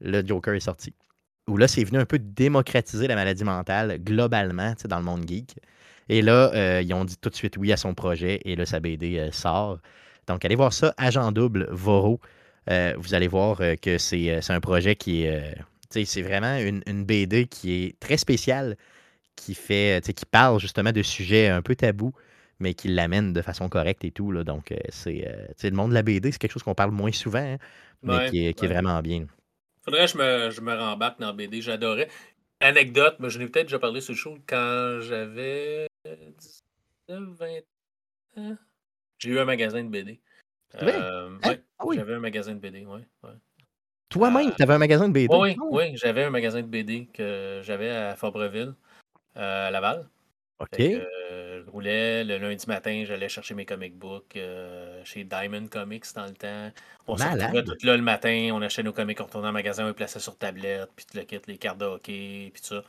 le 0.00 0.24
Joker 0.26 0.54
est 0.54 0.60
sorti. 0.60 0.92
Où 1.48 1.56
là, 1.56 1.68
c'est 1.68 1.84
venu 1.84 1.98
un 1.98 2.04
peu 2.04 2.18
démocratiser 2.18 3.08
la 3.08 3.14
maladie 3.14 3.44
mentale 3.44 3.98
globalement 3.98 4.74
dans 4.84 4.98
le 4.98 5.04
monde 5.04 5.26
geek. 5.26 5.56
Et 6.08 6.20
là, 6.20 6.52
euh, 6.54 6.82
ils 6.82 6.92
ont 6.92 7.04
dit 7.04 7.16
tout 7.16 7.30
de 7.30 7.34
suite 7.34 7.56
oui 7.56 7.72
à 7.72 7.76
son 7.76 7.94
projet 7.94 8.40
et 8.44 8.56
là, 8.56 8.66
sa 8.66 8.78
BD 8.78 9.18
euh, 9.18 9.32
sort. 9.32 9.78
Donc, 10.26 10.44
allez 10.44 10.54
voir 10.54 10.72
ça, 10.72 10.92
Agent 10.98 11.32
Double, 11.32 11.66
Voro. 11.70 12.20
Vous 12.66 13.14
allez 13.14 13.28
voir 13.28 13.60
que 13.80 13.98
c'est 13.98 14.50
un 14.50 14.60
projet 14.60 14.96
qui 14.96 15.22
est. 15.24 15.56
c'est 15.90 16.22
vraiment 16.22 16.56
une, 16.56 16.82
une, 16.86 17.04
BD 17.04 17.46
qui 17.46 17.84
est 17.84 17.98
très 18.00 18.16
spéciale, 18.16 18.76
qui 19.36 19.54
fait, 19.54 20.02
qui 20.14 20.26
parle 20.26 20.60
justement 20.60 20.92
de 20.92 21.02
sujets 21.02 21.48
un 21.48 21.62
peu 21.62 21.74
tabous, 21.74 22.14
mais 22.62 22.74
qui 22.74 22.88
l'amène 22.88 23.32
de 23.32 23.42
façon 23.42 23.68
correcte 23.68 24.04
et 24.04 24.10
tout. 24.10 24.30
Là. 24.32 24.44
Donc, 24.44 24.72
euh, 24.72 24.76
c'est 24.90 25.70
le 25.70 25.76
monde 25.76 25.90
de 25.90 25.94
la 25.94 26.02
BD, 26.02 26.32
c'est 26.32 26.38
quelque 26.38 26.52
chose 26.52 26.62
qu'on 26.62 26.74
parle 26.74 26.92
moins 26.92 27.12
souvent, 27.12 27.38
hein, 27.38 27.58
mais 28.02 28.30
qui, 28.30 28.46
est, 28.46 28.64
vraiment 28.64 29.02
bien. 29.02 29.26
Faudrait 29.84 30.06
que 30.06 30.12
je 30.12 30.18
me, 30.18 30.50
je 30.50 30.60
me 30.60 30.74
rembarque 30.74 31.20
dans 31.20 31.26
la 31.26 31.32
BD, 31.32 31.60
j'adorais. 31.60 32.08
Anecdote, 32.60 33.16
mais 33.18 33.28
je 33.28 33.40
n'ai 33.40 33.48
peut-être 33.48 33.66
déjà 33.66 33.80
parlé 33.80 34.00
sur 34.00 34.12
le 34.12 34.18
show 34.18 34.38
quand 34.46 35.00
j'avais 35.00 35.88
19, 37.08 37.30
20 37.36 37.46
ans. 38.36 38.56
J'ai 39.18 39.30
eu 39.30 39.38
un 39.40 39.44
magasin 39.44 39.82
de 39.82 39.88
BD. 39.88 40.20
Euh, 40.80 41.30
hein? 41.42 41.56
ah 41.78 41.84
oui. 41.86 41.96
J'avais 41.96 42.14
un 42.14 42.20
magasin 42.20 42.52
de 42.52 42.58
BD, 42.58 42.86
oui. 42.86 43.00
Toi-même, 44.08 44.48
euh, 44.48 44.52
tu 44.56 44.62
avais 44.62 44.74
un 44.74 44.78
magasin 44.78 45.08
de 45.08 45.12
BD? 45.12 45.34
Oui, 45.34 45.56
oui, 45.70 45.96
j'avais 45.96 46.24
un 46.24 46.30
magasin 46.30 46.60
de 46.60 46.66
BD 46.66 47.08
que 47.12 47.60
j'avais 47.62 47.90
à 47.90 48.14
Fabreville. 48.14 48.74
Euh, 49.36 49.68
à 49.68 49.70
Laval. 49.70 50.08
OK. 50.60 50.78
Je 50.78 51.70
roulais 51.70 52.22
le 52.24 52.38
lundi 52.38 52.66
matin, 52.68 53.04
j'allais 53.06 53.28
chercher 53.28 53.54
mes 53.54 53.64
comic 53.64 53.96
books 53.96 54.38
chez 55.04 55.24
Diamond 55.24 55.66
Comics 55.66 56.04
dans 56.14 56.26
le 56.26 56.34
temps. 56.34 56.70
On 57.06 57.16
se 57.16 57.24
retrouvait 57.24 57.64
tout 57.64 57.76
là 57.82 57.96
le 57.96 58.02
matin, 58.02 58.50
on 58.52 58.60
achetait 58.62 58.82
nos 58.82 58.92
comics, 58.92 59.18
on 59.20 59.24
retournait 59.24 59.48
au 59.48 59.52
magasin, 59.52 59.84
on 59.84 59.88
les 59.88 59.94
plaçait 59.94 60.20
sur 60.20 60.36
tablette, 60.36 60.90
puis 60.94 61.06
le 61.14 61.22
kit, 61.22 61.40
les 61.46 61.56
cartes 61.56 61.78
de 61.78 61.86
hockey, 61.86 62.50
puis 62.52 62.62
tout 62.62 62.74
ça. 62.74 62.84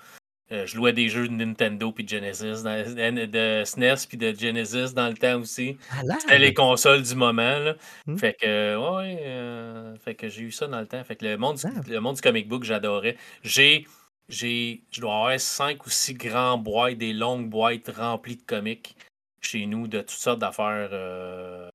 Je 0.52 0.78
louais 0.78 0.94
des 0.94 1.10
jeux 1.10 1.28
de 1.28 1.34
Nintendo 1.34 1.92
puis 1.92 2.04
de 2.04 2.10
Genesis, 2.10 2.64
de 2.64 3.64
SNES 3.66 4.08
puis 4.08 4.18
de 4.18 4.34
Genesis 4.34 4.94
dans 4.94 5.08
le 5.08 5.16
temps 5.16 5.40
aussi. 5.40 5.78
C'était 6.20 6.40
les 6.40 6.54
consoles 6.54 7.02
du 7.02 7.16
moment. 7.16 7.60
Là. 7.60 7.76
Mmh. 8.06 8.18
Fait 8.18 8.34
que 8.34 8.78
ouais, 8.78 9.98
fait 10.00 10.16
que 10.16 10.30
j'ai 10.30 10.44
eu 10.44 10.52
ça 10.52 10.68
dans 10.68 10.80
le 10.80 10.88
temps. 10.88 11.04
Fait 11.04 11.16
que 11.16 11.26
le 11.26 11.38
monde, 11.38 11.58
le 11.88 12.00
monde 12.00 12.16
du 12.16 12.22
comic 12.22 12.48
book, 12.48 12.64
j'adorais. 12.64 13.18
J'ai 13.42 13.86
j'ai, 14.30 14.84
je 14.92 15.02
dois 15.02 15.16
avoir 15.16 15.40
cinq 15.40 15.86
ou 15.86 15.90
six 15.90 16.14
grands 16.14 16.58
boîtes, 16.58 16.98
des 16.98 17.14
longues 17.14 17.50
boîtes 17.50 17.90
remplies 17.90 18.38
de 18.38 18.44
comics 18.44 18.96
chez 19.42 19.66
nous, 19.66 19.88
de 19.88 20.00
toutes 20.00 20.10
sortes 20.12 20.40
d'affaires, 20.40 20.90
euh, 20.92 21.70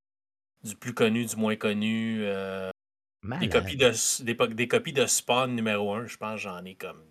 du 0.64 0.74
plus 0.74 0.94
connu, 0.94 1.24
du 1.26 1.36
moins 1.36 1.56
connu. 1.56 2.20
Euh, 2.22 2.70
des, 3.40 3.48
copies 3.48 3.76
de, 3.76 4.54
des, 4.54 4.68
copies 4.68 4.92
de 4.92 5.06
Spawn 5.06 5.54
numéro 5.54 5.92
1, 5.94 6.06
je 6.06 6.16
pense 6.16 6.40
j'en 6.40 6.64
ai 6.64 6.74
comme 6.74 7.04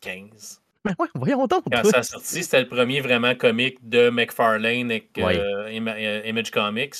15. 0.00 0.61
Mais 0.84 0.92
ouais, 0.98 1.08
voyons 1.14 1.46
donc. 1.46 1.64
Quand 1.70 1.84
ça 1.84 1.98
a 1.98 2.02
sorti, 2.02 2.42
c'était 2.42 2.60
le 2.60 2.68
premier 2.68 3.00
vraiment 3.00 3.34
comique 3.34 3.78
de 3.88 4.10
McFarlane 4.10 4.90
avec 4.90 5.16
euh, 5.18 6.22
Image 6.24 6.50
Comics. 6.50 6.94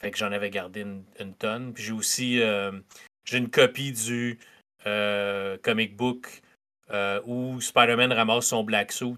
Fait 0.00 0.10
que 0.10 0.18
j'en 0.18 0.32
avais 0.32 0.50
gardé 0.50 0.80
une, 0.80 1.34
tonne. 1.34 1.72
Puis 1.72 1.84
j'ai 1.84 1.92
aussi 1.92 2.40
j'ai 3.24 3.38
une 3.38 3.50
copie 3.50 3.92
du 3.92 4.38
comic 5.62 5.96
book 5.96 6.42
euh, 6.92 7.20
où 7.24 7.60
Spider-Man 7.60 8.12
ramasse 8.12 8.46
son 8.46 8.64
black 8.64 8.90
suit. 8.90 9.14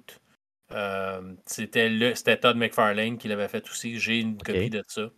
Euh, 0.73 1.35
c'était 1.47 2.37
Todd 2.37 2.57
McFarlane 2.57 3.17
qui 3.19 3.29
l'avait 3.29 3.49
fait 3.49 3.65
aussi. 3.71 3.99
J'ai 3.99 4.21
une 4.21 4.37
copie 4.37 4.71
de 4.71 4.83
ça. 4.87 5.09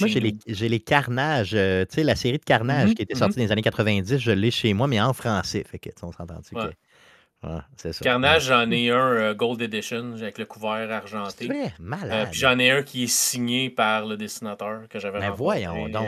Moi, 0.00 0.08
j'ai 0.08 0.20
les, 0.20 0.36
les, 0.46 0.80
Carnages, 0.80 1.54
euh, 1.54 1.84
tu 1.86 1.94
sais, 1.94 2.04
la 2.04 2.14
série 2.14 2.36
de 2.36 2.44
Carnage 2.44 2.90
mm-hmm, 2.90 2.94
qui 2.94 3.02
était 3.02 3.14
sortie 3.14 3.36
mm-hmm. 3.36 3.38
dans 3.38 3.44
les 3.46 3.52
années 3.52 3.62
90, 3.62 4.18
je 4.18 4.30
l'ai 4.30 4.50
chez 4.50 4.74
moi, 4.74 4.86
mais 4.86 5.00
en 5.00 5.14
français. 5.14 5.64
Fait 5.64 5.78
que, 5.78 5.88
on 6.02 6.12
s'entend 6.12 6.40
ouais. 6.52 6.68
que... 6.68 6.74
ça. 7.42 7.90
Carnage, 8.02 8.46
j'en 8.46 8.70
ai 8.70 8.90
un 8.90 9.32
Gold 9.34 9.62
Edition 9.62 10.14
avec 10.14 10.38
le 10.38 10.44
couvert 10.44 10.90
argenté. 10.90 11.48
Malade. 11.78 12.28
puis 12.30 12.40
j'en 12.40 12.58
ai 12.58 12.70
un 12.70 12.82
qui 12.82 13.04
est 13.04 13.12
signé 13.12 13.70
par 13.70 14.06
le 14.06 14.16
dessinateur 14.16 14.88
que 14.88 14.98
j'avais 14.98 15.20
ben 15.20 15.30
voyons 15.30 15.88
donc 15.88 16.06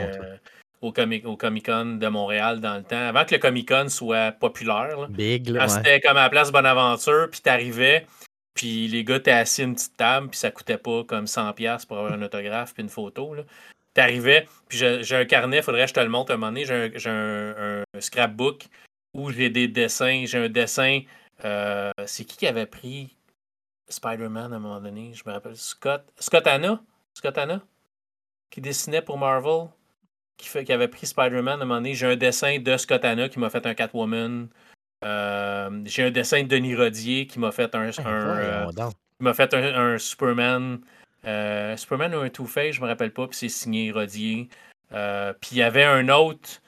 au, 0.81 0.91
Comic, 0.91 1.25
au 1.25 1.37
Con 1.37 1.51
de 1.51 2.07
Montréal 2.07 2.59
dans 2.59 2.75
le 2.75 2.83
temps, 2.83 3.07
avant 3.07 3.23
que 3.23 3.35
le 3.35 3.39
Comic 3.39 3.69
Con 3.69 3.87
soit 3.87 4.31
populaire. 4.31 5.07
Big, 5.09 5.51
C'était 5.67 6.01
comme 6.01 6.17
à 6.17 6.23
la 6.23 6.29
place 6.29 6.51
Bonaventure, 6.51 7.29
puis 7.29 7.41
t'arrivais, 7.41 8.05
puis 8.53 8.87
les 8.87 9.03
gars 9.03 9.17
étaient 9.17 9.31
assis 9.31 9.61
à 9.61 9.65
une 9.65 9.75
petite 9.75 9.95
table, 9.95 10.29
puis 10.29 10.39
ça 10.39 10.51
coûtait 10.51 10.77
pas 10.77 11.03
comme 11.03 11.25
100$ 11.25 11.85
pour 11.85 11.97
avoir 11.97 12.13
un 12.13 12.21
autographe 12.21 12.73
puis 12.73 12.83
une 12.83 12.89
photo. 12.89 13.35
T'arrivais, 13.93 14.47
puis 14.67 14.77
j'ai 14.77 15.15
un 15.15 15.25
carnet, 15.25 15.61
faudrait 15.61 15.83
que 15.83 15.89
je 15.89 15.93
te 15.93 15.99
le 15.99 16.09
montre 16.09 16.31
un 16.31 16.37
moment 16.37 16.51
donné, 16.51 16.65
j'ai 16.65 17.09
un, 17.09 17.83
scrapbook 17.99 18.67
où 19.13 19.29
j'ai 19.31 19.49
des 19.49 19.67
dessins, 19.67 20.23
j'ai 20.25 20.37
un 20.37 20.49
dessin, 20.49 21.01
euh, 21.45 21.91
c'est 22.05 22.25
qui 22.25 22.37
qui 22.37 22.47
avait 22.47 22.65
pris 22.65 23.15
Spider-Man 23.89 24.53
à 24.53 24.55
un 24.55 24.59
moment 24.59 24.81
donné, 24.81 25.13
je 25.13 25.23
me 25.25 25.33
rappelle, 25.33 25.57
Scott, 25.57 26.03
Scott 26.19 26.47
Anna, 26.47 26.81
Scott 27.13 27.37
Anna, 27.37 27.61
qui 28.49 28.61
dessinait 28.61 29.01
pour 29.01 29.17
Marvel 29.17 29.67
qui, 30.37 30.47
fait, 30.47 30.63
qui 30.63 30.73
avait 30.73 30.87
pris 30.87 31.05
Spider-Man 31.05 31.59
à 31.59 31.63
un 31.63 31.65
moment 31.65 31.75
donné. 31.75 31.93
J'ai 31.93 32.07
un 32.07 32.15
dessin 32.15 32.59
de 32.59 32.77
Scott 32.77 33.05
Anna 33.05 33.29
qui 33.29 33.39
m'a 33.39 33.49
fait 33.49 33.65
un 33.65 33.73
Catwoman. 33.73 34.49
Euh, 35.03 35.81
j'ai 35.85 36.03
un 36.03 36.11
dessin 36.11 36.43
de 36.43 36.47
Denis 36.47 36.75
Rodier 36.75 37.27
qui 37.27 37.39
m'a 37.39 37.51
fait 37.51 37.73
un, 37.75 37.89
euh, 38.05 38.67
m'a 39.19 39.33
fait 39.33 39.53
un, 39.53 39.97
Superman. 39.97 40.79
Euh, 41.25 41.77
Superman 41.77 42.15
ou 42.15 42.19
un 42.19 42.29
Two-Face, 42.29 42.75
je 42.75 42.81
me 42.81 42.87
rappelle 42.87 43.13
pas, 43.13 43.27
puis 43.27 43.37
c'est 43.37 43.49
signé 43.49 43.91
Rodier. 43.91 44.49
puis 44.89 45.51
il 45.51 45.57
y 45.57 45.61
avait 45.61 45.83
un 45.83 46.09
autre 46.09 46.61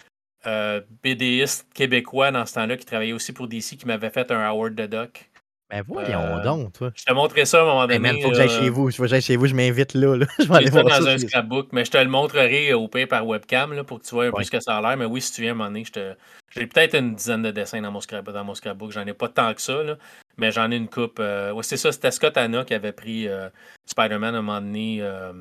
BDiste 1.03 1.67
québécois 1.73 2.31
dans 2.31 2.45
ce 2.45 2.55
temps-là 2.55 2.77
qui 2.77 2.85
travaillait 2.85 3.13
aussi 3.13 3.33
pour 3.33 3.47
DC 3.47 3.77
qui 3.77 3.85
m'avait 3.85 4.09
fait 4.09 4.31
un 4.31 4.41
Howard 4.41 4.75
the 4.75 4.89
Duck. 4.89 5.29
Ben 5.73 5.83
voyons 5.87 6.19
euh, 6.19 6.43
donc, 6.43 6.73
toi. 6.73 6.91
Je 6.93 7.03
te 7.03 7.11
montrerai 7.13 7.45
ça 7.45 7.57
à 7.57 7.61
un 7.63 7.65
moment 7.65 7.87
donné. 7.87 8.11
il 8.15 8.21
faut 8.21 8.29
que 8.29 8.35
j'aille 8.35 8.47
chez 8.47 8.69
vous. 8.69 8.91
Faut 8.91 9.03
que 9.03 9.09
j'aille 9.09 9.23
chez 9.23 9.37
vous, 9.37 9.47
je 9.47 9.55
m'invite 9.55 9.95
là, 9.95 10.19
Je 10.39 10.47
vais 10.47 10.55
aller 10.55 10.69
voir 10.69 10.87
ça. 10.87 10.99
dans 10.99 11.07
un 11.07 11.17
scrapbook, 11.17 11.69
mais 11.71 11.83
je 11.83 11.89
te 11.89 11.97
le 11.97 12.09
montrerai 12.09 12.73
au 12.73 12.87
pire 12.87 13.07
par 13.07 13.25
webcam 13.25 13.73
là, 13.73 13.83
pour 13.83 13.99
que 13.99 14.05
tu 14.05 14.13
vois 14.13 14.27
un 14.27 14.31
peu 14.31 14.43
ce 14.43 14.51
que 14.51 14.59
ça 14.59 14.77
a 14.77 14.81
l'air. 14.81 14.97
Mais 14.97 15.05
oui, 15.05 15.19
si 15.19 15.33
tu 15.33 15.41
viens 15.41 15.51
à 15.51 15.53
un 15.53 15.57
moment 15.57 15.69
donné, 15.69 15.83
te... 15.83 16.13
j'ai 16.51 16.67
peut-être 16.67 16.95
une 16.95 17.15
dizaine 17.15 17.41
de 17.41 17.49
dessins 17.49 17.81
dans 17.81 17.91
mon, 17.91 18.01
scrapbook. 18.01 18.35
Dans 18.35 18.43
mon 18.43 18.53
scrapbook. 18.53 18.91
J'en 18.91 19.07
ai 19.07 19.13
pas 19.13 19.29
tant 19.29 19.51
que 19.55 19.61
ça, 19.61 19.81
là, 19.81 19.97
mais 20.37 20.51
j'en 20.51 20.69
ai 20.69 20.75
une 20.75 20.89
coupe. 20.89 21.17
Euh... 21.19 21.51
Ouais, 21.53 21.63
c'est 21.63 21.77
ça, 21.77 21.91
c'était 21.91 22.11
Scott 22.11 22.37
Anna 22.37 22.63
qui 22.65 22.75
avait 22.75 22.93
pris 22.93 23.27
euh, 23.27 23.49
Spider-Man 23.87 24.35
à 24.35 24.37
un 24.37 24.41
moment 24.43 24.61
donné 24.61 24.99
euh, 25.01 25.33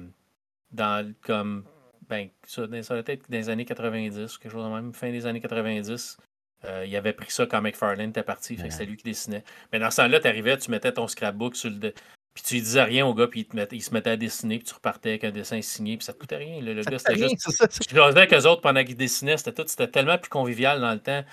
dans 0.70 1.12
comme. 1.26 1.64
Ben, 2.08 2.28
ça, 2.46 2.66
ça 2.82 2.94
doit 2.94 3.04
être 3.06 3.30
dans 3.30 3.36
les 3.36 3.48
années 3.48 3.64
90, 3.64 4.38
quelque 4.38 4.52
chose 4.52 4.64
de 4.64 4.70
même, 4.70 4.92
fin 4.92 5.10
des 5.10 5.26
années 5.26 5.40
90. 5.40 6.18
Euh, 6.64 6.84
il 6.86 6.96
avait 6.96 7.12
pris 7.12 7.30
ça 7.30 7.46
quand 7.46 7.60
McFarlane 7.60 8.10
était 8.10 8.22
parti, 8.22 8.56
que 8.56 8.70
c'est 8.70 8.84
lui 8.84 8.96
qui 8.96 9.04
dessinait. 9.04 9.42
Mais 9.72 9.78
dans 9.78 9.90
ce 9.90 9.96
temps-là, 9.96 10.20
tu 10.20 10.28
arrivais, 10.28 10.56
tu 10.58 10.70
mettais 10.70 10.92
ton 10.92 11.08
scrapbook 11.08 11.56
sur 11.56 11.70
le. 11.70 11.92
Puis 12.34 12.44
tu 12.44 12.54
lui 12.54 12.62
disais 12.62 12.82
rien 12.82 13.04
au 13.04 13.12
gars, 13.12 13.26
puis 13.26 13.46
il, 13.72 13.82
se 13.82 13.92
mettait 13.92 14.10
à 14.10 14.16
dessiner, 14.16 14.58
puis 14.58 14.66
tu 14.66 14.72
repartais 14.72 15.10
avec 15.10 15.24
un 15.24 15.30
dessin 15.30 15.60
signé, 15.60 15.98
puis 15.98 16.06
ça 16.06 16.14
te 16.14 16.18
coûtait 16.18 16.36
rien. 16.36 16.62
Le, 16.62 16.82
gars, 16.82 16.98
c'était 16.98 17.18
juste. 17.28 17.46
Je 17.90 17.94
jasais 17.94 18.18
avec 18.18 18.32
eux 18.32 18.46
autres 18.46 18.62
pendant 18.62 18.82
qu'ils 18.84 18.96
dessinaient, 18.96 19.36
c'était 19.36 19.52
tout, 19.52 19.68
c'était 19.68 19.88
tellement 19.88 20.16
plus 20.16 20.30
convivial 20.30 20.80
dans 20.80 20.92
le 20.92 21.00
temps. 21.00 21.24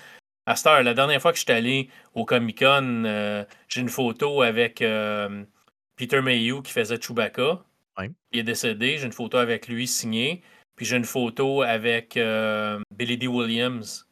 À 0.44 0.56
cette 0.56 0.66
heure, 0.66 0.82
la 0.82 0.92
dernière 0.92 1.22
fois 1.22 1.32
que 1.32 1.38
je 1.38 1.44
suis 1.44 1.52
allé 1.52 1.88
au 2.14 2.26
Comic 2.26 2.58
Con, 2.58 3.04
euh, 3.06 3.44
j'ai 3.68 3.80
une 3.80 3.88
photo 3.88 4.42
avec 4.42 4.82
euh, 4.82 5.42
Peter 5.96 6.20
Mayhew 6.20 6.60
qui 6.60 6.72
faisait 6.72 7.00
Chewbacca. 7.00 7.64
Il 8.32 8.38
est 8.38 8.42
décédé, 8.42 8.98
j'ai 8.98 9.06
une 9.06 9.12
photo 9.12 9.38
avec 9.38 9.68
lui 9.68 9.86
signée. 9.86 10.42
Puis 10.80 10.86
j'ai 10.86 10.96
une 10.96 11.04
photo 11.04 11.60
avec 11.60 12.18
Billy 12.90 13.18
D. 13.18 13.26
Williams 13.26 14.08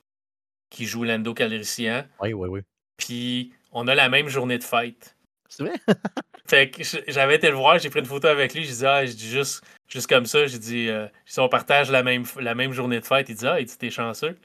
qui 0.69 0.85
joue 0.85 1.03
Lando 1.03 1.33
Calrissian. 1.33 2.05
Oui, 2.21 2.35
oui, 2.35 2.47
oui. 2.47 2.61
Puis 2.99 3.55
on 3.73 3.89
a 3.89 3.95
la 3.95 4.11
même 4.11 4.29
journée 4.29 4.59
de 4.59 4.65
fête. 4.65 5.17
C'est 5.49 5.63
vrai? 5.63 5.73
fait 6.47 6.69
que 6.69 6.83
j'avais 7.07 7.37
été 7.37 7.49
le 7.49 7.57
voir, 7.57 7.79
j'ai 7.79 7.89
pris 7.89 8.01
une 8.01 8.05
photo 8.05 8.29
avec 8.29 8.53
lui, 8.53 8.65
j'ai 8.65 8.75
dit, 8.75 8.85
ah, 8.85 9.07
je 9.07 9.13
dis 9.13 9.31
juste, 9.31 9.65
juste 9.89 10.09
comme 10.09 10.27
ça, 10.27 10.47
j'ai 10.47 10.59
dit, 10.59 10.91
euh, 10.91 11.07
si 11.25 11.41
on 11.41 11.49
partage 11.49 11.91
la 11.91 12.03
même, 12.03 12.25
la 12.39 12.55
même 12.55 12.73
journée 12.73 13.01
de 13.01 13.07
fête, 13.07 13.31
il 13.31 13.37
dit, 13.37 13.47
ah, 13.47 13.59
il 13.59 13.65
dit, 13.65 13.79
t'es 13.79 13.89
chanceux. 13.89 14.37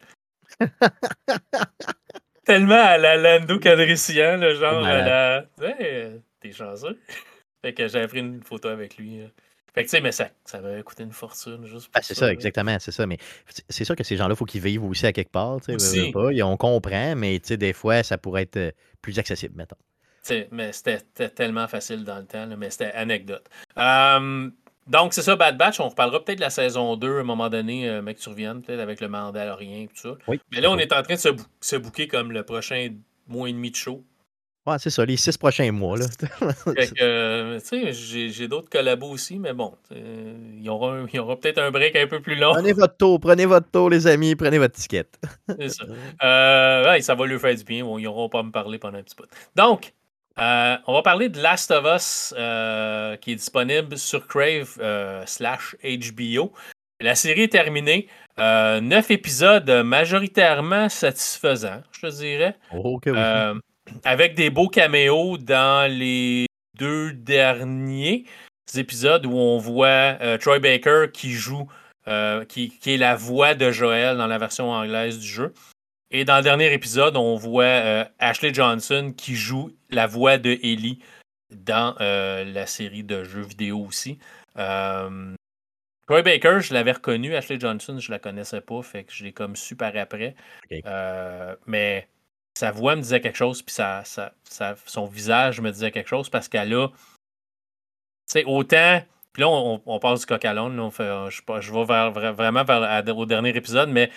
Tellement 2.46 2.86
à 2.86 2.98
la 2.98 3.18
Lando 3.18 3.60
Calrissian, 3.60 4.38
le 4.38 4.56
genre, 4.56 4.86
à 4.86 4.98
la. 5.00 5.46
T'es 6.40 6.54
chanceux. 6.54 6.98
fait 7.62 7.74
que 7.74 7.90
j'avais 7.90 8.08
pris 8.08 8.20
une 8.20 8.42
photo 8.42 8.70
avec 8.70 8.96
lui. 8.96 9.20
Fait 9.74 9.84
que, 9.84 9.90
tu 9.90 9.98
sais, 9.98 10.02
mais 10.02 10.12
ça, 10.12 10.30
ça 10.46 10.62
m'avait 10.62 10.84
coûté 10.84 11.04
une 11.04 11.12
fortune 11.12 11.66
juste 11.66 11.90
ah, 11.96 12.02
c'est 12.04 12.14
ça, 12.14 12.32
exactement, 12.32 12.78
c'est 12.80 12.92
ça. 12.92 13.08
Mais 13.08 13.18
c'est 13.70 13.86
sûr 13.86 13.96
que 13.96 14.04
ces 14.04 14.18
gens-là, 14.18 14.34
il 14.34 14.38
faut 14.38 14.46
qu'ils 14.46 14.62
vivent 14.62 14.84
aussi 14.84 15.06
à 15.08 15.14
quelque 15.14 15.32
part. 15.32 15.60
Tu 15.62 15.78
sais, 15.80 16.12
pas, 16.12 16.30
on 16.44 16.58
comprend, 16.58 17.16
mais 17.16 17.40
tu 17.40 17.50
sais, 17.50 17.58
des 17.58 17.74
fois, 17.74 18.04
ça 18.04 18.20
pourrait 18.20 18.44
être 18.44 18.58
euh, 18.58 18.72
plus 19.02 19.18
accessible, 19.18 19.56
mettons. 19.58 19.78
sais, 20.22 20.48
mais 20.52 20.72
c'était 20.74 21.30
tellement 21.30 21.68
facile 21.68 22.04
dans 22.04 22.20
le 22.20 22.26
temps, 22.26 22.48
mais 22.56 22.70
c'était 22.70 22.92
anecdote. 22.92 23.50
donc, 23.76 25.14
c'est 25.14 25.24
ça, 25.24 25.36
Bad 25.36 25.58
Batch. 25.58 25.80
On 25.80 25.90
reparlera 25.90 26.24
peut-être 26.24 26.38
de 26.38 26.44
la 26.44 26.52
saison 26.52 26.96
2 26.96 27.18
à 27.18 27.20
un 27.22 27.24
moment 27.24 27.50
donné, 27.50 27.90
euh, 27.90 28.04
mec, 28.04 28.20
tu 28.20 28.30
reviennes, 28.30 28.62
peut-être 28.62 28.80
avec 28.80 29.02
le 29.02 29.08
Mandalorien 29.08 29.84
et 29.84 29.88
tout 29.88 29.98
ça. 29.98 30.16
Oui, 30.28 30.40
mais 30.52 30.62
là, 30.62 30.70
on 30.70 30.78
est 30.78 30.94
en 30.94 31.02
train 31.02 31.16
de 31.16 31.20
se, 31.20 31.30
se 31.62 31.76
bouquer 31.78 32.08
comme 32.08 32.32
le 32.32 32.44
prochain 32.44 32.90
mois 33.28 33.50
et 33.50 33.54
demi 33.54 33.72
de 33.72 33.76
show. 33.76 34.04
Ouais, 34.66 34.78
c'est 34.80 34.89
ça, 34.89 35.03
les 35.03 35.18
six 35.18 35.38
prochains 35.38 35.70
mois. 35.74 35.97
Là. 35.97 36.05
euh, 37.01 37.59
j'ai 37.91 38.47
d'autres 38.47 38.70
collabos 38.70 39.09
aussi, 39.09 39.38
mais 39.38 39.51
bon, 39.51 39.74
il 39.91 40.61
y 40.61 40.70
aura, 40.70 41.03
aura 41.18 41.38
peut-être 41.38 41.57
un 41.57 41.70
break 41.70 41.97
un 41.97 42.07
peu 42.07 42.22
plus 42.22 42.36
long. 42.36 42.53
Prenez 42.53 42.72
votre 42.72 42.95
tour, 42.95 43.20
prenez 43.20 43.45
votre 43.45 43.70
tour, 43.70 43.89
les 43.89 44.07
amis, 44.07 44.36
prenez 44.36 44.59
votre 44.59 44.76
ticket. 44.76 45.07
c'est 45.59 45.68
ça. 45.68 45.84
Euh, 46.24 46.99
ça 47.01 47.14
va 47.14 47.26
lui 47.26 47.38
faire 47.39 47.55
du 47.55 47.64
bien. 47.66 47.84
Bon, 47.84 47.97
ils 47.97 48.03
n'auront 48.03 48.30
pas 48.30 48.39
à 48.39 48.43
me 48.43 48.51
parler 48.51 48.80
pendant 48.80 48.99
un 48.99 49.03
petit 49.03 49.16
peu. 49.16 49.26
Donc, 49.53 49.93
euh, 50.39 50.78
on 50.88 50.93
va 50.93 51.01
parler 51.01 51.28
de 51.28 51.41
Last 51.41 51.70
of 51.72 51.86
Us 51.86 52.34
euh, 52.38 53.18
qui 53.18 53.34
est 53.34 53.36
disponible 53.36 53.97
sur 53.97 54.28
Crave 54.28 54.80
slash 55.26 55.76
HBO. 55.84 56.53
La 57.01 57.16
série 57.16 57.43
est 57.43 57.51
terminée. 57.51 58.07
neuf 58.38 59.11
épisodes 59.11 59.70
majoritairement 59.70 60.88
satisfaisants, 60.88 61.84
je 61.91 62.07
te 62.07 62.16
dirais. 62.16 62.55
Oh, 62.74 62.97
oui 63.05 63.11
avec 64.04 64.36
des 64.36 64.50
beaux 64.50 64.70
caméos 64.70 65.38
dans 65.38 65.91
les 65.91 66.48
deux 66.78 67.14
derniers 67.14 68.26
épisodes 68.76 69.26
où 69.26 69.34
on 69.34 69.58
voit 69.58 70.18
euh, 70.22 70.38
Troy 70.38 70.60
Baker 70.60 71.08
qui 71.14 71.32
joue, 71.32 71.68
euh, 72.08 72.46
qui, 72.46 72.74
est 72.86 72.98
la 72.98 73.16
voix 73.16 73.54
de 73.54 73.72
Joël 73.72 74.18
dans 74.18 74.28
la 74.28 74.38
version 74.38 74.72
anglaise 74.72 75.20
du 75.20 75.28
jeu. 75.28 75.54
Et 76.12 76.26
dans 76.26 76.38
le 76.38 76.44
dernier 76.44 76.72
épisode, 76.74 77.18
on 77.18 77.36
voit 77.36 77.64
euh, 77.64 78.06
Ashley 78.20 78.54
Johnson 78.54 79.14
qui 79.16 79.36
joue 79.36 79.76
la 79.89 80.08
voix 80.08 80.38
de 80.38 80.52
Ellie 80.64 81.00
dans 81.52 81.96
la 82.00 82.66
série 82.66 83.04
de 83.04 83.24
jeux 83.24 83.46
vidéo 83.46 83.86
aussi. 83.86 84.18
Troy 84.56 86.22
Baker, 86.24 86.60
je 86.62 86.74
l'avais 86.74 86.94
reconnu. 86.94 87.36
Ashley 87.36 87.60
Johnson, 87.60 88.00
je 88.00 88.12
la 88.12 88.18
connaissais 88.18 88.62
pas, 88.62 88.82
fait 88.82 89.04
que 89.04 89.14
je 89.14 89.24
l'ai 89.24 89.34
comme 89.34 89.56
super 89.56 89.96
après. 89.96 90.36
mais 91.68 92.08
sa 92.54 92.72
voix 92.72 92.95
me 92.95 93.01
disait 93.01 93.22
quelque 93.22 93.38
chose, 93.38 93.62
puis 93.62 93.74
ça, 93.74 94.04
son 94.86 95.06
visage 95.06 95.62
me 95.62 95.72
disait 95.72 95.91
quelque 95.91 96.10
chose 96.10 96.30
parce 96.30 96.47
qu'elle 96.47 96.74
a. 96.74 96.88
Tu 96.88 96.95
sais, 98.28 98.43
autant. 98.45 99.01
Puis 99.34 99.41
là, 99.41 99.49
on, 99.49 99.82
on, 99.86 99.99
passe 99.99 100.22
du 100.22 100.26
coq 100.28 100.45
à 100.45 100.54
l'onde. 100.54 100.91
Je, 100.99 101.41
je 101.60 101.74
vais 101.74 101.86
vers, 101.86 102.12
vraiment 102.12 102.64
vers, 102.64 103.18
au 103.18 103.26
dernier 103.26 103.56
épisode, 103.56 103.89
mais 103.89 104.12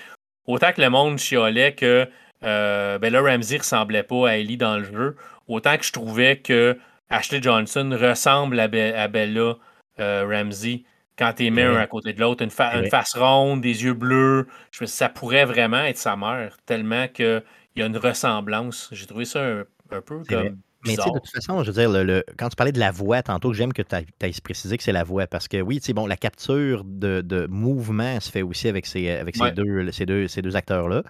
autant 0.46 0.72
que 0.72 0.82
le 0.82 0.90
monde 0.90 1.18
chiolait 1.18 1.74
que 1.74 2.06
euh, 2.44 2.98
Bella 2.98 3.22
Ramsey 3.22 3.58
ressemblait 3.58 4.02
pas 4.02 4.28
à 4.28 4.36
Ellie 4.36 4.58
dans 4.58 4.76
le 4.76 4.84
jeu, 4.84 5.16
autant 5.48 5.78
que 5.78 5.84
je 5.84 5.92
trouvais 5.92 6.36
que 6.38 6.78
Ashley 7.08 7.40
Johnson 7.40 7.96
ressemble 7.98 8.60
à, 8.60 8.68
Bella 8.68 9.56
euh, 10.00 10.26
Ramsey 10.28 10.84
quand 11.18 11.32
t'es 11.32 11.48
mis 11.48 11.62
un 11.62 11.76
à 11.76 11.86
côté 11.86 12.12
de 12.12 12.20
l'autre, 12.20 12.42
une, 12.42 12.50
face 12.50 13.16
ronde, 13.16 13.62
des 13.62 13.84
yeux 13.84 13.94
bleus. 13.94 14.46
Je 14.70 14.84
me 14.84 14.86
ça 14.86 15.08
pourrait 15.08 15.46
vraiment 15.46 15.82
être 15.82 15.96
sa 15.96 16.14
mère, 16.14 16.58
tellement 16.66 17.08
que 17.08 17.42
il 17.76 17.80
y 17.80 17.82
a 17.82 17.86
une 17.86 17.96
ressemblance. 17.98 18.88
J'ai 18.92 19.06
trouvé 19.06 19.24
ça 19.24 19.44
un, 19.44 20.00
peu 20.00 20.22
comme. 20.28 20.58
Mais 20.84 20.94
tu 20.94 21.02
sais, 21.02 21.10
de 21.10 21.18
toute 21.18 21.30
façon, 21.30 21.64
je 21.64 21.70
veux 21.70 21.80
dire, 21.80 21.90
le, 21.90 22.24
quand 22.38 22.48
tu 22.48 22.54
parlais 22.54 22.72
de 22.72 22.78
la 22.78 22.92
voix 22.92 23.22
tantôt, 23.22 23.52
j'aime 23.52 23.72
que 23.72 23.82
tu 23.82 23.96
aies 23.96 24.32
précisé 24.42 24.76
que 24.76 24.82
c'est 24.84 24.92
la 24.92 25.02
voix. 25.02 25.26
Parce 25.26 25.48
que 25.48 25.60
oui, 25.60 25.80
tu 25.80 25.86
sais, 25.86 25.92
bon, 25.92 26.06
la 26.06 26.16
capture 26.16 26.84
de, 26.84 27.22
de, 27.22 27.46
mouvement 27.46 28.20
se 28.20 28.30
fait 28.30 28.42
aussi 28.42 28.68
avec 28.68 28.86
ces, 28.86 29.10
avec 29.10 29.36
ces, 29.36 29.50
deux, 29.50 29.90
ces, 29.90 30.06
deux, 30.06 30.28
ces 30.28 30.42
deux 30.42 30.54
acteurs-là. 30.54 31.02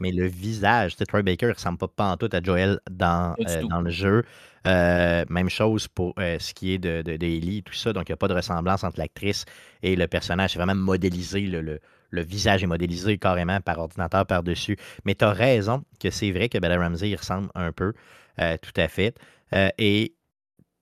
Mais 0.00 0.12
le 0.12 0.26
visage, 0.26 0.92
tu 0.92 0.98
sais, 0.98 1.06
Troy 1.06 1.22
Baker 1.22 1.46
ne 1.46 1.54
ressemble 1.54 1.78
pas, 1.78 1.88
pas 1.88 2.06
en 2.06 2.16
tout 2.16 2.28
à 2.32 2.40
Joel 2.40 2.80
dans, 2.90 3.34
euh, 3.40 3.62
dans 3.68 3.80
le 3.80 3.90
jeu. 3.90 4.22
Euh, 4.66 5.24
même 5.28 5.48
chose 5.48 5.86
pour 5.86 6.14
euh, 6.18 6.38
ce 6.40 6.52
qui 6.52 6.72
est 6.72 6.78
de, 6.78 7.02
de, 7.02 7.16
de 7.16 7.60
tout 7.60 7.74
ça. 7.74 7.92
Donc, 7.92 8.08
il 8.08 8.12
n'y 8.12 8.14
a 8.14 8.16
pas 8.16 8.28
de 8.28 8.34
ressemblance 8.34 8.82
entre 8.84 8.98
l'actrice 8.98 9.44
et 9.82 9.94
le 9.96 10.06
personnage. 10.08 10.52
C'est 10.52 10.58
vraiment 10.58 10.74
modélisé 10.74 11.40
le, 11.40 11.60
le 11.60 11.80
visage 12.12 12.62
est 12.62 12.66
modélisé 12.66 13.18
carrément 13.18 13.60
par 13.60 13.78
ordinateur 13.78 14.26
par-dessus. 14.26 14.76
Mais 15.04 15.14
tu 15.14 15.24
as 15.24 15.30
raison 15.30 15.82
que 16.00 16.10
c'est 16.10 16.30
vrai 16.30 16.48
que 16.48 16.58
Bella 16.58 16.78
Ramsey 16.78 17.14
ressemble 17.14 17.48
un 17.54 17.72
peu, 17.72 17.92
euh, 18.40 18.56
tout 18.60 18.78
à 18.80 18.88
fait. 18.88 19.14
Euh, 19.54 19.68
et 19.78 20.14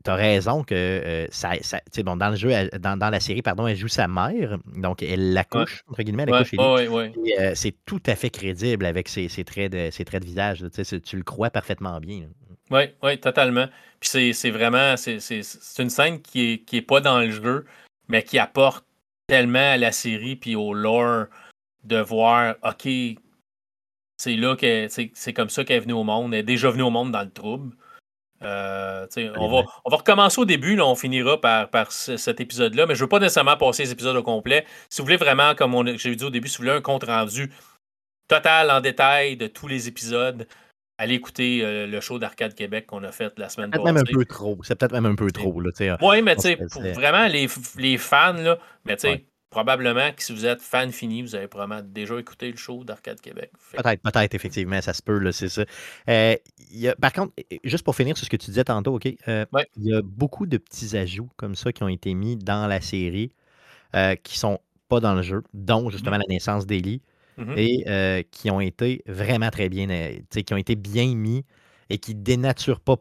tu 0.05 0.11
as 0.11 0.15
raison 0.15 0.65
que 0.65 0.75
euh, 0.75 1.27
ça, 1.31 1.53
bon, 2.05 2.17
dans 2.17 2.31
le 2.31 2.37
jeu, 2.37 2.51
dans, 2.79 3.11
la 3.11 3.21
série, 3.21 3.43
pardon, 3.43 3.67
elle 3.67 3.77
joue 3.77 3.89
sa 3.89 4.07
mère, 4.07 4.59
donc 4.77 5.03
elle 5.03 5.33
l'accouche, 5.33 5.83
entre 5.89 6.03
guillemets, 6.03 6.25
elle 6.25 6.35
accouche 6.35 6.53
ouais, 6.59 7.55
c'est 7.55 7.75
tout 7.87 8.03
à 8.07 8.15
fait 8.15 8.31
crédible 8.31 8.85
avec 8.85 9.09
ses, 9.09 9.29
traits, 9.45 9.73
de, 9.73 9.91
ses 9.91 10.05
traits 10.05 10.23
de 10.23 10.27
visage. 10.27 10.65
Tu 11.05 11.17
le 11.17 11.23
crois 11.23 11.51
parfaitement 11.51 11.99
bien. 12.01 12.29
Oui, 12.71 12.83
oui, 13.03 13.19
totalement. 13.19 13.67
Puis 14.01 14.35
c'est 14.35 14.51
vraiment, 14.51 14.97
c'est 14.97 15.19
une 15.79 15.91
scène 15.91 16.21
qui 16.21 16.51
n'est 16.51 16.59
qui 16.59 16.77
est 16.79 16.83
pas 16.83 17.01
dans 17.01 17.21
le 17.21 17.31
jeu, 17.31 17.65
mais 18.09 18.23
qui 18.23 18.39
apporte 18.39 18.85
tellement 19.27 19.73
à 19.73 19.77
la 19.77 19.93
série 19.93 20.37
puis 20.37 20.57
au 20.57 20.75
lore 20.75 21.27
de 21.85 21.99
voir, 21.99 22.57
OK, 22.63 22.89
c'est 24.17 24.37
là 24.37 24.57
que 24.57 24.89
c'est 24.89 25.33
comme 25.33 25.51
ça 25.51 25.65
qu'elle 25.65 25.77
est 25.77 25.81
venue 25.81 25.93
au 25.93 26.05
monde. 26.05 26.33
Elle 26.35 26.41
est 26.41 26.45
déjà 26.45 26.71
venue 26.71 26.83
au 26.83 26.91
monde 26.91 27.13
dans 27.13 27.23
le 27.23 27.31
trouble. 27.31 27.77
Euh, 28.43 29.07
on, 29.37 29.49
va, 29.49 29.63
on 29.85 29.91
va 29.91 29.97
recommencer 29.97 30.41
au 30.41 30.45
début, 30.45 30.77
là, 30.77 30.87
on 30.87 30.95
finira 30.95 31.41
par, 31.41 31.71
par 31.71 31.93
cet 31.93 32.41
épisode-là, 32.41 32.87
mais 32.87 32.95
je 32.95 33.01
ne 33.01 33.05
veux 33.05 33.09
pas 33.09 33.19
nécessairement 33.19 33.57
passer 33.57 33.85
les 33.85 33.93
épisodes 33.93 34.17
au 34.17 34.23
complet. 34.23 34.67
Si 34.91 35.01
vous 35.01 35.07
voulez 35.07 35.17
vraiment, 35.17 35.55
comme 35.55 35.97
j'ai 35.97 36.15
dit 36.15 36.25
au 36.25 36.31
début, 36.31 36.49
si 36.49 36.59
vous 36.59 36.65
voulez 36.65 36.77
un 36.77 36.83
compte 36.83 37.05
rendu 37.05 37.51
total 38.29 38.71
en 38.71 38.81
détail 38.81 39.37
de 39.37 39.47
tous 39.47 39.67
les 39.67 39.89
épisodes, 39.89 40.47
allez 40.99 41.15
écouter 41.15 41.65
euh, 41.65 41.87
le 41.87 42.01
show 42.01 42.19
d'Arcade 42.19 42.55
Québec 42.55 42.87
qu'on 42.87 43.03
a 43.03 43.13
fait 43.13 43.33
la 43.39 43.49
semaine 43.49 43.71
passée. 43.71 43.83
C'est 43.85 43.93
peut-être 43.93 43.95
même 43.95 44.17
un 44.17 44.19
peu 44.19 44.25
trop. 44.25 44.59
C'est 44.63 44.79
peut-être 44.79 44.93
même 44.93 45.07
un 45.07 45.15
peu 45.15 45.31
trop. 45.31 45.61
Oui, 46.03 46.23
mais 46.23 46.37
tu 46.37 46.43
sais, 46.43 46.57
pour 46.57 46.83
vraiment 46.83 47.27
les, 47.27 47.49
les 47.79 47.99
fans, 47.99 48.35
là, 48.35 48.59
mais 48.85 48.97
tu 48.97 49.09
sais, 49.09 49.25
probablement 49.51 50.13
que 50.13 50.23
si 50.23 50.33
vous 50.33 50.47
êtes 50.47 50.61
fan 50.61 50.91
fini, 50.93 51.23
vous 51.23 51.35
avez 51.35 51.47
probablement 51.47 51.83
déjà 51.85 52.19
écouté 52.19 52.51
le 52.51 52.57
show 52.57 52.85
d'Arcade 52.85 53.21
Québec. 53.21 53.51
Peut-être, 53.73 54.03
peut-être, 54.03 54.35
effectivement, 54.35 54.81
ça 54.81 54.93
se 54.93 55.03
peut, 55.03 55.31
c'est 55.33 55.49
ça. 55.49 55.65
Euh, 56.09 56.37
y 56.71 56.89
a, 56.89 56.97
par 56.97 57.13
contre, 57.13 57.33
juste 57.63 57.85
pour 57.85 57.95
finir 57.95 58.17
sur 58.17 58.25
ce 58.25 58.31
que 58.31 58.37
tu 58.37 58.47
disais 58.47 58.65
tantôt, 58.65 58.97
OK, 58.97 59.07
euh, 59.29 59.47
il 59.77 59.85
y 59.87 59.95
a 59.95 60.03
beaucoup 60.03 60.47
de 60.47 60.59
petits 60.59 60.97
ajouts 60.97 61.31
comme 61.37 61.55
ça 61.55 61.73
qui 61.73 61.83
ont 61.83 61.89
été 61.89 62.15
mis 62.15 62.37
dans 62.37 62.67
la 62.67 62.81
série 62.81 63.33
qui 64.25 64.39
sont 64.39 64.59
pas 64.89 64.99
dans 64.99 65.15
le 65.15 65.23
jeu, 65.23 65.45
dont 65.53 65.89
justement 65.89 66.17
mm-hmm. 66.17 66.29
la 66.29 66.35
naissance 66.35 66.67
d'Ellie. 67.39 67.53
Mmh 67.53 67.59
et 67.59 67.85
euh, 67.89 68.23
qui 68.31 68.51
ont 68.51 68.61
été 68.61 69.03
vraiment 69.07 69.51
très 69.51 69.69
bien, 69.69 69.89
euh, 69.91 70.19
qui 70.31 70.55
ont 70.55 70.57
été 70.57 70.77
bien 70.77 71.15
mis 71.15 71.45
et 71.91 71.99
qui 71.99 72.15
dénaturent 72.15 72.81
pas 72.81 72.97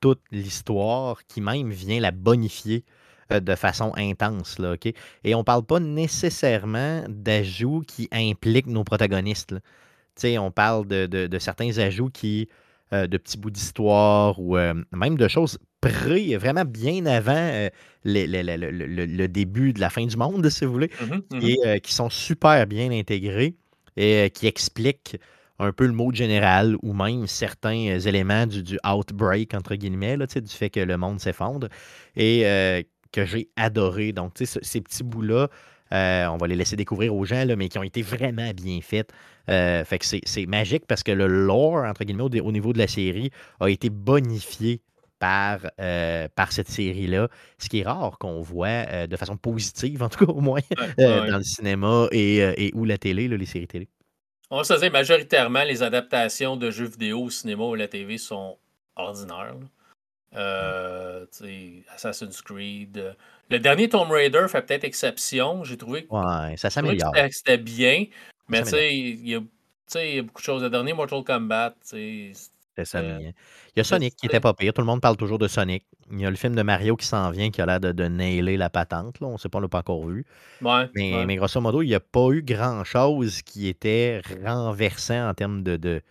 toute 0.00 0.22
l'histoire, 0.32 1.24
qui 1.26 1.40
même 1.40 1.70
vient 1.70 2.00
la 2.00 2.10
bonifier 2.10 2.84
euh, 3.30 3.40
de 3.40 3.54
façon 3.54 3.92
intense. 3.96 4.58
Là? 4.58 4.74
Et 5.22 5.34
on 5.34 5.44
parle 5.44 5.64
pas 5.64 5.78
nécessairement 5.78 7.04
d'ajouts 7.08 7.82
qui 7.86 8.08
impliquent 8.10 8.66
nos 8.66 8.84
protagonistes. 8.84 9.54
On 10.24 10.50
parle 10.50 10.86
de, 10.86 11.06
de, 11.06 11.38
certains 11.38 11.78
ajouts 11.78 12.10
qui, 12.10 12.48
de 12.92 13.16
petits 13.16 13.38
bouts 13.38 13.50
d'histoire 13.50 14.38
ou 14.38 14.56
même 14.56 15.16
de 15.16 15.28
choses 15.28 15.58
pré, 15.80 16.36
vraiment 16.36 16.66
bien 16.66 17.06
avant 17.06 17.68
le, 18.04 19.26
début 19.28 19.72
de 19.72 19.80
la 19.80 19.88
fin 19.88 20.04
du 20.04 20.16
monde, 20.16 20.46
si 20.50 20.66
vous 20.66 20.72
voulez, 20.72 20.90
mmh 21.00 21.36
mmh 21.36 21.46
et 21.46 21.80
qui 21.80 21.94
sont 21.94 22.10
super 22.10 22.66
bien 22.66 22.90
intégrés 22.90 23.56
et 23.96 24.30
qui 24.30 24.46
expliquent 24.46 25.16
un 25.58 25.72
peu 25.72 25.86
le 25.86 25.92
mot 25.92 26.12
général 26.12 26.76
ou 26.82 26.92
même 26.94 27.26
certains 27.26 27.98
éléments 27.98 28.46
du, 28.46 28.78
outbreak, 28.84 29.54
entre 29.54 29.74
guillemets, 29.74 30.16
là, 30.16 30.26
du 30.26 30.48
fait 30.48 30.70
que 30.70 30.80
le 30.80 30.96
monde 30.96 31.20
s'effondre 31.20 31.68
et 32.16 32.86
que 33.12 33.26
j'ai 33.26 33.48
adoré. 33.56 34.12
Donc, 34.12 34.32
ces 34.36 34.80
petits 34.80 35.02
bouts-là, 35.02 35.48
on 35.92 36.36
va 36.38 36.46
les 36.46 36.56
laisser 36.56 36.76
découvrir 36.76 37.14
aux 37.14 37.24
gens, 37.24 37.44
mais 37.58 37.68
qui 37.68 37.78
ont 37.78 37.82
été 37.82 38.00
vraiment 38.00 38.50
bien 38.54 38.80
faits. 38.80 39.12
fait 39.46 39.98
que 39.98 40.06
c'est 40.06 40.46
magique 40.46 40.86
parce 40.86 41.02
que 41.02 41.12
le 41.12 41.26
lore, 41.26 41.84
entre 41.84 42.04
guillemets, 42.04 42.40
au, 42.40 42.52
niveau 42.52 42.72
de 42.72 42.78
la 42.78 42.86
série, 42.86 43.30
a 43.60 43.68
été 43.68 43.90
bonifié 43.90 44.80
par, 45.20 45.60
par 46.34 46.50
cette 46.50 46.68
série-là, 46.68 47.28
ce 47.58 47.68
qui 47.68 47.80
est 47.80 47.84
rare 47.84 48.18
qu'on 48.18 48.40
voit 48.40 49.06
de 49.06 49.16
façon 49.16 49.36
positive, 49.36 50.02
en 50.02 50.08
tout 50.08 50.26
cas 50.26 50.32
au 50.32 50.40
moins, 50.40 50.60
dans 50.98 51.38
le 51.38 51.44
cinéma 51.44 52.08
et, 52.10 52.72
ou 52.74 52.84
la 52.84 52.98
télé, 52.98 53.28
les 53.28 53.46
séries 53.46 53.68
télé. 53.68 53.88
on 54.50 54.56
va 54.56 54.64
se 54.64 54.74
dire 54.74 54.90
majoritairement, 54.90 55.62
les 55.62 55.84
adaptations 55.84 56.56
de 56.56 56.72
jeux 56.72 56.88
vidéo 56.88 57.24
au 57.24 57.30
cinéma 57.30 57.62
ou 57.62 57.74
à 57.74 57.76
la 57.76 57.86
TV 57.86 58.18
sont 58.18 58.58
ordinaires. 58.96 59.54
Euh, 60.36 61.26
Assassin's 61.94 62.40
Creed. 62.42 63.16
Le 63.50 63.58
dernier 63.58 63.88
Tomb 63.88 64.10
Raider 64.10 64.46
fait 64.48 64.62
peut-être 64.62 64.84
exception. 64.84 65.64
J'ai 65.64 65.76
trouvé, 65.76 66.06
ouais, 66.08 66.56
ça 66.56 66.70
s'améliore. 66.70 67.12
que 67.12 67.30
c'était 67.30 67.58
bien. 67.58 68.06
Mais 68.48 68.62
tu 68.62 68.70
sais, 68.70 68.96
il 68.96 69.28
y, 69.28 69.34
a 69.34 69.40
beaucoup 70.22 70.40
de 70.40 70.44
choses. 70.44 70.62
Le 70.62 70.70
dernier 70.70 70.92
Mortal 70.92 71.24
Kombat, 71.24 71.74
ça 72.84 73.02
Il 73.02 73.32
y 73.76 73.80
a 73.80 73.84
Sonic 73.84 74.16
qui 74.16 74.26
était 74.26 74.40
pas 74.40 74.54
pire. 74.54 74.72
Tout 74.72 74.80
le 74.80 74.86
monde 74.86 75.00
parle 75.00 75.16
toujours 75.16 75.38
de 75.38 75.48
Sonic. 75.48 75.84
Il 76.10 76.20
y 76.20 76.26
a 76.26 76.30
le 76.30 76.36
film 76.36 76.54
de 76.54 76.62
Mario 76.62 76.96
qui 76.96 77.06
s'en 77.06 77.30
vient 77.30 77.50
qui 77.50 77.60
a 77.60 77.66
l'air 77.66 77.80
de, 77.80 77.92
de 77.92 78.04
nailer 78.04 78.56
la 78.56 78.70
patente. 78.70 79.20
Là. 79.20 79.28
On 79.28 79.32
ne 79.32 79.38
sait 79.38 79.48
pas, 79.48 79.58
on 79.58 79.62
l'a 79.62 79.68
pas 79.68 79.78
encore 79.78 80.06
vu. 80.06 80.24
Ouais, 80.62 80.88
mais, 80.94 81.24
mais, 81.26 81.36
grosso 81.36 81.60
modo, 81.60 81.82
il 81.82 81.88
n'y 81.88 81.94
a 81.94 82.00
pas 82.00 82.28
eu 82.30 82.42
grand-chose 82.42 83.42
qui 83.42 83.68
était 83.68 84.20
renversant 84.44 85.28
en 85.28 85.34
termes 85.34 85.62
de, 85.62 85.76
de, 85.76 86.02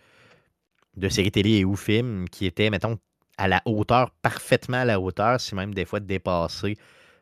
de 0.96 1.08
séries 1.08 1.30
télé 1.30 1.58
et 1.58 1.64
ou 1.64 1.76
films 1.76 2.28
qui 2.28 2.46
était, 2.46 2.70
mettons, 2.70 2.98
à 3.36 3.48
la 3.48 3.62
hauteur, 3.64 4.10
parfaitement 4.22 4.78
à 4.78 4.84
la 4.84 5.00
hauteur, 5.00 5.40
si 5.40 5.54
même 5.54 5.72
des 5.72 5.84
fois 5.84 6.00
de 6.00 6.06
dépasser 6.06 6.76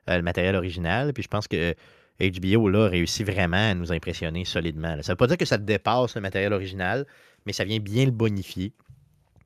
euh, 0.09 0.17
le 0.17 0.23
matériel 0.23 0.57
original. 0.57 1.13
Puis 1.13 1.23
je 1.23 1.29
pense 1.29 1.47
que 1.47 1.75
HBO 2.21 2.69
là, 2.69 2.89
réussit 2.89 3.25
vraiment 3.25 3.71
à 3.71 3.75
nous 3.75 3.93
impressionner 3.93 4.45
solidement. 4.45 4.91
Ça 5.03 5.13
ne 5.13 5.13
veut 5.13 5.17
pas 5.17 5.27
dire 5.29 5.37
que 5.37 5.45
ça 5.45 5.59
dépasse 5.59 6.17
le 6.17 6.21
matériel 6.21 6.53
original, 6.53 7.07
mais 7.47 7.53
ça 7.53 7.65
vient 7.65 7.79
bien 7.79 8.05
le 8.05 8.11
bonifier. 8.11 8.73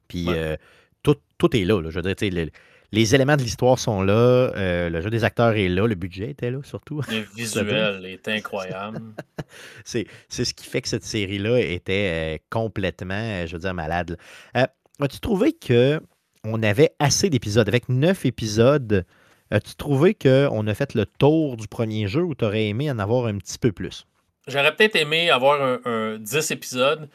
Puis 0.09 0.27
euh, 0.29 0.57
tout, 1.03 1.57
est 1.57 1.65
là, 1.65 1.83
Je 1.91 1.99
veux 1.99 2.15
dire, 2.15 2.51
les 2.93 3.15
éléments 3.15 3.37
de 3.37 3.43
l'histoire 3.43 3.79
sont 3.79 4.03
là, 4.03 4.13
euh, 4.13 4.91
le 4.91 5.01
jeu 5.01 5.11
des 5.11 5.25
acteurs 5.25 5.57
est 5.57 5.69
là, 5.69 5.87
le 5.87 5.95
budget 5.95 6.31
était 6.31 6.51
là 6.51 6.61
surtout. 6.63 7.01
Le 7.11 7.21
visuel 7.37 8.05
est 8.05 8.29
incroyable. 8.29 9.01
c'est 9.85 10.07
ce 10.29 10.55
qui 10.55 10.67
fait 10.67 10.83
que 10.83 10.89
cette 10.89 11.05
série-là 11.05 11.59
était 11.59 12.37
euh, 12.37 12.39
complètement, 12.51 13.47
je 13.47 13.55
veux 13.55 13.61
dire, 13.61 13.75
malade. 13.75 14.19
As-tu 14.55 15.21
trouvé 15.21 15.53
que 15.53 16.01
on 16.45 16.63
avait 16.63 16.91
assez 16.99 17.31
d'épisodes? 17.31 17.67
Avec 17.67 17.89
neuf 17.89 18.27
épisodes, 18.27 19.05
as-tu 19.51 19.75
trouvé 19.75 20.15
qu'on 20.15 20.67
a 20.67 20.75
fait 20.75 20.95
le 20.95 21.07
tour 21.07 21.57
du 21.57 21.67
premier 21.67 22.09
jeu 22.09 22.23
ou 22.23 22.35
tu 22.35 22.45
aurais 22.45 22.67
aimé 22.67 22.91
en 22.91 22.99
avoir 22.99 23.27
un 23.27 23.39
petit 23.39 23.59
peu 23.59 23.73
plus? 23.73 24.07
J'aurais 24.49 24.75
peut-être 24.77 24.97
aimé 24.97 25.31
avoir 25.31 25.63
un, 25.63 25.81
un 25.85 26.19
10 26.19 26.51
épisodes 26.51 27.09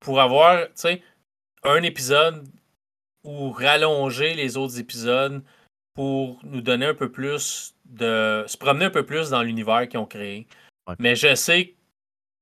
pour 0.00 0.20
avoir, 0.20 0.66
tu 0.66 0.72
sais, 0.74 1.02
un 1.62 1.82
épisode 1.82 2.48
ou 3.24 3.50
rallonger 3.50 4.34
les 4.34 4.56
autres 4.56 4.78
épisodes 4.78 5.42
pour 5.94 6.40
nous 6.44 6.60
donner 6.60 6.86
un 6.86 6.94
peu 6.94 7.10
plus 7.10 7.74
de. 7.84 8.44
se 8.46 8.56
promener 8.56 8.86
un 8.86 8.90
peu 8.90 9.04
plus 9.04 9.30
dans 9.30 9.42
l'univers 9.42 9.88
qu'ils 9.88 10.00
ont 10.00 10.06
créé. 10.06 10.46
Mais 10.98 11.14
je 11.14 11.34
sais 11.34 11.66
que 11.66 11.72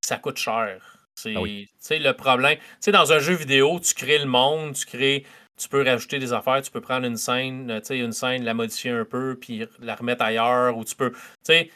ça 0.06 0.16
coûte 0.16 0.38
cher. 0.38 1.06
C'est 1.14 1.34
ah 1.36 1.42
le 1.42 2.12
problème. 2.12 2.58
Dans 2.86 3.12
un 3.12 3.18
jeu 3.18 3.34
vidéo, 3.34 3.78
tu 3.80 3.94
crées 3.94 4.18
le 4.18 4.26
monde, 4.26 4.74
tu 4.74 4.86
crées. 4.86 5.26
Tu 5.60 5.68
peux 5.68 5.84
rajouter 5.84 6.18
des 6.18 6.32
affaires, 6.32 6.62
tu 6.62 6.70
peux 6.70 6.80
prendre 6.80 7.06
une 7.06 7.18
scène, 7.18 7.66
tu 7.80 7.86
sais, 7.86 7.98
une 7.98 8.12
scène, 8.12 8.44
la 8.44 8.54
modifier 8.54 8.92
un 8.92 9.04
peu, 9.04 9.36
puis 9.38 9.66
la 9.80 9.94
remettre 9.94 10.24
ailleurs, 10.24 10.74
ou 10.78 10.86
tu 10.86 10.96
peux. 10.96 11.10
Tu 11.10 11.18
sais, 11.42 11.70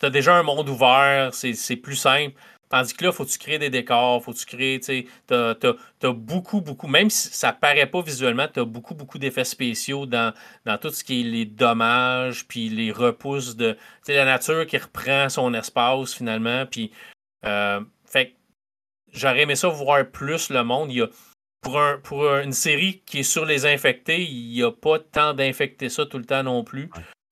tu 0.00 0.06
as 0.06 0.10
déjà 0.10 0.34
un 0.34 0.42
monde 0.42 0.68
ouvert, 0.68 1.32
c'est 1.32 1.76
plus 1.76 1.94
simple. 1.94 2.34
Tandis 2.68 2.94
que 2.94 3.04
là, 3.04 3.12
faut 3.12 3.24
que 3.24 3.30
tu 3.30 3.38
crées 3.38 3.58
des 3.58 3.70
décors, 3.70 4.22
faut 4.22 4.32
que 4.32 4.38
tu 4.38 4.46
crées, 4.46 4.78
tu 4.80 4.86
sais, 4.86 5.06
t'as, 5.26 5.54
as, 6.02 6.12
beaucoup, 6.12 6.60
beaucoup, 6.60 6.86
même 6.86 7.08
si 7.08 7.28
ça 7.28 7.52
paraît 7.52 7.86
pas 7.86 8.02
visuellement, 8.02 8.46
tu 8.52 8.60
as 8.60 8.64
beaucoup, 8.64 8.94
beaucoup 8.94 9.18
d'effets 9.18 9.44
spéciaux 9.44 10.06
dans, 10.06 10.34
dans 10.66 10.76
tout 10.78 10.90
ce 10.90 11.02
qui 11.02 11.20
est 11.20 11.24
les 11.24 11.46
dommages, 11.46 12.46
puis 12.46 12.68
les 12.68 12.92
repousses 12.92 13.56
de, 13.56 13.76
tu 14.04 14.12
la 14.12 14.24
nature 14.24 14.66
qui 14.66 14.76
reprend 14.76 15.28
son 15.28 15.54
espace 15.54 16.14
finalement, 16.14 16.66
puis, 16.66 16.92
euh, 17.44 17.80
fait 18.04 18.34
j'aurais 19.12 19.42
aimé 19.42 19.56
ça 19.56 19.68
voir 19.68 20.06
plus 20.10 20.50
le 20.50 20.62
monde. 20.62 20.92
Il 20.92 20.98
y 20.98 21.02
a, 21.02 21.08
pour, 21.60 21.80
un, 21.80 21.98
pour 21.98 22.34
une 22.36 22.52
série 22.52 23.02
qui 23.06 23.20
est 23.20 23.22
sur 23.22 23.44
les 23.44 23.66
infectés, 23.66 24.22
il 24.22 24.52
n'y 24.52 24.62
a 24.62 24.70
pas 24.70 24.98
tant 24.98 25.34
d'infectés 25.34 25.88
ça 25.88 26.06
tout 26.06 26.18
le 26.18 26.24
temps 26.24 26.42
non 26.42 26.64
plus. 26.64 26.90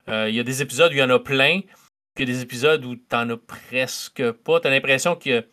Euh, 0.09 0.29
il 0.29 0.35
y 0.35 0.39
a 0.39 0.43
des 0.43 0.61
épisodes 0.61 0.91
où 0.91 0.95
il 0.95 0.99
y 0.99 1.03
en 1.03 1.09
a 1.09 1.19
plein, 1.19 1.61
a 2.23 2.25
des 2.25 2.41
épisodes 2.41 2.83
où 2.85 2.95
t'en 2.95 3.29
as 3.29 3.37
presque 3.37 4.31
pas. 4.31 4.59
T'as 4.59 4.69
l'impression 4.69 5.15
que 5.15 5.45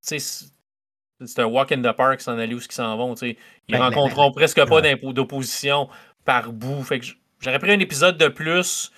c'est 0.00 1.38
un 1.38 1.46
walk 1.46 1.72
in 1.72 1.82
the 1.82 1.94
park 1.94 2.20
s'en 2.20 2.38
aller 2.38 2.54
où 2.54 2.58
ils 2.58 2.72
s'en 2.72 2.96
vont. 2.96 3.14
Ils 3.14 3.36
ben, 3.68 3.78
rencontreront 3.78 4.32
presque 4.32 4.64
pas 4.66 4.80
d'opposition 5.12 5.88
par 6.24 6.52
bout. 6.52 6.82
Fait 6.82 7.00
que 7.00 7.06
j'aurais 7.40 7.58
pris 7.58 7.72
un 7.72 7.80
épisode 7.80 8.18
de 8.18 8.28
plus 8.28 8.92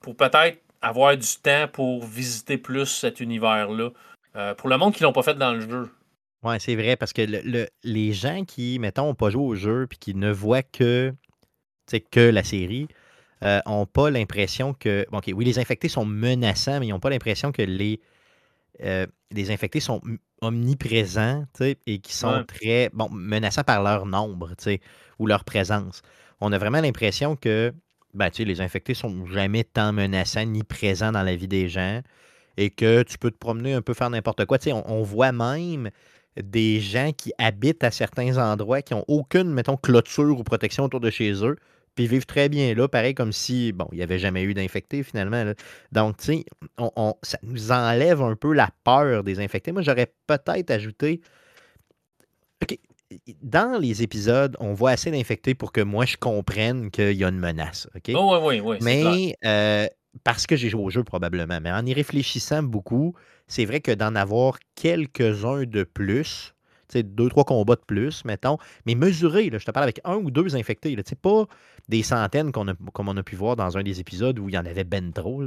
pour 0.00 0.16
peut-être 0.16 0.58
avoir 0.82 1.16
du 1.16 1.26
temps 1.42 1.68
pour 1.72 2.04
visiter 2.04 2.58
plus 2.58 2.86
cet 2.86 3.20
univers-là. 3.20 3.90
Euh, 4.36 4.54
pour 4.54 4.68
le 4.68 4.76
monde 4.76 4.94
qui 4.94 5.02
l'ont 5.02 5.12
pas 5.12 5.22
fait 5.22 5.34
dans 5.34 5.52
le 5.52 5.60
jeu. 5.60 5.90
Ouais, 6.42 6.58
c'est 6.58 6.76
vrai, 6.76 6.96
parce 6.96 7.12
que 7.12 7.22
le, 7.22 7.66
les 7.82 8.12
gens 8.12 8.44
qui, 8.44 8.78
mettons, 8.78 9.06
n'ont 9.06 9.14
pas 9.14 9.30
joué 9.30 9.42
au 9.42 9.54
jeu 9.54 9.86
puis 9.88 9.98
qui 9.98 10.14
ne 10.14 10.30
voient 10.30 10.62
que, 10.62 11.12
que 12.10 12.20
la 12.20 12.44
série, 12.44 12.86
n'ont 13.42 13.82
euh, 13.82 13.86
pas 13.86 14.10
l'impression 14.10 14.74
que. 14.74 15.06
Bon, 15.10 15.20
oui, 15.26 15.44
les 15.44 15.58
infectés 15.58 15.88
sont 15.88 16.04
menaçants, 16.04 16.80
mais 16.80 16.86
ils 16.86 16.90
n'ont 16.90 17.00
pas 17.00 17.10
l'impression 17.10 17.52
que 17.52 17.62
les, 17.62 18.00
euh, 18.82 19.06
les 19.30 19.50
infectés 19.50 19.80
sont 19.80 20.00
omniprésents 20.42 21.44
et 21.86 21.98
qui 21.98 22.14
sont 22.14 22.44
très 22.46 22.90
bon, 22.92 23.08
menaçants 23.10 23.64
par 23.64 23.82
leur 23.82 24.06
nombre 24.06 24.54
ou 25.18 25.26
leur 25.26 25.44
présence. 25.44 26.02
On 26.40 26.52
a 26.52 26.58
vraiment 26.58 26.80
l'impression 26.80 27.36
que 27.36 27.72
ben, 28.14 28.30
les 28.38 28.60
infectés 28.60 28.94
sont 28.94 29.26
jamais 29.26 29.64
tant 29.64 29.92
menaçants 29.92 30.44
ni 30.44 30.62
présents 30.62 31.12
dans 31.12 31.22
la 31.22 31.36
vie 31.36 31.48
des 31.48 31.68
gens 31.68 32.02
et 32.56 32.70
que 32.70 33.02
tu 33.02 33.18
peux 33.18 33.30
te 33.30 33.38
promener 33.38 33.74
un 33.74 33.82
peu, 33.82 33.94
faire 33.94 34.10
n'importe 34.10 34.44
quoi. 34.46 34.58
On, 34.66 34.82
on 34.86 35.02
voit 35.02 35.32
même 35.32 35.90
des 36.42 36.80
gens 36.80 37.12
qui 37.16 37.32
habitent 37.38 37.84
à 37.84 37.90
certains 37.90 38.36
endroits 38.38 38.82
qui 38.82 38.94
n'ont 38.94 39.04
aucune, 39.08 39.52
mettons, 39.52 39.76
clôture 39.76 40.38
ou 40.38 40.42
protection 40.42 40.84
autour 40.84 41.00
de 41.00 41.10
chez 41.10 41.32
eux, 41.44 41.56
puis 41.96 42.06
vivent 42.06 42.26
très 42.26 42.48
bien 42.48 42.74
là, 42.74 42.86
pareil 42.86 43.14
comme 43.14 43.32
si, 43.32 43.72
bon, 43.72 43.88
il 43.90 43.96
n'y 43.96 44.02
avait 44.02 44.18
jamais 44.18 44.44
eu 44.44 44.54
d'infectés 44.54 45.02
finalement. 45.02 45.52
Donc, 45.90 46.18
tu 46.18 46.24
sais, 46.24 46.44
on, 46.78 47.14
ça 47.22 47.38
nous 47.42 47.72
enlève 47.72 48.22
un 48.22 48.36
peu 48.36 48.52
la 48.52 48.70
peur 48.84 49.24
des 49.24 49.40
infectés. 49.40 49.72
Moi, 49.72 49.82
j'aurais 49.82 50.12
peut-être 50.26 50.70
ajouté. 50.70 51.20
OK. 52.62 52.78
Dans 53.42 53.80
les 53.80 54.02
épisodes, 54.02 54.56
on 54.60 54.74
voit 54.74 54.90
assez 54.90 55.10
d'infectés 55.10 55.54
pour 55.54 55.72
que 55.72 55.80
moi, 55.80 56.04
je 56.04 56.16
comprenne 56.16 56.90
qu'il 56.90 57.12
y 57.12 57.24
a 57.24 57.28
une 57.28 57.38
menace. 57.38 57.88
OK? 57.94 58.10
Oh, 58.14 58.38
oui, 58.42 58.60
oui, 58.60 58.60
oui. 58.60 58.78
Mais 58.82 59.36
euh, 59.44 59.86
parce 60.22 60.46
que 60.46 60.56
j'ai 60.56 60.68
joué 60.68 60.82
au 60.82 60.90
jeu, 60.90 61.02
probablement. 61.02 61.60
Mais 61.62 61.72
en 61.72 61.84
y 61.86 61.94
réfléchissant 61.94 62.62
beaucoup, 62.62 63.14
c'est 63.46 63.64
vrai 63.64 63.80
que 63.80 63.92
d'en 63.92 64.14
avoir 64.16 64.58
quelques-uns 64.74 65.64
de 65.64 65.84
plus, 65.84 66.54
deux, 66.94 67.28
trois 67.28 67.44
combats 67.44 67.76
de 67.76 67.84
plus, 67.86 68.24
mettons, 68.24 68.58
mais 68.86 68.94
mesurés, 68.94 69.50
je 69.52 69.64
te 69.64 69.70
parle 69.70 69.84
avec 69.84 70.00
un 70.04 70.16
ou 70.16 70.30
deux 70.30 70.56
infectés, 70.56 70.94
là, 70.96 71.02
pas 71.20 71.46
des 71.88 72.02
centaines 72.02 72.52
qu'on 72.52 72.68
a, 72.68 72.74
comme 72.92 73.08
on 73.08 73.16
a 73.16 73.22
pu 73.22 73.36
voir 73.36 73.56
dans 73.56 73.76
un 73.76 73.82
des 73.82 74.00
épisodes 74.00 74.38
où 74.38 74.48
il 74.48 74.54
y 74.54 74.58
en 74.58 74.66
avait 74.66 74.84
ben 74.84 75.12
trop. 75.12 75.42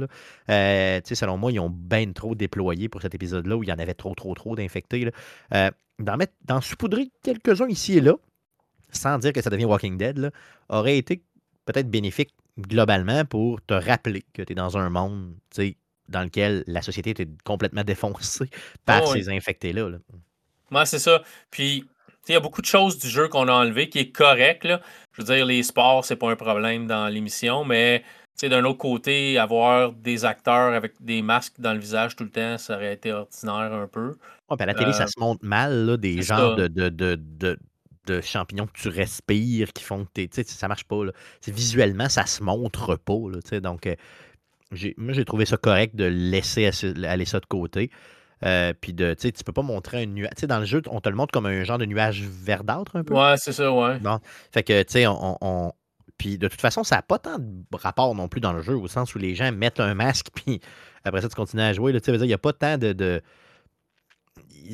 Euh, 0.48 1.00
selon 1.04 1.36
moi, 1.36 1.52
ils 1.52 1.60
ont 1.60 1.70
ben 1.70 2.12
trop 2.12 2.34
déployé 2.34 2.88
pour 2.88 3.02
cet 3.02 3.14
épisode-là 3.14 3.56
où 3.56 3.62
il 3.62 3.68
y 3.68 3.72
en 3.72 3.78
avait 3.78 3.94
trop, 3.94 4.14
trop, 4.14 4.34
trop 4.34 4.56
d'infectés. 4.56 5.10
Euh, 5.54 5.70
d'en, 5.98 6.16
mettre, 6.16 6.32
d'en 6.44 6.60
saupoudrer 6.60 7.10
quelques-uns 7.22 7.68
ici 7.68 7.98
et 7.98 8.00
là, 8.00 8.14
sans 8.90 9.18
dire 9.18 9.32
que 9.32 9.42
ça 9.42 9.50
devient 9.50 9.66
Walking 9.66 9.98
Dead, 9.98 10.32
aurait 10.68 10.98
été 10.98 11.22
peut-être 11.66 11.90
bénéfique 11.90 12.30
globalement 12.58 13.24
pour 13.24 13.60
te 13.62 13.74
rappeler 13.74 14.24
que 14.32 14.42
tu 14.42 14.52
es 14.52 14.56
dans 14.56 14.76
un 14.76 14.90
monde 14.90 15.34
dans 16.08 16.22
lequel 16.22 16.64
la 16.66 16.82
société 16.82 17.10
était 17.10 17.28
complètement 17.44 17.84
défoncée 17.84 18.50
par 18.84 19.02
oh 19.04 19.12
ces 19.12 19.28
infectés-là. 19.28 19.90
Moi, 20.70 20.86
c'est 20.86 20.98
ça. 20.98 21.22
Puis, 21.50 21.84
il 22.28 22.32
y 22.32 22.36
a 22.36 22.40
beaucoup 22.40 22.60
de 22.60 22.66
choses 22.66 22.98
du 22.98 23.08
jeu 23.08 23.28
qu'on 23.28 23.48
a 23.48 23.52
enlevé 23.52 23.88
qui 23.88 23.98
est 23.98 24.12
correct. 24.12 24.64
Là. 24.64 24.80
Je 25.12 25.22
veux 25.22 25.34
dire, 25.34 25.44
les 25.44 25.62
sports, 25.62 26.04
c'est 26.04 26.16
pas 26.16 26.30
un 26.30 26.36
problème 26.36 26.86
dans 26.86 27.08
l'émission, 27.08 27.64
mais 27.64 28.04
d'un 28.48 28.64
autre 28.64 28.78
côté, 28.78 29.38
avoir 29.38 29.92
des 29.92 30.24
acteurs 30.24 30.72
avec 30.72 30.94
des 31.00 31.22
masques 31.22 31.54
dans 31.58 31.72
le 31.72 31.78
visage 31.78 32.16
tout 32.16 32.24
le 32.24 32.30
temps, 32.30 32.56
ça 32.58 32.76
aurait 32.76 32.94
été 32.94 33.12
ordinaire 33.12 33.72
un 33.72 33.86
peu. 33.86 34.16
Ouais, 34.48 34.56
ben, 34.56 34.62
à 34.62 34.66
la 34.66 34.74
télé, 34.74 34.92
ça 34.92 35.04
euh, 35.04 35.06
se 35.06 35.20
montre 35.20 35.44
mal, 35.44 35.86
là, 35.86 35.96
des 35.96 36.22
genres 36.22 36.56
de, 36.56 36.68
de, 36.68 36.88
de, 36.88 37.58
de, 38.06 38.20
champignons 38.22 38.66
que 38.66 38.80
tu 38.80 38.88
respires 38.88 39.72
qui 39.72 39.84
font 39.84 40.04
que 40.04 40.22
tu 40.22 40.44
ça 40.44 40.68
marche 40.68 40.84
pas. 40.84 41.04
Là. 41.04 41.12
Visuellement, 41.46 42.08
ça 42.08 42.26
se 42.26 42.42
montre 42.42 42.96
pas. 42.96 43.18
Là, 43.30 43.60
donc, 43.60 43.86
euh, 43.86 43.94
moi, 44.96 45.12
j'ai 45.12 45.24
trouvé 45.24 45.44
ça 45.44 45.56
correct 45.56 45.94
de 45.94 46.04
laisser 46.04 46.70
aller 47.04 47.24
ça 47.24 47.40
de 47.40 47.46
côté. 47.46 47.90
Euh, 48.44 48.72
puis 48.78 48.94
de, 48.94 49.14
tu 49.14 49.22
sais, 49.22 49.32
tu 49.32 49.44
peux 49.44 49.52
pas 49.52 49.62
montrer 49.62 50.02
un 50.02 50.06
nuage. 50.06 50.30
Tu 50.36 50.40
sais, 50.40 50.46
dans 50.46 50.58
le 50.58 50.64
jeu, 50.64 50.82
on 50.90 51.00
te 51.00 51.08
le 51.08 51.14
montre 51.14 51.32
comme 51.32 51.46
un 51.46 51.62
genre 51.64 51.78
de 51.78 51.84
nuage 51.84 52.22
verdâtre 52.22 52.96
un 52.96 53.04
peu. 53.04 53.14
Ouais, 53.14 53.34
c'est 53.36 53.52
ça, 53.52 53.72
ouais. 53.72 53.98
Bon. 53.98 54.18
Fait 54.50 54.62
que, 54.62 54.82
tu 54.82 54.92
sais, 54.92 55.06
on, 55.06 55.72
Puis 56.16 56.38
de 56.38 56.48
toute 56.48 56.60
façon, 56.60 56.82
ça 56.82 56.96
n'a 56.96 57.02
pas 57.02 57.18
tant 57.18 57.38
de 57.38 57.64
rapport 57.72 58.14
non 58.14 58.28
plus 58.28 58.40
dans 58.40 58.52
le 58.52 58.62
jeu, 58.62 58.74
au 58.74 58.88
sens 58.88 59.14
où 59.14 59.18
les 59.18 59.34
gens 59.34 59.52
mettent 59.52 59.80
un 59.80 59.94
masque, 59.94 60.28
puis 60.34 60.60
après 61.04 61.20
ça, 61.20 61.28
tu 61.28 61.34
continues 61.34 61.62
à 61.62 61.72
jouer. 61.72 61.92
Tu 61.92 62.00
sais, 62.00 62.12
il 62.12 62.26
n'y 62.26 62.32
a 62.32 62.38
pas 62.38 62.52
tant 62.52 62.78
de. 62.78 62.92
de... 62.92 63.22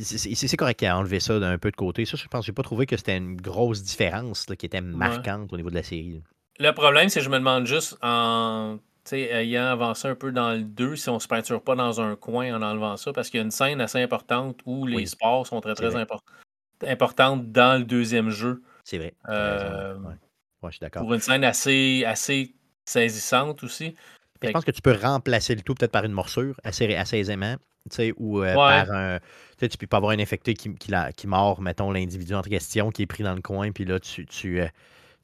C'est 0.03 0.57
correct 0.57 0.83
à 0.83 0.99
enlever 0.99 1.21
ça 1.21 1.39
d'un 1.41 1.59
peu 1.59 1.71
de 1.71 1.77
côté. 1.77 2.05
Ça, 2.05 2.17
je 2.17 2.27
pense 2.29 2.41
que 2.41 2.47
j'ai 2.47 2.53
pas 2.53 2.62
trouvé 2.62 2.87
que 2.87 2.97
c'était 2.97 3.17
une 3.17 3.37
grosse 3.37 3.83
différence 3.83 4.45
qui 4.59 4.67
était 4.67 4.83
marquante 4.83 5.53
au 5.53 5.57
niveau 5.57 5.71
de 5.71 5.75
la 5.75 5.83
série. 5.83 6.23
Le 6.59 6.71
problème, 6.73 7.09
c'est 7.09 7.21
que 7.21 7.25
je 7.25 7.31
me 7.31 7.39
demande 7.39 7.67
juste 7.67 7.97
en 8.03 8.79
sais, 9.11 9.23
ayant 9.33 9.67
avancé 9.67 10.09
un 10.09 10.15
peu 10.15 10.33
dans 10.33 10.53
le 10.53 10.63
2, 10.65 10.97
si 10.97 11.09
on 11.11 11.19
se 11.21 11.29
peinture 11.29 11.63
pas 11.63 11.75
dans 11.77 12.01
un 12.01 12.17
coin 12.17 12.55
en 12.55 12.63
enlevant 12.63 12.97
ça, 12.97 13.13
parce 13.13 13.31
qu'il 13.31 13.39
y 13.39 13.43
a 13.43 13.45
une 13.45 13.51
scène 13.51 13.81
assez 13.81 14.01
importante 14.03 14.61
où 14.67 14.87
les 14.87 15.05
Oui, 15.05 15.07
sports 15.07 15.47
sont 15.47 15.61
très, 15.61 15.75
très 15.75 15.95
importantes 16.87 17.53
dans 17.53 17.79
le 17.79 17.85
deuxième 17.85 18.31
jeu. 18.31 18.63
C'est 18.85 18.99
vrai, 18.99 19.15
ouais, 19.39 19.51
ouais. 20.05 20.15
Ouais, 20.63 20.71
je 20.71 20.77
suis 20.77 20.81
d'accord. 20.81 21.05
pour 21.05 21.15
une 21.15 21.21
scène 21.21 21.45
assez 21.45 22.05
assez 22.07 22.55
saisissante 22.85 23.63
aussi. 23.65 23.95
Je 24.43 24.51
pense 24.51 24.65
que 24.65 24.71
tu 24.71 24.83
peux 24.83 24.93
remplacer 24.97 25.55
le 25.55 25.63
tout 25.63 25.75
peut-être 25.75 25.93
par 25.93 26.05
une 26.05 26.13
morsure 26.13 26.59
assez 26.63 26.95
assez 26.95 27.19
aisément, 27.19 27.57
tu 27.91 27.97
sais, 27.97 28.13
ou, 28.17 28.43
heu, 28.43 28.57
Ouais. 28.57 28.61
par 28.65 28.91
un 28.91 29.19
tu 29.59 29.77
peux 29.79 29.87
pas 29.87 29.97
avoir 29.99 30.13
un 30.13 30.19
infecté 30.19 30.55
qui 30.55 30.75
qui 30.75 30.91
la 30.91 31.13
qui 31.13 31.27
mord, 31.27 31.61
mettons, 31.63 31.91
l'individu 31.91 32.35
en 32.35 32.43
question 32.43 32.91
qui 32.91 33.03
est 33.03 33.07
pris 33.07 33.25
dans 33.25 33.35
le 33.35 33.43
coin, 33.43 33.73
puis 33.73 33.85
là, 33.85 33.99
tu 34.01 34.27
tu, 34.27 34.61
heu, 34.61 34.69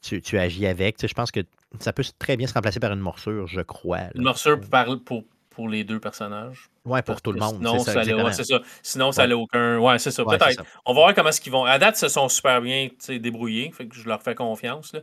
tu 0.03 0.21
tu 0.21 0.39
agis 0.39 0.67
avec. 0.67 0.97
Tu 0.97 1.03
sais, 1.03 1.09
je 1.09 1.15
pense 1.15 1.31
que 1.31 1.41
ça 1.81 1.93
peut 1.93 2.05
très 2.19 2.37
bien 2.37 2.47
se 2.47 2.55
remplacer 2.55 2.81
par 2.81 2.93
une 2.93 3.01
morsure, 3.01 3.47
je 3.47 3.61
crois, 3.63 4.01
Une 4.15 4.23
morsure 4.23 4.61
par 4.71 4.87
pour 5.05 5.25
pour 5.51 5.69
les 5.69 5.85
2 5.85 6.01
personnages. 6.01 6.71
Ouais, 6.85 7.03
Parce 7.03 7.21
pour 7.21 7.23
tout 7.23 7.33
le 7.33 7.39
monde, 7.39 7.57
sinon 7.57 7.79
ça, 7.81 7.93
ça 7.93 8.01
allait 8.01 8.15
ouais, 8.15 8.21
exactement. 8.31 8.33
c'est 8.33 8.45
ça. 8.45 8.61
Sinon 8.83 9.13
ça 9.13 9.21
Ouais. 9.21 9.25
allait 9.25 9.35
aucun 9.35 9.79
ouais, 9.79 9.99
c'est 9.99 10.11
ça, 10.11 10.25
Ouais, 10.25 10.37
peut-être. 10.39 10.65
On 10.87 10.93
va 10.95 11.01
voir 11.01 11.15
comment 11.15 11.29
est-ce 11.29 11.41
qu'ils 11.41 11.53
vont 11.53 11.65
à 11.65 11.79
date, 11.79 11.97
ils 11.97 12.01
se 12.01 12.09
sont 12.09 12.29
super 12.29 12.61
bien, 12.63 12.89
débrouillés, 13.09 13.71
fait 13.71 13.87
que 13.87 13.95
je 13.95 14.07
leur 14.09 14.23
fais 14.23 14.35
confiance, 14.35 14.93
là. 14.95 15.01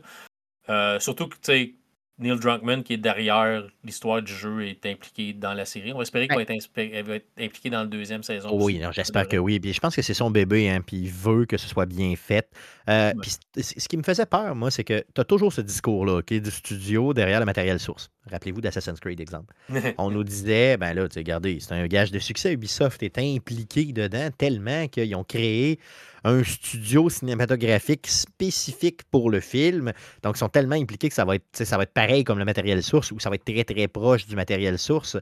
Heu, 0.68 1.00
surtout 1.00 1.28
que, 1.28 1.34
tu 1.36 1.40
sais, 1.42 1.74
Neil 2.20 2.38
Druckmann 2.38 2.82
qui 2.82 2.92
est 2.94 2.98
derrière 2.98 3.64
l'histoire 3.82 4.20
du 4.22 4.32
jeu 4.32 4.66
est 4.66 4.84
impliqué 4.86 5.32
dans 5.32 5.54
la 5.54 5.64
série. 5.64 5.92
On 5.92 5.96
va 5.96 6.02
espérer 6.02 6.28
qu'il 6.28 6.36
Ouais. 6.36 6.44
va 6.44 6.54
être 6.54 7.06
va 7.06 7.14
impliqué 7.44 7.70
dans 7.70 7.82
le 7.82 7.88
2e 7.88 8.22
saison 8.22 8.50
Oui, 8.52 8.80
j'espère 8.92 9.26
que 9.26 9.36
oui. 9.38 9.58
Puis 9.58 9.72
je 9.72 9.80
pense 9.80 9.96
que 9.96 10.02
c'est 10.02 10.14
son 10.14 10.30
bébé, 10.30 10.68
hein, 10.68 10.80
puis 10.86 10.98
il 10.98 11.10
veut 11.10 11.46
que 11.46 11.56
ce 11.56 11.66
soit 11.66 11.86
bien 11.86 12.14
fait. 12.16 12.48
Ouais. 12.86 13.12
puis 13.22 13.30
c 13.30 13.78
ce 13.78 13.88
qui 13.88 13.96
me 13.96 14.02
faisait 14.02 14.26
peur, 14.26 14.54
moi, 14.54 14.70
c'est 14.70 14.84
que 14.84 15.04
tu 15.14 15.20
as 15.20 15.24
toujours 15.24 15.52
ce 15.52 15.60
discours-là, 15.60 16.18
OK, 16.18 16.32
du 16.32 16.50
studio 16.50 17.14
derrière 17.14 17.40
le 17.40 17.46
matériel 17.46 17.78
source. 17.78 18.10
Rappelez-vous 18.30 18.60
d'Assassin's 18.60 19.00
Creed, 19.00 19.20
exemple. 19.20 19.54
On 19.98 20.10
nous 20.10 20.24
disait: 20.24 20.76
«Ben 20.76 20.92
là, 20.94 21.08
tu 21.08 21.14
sais, 21.14 21.20
regardez, 21.20 21.58
c'est 21.60 21.72
un 21.72 21.86
gage 21.86 22.10
de 22.12 22.18
succès, 22.18 22.52
Ubisoft 22.52 23.02
est 23.02 23.18
impliqué 23.18 23.86
dedans 23.92 24.28
tellement 24.36 24.88
qu'ils 24.88 25.14
ont 25.14 25.24
créé 25.24 25.78
un 26.24 26.42
studio 26.44 27.08
cinématographique 27.08 28.06
spécifique 28.06 29.02
pour 29.10 29.30
le 29.30 29.40
film. 29.40 29.92
Donc, 30.22 30.36
ils 30.36 30.38
sont 30.38 30.48
tellement 30.48 30.76
impliqués 30.76 31.08
que 31.08 31.14
ça 31.14 31.24
va 31.24 31.36
être, 31.36 31.44
ça 31.52 31.76
va 31.76 31.84
être 31.84 31.92
pareil 31.92 32.24
comme 32.24 32.38
le 32.38 32.44
matériel 32.44 32.82
source 32.82 33.12
ou 33.12 33.18
ça 33.20 33.30
va 33.30 33.36
être 33.36 33.44
très, 33.44 33.64
très 33.64 33.88
proche 33.88 34.26
du 34.26 34.36
matériel 34.36 34.78
source», 34.78 35.16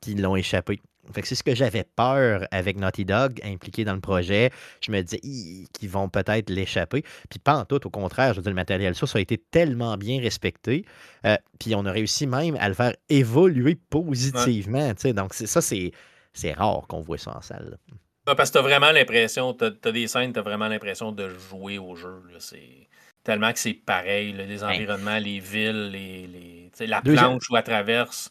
puis 0.00 0.12
ils 0.12 0.22
l'ont 0.22 0.36
échappé. 0.36 0.80
Fait 1.12 1.20
que 1.20 1.28
c'est 1.28 1.34
ce 1.34 1.42
que 1.42 1.54
j'avais 1.54 1.84
peur 1.84 2.46
avec 2.50 2.78
Naughty 2.78 3.04
Dog 3.04 3.38
impliqué 3.44 3.84
dans 3.84 3.92
le 3.92 4.00
projet. 4.00 4.50
Je 4.80 4.90
me 4.90 5.02
disais: 5.02 5.20
«Hi, 5.22 5.68
qu'ils 5.74 5.90
vont 5.90 6.08
peut-être 6.08 6.48
l'échapper». 6.48 7.02
Puis 7.28 7.38
pas 7.38 7.56
en 7.58 7.66
tout, 7.66 7.86
au 7.86 7.90
contraire, 7.90 8.32
je 8.32 8.38
veux 8.38 8.42
dire, 8.42 8.52
le 8.52 8.56
matériel 8.56 8.94
source 8.94 9.14
a 9.14 9.20
été 9.20 9.36
tellement 9.36 9.98
bien 9.98 10.18
respecté, 10.18 10.86
heu, 11.26 11.36
puis 11.58 11.74
on 11.74 11.84
a 11.84 11.92
réussi 11.92 12.26
même 12.26 12.56
à 12.58 12.68
le 12.68 12.74
faire 12.74 12.94
évoluer 13.10 13.72
Ouais. 13.72 13.78
positivement, 13.90 14.94
tu 14.94 15.02
sais? 15.02 15.12
Donc 15.12 15.34
ça, 15.34 15.60
c'est 15.60 15.90
c'est 16.32 16.52
rare 16.52 16.86
qu'on 16.88 17.00
voit 17.00 17.18
ça 17.18 17.36
en 17.36 17.42
salle, 17.42 17.68
là. 17.72 17.96
Parce 18.26 18.50
que 18.50 18.54
tu 18.54 18.58
as 18.58 18.62
vraiment 18.62 18.90
l'impression, 18.90 19.52
tu 19.52 19.64
as 19.64 19.92
des 19.92 20.06
scènes, 20.08 20.32
tu 20.32 20.38
as 20.38 20.42
vraiment 20.42 20.68
l'impression 20.68 21.12
de 21.12 21.28
jouer 21.28 21.76
au 21.78 21.94
jeu. 21.94 22.22
C'est 22.38 22.88
tellement 23.22 23.52
que 23.52 23.58
c'est 23.58 23.74
pareil, 23.74 24.32
là, 24.32 24.44
les 24.46 24.62
Hein. 24.64 24.68
environnements, 24.70 25.18
les 25.18 25.40
villes, 25.40 25.90
les 25.90 26.26
les 26.26 26.86
la 26.86 27.02
2e 27.02 27.14
planche 27.14 27.50
où 27.50 27.56
elle 27.56 27.62
traverse. 27.64 28.30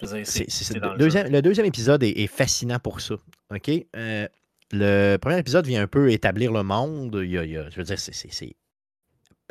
Dire, 0.00 0.46
le 0.70 0.98
deuxième 0.98 1.28
le 1.30 1.42
2e 1.42 1.64
épisode 1.66 2.02
est 2.02 2.10
est 2.18 2.26
fascinant 2.28 2.78
pour 2.78 3.00
ça, 3.00 3.14
OK? 3.50 3.68
Heu, 3.68 4.28
le 4.72 5.16
1er 5.18 5.38
épisode 5.38 5.66
vient 5.66 5.82
un 5.82 5.86
peu 5.86 6.10
établir 6.10 6.52
le 6.52 6.62
monde. 6.62 7.20
Il 7.22 7.30
y 7.30 7.38
a 7.38 7.44
il 7.44 7.50
y 7.52 7.56
a 7.56 7.68
je 7.70 7.76
veux 7.76 7.84
dire, 7.84 7.98
c'est 7.98 8.56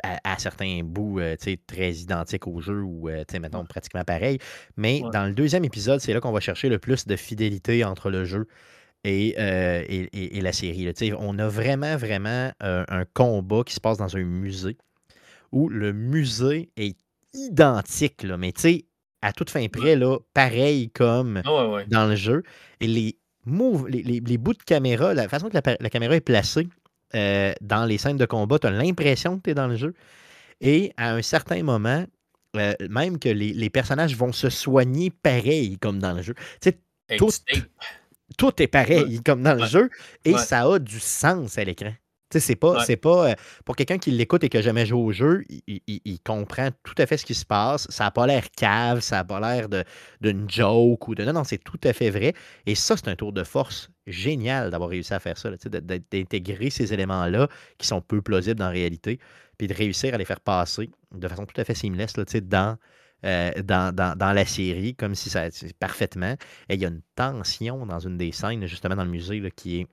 à 0.04 0.18
à 0.32 0.38
certains 0.38 0.80
bouts, 0.84 1.20
sais, 1.38 1.58
très 1.66 1.92
identique 1.94 2.46
au 2.48 2.60
jeu 2.60 2.82
ou, 2.82 3.08
Ouais. 3.08 3.24
mettons 3.40 3.64
pratiquement 3.64 4.04
pareil. 4.04 4.38
Mais 4.76 5.00
Ouais. 5.02 5.10
dans 5.12 5.26
le 5.26 5.34
2e 5.34 5.64
épisode, 5.64 6.00
c'est 6.00 6.12
là 6.12 6.20
qu'on 6.20 6.32
va 6.32 6.40
chercher 6.40 6.68
le 6.68 6.78
plus 6.78 7.06
de 7.06 7.16
fidélité 7.16 7.84
entre 7.84 8.10
le 8.10 8.24
jeu 8.24 8.46
et 9.04 9.34
heu, 9.38 9.84
et 9.88 10.08
et 10.12 10.38
et 10.38 10.40
la 10.42 10.52
série, 10.52 10.84
là. 10.84 10.92
On 11.18 11.38
a 11.38 11.48
vraiment, 11.48 11.96
vraiment, 11.96 12.52
heu, 12.62 12.84
un 12.88 13.04
combat 13.14 13.62
qui 13.64 13.74
se 13.74 13.80
passe 13.80 13.98
dans 13.98 14.16
un 14.16 14.22
musée 14.24 14.76
où 15.52 15.68
le 15.68 15.92
musée 15.92 16.70
est 16.76 16.96
identique, 17.34 18.22
là, 18.24 18.36
mais 18.38 18.52
tu 18.52 18.60
sais, 18.62 18.86
à 19.22 19.32
toute 19.32 19.50
fin 19.50 19.66
près, 19.68 19.96
là, 19.96 20.18
pareil 20.34 20.90
comme 20.90 21.42
Ah 21.44 21.52
ouais, 21.52 21.74
ouais. 21.74 21.86
dans 21.86 22.06
le 22.08 22.16
jeu 22.16 22.42
et 22.80 22.86
les 22.88 23.18
move 23.46 23.88
les 23.88 24.02
les 24.02 24.20
les 24.20 24.38
bouts 24.38 24.54
de 24.54 24.62
caméra, 24.64 25.14
la 25.14 25.28
façon 25.28 25.48
que 25.50 25.58
la 25.80 25.90
caméra 25.90 26.16
est 26.16 26.20
placée, 26.22 26.68
heu, 27.14 27.52
dans 27.62 27.84
les 27.86 27.98
scènes 27.98 28.18
de 28.18 28.26
combat, 28.26 28.58
tu 28.60 28.66
as 28.68 28.70
l'impression 28.72 29.38
que 29.38 29.42
tu 29.44 29.50
es 29.50 29.54
dans 29.54 29.68
le 29.68 29.76
jeu 29.76 29.94
et 30.62 30.92
à 30.98 31.14
un 31.14 31.22
certain 31.22 31.62
moment, 31.64 32.04
même 32.90 33.18
que 33.20 33.28
les 33.30 33.52
les 33.54 33.70
personnages 33.70 34.16
vont 34.16 34.32
se 34.32 34.50
soigner 34.50 35.10
pareil 35.10 35.78
comme 35.80 35.98
dans 36.00 36.12
le 36.14 36.22
jeu. 36.22 36.34
Tu 36.62 36.70
sais, 36.70 36.80
tout. 37.16 37.34
Tout 38.34 38.60
est 38.62 38.62
Ouais. 38.62 38.66
pareil 38.68 39.20
comme 39.24 39.42
dans 39.42 39.54
le 39.54 39.62
Ouais. 39.62 39.68
jeu 39.68 39.90
et 40.24 40.32
Ouais. 40.34 40.38
ça 40.38 40.62
a 40.62 40.78
du 40.78 41.00
sens 41.00 41.58
à 41.58 41.64
l'écran. 41.64 41.92
Tu 42.30 42.40
sais, 42.40 42.46
c'est 42.46 42.56
pas 42.56 42.82
c'est 42.86 42.96
pas, 42.96 43.32
heu 43.32 43.34
pour 43.66 43.76
quelqu'un 43.76 43.98
qui 43.98 44.10
l'écoute 44.10 44.42
et 44.42 44.48
qui 44.48 44.56
a 44.56 44.62
jamais 44.62 44.86
joué 44.86 44.98
au 45.00 45.12
jeu, 45.12 45.44
il 45.50 45.60
il 45.66 45.80
il 45.86 46.00
il 46.06 46.20
comprend 46.20 46.70
tout 46.82 46.94
à 46.96 47.04
fait 47.04 47.18
ce 47.18 47.26
qui 47.26 47.34
se 47.34 47.44
passe. 47.44 47.86
Ça 47.90 48.06
a 48.06 48.10
pas 48.10 48.26
l'air 48.26 48.44
cave, 48.56 49.00
ça 49.00 49.18
a 49.18 49.24
pas 49.24 49.38
l'air 49.38 49.68
de 49.68 49.84
d'une 50.22 50.48
joke 50.48 51.08
ou 51.08 51.14
de 51.14 51.24
non, 51.24 51.34
non, 51.34 51.44
c'est 51.44 51.58
tout 51.62 51.78
à 51.84 51.92
fait 51.92 52.08
vrai 52.08 52.32
et 52.64 52.74
ça, 52.74 52.96
c'est 52.96 53.08
un 53.08 53.16
tour 53.16 53.34
de 53.34 53.44
force 53.44 53.90
génial 54.06 54.70
d'avoir 54.70 54.88
réussi 54.90 55.12
à 55.12 55.20
faire 55.20 55.36
ça, 55.36 55.50
d'intégrer 55.50 56.70
ces 56.70 56.94
éléments-là 56.94 57.48
qui 57.78 57.86
sont 57.86 58.00
peu 58.00 58.22
plausibles 58.22 58.62
en 58.62 58.70
réalité, 58.70 59.18
puis 59.58 59.66
de 59.68 59.74
réussir 59.74 60.14
à 60.14 60.16
les 60.16 60.24
faire 60.24 60.40
passer 60.40 60.90
de 61.14 61.28
façon 61.28 61.44
tout 61.44 61.60
à 61.60 61.64
fait 61.64 61.74
seamless, 61.74 62.16
là, 62.16 62.24
dans, 62.42 62.78
heu, 63.24 63.62
dans 63.62 64.32
la 64.34 64.44
série 64.44 64.94
comme 64.94 65.14
si 65.14 65.30
ça 65.30 65.48
parfaitement 65.78 66.36
et 66.68 66.74
il 66.74 66.80
y 66.80 66.84
a 66.84 66.88
une 66.88 67.02
tension 67.14 67.86
dans 67.86 68.00
une 68.00 68.18
des 68.18 68.32
scènes, 68.32 68.66
justement, 68.66 68.96
dans 68.96 69.04
le 69.04 69.10
musée, 69.10 69.42
qui 69.56 69.80
est 69.80 69.86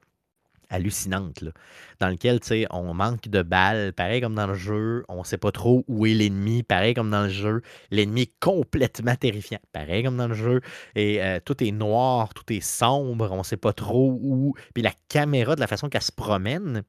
hallucinante, 0.71 1.41
là. 1.41 1.51
Dans 1.99 2.09
lequel, 2.09 2.39
tu 2.39 2.47
sais, 2.47 2.67
on 2.69 2.93
manque 2.93 3.27
de 3.27 3.41
balles, 3.41 3.91
pareil 3.93 4.21
comme 4.21 4.35
dans 4.35 4.45
le 4.45 4.53
jeu. 4.53 5.03
On 5.09 5.23
sait 5.23 5.39
pas 5.39 5.51
trop 5.51 5.83
où 5.87 6.05
est 6.05 6.13
l'ennemi, 6.13 6.61
pareil 6.61 6.93
comme 6.93 7.09
dans 7.09 7.23
le 7.23 7.29
jeu. 7.29 7.61
L'ennemi 7.89 8.21
est 8.21 8.33
complètement 8.39 9.15
terrifiant, 9.15 9.59
pareil 9.73 10.03
comme 10.03 10.17
dans 10.17 10.27
le 10.27 10.35
jeu 10.35 10.61
et 10.95 11.21
heu, 11.23 11.39
tout 11.43 11.63
est 11.63 11.71
noir, 11.71 12.33
tout 12.35 12.53
est 12.53 12.61
sombre, 12.61 13.31
on 13.31 13.41
sait 13.43 13.57
pas 13.57 13.73
trop 13.73 14.11
où 14.21 14.53
puis 14.75 14.83
la 14.83 14.93
caméra, 15.09 15.55
de 15.55 15.59
la 15.59 15.67
façon 15.67 15.89
qu'elle 15.89 16.03
se 16.03 16.11
promène 16.11 16.83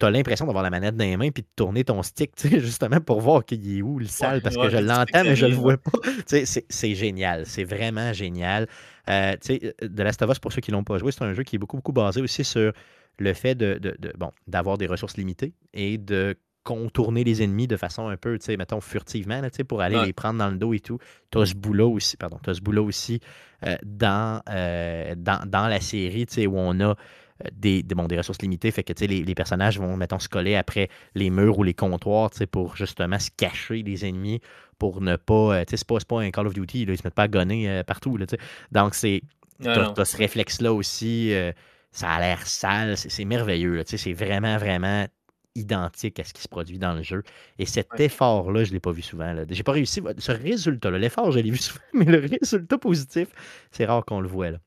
tu 0.00 0.06
as 0.06 0.10
l'impression 0.10 0.46
d'avoir 0.46 0.64
la 0.64 0.70
manette 0.70 0.96
dans 0.96 1.04
les 1.04 1.16
mains 1.16 1.30
puis 1.30 1.42
de 1.42 1.48
tourner 1.56 1.84
ton 1.84 2.02
stick, 2.02 2.34
tu 2.36 2.48
sais, 2.48 2.60
justement 2.60 3.00
pour 3.00 3.20
voir 3.20 3.44
qu'il 3.44 3.78
est 3.78 3.82
où 3.82 3.98
le 3.98 4.06
Ouais, 4.18 4.30
sale 4.30 4.42
parce 4.42 4.56
que 4.56 4.68
je 4.68 4.78
l'entends, 4.78 5.24
mais 5.26 5.36
je 5.36 5.46
le 5.46 5.54
vois 5.56 5.76
pas. 5.78 5.92
Tu 6.28 6.46
sais, 6.46 6.64
c'est 6.68 6.94
génial, 6.94 7.46
c'est 7.46 7.64
vraiment 7.64 8.12
génial. 8.12 8.66
Sais, 9.06 9.60
heu, 9.82 9.88
The 9.88 10.00
Last 10.00 10.22
of 10.22 10.30
Us, 10.30 10.38
pour 10.38 10.52
ceux 10.52 10.60
qui 10.60 10.70
l'ont 10.70 10.84
pas 10.84 10.98
joué, 10.98 11.12
c'est 11.12 11.22
un 11.24 11.32
jeu 11.32 11.42
qui 11.42 11.56
est 11.56 11.58
beaucoup, 11.58 11.76
beaucoup 11.76 11.92
basé 11.92 12.20
aussi 12.20 12.44
sur 12.44 12.72
le 13.18 13.34
fait 13.34 13.54
de 13.54 13.74
de 13.78 13.96
de 13.98 14.12
bon, 14.18 14.30
d'avoir 14.46 14.78
des 14.78 14.86
ressources 14.86 15.16
limitées 15.16 15.54
et 15.74 15.98
de 15.98 16.36
contourner 16.62 17.24
les 17.24 17.42
ennemis 17.42 17.66
de 17.66 17.76
façon 17.76 18.08
un 18.08 18.16
peu, 18.18 18.38
tu 18.38 18.44
sais, 18.44 18.56
mettons 18.58 18.80
furtivement, 18.82 19.40
là, 19.40 19.50
tu 19.50 19.56
sais, 19.56 19.64
pour 19.64 19.80
aller 19.80 19.98
Ouais. 19.98 20.06
les 20.06 20.12
prendre 20.12 20.38
dans 20.38 20.50
le 20.50 20.58
dos 20.58 20.74
et 20.74 20.80
tout. 20.80 20.98
Tu 21.30 21.38
as 21.38 21.46
ce 21.46 21.54
bout-là 21.54 21.86
aussi 21.86 22.16
pardon, 22.18 22.38
tu 22.42 22.50
as 22.50 22.54
ce 22.54 22.60
bout-là 22.60 22.82
aussi, 22.82 23.20
heu, 23.66 23.76
dans, 23.84 24.42
heu, 24.50 25.14
dans 25.16 25.48
dans 25.48 25.68
la 25.68 25.80
série, 25.80 26.26
tu 26.26 26.34
sais, 26.34 26.46
où 26.46 26.58
on 26.58 26.78
a, 26.80 26.96
des 27.52 27.82
des 27.82 27.94
bon, 27.94 28.06
des 28.06 28.16
ressources 28.18 28.42
limitées, 28.42 28.70
fait 28.70 28.82
que, 28.84 28.92
les 29.04 29.22
les 29.24 29.34
personnages 29.34 29.78
vont, 29.78 29.96
mettons, 29.96 30.18
se 30.18 30.28
coller 30.28 30.56
après 30.56 30.88
les 31.14 31.30
murs 31.30 31.58
ou 31.58 31.62
les 31.64 31.74
comptoirs, 31.74 32.30
pour 32.52 32.76
justement 32.76 33.18
se 33.18 33.30
cacher 33.36 33.82
des 33.82 34.04
ennemis, 34.06 34.40
pour 34.78 35.00
ne 35.00 35.16
pas, 35.16 35.60
sais, 35.68 35.76
c'est 35.76 35.86
pas 35.86 35.98
pas 36.08 36.20
un 36.20 36.30
Call 36.30 36.46
of 36.46 36.54
Duty, 36.54 36.86
là, 36.86 36.92
ils 36.94 36.98
se 36.98 37.02
mettent 37.06 37.14
pas 37.14 37.24
à 37.24 37.28
gunner, 37.28 37.68
heu, 37.80 37.84
partout, 37.84 38.16
là. 38.16 38.26
Donc 38.72 38.94
c'est 38.94 39.22
Non, 39.58 39.74
tu 39.74 39.80
as 39.80 39.86
non. 39.86 39.94
tu 39.94 40.00
as 40.00 40.04
ce 40.04 40.16
réflexe-là 40.16 40.72
aussi, 40.72 41.30
heu, 41.32 41.52
ça 41.92 42.10
a 42.10 42.20
l'air 42.20 42.46
sale, 42.46 42.96
c'est 42.96 43.24
merveilleux, 43.24 43.82
c'est 43.86 44.12
vraiment, 44.12 44.56
vraiment 44.58 45.06
identique 45.56 46.20
à 46.20 46.24
ce 46.24 46.32
qui 46.32 46.42
se 46.42 46.48
produit 46.48 46.78
dans 46.78 46.94
le 46.94 47.02
jeu 47.02 47.22
et 47.58 47.66
cet 47.66 47.88
Ouais. 47.90 48.00
effort-là, 48.00 48.62
je 48.64 48.72
l'ai 48.72 48.78
pas 48.80 48.92
vu 48.92 49.02
souvent. 49.02 49.34
J'ai 49.50 49.62
pas 49.64 49.72
réussi 49.72 50.00
ce 50.18 50.32
résultat-là, 50.32 50.98
l'effort, 50.98 51.32
je 51.32 51.40
l'ai 51.40 51.50
vu 51.50 51.56
souvent, 51.58 51.80
mais 51.94 52.04
le 52.06 52.18
résultat 52.20 52.78
positif, 52.78 53.28
c'est 53.72 53.84
rare 53.86 54.04
qu'on 54.04 54.20
le 54.20 54.28
voit, 54.28 54.50
là. 54.52 54.58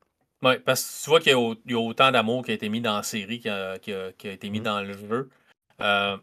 Ouais, 0.44 0.60
parce 0.60 0.84
que 0.84 1.04
tu 1.04 1.10
vois 1.10 1.20
qu'il 1.20 1.32
y 1.32 1.36
a 1.36 1.40
au 1.40 1.56
il 1.66 1.72
y 1.72 1.76
a 1.76 1.80
autant 1.80 2.12
d'amour 2.12 2.44
qui 2.44 2.52
a 2.52 2.54
été 2.54 2.68
mis 2.70 2.82
dans 2.82 2.98
la 2.98 3.04
série 3.04 3.40
qui 3.40 3.50
a 3.50 3.80
qui 3.80 3.94
a 3.94 4.12
qui 4.12 4.28
a 4.28 4.32
été 4.32 4.50
mis 4.50 4.60
Mmh. 4.60 4.64
dans 4.64 4.82
le 4.82 4.94
jeu. 4.94 5.30
Heu, 5.82 6.18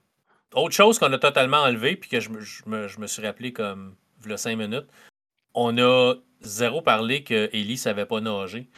autre 0.55 0.75
chose 0.75 0.99
qu'on 0.99 1.13
a 1.13 1.19
totalement 1.19 1.63
enlevé 1.63 1.97
puis 1.97 2.11
que 2.11 2.21
je 2.21 2.29
me 2.29 2.41
je 2.41 2.63
me 2.67 2.89
je 2.89 3.01
me 3.01 3.07
suis 3.07 3.25
rappelé 3.25 3.53
comme 3.53 3.97
v'là 4.21 4.37
5 4.37 4.57
minutes, 4.57 4.87
on 5.55 5.77
a 5.79 6.15
0 6.43 6.83
parlé 6.83 7.25
qu'Ellie 7.25 7.79
savait 7.79 8.07
pas 8.07 8.21
nager. 8.21 8.69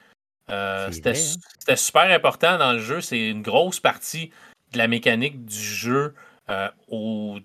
C'était 0.91 1.15
su 1.15 1.37
hein? 1.37 1.41
c'était 1.59 1.77
super 1.77 2.11
important 2.11 2.59
dans 2.59 2.73
le 2.73 2.79
jeu, 2.79 3.01
c'est 3.01 3.29
une 3.29 3.43
grosse 3.43 3.81
partie 3.81 4.31
de 4.73 4.79
la 4.79 4.87
mécanique 4.87 5.45
du 5.45 5.59
jeu, 5.59 6.15
au 6.89 7.39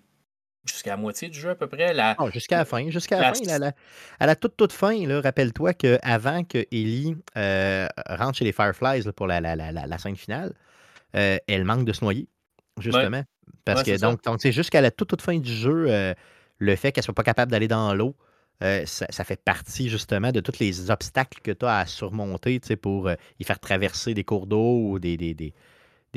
jusqu'à 0.67 0.91
la 0.91 0.97
moitié 0.97 1.29
du 1.29 1.39
jeu 1.39 1.49
à 1.51 1.55
peu 1.55 1.67
près, 1.67 1.93
la 1.93 2.19
Ah, 2.19 2.29
jusqu'à 2.31 2.57
la 2.57 2.65
fin 2.65 2.89
jusqu'à 2.89 3.17
la 3.17 3.23
la 3.23 3.25
fin, 3.25 3.35
la 3.45 3.59
s 3.59 3.59
la 3.59 3.73
à 4.19 4.25
la 4.25 4.35
toute, 4.35 4.57
toute 4.57 4.73
fin, 4.73 4.95
rappelle-toi 5.21 5.73
qu'avant 5.75 6.43
qu'Ellie, 6.43 7.15
heu, 7.37 7.87
rentre 8.09 8.37
chez 8.39 8.45
les 8.45 8.51
Fireflies, 8.51 9.03
là, 9.03 9.13
pour 9.13 9.27
la 9.27 9.39
la 9.39 9.55
la 9.55 9.71
la 9.71 9.85
la 9.85 9.97
scène 9.99 10.15
finale, 10.15 10.53
heu, 11.15 11.39
elle 11.47 11.65
manque 11.65 11.85
de 11.85 11.93
se 11.93 12.03
noyer, 12.03 12.29
Ouais. 12.91 13.07
justement. 13.07 13.23
Parce 13.65 13.83
Ouais, 13.83 13.85
que 13.85 13.97
donc 13.97 14.23
donc, 14.23 14.41
jusqu'à 14.45 14.81
la 14.81 14.91
toute, 14.91 15.09
toute 15.09 15.21
fin 15.23 15.39
du 15.39 15.51
jeu, 15.53 15.87
heu, 15.91 16.15
le 16.59 16.75
fait 16.77 16.91
qu'elle 16.93 17.03
soit 17.05 17.13
pas 17.15 17.23
capable 17.23 17.51
d'aller 17.51 17.67
dans 17.69 17.93
l'eau, 17.95 18.15
euh, 18.63 18.85
ça, 18.87 19.07
ça 19.11 19.23
fait 19.25 19.41
partie 19.43 19.89
justement 19.89 20.31
de 20.31 20.39
tous 20.41 20.59
les 20.59 20.91
obstacles 20.91 21.41
que 21.43 21.51
tu 21.51 21.65
as 21.65 21.79
à 21.79 21.85
surmonter, 21.87 22.59
pour 22.81 23.09
euh, 23.09 23.15
y 23.39 23.43
faire 23.45 23.59
traverser 23.59 24.13
des 24.15 24.23
cours 24.25 24.47
d'eau 24.47 24.79
ou 24.91 24.99
des, 24.99 25.17
des, 25.17 25.33
des, 25.35 25.53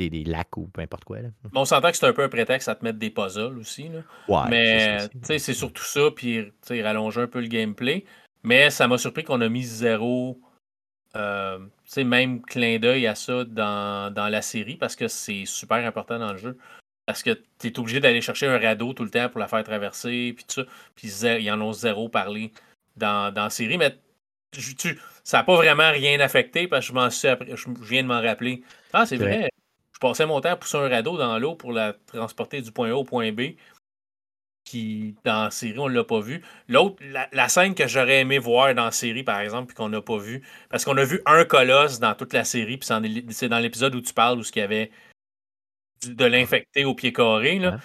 des- 0.09 0.23
des 0.23 0.29
lacs 0.29 0.57
ou 0.57 0.67
peu 0.67 0.81
importe 0.81 1.03
quoi. 1.05 1.19
Là. 1.21 1.29
On 1.53 1.65
s'entend 1.65 1.91
que 1.91 1.97
c'est 1.97 2.05
un 2.07 2.13
peu 2.13 2.23
un 2.23 2.29
prétexte 2.29 2.67
à 2.69 2.75
te 2.75 2.83
mettre 2.83 2.99
des 2.99 3.09
puzzles 3.09 3.57
aussi. 3.57 3.89
Là. 3.89 3.99
Ouais, 4.27 4.49
Mais 4.49 4.97
c'est 5.39 5.53
surtout 5.53 5.83
ça, 5.83 6.09
puis 6.15 6.51
rallonger 6.69 7.21
un 7.21 7.27
peu 7.27 7.41
le 7.41 7.47
gameplay. 7.47 8.05
Mais 8.43 8.69
ça 8.69 8.87
m'a 8.87 8.97
surpris 8.97 9.23
qu'on 9.23 9.41
a 9.41 9.49
mis 9.49 9.63
zéro, 9.63 10.39
euh, 11.15 11.59
même 11.97 12.41
clin 12.41 12.79
d'œil 12.79 13.05
à 13.07 13.15
ça 13.15 13.43
dans, 13.43 14.13
dans 14.13 14.29
la 14.29 14.41
série 14.41 14.77
parce 14.77 14.95
que 14.95 15.07
c'est 15.07 15.45
super 15.45 15.85
important 15.85 16.17
dans 16.17 16.31
le 16.31 16.37
jeu. 16.37 16.57
Parce 17.05 17.23
que 17.23 17.39
tu 17.59 17.67
es 17.67 17.79
obligé 17.79 17.99
d'aller 17.99 18.21
chercher 18.21 18.47
un 18.47 18.57
radeau 18.57 18.93
tout 18.93 19.03
le 19.03 19.09
temps 19.09 19.27
pour 19.29 19.39
la 19.39 19.47
faire 19.47 19.63
traverser, 19.63 20.33
puis 20.35 20.45
tout 20.47 20.61
ça. 20.61 20.63
Puis 20.95 21.09
ils 21.09 21.51
en 21.51 21.59
ont 21.61 21.73
zéro 21.73 22.09
parlé 22.09 22.51
dans, 22.95 23.33
dans 23.33 23.43
la 23.45 23.49
série. 23.49 23.77
Mais 23.77 23.97
tu- 24.51 24.99
ça 25.23 25.37
n'a 25.37 25.43
pas 25.43 25.55
vraiment 25.55 25.91
rien 25.91 26.19
affecté 26.19 26.67
parce 26.67 26.85
que 26.85 26.89
je 26.89 26.93
m'en 26.93 27.09
suis 27.09 27.27
je 27.55 27.67
viens 27.83 28.03
de 28.03 28.07
m'en 28.07 28.21
rappeler. 28.21 28.63
Ah, 28.93 29.05
C'est 29.05 29.17
vrai. 29.17 29.49
Passais 30.01 30.25
mon 30.25 30.41
temps 30.41 30.49
à 30.49 30.55
pousser 30.57 30.77
un 30.77 30.89
radeau 30.89 31.17
dans 31.17 31.39
l'eau 31.39 31.55
pour 31.55 31.71
la 31.71 31.93
transporter 32.07 32.61
du 32.61 32.71
point 32.73 32.89
A 32.89 32.95
au 32.95 33.05
point 33.05 33.31
B. 33.31 33.55
Qui, 34.63 35.15
dans 35.25 35.45
la 35.45 35.51
série, 35.51 35.79
on 35.79 35.89
ne 35.89 35.93
l'a 35.95 36.03
pas 36.03 36.19
vu. 36.19 36.43
L'autre, 36.67 36.97
la, 37.01 37.27
la 37.31 37.49
scène 37.49 37.73
que 37.73 37.87
j'aurais 37.87 38.19
aimé 38.21 38.37
voir 38.37 38.73
dans 38.75 38.85
la 38.85 38.91
série, 38.91 39.23
par 39.23 39.39
exemple, 39.39 39.67
puis 39.67 39.75
qu'on 39.75 39.89
n'a 39.89 40.01
pas 40.01 40.17
vu, 40.17 40.43
parce 40.69 40.85
qu'on 40.85 40.97
a 40.97 41.03
vu 41.03 41.21
un 41.25 41.45
colosse 41.45 41.99
dans 41.99 42.13
toute 42.13 42.31
la 42.33 42.43
série, 42.43 42.77
puis 42.77 42.87
c'est 43.31 43.49
dans 43.49 43.59
l'épisode 43.59 43.95
où 43.95 44.01
tu 44.01 44.13
parles, 44.13 44.39
où 44.39 44.43
il 44.43 44.59
y 44.59 44.61
avait 44.61 44.91
de 46.05 46.25
l'infecté 46.25 46.85
au 46.85 46.93
pied 46.93 47.11
carré. 47.11 47.59
Là. 47.59 47.71
Ouais. 47.71 47.77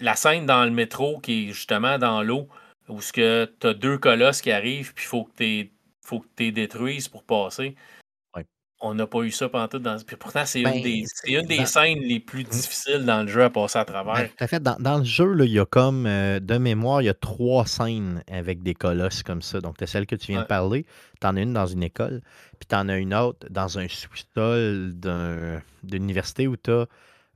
La 0.00 0.16
scène 0.16 0.46
dans 0.46 0.64
le 0.64 0.70
métro 0.70 1.20
qui 1.20 1.50
est 1.50 1.52
justement 1.52 1.98
dans 1.98 2.22
l'eau, 2.22 2.48
où 2.88 3.00
tu 3.00 3.22
as 3.22 3.74
deux 3.74 3.98
colosses 3.98 4.40
qui 4.40 4.50
arrivent, 4.50 4.94
puis 4.94 5.04
il 5.04 5.08
faut 5.08 5.24
que 5.24 5.36
tu 5.36 5.70
les 6.38 6.52
détruises 6.52 7.08
pour 7.08 7.22
passer. 7.22 7.76
On 8.82 8.94
n'a 8.94 9.06
pas 9.06 9.20
eu 9.20 9.30
ça 9.30 9.48
pendant 9.48 9.68
tout. 9.68 9.78
Dans... 9.78 9.98
Puis 10.02 10.16
pourtant, 10.16 10.42
c'est 10.46 10.62
Ben, 10.62 10.74
une 10.76 10.82
des, 10.82 11.04
c'est- 11.06 11.26
c'est 11.26 11.32
une 11.32 11.46
des 11.46 11.58
dans- 11.58 11.66
scènes 11.66 11.98
les 12.00 12.18
plus 12.18 12.44
Mhm. 12.44 12.50
difficiles 12.50 13.04
dans 13.04 13.22
le 13.22 13.28
jeu 13.28 13.42
à 13.44 13.50
passer 13.50 13.78
à 13.78 13.84
Ben, 13.84 13.92
travers. 13.92 14.28
tout 14.30 14.42
à 14.44 14.46
fait. 14.46 14.62
Dans, 14.62 14.76
dans 14.80 14.98
le 14.98 15.04
jeu, 15.04 15.32
là, 15.34 15.44
il 15.44 15.52
y 15.52 15.58
a 15.58 15.66
comme, 15.66 16.06
euh, 16.06 16.40
de 16.40 16.56
mémoire, 16.56 17.02
il 17.02 17.04
y 17.04 17.08
a 17.10 17.14
trois 17.14 17.66
scènes 17.66 18.22
avec 18.30 18.62
des 18.62 18.72
colosses 18.74 19.22
comme 19.22 19.42
ça. 19.42 19.60
Donc, 19.60 19.76
tu 19.76 19.84
as 19.84 19.86
celle 19.86 20.06
que 20.06 20.16
tu 20.16 20.32
viens 20.32 20.40
de 20.42 20.46
parler, 20.46 20.86
tu 21.20 21.26
en 21.26 21.36
as 21.36 21.40
une 21.42 21.52
dans 21.52 21.66
une 21.66 21.82
école, 21.82 22.22
puis 22.58 22.66
tu 22.68 22.74
en 22.74 22.88
as 22.88 22.96
une 22.96 23.12
autre 23.14 23.46
dans 23.50 23.78
un 23.78 23.86
sous-sol 23.86 24.92
d'un- 24.94 25.60
d'une 25.82 26.04
université 26.04 26.46
où 26.46 26.56
tu 26.56 26.70
as 26.70 26.86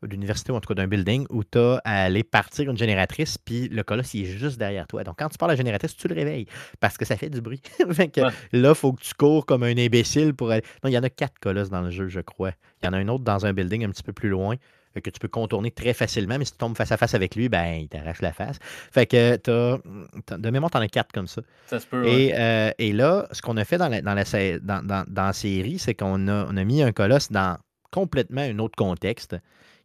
d'université 0.02 0.52
ou 0.52 0.56
en 0.56 0.60
tout 0.60 0.68
cas 0.68 0.74
d'un 0.74 0.86
building 0.86 1.26
où 1.30 1.44
tu 1.44 1.58
as 1.58 1.80
à 1.84 2.04
aller 2.04 2.22
partir 2.24 2.70
une 2.70 2.76
génératrice, 2.76 3.38
puis 3.38 3.68
le 3.68 3.82
colosse, 3.82 4.12
il 4.14 4.22
est 4.22 4.38
juste 4.38 4.58
derrière 4.58 4.86
toi. 4.86 5.02
Donc, 5.04 5.16
quand 5.18 5.28
tu 5.28 5.38
parles 5.38 5.52
à 5.52 5.54
la 5.54 5.56
génératrice, 5.58 5.96
tu 5.96 6.08
le 6.08 6.14
réveilles 6.14 6.46
parce 6.80 6.98
que 6.98 7.04
ça 7.04 7.16
fait 7.16 7.30
du 7.30 7.40
bruit. 7.40 7.62
Fait 7.92 8.08
que 8.08 8.20
Ouais. 8.20 8.30
là, 8.52 8.68
il 8.70 8.74
faut 8.74 8.92
que 8.92 9.02
tu 9.02 9.14
cours 9.14 9.46
comme 9.46 9.62
un 9.62 9.76
imbécile 9.78 10.34
pour 10.34 10.50
aller. 10.50 10.62
Non, 10.82 10.90
il 10.90 10.92
y 10.92 10.98
en 10.98 11.02
a 11.02 11.10
quatre 11.10 11.38
colosses 11.40 11.70
dans 11.70 11.80
le 11.82 11.90
jeu, 11.90 12.08
je 12.08 12.20
crois. 12.20 12.50
Il 12.82 12.86
y 12.86 12.88
en 12.88 12.92
a 12.92 12.98
un 12.98 13.08
autre 13.08 13.24
dans 13.24 13.46
un 13.46 13.52
building 13.52 13.84
un 13.86 13.90
petit 13.90 14.02
peu 14.02 14.12
plus 14.12 14.28
loin 14.28 14.56
euh, 14.96 15.00
que 15.00 15.08
tu 15.10 15.18
peux 15.18 15.28
contourner 15.28 15.70
très 15.70 15.94
facilement, 15.94 16.36
mais 16.38 16.44
si 16.44 16.52
tu 16.52 16.58
tombes 16.58 16.76
face 16.76 16.92
à 16.92 16.96
face 16.98 17.14
avec 17.14 17.34
lui, 17.34 17.48
ben, 17.48 17.74
il 17.80 17.88
t'arrache 17.88 18.20
la 18.20 18.32
face. 18.34 18.58
Fait 18.62 19.06
que 19.06 19.36
t'as, 19.36 19.78
t'as- 20.26 20.36
de 20.38 20.50
mémoire, 20.50 20.70
tu 20.70 20.76
en 20.76 20.80
as 20.82 20.88
quatre 20.88 21.12
comme 21.12 21.26
ça. 21.28 21.40
Ça 21.66 21.80
se 21.80 21.86
peut. 21.86 22.02
ouais. 22.02 22.24
Et, 22.26 22.32
euh, 22.38 22.70
et 22.78 22.92
là, 22.92 23.26
ce 23.32 23.40
qu'on 23.40 23.56
a 23.56 23.64
fait 23.64 23.78
dans 23.78 23.88
la, 23.88 24.02
dans 24.02 24.14
la, 24.14 24.24
dans, 24.60 24.86
dans- 24.86 25.04
dans 25.08 25.26
la 25.26 25.32
série, 25.32 25.78
c'est 25.78 25.94
qu'on 25.94 26.28
a, 26.28 26.46
on 26.50 26.56
a 26.58 26.64
mis 26.64 26.82
un 26.82 26.92
colosse 26.92 27.32
dans 27.32 27.56
complètement 27.90 28.42
un 28.42 28.58
autre 28.58 28.74
contexte 28.76 29.36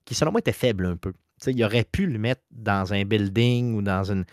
qui, 0.10 0.16
selon 0.16 0.32
moi, 0.32 0.40
était 0.40 0.52
faible 0.52 0.86
un 0.88 0.98
peu. 0.98 1.14
Il 1.48 1.64
aurait 1.64 1.86
pu 1.86 2.06
le 2.08 2.20
mettre 2.20 2.42
dans 2.52 2.94
un 2.94 3.06
building 3.06 3.76
ou 3.76 3.82
dans 3.82 4.04
une. 4.12 4.26
Tu 4.26 4.32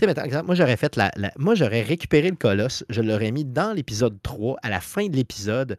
sais, 0.00 0.06
mais 0.06 0.14
par 0.14 0.24
exemple, 0.24 0.46
moi, 0.46 0.54
j'aurais 0.54 0.76
fait 0.76 0.96
la, 0.96 1.10
la- 1.16 1.32
Moi, 1.36 1.54
j'aurais 1.54 1.82
récupéré 1.82 2.30
le 2.30 2.36
colosse, 2.36 2.84
je 2.88 3.00
l'aurais 3.02 3.32
mis 3.32 3.44
dans 3.44 3.74
l'épisode 3.74 4.18
3, 4.22 4.56
à 4.62 4.70
la 4.70 4.80
fin 4.80 5.06
de 5.08 5.16
l'épisode. 5.16 5.76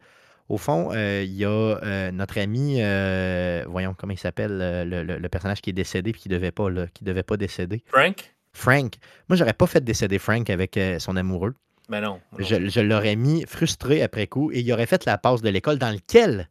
Au 0.48 0.56
fond, 0.56 0.90
euh, 0.94 1.22
il 1.26 1.34
y 1.34 1.44
a 1.44 1.48
euh, 1.50 2.10
notre 2.10 2.38
ami, 2.38 2.76
euh, 2.80 3.64
voyons 3.68 3.94
comment 3.96 4.12
il 4.12 4.18
s'appelle, 4.18 4.56
le, 4.88 5.02
le- 5.02 5.18
le 5.18 5.28
personnage 5.28 5.60
qui 5.60 5.70
est 5.70 5.74
décédé 5.74 6.10
et 6.10 6.12
qui 6.12 6.28
devait 6.28 6.52
pas, 6.52 6.70
là, 6.70 6.86
qui 6.92 7.04
devait 7.04 7.22
pas 7.22 7.36
décéder. 7.36 7.82
Frank? 7.86 8.34
Frank. 8.52 8.94
Moi, 9.28 9.36
j'aurais 9.36 9.52
pas 9.52 9.66
fait 9.66 9.82
décéder 9.84 10.18
Frank 10.18 10.48
avec 10.50 10.78
son 10.98 11.16
amoureux. 11.16 11.54
Ben 11.88 12.00
non. 12.02 12.20
non. 12.32 12.38
Je, 12.44 12.68
je 12.68 12.80
l'aurais 12.80 13.16
mis 13.16 13.44
frustré 13.46 14.02
après 14.02 14.26
coup 14.26 14.50
et 14.52 14.60
il 14.60 14.72
aurait 14.72 14.86
fait 14.86 15.04
la 15.06 15.16
passe 15.18 15.40
de 15.42 15.48
l'école 15.48 15.78
dans 15.78 15.90
lequel, 15.90 16.48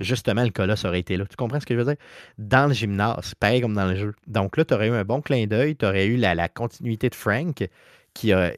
justement, 0.00 0.42
le 0.42 0.50
colosse 0.50 0.84
aurait 0.84 1.00
été 1.00 1.16
là. 1.16 1.24
Tu 1.26 1.36
comprends 1.36 1.60
ce 1.60 1.66
que 1.66 1.74
je 1.74 1.80
veux 1.80 1.86
dire? 1.86 2.02
Dans 2.38 2.66
le 2.66 2.74
gymnase, 2.74 3.34
pareil 3.34 3.60
comme 3.60 3.74
dans 3.74 3.86
le 3.86 3.96
jeu. 3.96 4.14
Donc 4.26 4.56
là, 4.56 4.64
tu 4.64 4.74
aurais 4.74 4.88
eu 4.88 4.92
un 4.92 5.04
bon 5.04 5.20
clin 5.20 5.46
d'œil, 5.46 5.76
tu 5.76 5.86
aurais 5.86 6.06
eu 6.06 6.16
la, 6.16 6.34
la 6.34 6.48
continuité 6.48 7.08
de 7.08 7.14
Frank 7.14 7.68
qui 8.14 8.32
a, 8.32 8.52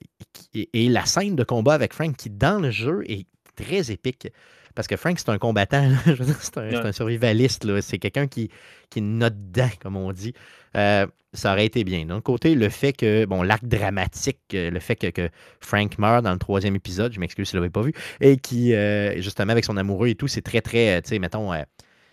et 0.55 0.89
la 0.89 1.05
scène 1.05 1.37
de 1.37 1.45
combat 1.45 1.75
avec 1.75 1.93
Frank 1.93 2.17
qui, 2.17 2.31
dans 2.31 2.61
le 2.61 2.71
jeu, 2.71 3.03
est 3.07 3.27
très 3.57 3.91
épique. 3.91 4.29
Parce 4.75 4.89
que 4.89 4.97
Frank, 4.97 5.19
c'est 5.19 5.29
un 5.29 5.39
combattant, 5.39 5.91
c'est 6.41 6.59
un, 6.59 6.93
survivaliste. 6.93 7.81
C'est 7.81 7.99
quelqu'un 7.99 8.27
qui, 8.27 8.51
notre 8.97 9.37
dedans, 9.37 9.71
comme 9.81 9.97
on 9.97 10.13
dit. 10.13 10.35
Euh, 10.77 11.07
ça 11.35 11.53
aurait 11.53 11.67
été 11.67 11.85
bien. 11.85 12.05
D'un 12.05 12.17
autre 12.17 12.25
côté, 12.25 12.55
le 12.55 12.69
fait 12.69 12.93
que, 12.93 13.25
bon, 13.25 13.43
l'arc 13.43 13.65
dramatique, 13.65 14.41
euh, 14.55 14.71
le 14.71 14.81
fait 14.81 14.97
que, 14.97 15.07
que 15.09 15.31
Frank 15.61 15.99
meurt 15.99 16.23
dans 16.23 16.33
le 16.33 16.39
troisième 16.39 16.77
épisode, 16.77 17.13
je 17.13 17.21
m'excuse 17.21 17.49
si 17.49 17.53
vous 17.53 17.59
ne 17.59 17.63
l'avez 17.63 17.71
pas 17.71 17.83
vu, 17.83 17.93
et 18.21 18.37
qui, 18.37 18.75
euh, 18.75 19.21
justement, 19.21 19.53
avec 19.53 19.65
son 19.65 19.77
amoureux 19.77 20.09
et 20.09 20.15
tout, 20.15 20.29
c'est 20.29 20.43
très, 20.43 20.61
très, 20.61 21.01
tu 21.03 21.11
sais, 21.11 21.19
mettons, 21.19 21.53
euh, 21.53 21.63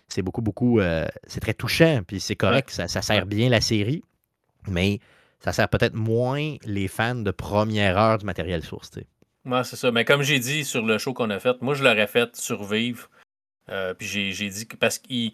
c'est 0.08 0.22
beaucoup, 0.22 0.42
beaucoup, 0.42 0.80
c'est 1.28 1.38
très 1.38 1.54
touchant, 1.54 2.00
puis 2.04 2.18
c'est 2.18 2.34
correct, 2.34 2.70
ça, 2.70 2.88
ça 2.88 3.00
sert 3.00 3.26
bien 3.26 3.48
la 3.48 3.60
série, 3.60 4.02
mais 4.66 4.98
ça 5.38 5.52
sert 5.52 5.68
peut-être 5.68 5.94
moins 5.94 6.56
les 6.64 6.88
fans 6.88 7.14
de 7.14 7.30
première 7.30 7.96
heure 7.96 8.18
du 8.18 8.26
matériel 8.26 8.64
source, 8.64 8.90
tu 8.90 9.00
sais. 9.00 9.06
Ouais, 9.50 9.64
c'est 9.64 9.76
ça. 9.76 9.90
Mais 9.90 10.04
comme 10.04 10.22
j'ai 10.22 10.38
dit 10.38 10.64
sur 10.64 10.84
le 10.84 10.98
show 10.98 11.12
qu'on 11.12 11.30
a 11.30 11.38
fait, 11.38 11.60
moi, 11.62 11.74
je 11.74 11.82
l'aurais 11.82 12.06
fait 12.06 12.34
survivre. 12.36 13.08
Euh, 13.70 13.94
puis 13.94 14.06
j'ai, 14.06 14.48
dit 14.48 14.66
que 14.66 14.76
parce 14.76 14.98
qu'il. 14.98 15.32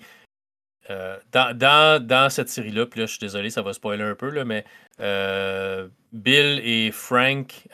euh, 0.91 1.17
dans, 1.33 1.57
dans, 1.57 2.05
dans 2.05 2.31
cette 2.31 2.49
série-là, 2.49 2.87
puis 2.87 3.01
là, 3.01 3.07
je 3.07 3.13
suis 3.13 3.21
désolé, 3.21 3.51
ça 3.51 3.63
va 3.63 3.73
spoiler 3.73 4.05
un 4.05 4.15
peu, 4.15 4.31
là, 4.31 4.45
mais 4.45 4.65
euh, 5.01 5.89
Bill 6.13 6.61
et 6.63 6.91
Frank 6.93 7.67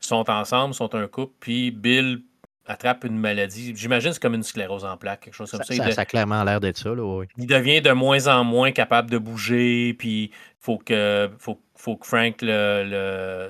sont 0.00 0.30
ensemble, 0.30 0.74
sont 0.74 0.94
un 0.94 1.06
couple, 1.06 1.34
puis 1.40 1.70
Bill 1.70 2.22
attrape 2.66 3.04
une 3.04 3.18
maladie. 3.18 3.74
J'imagine 3.76 4.10
que 4.10 4.14
c'est 4.14 4.22
comme 4.22 4.34
une 4.34 4.42
sclérose 4.42 4.84
en 4.84 4.96
plaques, 4.96 5.20
quelque 5.20 5.34
chose 5.34 5.50
comme 5.50 5.58
Ça, 5.60 5.64
ça. 5.64 5.74
ça- 5.74 5.82
Il 5.84 5.88
de- 5.88 5.94
ça 5.94 6.02
a 6.02 6.06
clairement 6.06 6.42
l'air 6.44 6.60
d'être 6.60 6.78
ça, 6.78 6.90
là, 6.94 7.02
oui. 7.02 7.26
il 7.36 7.46
devient 7.46 7.80
de 7.82 7.92
moins 7.92 8.26
en 8.28 8.44
moins 8.44 8.72
capable 8.72 9.10
de 9.10 9.18
bouger, 9.18 9.94
puis 9.94 10.30
faut 10.58 10.78
que, 10.78 11.30
faut, 11.38 11.60
faut 11.76 11.96
que 11.96 12.06
Frank 12.06 12.42
le. 12.42 12.84
le... 12.86 13.48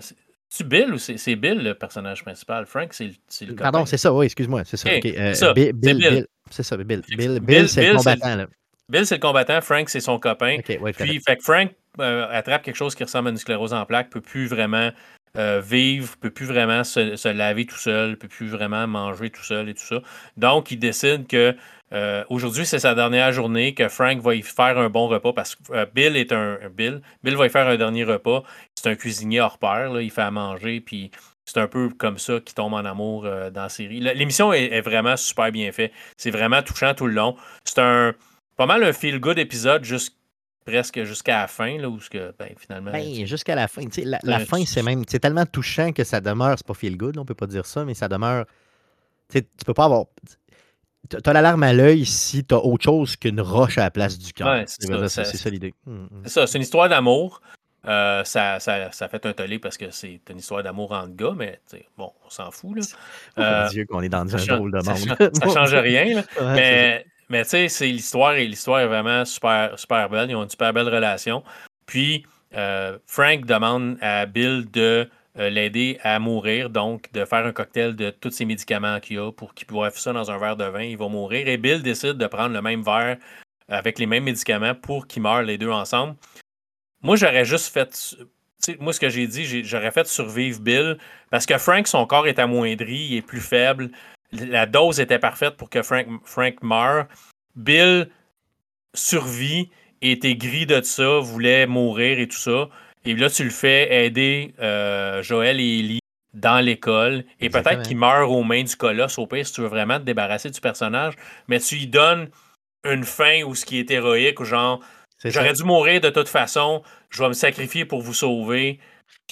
C'est 0.52 0.66
Bill 0.66 0.92
ou 0.92 0.98
c'est 0.98 1.36
Bill 1.36 1.62
le 1.62 1.74
personnage 1.74 2.24
principal? 2.24 2.66
Frank, 2.66 2.92
c'est 2.92 3.12
le, 3.46 3.54
Pardon, 3.54 3.86
c'est 3.86 3.96
ça, 3.96 4.12
oui, 4.12 4.26
excuse-moi, 4.26 4.64
c'est 4.64 4.76
ça. 4.76 4.88
Euh, 4.90 4.98
Bill, 5.00 5.32
c'est 5.32 5.52
Bill, 5.94 6.26
c'est 6.50 6.62
ça, 6.64 6.76
Bill. 6.76 7.02
Bill, 7.08 7.68
c'est 7.68 7.92
le 7.92 7.96
combattant. 7.96 8.46
Bill, 8.88 9.06
c'est 9.06 9.14
le 9.14 9.20
combattant, 9.20 9.60
Frank, 9.60 9.88
c'est 9.88 10.00
son 10.00 10.18
copain. 10.18 10.58
Puis, 10.64 10.76
fait. 10.92 11.20
fait 11.24 11.36
que 11.36 11.42
Frank 11.44 11.70
euh, 12.00 12.26
attrape 12.30 12.62
quelque 12.62 12.74
chose 12.74 12.96
qui 12.96 13.04
ressemble 13.04 13.28
à 13.28 13.30
une 13.30 13.36
sclérose 13.36 13.72
en 13.72 13.86
plaques, 13.86 14.10
peut 14.10 14.20
plus 14.20 14.48
vraiment 14.48 14.90
euh, 15.36 15.60
vivre, 15.60 16.16
peut 16.20 16.30
plus 16.30 16.46
vraiment 16.46 16.84
se, 16.84 17.28
laver 17.28 17.66
tout 17.66 17.76
seul, 17.78 18.16
peut 18.16 18.28
plus 18.28 18.48
vraiment 18.48 18.86
manger 18.86 19.30
tout 19.30 19.42
seul 19.42 19.68
et 19.68 19.74
tout 19.74 19.84
ça. 19.84 20.00
Donc, 20.36 20.70
il 20.70 20.78
décide 20.78 21.26
que 21.26 21.54
euh, 21.92 22.24
aujourd'hui, 22.28 22.66
c'est 22.66 22.78
sa 22.78 22.94
dernière 22.94 23.32
journée, 23.32 23.74
que 23.74 23.88
Frank 23.88 24.20
va 24.20 24.34
y 24.34 24.42
faire 24.42 24.78
un 24.78 24.88
bon 24.88 25.08
repas 25.08 25.32
parce 25.32 25.56
que 25.56 25.72
euh, 25.72 25.86
Bill 25.92 26.16
est 26.16 26.32
un, 26.32 26.58
un 26.62 26.68
Bill. 26.70 27.00
Bill 27.24 27.36
va 27.36 27.46
y 27.46 27.50
faire 27.50 27.66
un 27.66 27.76
dernier 27.76 28.04
repas. 28.04 28.42
C'est 28.74 28.88
un 28.88 28.94
cuisinier 28.94 29.40
hors 29.40 29.58
pair, 29.58 30.00
il 30.00 30.10
fait 30.10 30.22
à 30.22 30.30
manger, 30.30 30.80
puis 30.80 31.10
c'est 31.44 31.58
un 31.58 31.66
peu 31.66 31.88
comme 31.88 32.18
ça 32.18 32.38
qu'il 32.40 32.54
tombe 32.54 32.74
en 32.74 32.84
amour 32.84 33.24
euh, 33.24 33.50
dans 33.50 33.62
la 33.62 33.68
série. 33.68 34.00
L'émission 34.00 34.52
est, 34.52 34.80
vraiment 34.82 35.16
super 35.16 35.50
bien 35.50 35.72
faite. 35.72 35.92
C'est 36.16 36.30
vraiment 36.30 36.62
touchant 36.62 36.94
tout 36.94 37.06
le 37.06 37.14
long. 37.14 37.36
C'est 37.64 37.80
un 37.80 38.14
pas 38.56 38.66
mal 38.66 38.84
un 38.84 38.92
feel-good 38.92 39.38
épisode 39.38 39.84
jusqu'- 39.84 40.14
presque 40.64 41.02
jusqu'à 41.04 41.40
la 41.42 41.46
fin, 41.48 41.78
là, 41.78 41.88
où 41.88 42.00
ce 42.00 42.10
que, 42.10 42.32
ben, 42.38 42.50
finalement. 42.58 42.90
Ben, 42.92 43.26
jusqu'à 43.26 43.54
la 43.54 43.66
fin. 43.68 43.82
La, 44.04 44.18
la 44.22 44.36
Ouais, 44.38 44.44
fin, 44.44 44.64
c'est 44.64 44.82
même. 44.82 45.02
C'est 45.08 45.18
tellement 45.20 45.46
touchant 45.46 45.92
que 45.92 46.04
ça 46.04 46.20
demeure. 46.20 46.54
C'est 46.56 46.66
pas 46.66 46.74
feel 46.74 46.96
good, 46.96 47.16
là, 47.16 47.22
on 47.22 47.24
peut 47.24 47.34
pas 47.34 47.46
dire 47.46 47.66
ça, 47.66 47.84
mais 47.84 47.94
ça 47.94 48.08
demeure. 48.08 48.44
Tu 49.32 49.42
peux 49.64 49.74
pas 49.74 49.84
avoir. 49.84 50.04
tu- 50.28 50.36
T'as 51.22 51.32
l'alarme 51.32 51.62
à 51.64 51.72
l'œil 51.72 52.04
si 52.04 52.44
t'as 52.44 52.56
autre 52.58 52.84
chose 52.84 53.16
qu'une 53.16 53.40
roche 53.40 53.78
à 53.78 53.82
la 53.84 53.90
place 53.90 54.16
du 54.18 54.32
cœur. 54.32 54.48
Ouais, 54.48 54.64
c'est 54.66 55.24
ça, 55.24 55.50
l'idée. 55.50 55.74
Hum. 55.86 56.08
C'est 56.24 56.30
ça, 56.30 56.46
c'est 56.46 56.58
une 56.58 56.62
histoire 56.62 56.88
d'amour. 56.88 57.40
Euh, 57.88 58.22
ça, 58.24 58.60
ça, 58.60 58.92
ça 58.92 59.08
fait 59.08 59.24
un 59.24 59.32
tollé 59.32 59.58
parce 59.58 59.78
que 59.78 59.90
c'est 59.90 60.20
une 60.30 60.38
histoire 60.38 60.62
d'amour 60.62 60.92
entre 60.92 61.16
gars, 61.16 61.32
mais 61.34 61.58
bon, 61.96 62.12
on 62.26 62.28
s'en 62.30 62.50
fout. 62.50 62.76
Là. 62.76 62.82
Oh, 63.38 63.40
Euh, 63.40 63.62
mon 63.64 63.70
Dieu, 63.70 63.86
qu'on 63.86 64.02
est 64.02 64.08
dans 64.10 64.36
un 64.36 64.44
drôle 64.56 64.70
de 64.72 64.86
monde. 64.86 65.32
ça 65.34 65.48
change 65.54 65.74
rien. 65.74 66.16
là. 66.16 66.22
Ouais. 66.40 66.54
Mais, 66.54 67.06
mais 67.30 67.44
tu 67.44 67.50
sais, 67.50 67.68
c'est 67.68 67.86
l'histoire 67.86 68.34
et 68.34 68.46
l'histoire 68.46 68.80
est 68.80 68.86
vraiment 68.86 69.24
super, 69.24 70.08
belle. 70.10 70.30
Ils 70.30 70.36
ont 70.36 70.42
une 70.42 70.50
super 70.50 70.72
belle 70.72 70.88
relation. 70.88 71.44
Puis, 71.86 72.26
euh, 72.54 72.98
Frank 73.06 73.46
demande 73.46 73.96
à 74.00 74.26
Bill 74.26 74.68
de 74.70 75.08
euh, 75.38 75.48
l'aider 75.48 75.98
à 76.02 76.18
mourir, 76.18 76.70
donc 76.70 77.10
de 77.12 77.24
faire 77.24 77.46
un 77.46 77.52
cocktail 77.52 77.94
de 77.94 78.10
tous 78.10 78.32
ces 78.32 78.44
médicaments 78.44 78.98
qu'il 78.98 79.20
a 79.20 79.30
pour 79.30 79.54
qu'il 79.54 79.68
boive 79.68 79.96
ça 79.96 80.12
dans 80.12 80.28
un 80.28 80.38
verre 80.38 80.56
de 80.56 80.64
vin. 80.64 80.82
Il 80.82 80.98
va 80.98 81.08
mourir. 81.08 81.46
Et 81.46 81.56
Bill 81.56 81.82
décide 81.82 82.14
de 82.14 82.26
prendre 82.26 82.52
le 82.52 82.62
même 82.62 82.82
verre 82.82 83.16
avec 83.68 84.00
les 84.00 84.06
mêmes 84.06 84.24
médicaments 84.24 84.74
pour 84.74 85.06
qu'ils 85.06 85.22
meurent 85.22 85.42
les 85.42 85.56
deux 85.56 85.70
ensemble. 85.70 86.16
Moi, 87.00 87.14
j'aurais 87.14 87.44
juste 87.44 87.72
fait. 87.72 88.16
Moi, 88.80 88.92
ce 88.92 88.98
que 88.98 89.08
j'ai 89.08 89.28
dit, 89.28 89.64
j'aurais 89.64 89.92
fait 89.92 90.06
survivre 90.06 90.60
Bill 90.60 90.98
parce 91.30 91.46
que 91.46 91.56
Frank, 91.58 91.86
son 91.86 92.04
corps 92.06 92.26
est 92.26 92.40
amoindri, 92.40 93.06
il 93.10 93.16
est 93.18 93.22
plus 93.22 93.40
faible. 93.40 93.90
La 94.32 94.66
dose 94.66 95.00
était 95.00 95.18
parfaite 95.18 95.56
pour 95.56 95.70
que 95.70 95.82
Frank, 95.82 96.06
Frank 96.24 96.62
meure. 96.62 97.06
Bill 97.56 98.08
survit, 98.94 99.70
était 100.02 100.34
gris 100.34 100.66
de 100.66 100.80
ça, 100.82 101.18
voulait 101.18 101.66
mourir 101.66 102.18
et 102.18 102.28
tout 102.28 102.36
ça. 102.36 102.68
Et 103.04 103.14
là, 103.14 103.30
tu 103.30 103.44
le 103.44 103.50
fais 103.50 104.04
aider 104.06 104.54
euh, 104.60 105.22
Joël 105.22 105.60
et 105.60 105.78
Ellie 105.78 106.00
dans 106.34 106.60
l'école. 106.60 107.24
Et 107.40 107.50
peut-être 107.50 107.82
qu'il 107.82 107.96
meurt 107.96 108.30
aux 108.30 108.42
mains 108.42 108.62
du 108.62 108.76
colosse, 108.76 109.18
au 109.18 109.26
pire, 109.26 109.46
si 109.46 109.52
tu 109.52 109.62
veux 109.62 109.68
vraiment 109.68 109.98
te 109.98 110.04
débarrasser 110.04 110.50
du 110.50 110.60
personnage. 110.60 111.14
Mais 111.48 111.58
tu 111.60 111.76
lui 111.76 111.86
donnes 111.86 112.28
une 112.84 113.04
fin 113.04 113.42
où 113.42 113.54
ce 113.54 113.64
qui 113.64 113.78
est 113.78 113.90
héroïque, 113.90 114.40
ou 114.40 114.44
genre, 114.44 114.80
j'aurais 115.24 115.52
dû 115.52 115.64
mourir 115.64 116.00
de 116.00 116.10
toute 116.10 116.28
façon, 116.28 116.82
je 117.10 117.22
vais 117.22 117.28
me 117.28 117.34
sacrifier 117.34 117.84
pour 117.84 118.00
vous 118.00 118.14
sauver. 118.14 118.78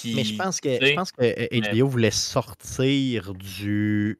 mais 0.04 0.24
je 0.24 0.34
pense 0.34 0.60
que, 0.60 0.84
je 0.84 0.94
pense 0.94 1.12
que 1.12 1.70
HBO 1.70 1.86
euh, 1.86 1.88
voulait 1.88 2.10
sortir 2.10 3.32
du 3.34 4.18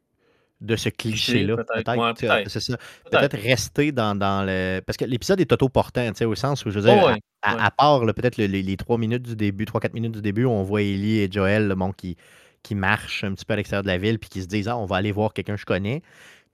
de 0.60 0.76
ce 0.76 0.88
cliché-là. 0.88 1.56
Peut-être, 1.56 2.48
c'est 2.48 2.60
ça. 2.60 2.76
Peut-être 3.10 3.36
rester 3.36 3.92
dans, 3.92 4.14
dans, 4.14 4.44
le. 4.44 4.80
Parce 4.80 4.96
que 4.96 5.04
l'épisode 5.04 5.40
est 5.40 5.52
autoportant, 5.52 6.10
au 6.22 6.34
sens 6.34 6.64
où, 6.64 6.70
je 6.70 6.78
veux 6.78 6.90
dire, 6.90 7.16
à, 7.42 7.70
part 7.70 8.00
peut-être 8.14 8.36
les, 8.36 8.76
trois 8.76 8.98
minutes 8.98 9.22
du 9.22 9.36
début, 9.36 9.64
trois, 9.64 9.80
quatre 9.80 9.94
minutes 9.94 10.12
du 10.12 10.22
début, 10.22 10.44
où 10.44 10.50
on 10.50 10.62
voit 10.62 10.82
Ellie 10.82 11.20
et 11.20 11.28
Joel 11.30 11.72
bon, 11.76 11.92
qui, 11.92 12.16
qui 12.62 12.74
marchent 12.74 13.24
un 13.24 13.34
petit 13.34 13.44
peu 13.44 13.54
à 13.54 13.56
l'extérieur 13.56 13.82
de 13.82 13.88
la 13.88 13.98
ville, 13.98 14.18
puis 14.18 14.28
qui 14.28 14.42
se 14.42 14.46
disent 14.46 14.68
Ah, 14.68 14.76
on 14.76 14.86
va 14.86 14.96
aller 14.96 15.12
voir 15.12 15.32
quelqu'un 15.32 15.54
que 15.54 15.60
je 15.60 15.66
connais. 15.66 16.02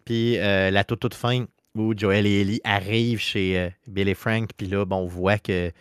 Puis 0.04 0.38
euh, 0.38 0.70
la 0.70 0.84
toute, 0.84 1.00
toute 1.00 1.14
fin, 1.14 1.46
où 1.74 1.94
Joel 1.96 2.26
et 2.26 2.42
Ellie 2.42 2.60
arrivent 2.64 3.20
chez 3.20 3.58
euh, 3.58 3.70
Bill 3.86 4.08
et 4.08 4.14
Frank, 4.14 4.50
puis 4.56 4.66
là, 4.66 4.84
bon, 4.84 4.98
on 4.98 5.06
voit 5.06 5.38
que, 5.38 5.72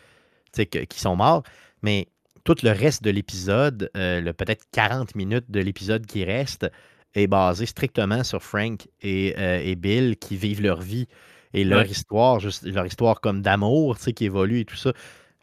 qu'ils 0.53 0.87
sont 0.93 1.15
morts. 1.15 1.43
Mais 1.81 2.07
tout 2.43 2.55
le 2.63 2.71
reste 2.71 3.03
de 3.03 3.09
l'épisode, 3.09 3.89
euh, 3.95 4.21
le 4.21 4.33
peut-être 4.33 4.65
40 4.71 5.15
minutes 5.15 5.49
de 5.49 5.59
l'épisode 5.59 6.05
qui 6.05 6.23
reste, 6.23 6.69
est 7.15 7.27
basé 7.27 7.65
strictement 7.65 8.23
sur 8.23 8.41
Frank 8.41 8.87
euh, 9.05 9.61
et, 9.63 9.75
Bill 9.75 10.17
qui 10.17 10.35
vivent 10.35 10.61
leur 10.61 10.81
vie 10.81 11.07
et 11.53 11.63
leur 11.63 11.85
histoire, 11.85 12.39
juste, 12.39 12.63
leur 12.63 12.85
histoire 12.85 13.21
comme 13.21 13.41
d'amour, 13.41 13.97
tu 13.97 14.03
sais, 14.03 14.13
qui 14.13 14.25
évolue 14.25 14.61
et 14.61 14.65
tout 14.65 14.75
ça. 14.75 14.91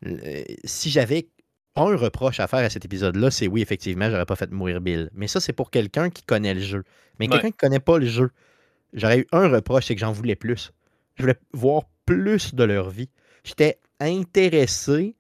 Euh, 0.07 0.43
si 0.65 0.91
j'avais 0.91 1.29
un 1.77 1.97
reproche 1.97 2.41
à 2.41 2.49
faire 2.49 2.61
à 2.61 2.71
cet 2.71 2.85
épisode-là, 2.85 3.31
c'est 3.31 3.47
oui, 3.47 3.63
effectivement, 3.63 4.11
j'aurais 4.11 4.27
pas 4.27 4.35
fait 4.35 4.51
mourir 4.51 4.81
Bill. 4.81 5.11
Mais 5.15 5.29
ça, 5.29 5.41
c'est 5.41 5.53
pour 5.53 5.71
quelqu'un 5.71 6.11
qui 6.11 6.25
connaît 6.25 6.55
le 6.55 6.61
jeu. 6.61 6.83
Mais 7.19 7.29
quelqu'un 7.29 7.51
qui 7.51 7.57
connaît 7.57 7.81
pas 7.81 7.99
le 7.99 8.07
jeu, 8.07 8.31
j'aurais 8.93 9.21
eu 9.21 9.27
un 9.31 9.49
reproche, 9.49 9.87
c'est 9.87 9.95
que 9.95 10.01
j'en 10.01 10.13
voulais 10.13 10.37
plus. 10.37 10.73
Je 11.15 11.23
voulais 11.23 11.39
voir 11.53 11.85
plus 12.07 12.55
de 12.55 12.65
leur 12.65 12.91
vie. 12.91 13.09
J'étais 13.45 13.79
intéressé 14.01 15.15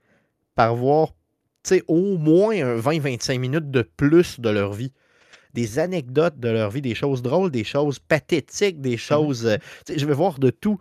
par 0.56 0.74
voir 0.74 1.12
au 1.88 2.16
moins 2.16 2.54
20-25 2.54 3.38
minutes 3.38 3.70
de 3.70 3.82
plus 3.82 4.40
de 4.40 4.48
leur 4.48 4.72
vie 4.72 4.92
des 5.54 5.78
anecdotes 5.78 6.38
de 6.38 6.48
leur 6.48 6.70
vie, 6.70 6.82
des 6.82 6.94
choses 6.94 7.22
drôles, 7.22 7.50
des 7.50 7.64
choses 7.64 7.98
pathétiques, 7.98 8.80
des 8.80 8.94
mmh 8.94 8.98
choses. 8.98 9.46
Euh, 9.46 9.56
je 9.94 10.04
veux 10.06 10.14
voir 10.14 10.38
de 10.38 10.50
tout. 10.50 10.78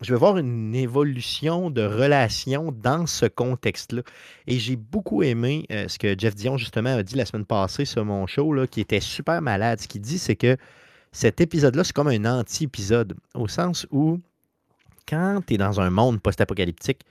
Je 0.00 0.12
veux 0.12 0.18
voir 0.18 0.36
une 0.36 0.74
évolution 0.74 1.70
de 1.70 1.82
relation 1.82 2.72
dans 2.72 3.06
ce 3.06 3.26
contexte-là. 3.26 4.02
Et 4.46 4.58
j'ai 4.58 4.76
beaucoup 4.76 5.22
aimé 5.22 5.66
euh, 5.70 5.88
ce 5.88 5.98
que 5.98 6.14
Jeff 6.18 6.34
Dion, 6.34 6.58
justement, 6.58 6.96
a 6.96 7.02
dit 7.02 7.14
la 7.14 7.24
semaine 7.24 7.46
passée 7.46 7.84
sur 7.84 8.04
mon 8.04 8.26
show, 8.26 8.52
là, 8.52 8.66
qui 8.66 8.80
était 8.80 9.00
super 9.00 9.40
malade. 9.40 9.80
Ce 9.80 9.88
qu'il 9.88 10.02
dit, 10.02 10.18
c'est 10.18 10.36
que 10.36 10.56
cet 11.12 11.40
épisode-là, 11.40 11.84
c'est 11.84 11.94
comme 11.94 12.08
un 12.08 12.24
anti-épisode, 12.24 13.14
au 13.34 13.48
sens 13.48 13.86
où, 13.90 14.20
quand 15.08 15.40
tu 15.46 15.54
es 15.54 15.56
dans 15.56 15.80
un 15.80 15.90
monde 15.90 16.20
post-apocalyptique, 16.20 17.02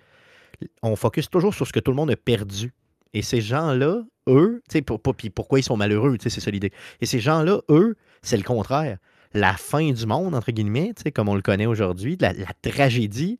on 0.81 0.95
focus 0.95 1.29
toujours 1.29 1.53
sur 1.53 1.65
ce 1.65 1.73
que 1.73 1.79
tout 1.79 1.91
le 1.91 1.97
monde 1.97 2.11
a 2.11 2.15
perdu. 2.15 2.73
Et 3.13 3.21
ces 3.21 3.41
gens-là, 3.41 4.03
eux, 4.27 4.61
pour, 4.85 5.15
puis 5.15 5.29
pourquoi 5.29 5.59
ils 5.59 5.63
sont 5.63 5.77
malheureux, 5.77 6.17
c'est 6.21 6.29
ça 6.29 6.51
l'idée. 6.51 6.71
Et 7.01 7.05
ces 7.05 7.19
gens-là, 7.19 7.61
eux, 7.69 7.95
c'est 8.21 8.37
le 8.37 8.43
contraire. 8.43 8.97
La 9.33 9.53
fin 9.53 9.91
du 9.91 10.05
monde, 10.05 10.35
entre 10.35 10.51
guillemets, 10.51 10.93
comme 11.13 11.29
on 11.29 11.35
le 11.35 11.41
connaît 11.41 11.65
aujourd'hui, 11.65 12.17
la, 12.19 12.33
tragédie 12.61 13.39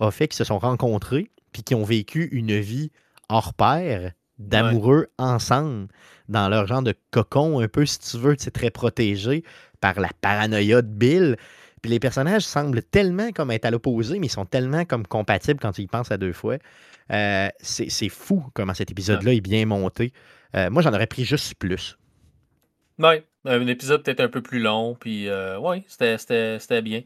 a 0.00 0.10
fait 0.10 0.28
qu'ils 0.28 0.36
se 0.36 0.44
sont 0.44 0.58
rencontrés, 0.58 1.30
puis 1.52 1.62
qu'ils 1.62 1.76
ont 1.76 1.84
vécu 1.84 2.28
une 2.32 2.58
vie 2.58 2.90
hors 3.28 3.54
pair, 3.54 4.12
d'amoureux 4.38 5.06
ensemble, 5.18 5.88
dans 6.28 6.48
leur 6.48 6.66
genre 6.66 6.82
de 6.82 6.94
cocon, 7.10 7.60
un 7.60 7.68
peu, 7.68 7.86
si 7.86 7.98
tu 8.00 8.18
veux, 8.18 8.36
très 8.36 8.70
protégé 8.70 9.44
par 9.80 10.00
la 10.00 10.08
paranoïa 10.20 10.82
de 10.82 10.88
Bill. 10.88 11.36
Puis 11.84 11.90
les 11.90 12.00
personnages 12.00 12.46
semblent 12.46 12.82
tellement 12.82 13.30
comme 13.30 13.50
être 13.50 13.66
à 13.66 13.70
l'opposé, 13.70 14.18
mais 14.18 14.28
ils 14.28 14.30
sont 14.30 14.46
tellement 14.46 14.86
comme 14.86 15.06
compatibles 15.06 15.60
quand 15.60 15.76
ils 15.76 15.82
y 15.82 15.86
pensent 15.86 16.10
à 16.10 16.16
deux 16.16 16.32
fois. 16.32 16.56
Euh, 17.12 17.48
c'est 17.60 18.08
fou 18.08 18.42
comment 18.54 18.72
cet 18.72 18.90
épisode-là 18.90 19.34
est 19.34 19.42
bien 19.42 19.66
monté. 19.66 20.14
Euh, 20.56 20.70
moi, 20.70 20.80
j'en 20.80 20.94
aurais 20.94 21.06
pris 21.06 21.26
juste 21.26 21.56
plus. 21.56 21.98
Oui, 22.98 23.16
un 23.44 23.66
épisode 23.66 24.02
peut-être 24.02 24.20
un 24.20 24.30
peu 24.30 24.40
plus 24.40 24.60
long, 24.60 24.96
puis 24.98 25.28
euh, 25.28 25.58
oui, 25.58 25.84
c'était 25.86 26.80
bien. 26.80 27.02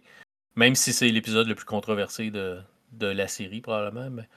Même 0.55 0.77
si 0.77 0.93
c'est 0.93 1.09
l'épisode 1.09 1.49
le 1.49 1.57
plus 1.57 1.65
controversé 1.65 2.31
de, 2.31 2.61
de 2.93 3.09
la 3.09 3.27
série, 3.27 3.61
probablement. 3.61 4.09
Mais... 4.11 4.29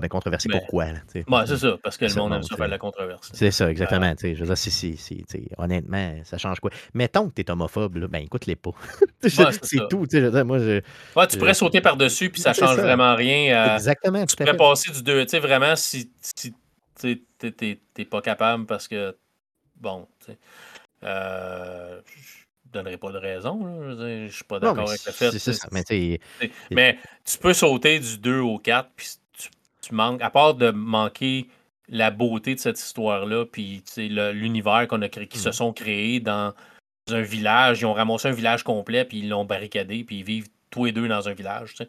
Ouais, 0.00 0.08
controversé 0.08 0.48
pourquoi? 0.48 0.86
Là, 0.86 1.00
ouais, 1.14 1.46
c'est 1.46 1.56
ça, 1.56 1.76
parce 1.82 1.96
que 1.96 2.06
le 2.06 2.14
monde 2.14 2.34
aime 2.34 2.42
ça 2.42 2.56
faire 2.56 2.66
de 2.66 2.70
la 2.70 2.78
controverse. 2.78 3.30
C'est 3.32 3.50
ça, 3.50 3.70
exactement. 3.70 4.06
Euh, 4.06 4.34
je 4.34 4.44
veux 4.44 4.54
dire, 4.54 5.58
honnêtement, 5.58 6.14
ça 6.24 6.38
change 6.38 6.60
quoi? 6.60 6.70
Mettons 6.94 7.28
que 7.28 7.34
tu 7.34 7.42
es 7.42 7.50
homophobe, 7.50 7.96
là, 7.96 8.08
ben 8.08 8.22
écoute-les 8.22 8.56
pas. 8.56 8.72
c'est 9.22 9.88
tout. 9.88 10.06
Je 10.10 10.42
moi, 10.42 10.58
je, 10.58 10.80
ouais, 11.16 11.26
tu 11.26 11.38
pourrais 11.38 11.54
sauter 11.54 11.80
par-dessus, 11.80 12.30
puis 12.30 12.40
ça 12.40 12.52
change 12.52 12.76
vraiment 12.76 13.14
rien. 13.14 13.74
exactement. 13.74 14.24
Tu 14.26 14.36
pourrais 14.36 14.56
passer 14.56 14.90
du 14.92 15.02
2. 15.02 15.24
Tu 15.24 15.30
sais, 15.30 15.38
vraiment, 15.38 15.76
si, 15.76 16.10
si 16.20 16.54
tu 17.00 17.22
n'es 17.42 18.04
pas 18.04 18.22
capable 18.22 18.66
parce 18.66 18.88
que, 18.88 19.16
bon, 19.76 20.06
tu 20.20 20.32
sais, 20.32 20.38
euh, 21.04 22.00
donnerai 22.74 22.96
pas 22.96 23.12
de 23.12 23.18
raison. 23.18 23.60
Je, 23.62 24.24
ne 24.24 24.28
suis 24.28 24.44
pas 24.44 24.58
d'accord 24.58 24.88
avec 24.88 25.04
le 25.06 25.12
fait. 25.12 25.38
Ça, 25.38 25.68
mais, 25.70 26.20
mais 26.70 26.98
tu 27.24 27.38
peux 27.38 27.52
sauter 27.52 27.98
du 28.00 28.18
2 28.18 28.40
au 28.40 28.58
4, 28.58 28.90
puis 28.96 29.06
tu 29.86 29.94
manques, 29.94 30.22
à 30.22 30.30
part 30.30 30.54
de 30.54 30.70
manquer 30.70 31.48
la 31.88 32.10
beauté 32.10 32.54
de 32.54 32.60
cette 32.60 32.78
histoire-là, 32.78 33.44
puis 33.44 33.82
l'univers 33.96 34.86
qu'on 34.88 35.02
a 35.02 35.08
créé, 35.08 35.26
qui 35.26 35.38
se 35.38 35.50
mm. 35.50 35.52
sont 35.52 35.72
créés 35.72 36.20
dans 36.20 36.54
un 37.10 37.22
village, 37.22 37.80
ils 37.80 37.86
ont 37.86 37.92
ramassé 37.92 38.28
un 38.28 38.32
village 38.32 38.62
complet, 38.62 39.04
puis 39.04 39.18
ils 39.18 39.28
l'ont 39.28 39.44
barricadé, 39.44 40.04
puis 40.04 40.20
ils 40.20 40.24
vivent 40.24 40.48
tous 40.70 40.86
les 40.86 40.92
deux 40.92 41.08
dans 41.08 41.28
un 41.28 41.34
village. 41.34 41.74
De 41.76 41.86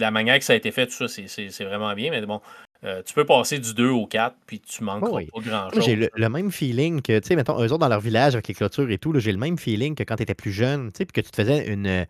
la 0.00 0.10
manière 0.10 0.38
que 0.38 0.44
ça 0.44 0.54
a 0.54 0.56
été 0.56 0.70
fait, 0.70 0.86
tout 0.86 1.06
ça, 1.06 1.08
c'est 1.08 1.64
vraiment 1.64 1.94
bien, 1.94 2.10
mais 2.10 2.24
bon, 2.24 2.40
euh, 2.84 3.02
tu 3.02 3.14
peux 3.14 3.24
passer 3.24 3.58
du 3.58 3.74
2 3.74 3.88
au 3.88 4.06
4, 4.06 4.36
puis 4.46 4.60
tu 4.60 4.82
manques 4.82 5.10
pas 5.10 5.40
grand-chose. 5.40 5.84
J'ai 5.84 5.96
le, 5.96 6.28
même 6.28 6.50
feeling 6.50 7.00
que, 7.00 7.18
tu 7.18 7.28
sais, 7.28 7.36
mettons, 7.36 7.58
eux 7.62 7.66
autres 7.66 7.78
dans 7.78 7.88
leur 7.88 8.00
village 8.00 8.34
avec 8.34 8.48
les 8.48 8.54
clôtures 8.54 8.90
et 8.90 8.98
tout, 8.98 9.18
j'ai 9.18 9.32
le 9.32 9.38
même 9.38 9.58
feeling 9.58 9.94
que 9.94 10.02
quand 10.02 10.16
tu 10.16 10.22
étais 10.22 10.34
plus 10.34 10.52
jeune, 10.52 10.92
tu 10.92 10.98
sais, 10.98 11.04
puis 11.06 11.22
que 11.22 11.26
tu 11.26 11.30
te 11.30 11.36
faisais 11.36 11.66
une, 11.72 12.06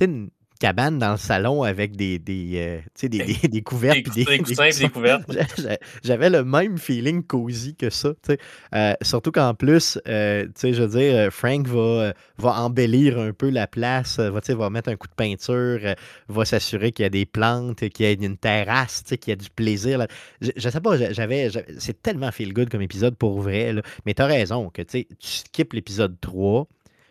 une, 0.00 0.30
cabane 0.58 0.98
dans 0.98 1.12
le 1.12 1.16
salon 1.18 1.62
avec 1.62 1.96
des, 1.96 2.18
des, 2.18 2.52
euh, 2.56 2.80
des, 3.02 3.08
des, 3.08 3.48
des, 3.48 3.62
couvertes. 3.62 3.96
Des, 4.14 4.24
des, 4.24 4.38
des 4.38 4.88
couvertes. 4.88 5.24
J'avais 6.04 6.30
le 6.30 6.44
même 6.44 6.78
feeling 6.78 7.22
cosy 7.22 7.74
que 7.74 7.90
ça. 7.90 8.12
Euh, 8.74 8.94
surtout 9.02 9.32
qu'en 9.32 9.54
plus, 9.54 9.98
euh, 10.08 10.46
je 10.62 10.82
veux 10.82 10.98
dire, 10.98 11.32
Frank 11.32 11.66
va, 11.66 12.12
va 12.38 12.60
embellir 12.60 13.18
un 13.18 13.32
peu 13.32 13.50
la 13.50 13.66
place, 13.66 14.18
va, 14.18 14.40
va 14.40 14.70
mettre 14.70 14.90
un 14.90 14.96
coup 14.96 15.08
de 15.08 15.14
peinture, 15.14 15.94
va 16.28 16.44
s'assurer 16.44 16.92
qu'il 16.92 17.04
y 17.04 17.06
a 17.06 17.10
des 17.10 17.26
plantes, 17.26 17.88
qu'il 17.90 18.06
y 18.06 18.08
a 18.08 18.12
une 18.12 18.36
terrasse, 18.36 19.02
qu'il 19.02 19.28
y 19.28 19.32
a 19.32 19.36
du 19.36 19.50
plaisir. 19.50 20.06
Je, 20.40 20.50
je, 20.56 20.68
sais 20.68 20.80
pas, 20.80 21.12
j'avais. 21.12 21.50
C'est 21.78 22.02
tellement 22.02 22.32
feel 22.32 22.52
good 22.52 22.68
comme 22.68 22.82
épisode 22.82 23.16
pour 23.16 23.40
vrai. 23.40 23.72
Là. 23.72 23.82
Mais 24.06 24.14
tu 24.14 24.22
as 24.22 24.26
raison 24.26 24.70
que 24.70 24.82
tu 24.82 25.06
skippes 25.20 25.72
l'épisode 25.72 26.16
3 26.20 26.66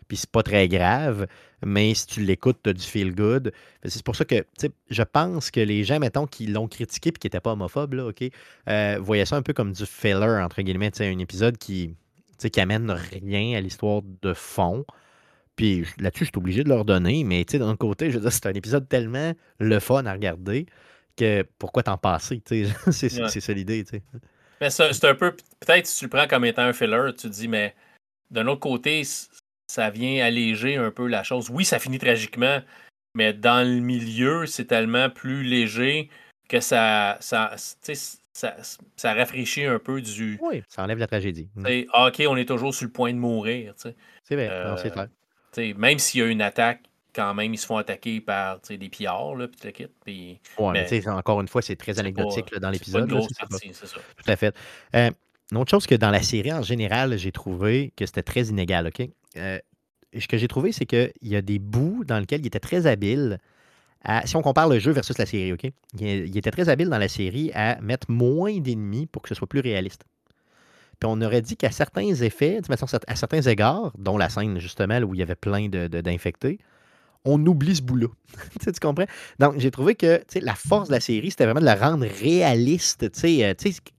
puis 0.08 0.16
c'est 0.16 0.30
pas 0.30 0.42
très 0.42 0.68
grave, 0.68 1.26
mais 1.64 1.94
si 1.94 2.06
tu 2.06 2.20
l'écoutes, 2.20 2.58
tu 2.62 2.70
as 2.70 2.72
du 2.72 2.82
feel 2.82 3.14
good. 3.14 3.52
C'est 3.84 4.02
pour 4.02 4.16
ça 4.16 4.24
que 4.24 4.44
je 4.90 5.02
pense 5.02 5.50
que 5.50 5.60
les 5.60 5.84
gens, 5.84 5.98
mettons, 5.98 6.26
qui 6.26 6.46
l'ont 6.46 6.68
critiqué 6.68 7.10
et 7.10 7.12
qui 7.12 7.26
n'étaient 7.26 7.40
pas 7.40 7.52
homophobes, 7.52 7.94
là, 7.94 8.06
OK, 8.06 8.24
euh, 8.68 8.98
voyaient 9.00 9.26
ça 9.26 9.36
un 9.36 9.42
peu 9.42 9.52
comme 9.52 9.72
du 9.72 9.86
filler, 9.86 10.40
entre 10.42 10.62
guillemets, 10.62 10.90
un 11.00 11.18
épisode 11.18 11.58
qui, 11.58 11.94
qui 12.38 12.60
amène 12.60 12.90
rien 12.90 13.58
à 13.58 13.60
l'histoire 13.60 14.02
de 14.22 14.34
fond. 14.34 14.84
Puis 15.56 15.84
là-dessus, 15.98 16.26
je 16.26 16.30
suis 16.30 16.38
obligé 16.38 16.62
de 16.62 16.68
leur 16.68 16.84
donner, 16.84 17.24
mais 17.24 17.44
d'un 17.44 17.76
côté, 17.76 18.10
je 18.10 18.16
veux 18.16 18.22
dire, 18.22 18.32
c'est 18.32 18.46
un 18.46 18.54
épisode 18.54 18.88
tellement 18.88 19.32
le 19.58 19.80
fun 19.80 20.06
à 20.06 20.12
regarder 20.12 20.66
que 21.16 21.44
pourquoi 21.58 21.82
t'en 21.82 21.98
passer? 21.98 22.40
c'est 22.90 23.40
ça 23.40 23.52
l'idée. 23.52 23.84
Mais 24.60 24.70
c'est 24.70 25.04
un 25.04 25.14
peu, 25.14 25.32
peut-être 25.32 25.86
si 25.86 25.98
tu 25.98 26.04
le 26.04 26.10
prends 26.10 26.28
comme 26.28 26.44
étant 26.44 26.62
un 26.62 26.72
filler, 26.72 27.10
tu 27.16 27.28
te 27.28 27.32
dis, 27.32 27.48
mais 27.48 27.74
d'un 28.30 28.46
autre 28.46 28.60
côté, 28.60 29.02
ça 29.68 29.90
vient 29.90 30.24
alléger 30.24 30.76
un 30.76 30.90
peu 30.90 31.06
la 31.06 31.22
chose. 31.22 31.50
Oui, 31.50 31.64
ça 31.64 31.78
finit 31.78 31.98
tragiquement, 31.98 32.60
mais 33.14 33.32
dans 33.32 33.66
le 33.66 33.80
milieu, 33.80 34.46
c'est 34.46 34.64
tellement 34.64 35.10
plus 35.10 35.44
léger 35.44 36.10
que 36.48 36.60
ça, 36.60 37.18
ça, 37.20 37.54
ça, 37.56 38.56
ça 38.96 39.14
rafraîchit 39.14 39.64
un 39.64 39.78
peu 39.78 40.00
du. 40.00 40.38
Oui, 40.42 40.62
ça 40.68 40.82
enlève 40.82 40.98
la 40.98 41.06
tragédie. 41.06 41.48
Mm. 41.54 41.66
Ah, 41.92 42.08
OK, 42.08 42.22
on 42.28 42.36
est 42.36 42.48
toujours 42.48 42.74
sur 42.74 42.86
le 42.86 42.92
point 42.92 43.12
de 43.12 43.18
mourir. 43.18 43.74
C'est 43.76 44.34
vrai, 44.34 44.50
c'est 44.82 44.90
clair. 44.90 45.08
Même 45.76 45.98
s'il 45.98 46.20
y 46.20 46.22
a 46.22 46.26
une 46.26 46.42
attaque, 46.42 46.82
quand 47.14 47.34
même, 47.34 47.52
ils 47.52 47.58
se 47.58 47.66
font 47.66 47.76
attaquer 47.76 48.20
par 48.20 48.60
des 48.60 48.88
pillards, 48.88 49.34
là, 49.34 49.48
puis 49.48 49.72
le 49.78 49.88
Puis, 50.04 50.40
ouais, 50.58 50.72
mais, 50.72 51.08
encore 51.08 51.40
une 51.40 51.48
fois, 51.48 51.62
c'est 51.62 51.76
très 51.76 51.98
anecdotique 51.98 52.54
dans 52.58 52.70
l'épisode. 52.70 53.12
C'est 53.60 53.74
ça. 53.74 53.96
Tout 53.96 54.30
à 54.30 54.36
fait. 54.36 54.54
Euh, 54.94 55.10
une 55.50 55.56
autre 55.56 55.70
chose 55.70 55.86
que 55.86 55.94
dans 55.94 56.10
la 56.10 56.22
série 56.22 56.52
en 56.52 56.62
général, 56.62 57.16
j'ai 57.16 57.32
trouvé 57.32 57.92
que 57.96 58.04
c'était 58.04 58.22
très 58.22 58.42
inégal, 58.42 58.86
OK? 58.86 59.08
Euh, 59.36 59.58
ce 60.18 60.26
que 60.26 60.38
j'ai 60.38 60.48
trouvé, 60.48 60.72
c'est 60.72 60.86
qu'il 60.86 61.12
y 61.22 61.36
a 61.36 61.42
des 61.42 61.58
bouts 61.58 62.04
dans 62.04 62.18
lesquels 62.18 62.40
il 62.40 62.46
était 62.46 62.60
très 62.60 62.86
habile 62.86 63.38
à, 64.04 64.26
si 64.26 64.36
on 64.36 64.42
compare 64.42 64.68
le 64.68 64.78
jeu 64.78 64.92
versus 64.92 65.18
la 65.18 65.26
série, 65.26 65.52
OK? 65.52 65.70
Il, 65.98 66.36
était 66.36 66.50
très 66.50 66.68
habile 66.68 66.88
dans 66.88 66.98
la 66.98 67.08
série 67.08 67.50
à 67.54 67.80
mettre 67.80 68.10
moins 68.10 68.58
d'ennemis 68.58 69.06
pour 69.06 69.22
que 69.22 69.28
ce 69.28 69.34
soit 69.34 69.48
plus 69.48 69.60
réaliste. 69.60 70.04
Puis 71.00 71.08
on 71.10 71.20
aurait 71.20 71.42
dit 71.42 71.56
qu'à 71.56 71.70
certains 71.70 72.14
effets, 72.14 72.60
à 73.06 73.16
certains 73.16 73.42
égards, 73.42 73.92
dont 73.98 74.16
la 74.16 74.28
scène 74.28 74.58
justement 74.58 74.98
où 75.00 75.14
il 75.14 75.20
y 75.20 75.22
avait 75.22 75.36
plein 75.36 75.68
d'infectés, 75.68 76.58
on 77.24 77.44
oublie 77.46 77.76
ce 77.76 77.82
bout-là. 77.82 78.06
Tu 78.60 78.70
comprends? 78.80 79.06
Donc, 79.38 79.54
j'ai 79.58 79.70
trouvé 79.70 79.94
que 79.94 80.22
la 80.40 80.54
force 80.54 80.88
de 80.88 80.94
la 80.94 81.00
série, 81.00 81.30
c'était 81.30 81.44
vraiment 81.44 81.60
de 81.60 81.64
la 81.64 81.74
rendre 81.74 82.06
réaliste. 82.20 83.04
Euh, 83.24 83.54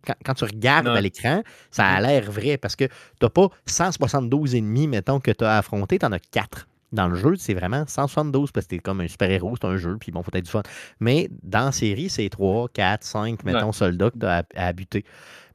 quand, 0.05 0.13
quand 0.25 0.33
tu 0.33 0.43
regardes 0.45 0.87
à 0.87 1.01
l'écran, 1.01 1.43
ça 1.71 1.85
a 1.85 2.01
l'air 2.01 2.31
vrai 2.31 2.57
parce 2.57 2.75
que 2.75 2.85
tu 2.85 2.91
n'as 3.23 3.29
pas 3.29 3.49
172 3.65 4.55
ennemis, 4.55 4.87
mettons, 4.87 5.19
que 5.19 5.31
tu 5.31 5.43
as 5.43 5.57
affronté, 5.57 5.99
tu 5.99 6.05
en 6.05 6.11
as 6.11 6.19
4. 6.19 6.67
Dans 6.91 7.07
le 7.07 7.15
jeu, 7.15 7.35
c'est 7.37 7.53
vraiment 7.53 7.83
172 7.87 8.51
parce 8.51 8.65
que 8.65 8.71
t'es 8.71 8.79
comme 8.79 9.01
un 9.01 9.07
super-héros, 9.07 9.55
c'est 9.61 9.67
un 9.67 9.77
jeu, 9.77 9.97
puis 9.99 10.11
bon, 10.11 10.23
faut 10.23 10.31
être 10.33 10.45
du 10.45 10.49
fun. 10.49 10.63
Mais 10.99 11.29
dans 11.43 11.65
la 11.65 11.71
série, 11.71 12.09
c'est 12.09 12.27
3, 12.29 12.67
4, 12.73 13.03
5, 13.03 13.43
mettons, 13.45 13.67
Ouais. 13.67 13.71
soldats 13.73 14.09
que 14.09 14.17
tu 14.17 14.25
as 14.25 14.43
à, 14.55 14.67
à 14.69 14.73
buter. 14.73 15.05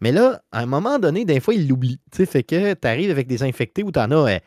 Mais 0.00 0.12
là, 0.12 0.42
à 0.52 0.60
un 0.60 0.66
moment 0.66 1.00
donné, 1.00 1.24
des 1.24 1.40
fois, 1.40 1.54
ils 1.54 1.66
l'oublient. 1.66 1.98
Tu 2.12 2.18
sais, 2.18 2.26
fait 2.26 2.44
que 2.44 2.74
tu 2.74 2.86
arrives 2.86 3.10
avec 3.10 3.26
des 3.26 3.42
infectés 3.42 3.82
où 3.82 3.90
tu 3.90 3.98
en 3.98 4.10
as. 4.12 4.14
euh, 4.34 4.38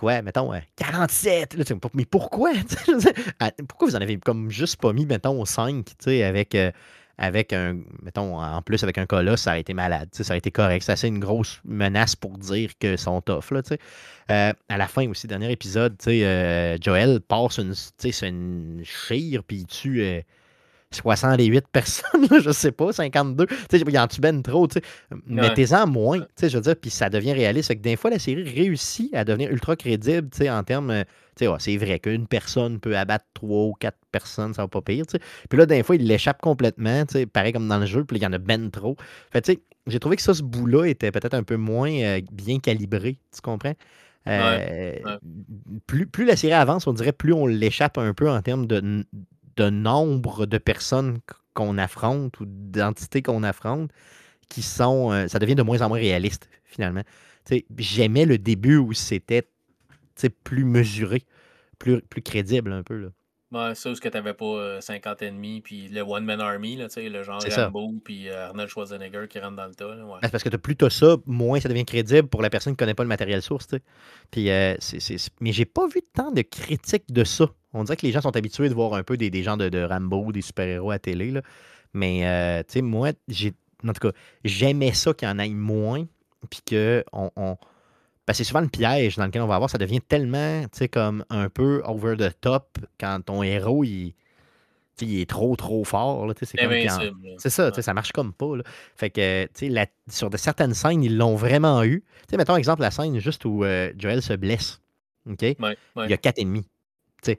quoi, 0.00 0.22
mettons, 0.22 0.52
euh, 0.54 0.58
47. 0.76 1.54
Là, 1.54 1.64
tu 1.64 1.74
sais, 1.74 1.80
mais 1.94 2.06
pourquoi? 2.06 2.52
Ah, 3.38 3.50
pourquoi 3.68 3.88
vous 3.88 3.96
en 3.96 4.00
avez 4.00 4.16
comme 4.16 4.50
juste 4.50 4.80
pas 4.80 4.92
mis, 4.92 5.04
mettons, 5.04 5.44
5, 5.44 5.84
tu 5.84 5.92
sais, 5.98 6.22
avec, 6.24 6.54
euh, 6.54 6.70
avec 7.18 7.52
un, 7.52 7.78
mettons, 8.02 8.40
en 8.40 8.62
plus 8.62 8.82
avec 8.82 8.96
un 8.96 9.04
colosse, 9.04 9.42
ça 9.42 9.50
aurait 9.50 9.60
été 9.60 9.74
malade, 9.74 10.08
ça 10.12 10.24
aurait 10.24 10.38
été 10.38 10.50
correct. 10.50 10.82
C'est 10.82 10.92
assez 10.92 11.08
une 11.08 11.20
grosse 11.20 11.60
menace 11.64 12.16
pour 12.16 12.38
dire 12.38 12.70
qu'ils 12.78 12.98
sont 12.98 13.20
tough, 13.20 13.50
là. 13.50 13.60
Euh, 14.30 14.52
à 14.68 14.78
la 14.78 14.86
fin 14.88 15.06
aussi, 15.08 15.26
dernier 15.26 15.52
épisode, 15.52 15.96
euh, 16.06 16.78
Joel 16.80 17.20
passe 17.20 17.58
une, 17.58 17.74
une 18.22 18.82
chire, 18.84 19.44
puis 19.44 19.58
il 19.58 19.66
tue 19.66 20.02
euh, 20.02 20.20
68 20.92 21.66
personnes, 21.68 22.26
là, 22.30 22.40
je 22.40 22.50
sais 22.50 22.72
pas, 22.72 22.92
52. 22.92 23.46
Tu 23.46 23.54
sais, 23.70 23.78
il 23.86 23.98
en 23.98 24.06
tue 24.08 24.20
ben 24.20 24.42
trop, 24.42 24.66
tu 24.66 24.80
sais. 24.80 24.82
Mettez-en 25.26 25.86
moins, 25.86 26.18
tu 26.20 26.26
sais, 26.36 26.48
je 26.48 26.56
veux 26.56 26.62
dire, 26.62 26.76
puis 26.76 26.90
ça 26.90 27.08
devient 27.08 27.32
réaliste. 27.32 27.68
Fait 27.68 27.76
que 27.76 27.82
des 27.82 27.96
fois, 27.96 28.10
la 28.10 28.18
série 28.18 28.42
réussit 28.42 29.14
à 29.14 29.24
devenir 29.24 29.50
ultra 29.50 29.76
crédible, 29.76 30.28
tu 30.30 30.38
sais, 30.38 30.50
en 30.50 30.62
termes. 30.64 30.90
euh, 30.90 31.04
Tu 31.36 31.44
sais, 31.44 31.48
ouais, 31.48 31.56
c'est 31.60 31.76
vrai 31.76 32.00
qu'une 32.00 32.26
personne 32.26 32.80
peut 32.80 32.96
abattre 32.96 33.24
trois 33.34 33.66
ou 33.66 33.72
quatre 33.74 33.98
personnes, 34.10 34.52
ça 34.52 34.62
va 34.62 34.68
pas 34.68 34.82
pire, 34.82 35.06
tu 35.06 35.12
sais. 35.12 35.24
Puis 35.48 35.58
là, 35.58 35.66
des 35.66 35.82
fois, 35.84 35.94
il 35.96 36.06
l'échappe 36.06 36.40
complètement, 36.40 37.06
tu 37.06 37.12
sais, 37.14 37.26
pareil 37.26 37.52
comme 37.52 37.68
dans 37.68 37.78
le 37.78 37.86
jeu, 37.86 38.04
puis 38.04 38.16
il 38.16 38.22
y 38.22 38.26
en 38.26 38.32
a 38.32 38.38
ben 38.38 38.70
trop. 38.70 38.96
Fait 39.32 39.42
tu 39.42 39.52
sais, 39.52 39.60
j'ai 39.86 40.00
trouvé 40.00 40.16
que 40.16 40.22
ça, 40.22 40.34
ce 40.34 40.42
bout-là 40.42 40.86
était 40.86 41.12
peut-être 41.12 41.34
un 41.34 41.42
peu 41.44 41.56
moins 41.56 41.90
euh, 41.92 42.20
bien 42.32 42.58
calibré, 42.58 43.18
tu 43.32 43.40
comprends? 43.42 43.74
Euh, 44.28 44.98
ouais. 45.04 45.18
Plus, 45.86 46.06
plus 46.06 46.24
la 46.26 46.36
série 46.36 46.52
avance, 46.52 46.86
on 46.86 46.92
dirait 46.92 47.12
plus 47.12 47.32
on 47.32 47.46
l'échappe 47.46 47.96
un 47.98 48.12
peu 48.12 48.28
en 48.30 48.42
termes 48.42 48.66
de, 48.66 49.04
de 49.60 49.70
nombre 49.70 50.46
de 50.46 50.58
personnes 50.58 51.18
qu'on 51.54 51.76
affronte 51.76 52.40
ou 52.40 52.44
d'entités 52.46 53.22
qu'on 53.22 53.42
affronte 53.42 53.90
qui 54.48 54.62
sont. 54.62 55.12
euh, 55.12 55.28
ça 55.28 55.38
devient 55.38 55.54
de 55.54 55.62
moins 55.62 55.82
en 55.82 55.88
moins 55.88 55.98
réaliste, 55.98 56.48
finalement. 56.64 57.02
J'aimais 57.78 58.24
le 58.26 58.38
début 58.38 58.76
où 58.76 58.92
c'était 58.92 59.46
plus 60.44 60.64
mesuré, 60.64 61.24
plus, 61.78 62.00
plus 62.02 62.22
crédible 62.22 62.72
un 62.72 62.82
peu. 62.82 62.96
Là. 62.96 63.08
Ouais, 63.52 63.74
ça, 63.74 63.92
ce 63.94 64.00
que 64.00 64.08
t'avais 64.08 64.34
pas 64.34 64.44
euh, 64.44 64.80
50 64.80 65.22
ennemis, 65.22 65.60
puis 65.60 65.88
le 65.88 66.02
One 66.02 66.24
Man 66.24 66.40
Army, 66.40 66.76
là, 66.76 66.86
le 66.96 67.22
genre 67.24 67.42
C'est 67.42 67.50
ça. 67.50 67.64
Rambo, 67.64 68.00
puis 68.04 68.28
euh, 68.28 68.46
Arnold 68.46 68.68
Schwarzenegger 68.70 69.26
qui 69.28 69.40
rentre 69.40 69.56
dans 69.56 69.66
le 69.66 69.74
tas. 69.74 69.92
là, 69.94 70.04
ouais. 70.04 70.12
Ben, 70.12 70.18
c'est 70.22 70.30
parce 70.30 70.44
que 70.44 70.48
t'as 70.50 70.58
plus 70.58 70.76
t'as 70.76 70.88
ça, 70.88 71.16
moins 71.26 71.58
ça 71.58 71.68
devient 71.68 71.84
crédible 71.84 72.28
pour 72.28 72.42
la 72.42 72.50
personne 72.50 72.74
qui 72.74 72.76
connaît 72.76 72.94
pas 72.94 73.02
le 73.02 73.08
matériel 73.08 73.42
source. 73.42 73.66
Puis, 74.30 74.50
euh, 74.50 74.76
Mais 75.40 75.52
j'ai 75.52 75.64
pas 75.64 75.88
vu 75.88 76.00
tant 76.14 76.30
de 76.30 76.42
critiques 76.42 77.12
de 77.12 77.24
ça. 77.24 77.50
On 77.72 77.84
dirait 77.84 77.96
que 77.96 78.06
les 78.06 78.12
gens 78.12 78.20
sont 78.20 78.36
habitués 78.36 78.68
de 78.68 78.74
voir 78.74 78.94
un 78.94 79.02
peu 79.02 79.16
des, 79.16 79.30
des 79.30 79.42
gens 79.42 79.56
de, 79.56 79.68
de 79.68 79.82
Rambo, 79.82 80.32
des 80.32 80.42
super-héros 80.42 80.90
à 80.90 80.98
télé. 80.98 81.30
Là. 81.30 81.42
Mais 81.94 82.26
euh, 82.26 82.62
tu 82.64 82.74
sais, 82.74 82.82
moi, 82.82 83.10
j'ai. 83.28 83.52
En 83.86 83.92
tout 83.92 84.08
cas, 84.08 84.16
j'aimais 84.44 84.92
ça 84.92 85.12
qu'il 85.14 85.28
y 85.28 85.30
en 85.30 85.38
ait 85.38 85.48
moins. 85.48 86.06
Puis 86.50 86.60
que 86.66 87.04
on. 87.12 87.30
on- 87.36 87.56
Parce 88.26 88.38
que 88.38 88.44
c'est 88.44 88.48
souvent 88.48 88.60
le 88.60 88.68
piège 88.68 89.16
dans 89.16 89.26
lequel 89.26 89.42
on 89.42 89.46
va 89.46 89.54
avoir. 89.56 89.70
Ça 89.70 89.78
devient 89.78 90.00
tellement, 90.00 90.62
tu 90.64 90.68
sais, 90.78 90.88
comme 90.88 91.24
un 91.30 91.48
peu 91.48 91.82
over 91.84 92.16
the 92.16 92.32
top 92.40 92.78
quand 92.98 93.20
ton 93.24 93.42
héros, 93.42 93.84
il, 93.84 94.14
il 95.00 95.20
est 95.20 95.28
trop, 95.28 95.56
trop 95.56 95.82
fort. 95.84 96.26
Sais, 96.38 96.46
c'est 97.38 97.50
ça, 97.50 97.70
tu 97.70 97.74
sais, 97.74 97.78
Ouais. 97.78 97.82
ça 97.82 97.94
marche 97.94 98.12
comme 98.12 98.32
pas. 98.32 98.56
Là. 98.56 98.62
Fait 98.96 99.10
que, 99.10 99.44
tu 99.46 99.50
sais, 99.54 99.68
la- 99.68 99.86
sur 100.08 100.28
de 100.30 100.36
certaines 100.36 100.74
scènes, 100.74 101.02
ils 101.02 101.16
l'ont 101.16 101.36
vraiment 101.36 101.82
eu. 101.84 102.02
Tu 102.22 102.30
sais, 102.30 102.36
mettons 102.36 102.56
exemple 102.56 102.82
la 102.82 102.90
scène 102.90 103.18
juste 103.18 103.44
où 103.44 103.64
euh, 103.64 103.92
Joel 103.96 104.22
se 104.22 104.34
blesse. 104.34 104.80
OK? 105.28 105.40
Ouais, 105.42 105.76
Il 105.96 106.10
y 106.10 106.12
a 106.12 106.16
quatre 106.18 106.38
ennemis. 106.38 106.66
Tu 107.22 107.32
sais, 107.32 107.38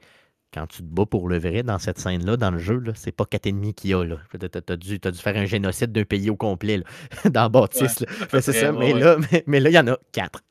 quand 0.52 0.66
tu 0.66 0.78
te 0.78 0.82
bats 0.82 1.06
pour 1.06 1.28
le 1.28 1.38
vrai 1.38 1.62
dans 1.62 1.78
cette 1.78 1.98
scène-là, 1.98 2.36
dans 2.36 2.50
le 2.50 2.58
jeu, 2.58 2.82
c'est 2.94 3.12
pas 3.12 3.24
quatre 3.24 3.46
ennemis 3.46 3.74
qu'il 3.74 3.90
y 3.90 3.94
a. 3.94 4.04
Là. 4.04 4.16
Tu 4.38 4.72
as, 4.72 4.76
dû, 4.76 5.00
t'as 5.00 5.10
dû 5.10 5.18
faire 5.18 5.36
un 5.36 5.46
génocide 5.46 5.92
d'un 5.92 6.04
pays 6.04 6.28
au 6.30 6.36
complet 6.36 6.78
là, 6.78 6.84
dans 7.30 7.48
Baptiste. 7.48 8.04
c'est 8.30 8.52
ça. 8.52 8.72
Mais 8.72 8.92
ouais. 8.92 9.00
là, 9.00 9.16
mais, 9.32 9.44
mais 9.46 9.60
là, 9.60 9.70
il 9.70 9.74
y 9.74 9.78
en 9.78 9.88
a 9.88 9.96
quatre. 10.12 10.42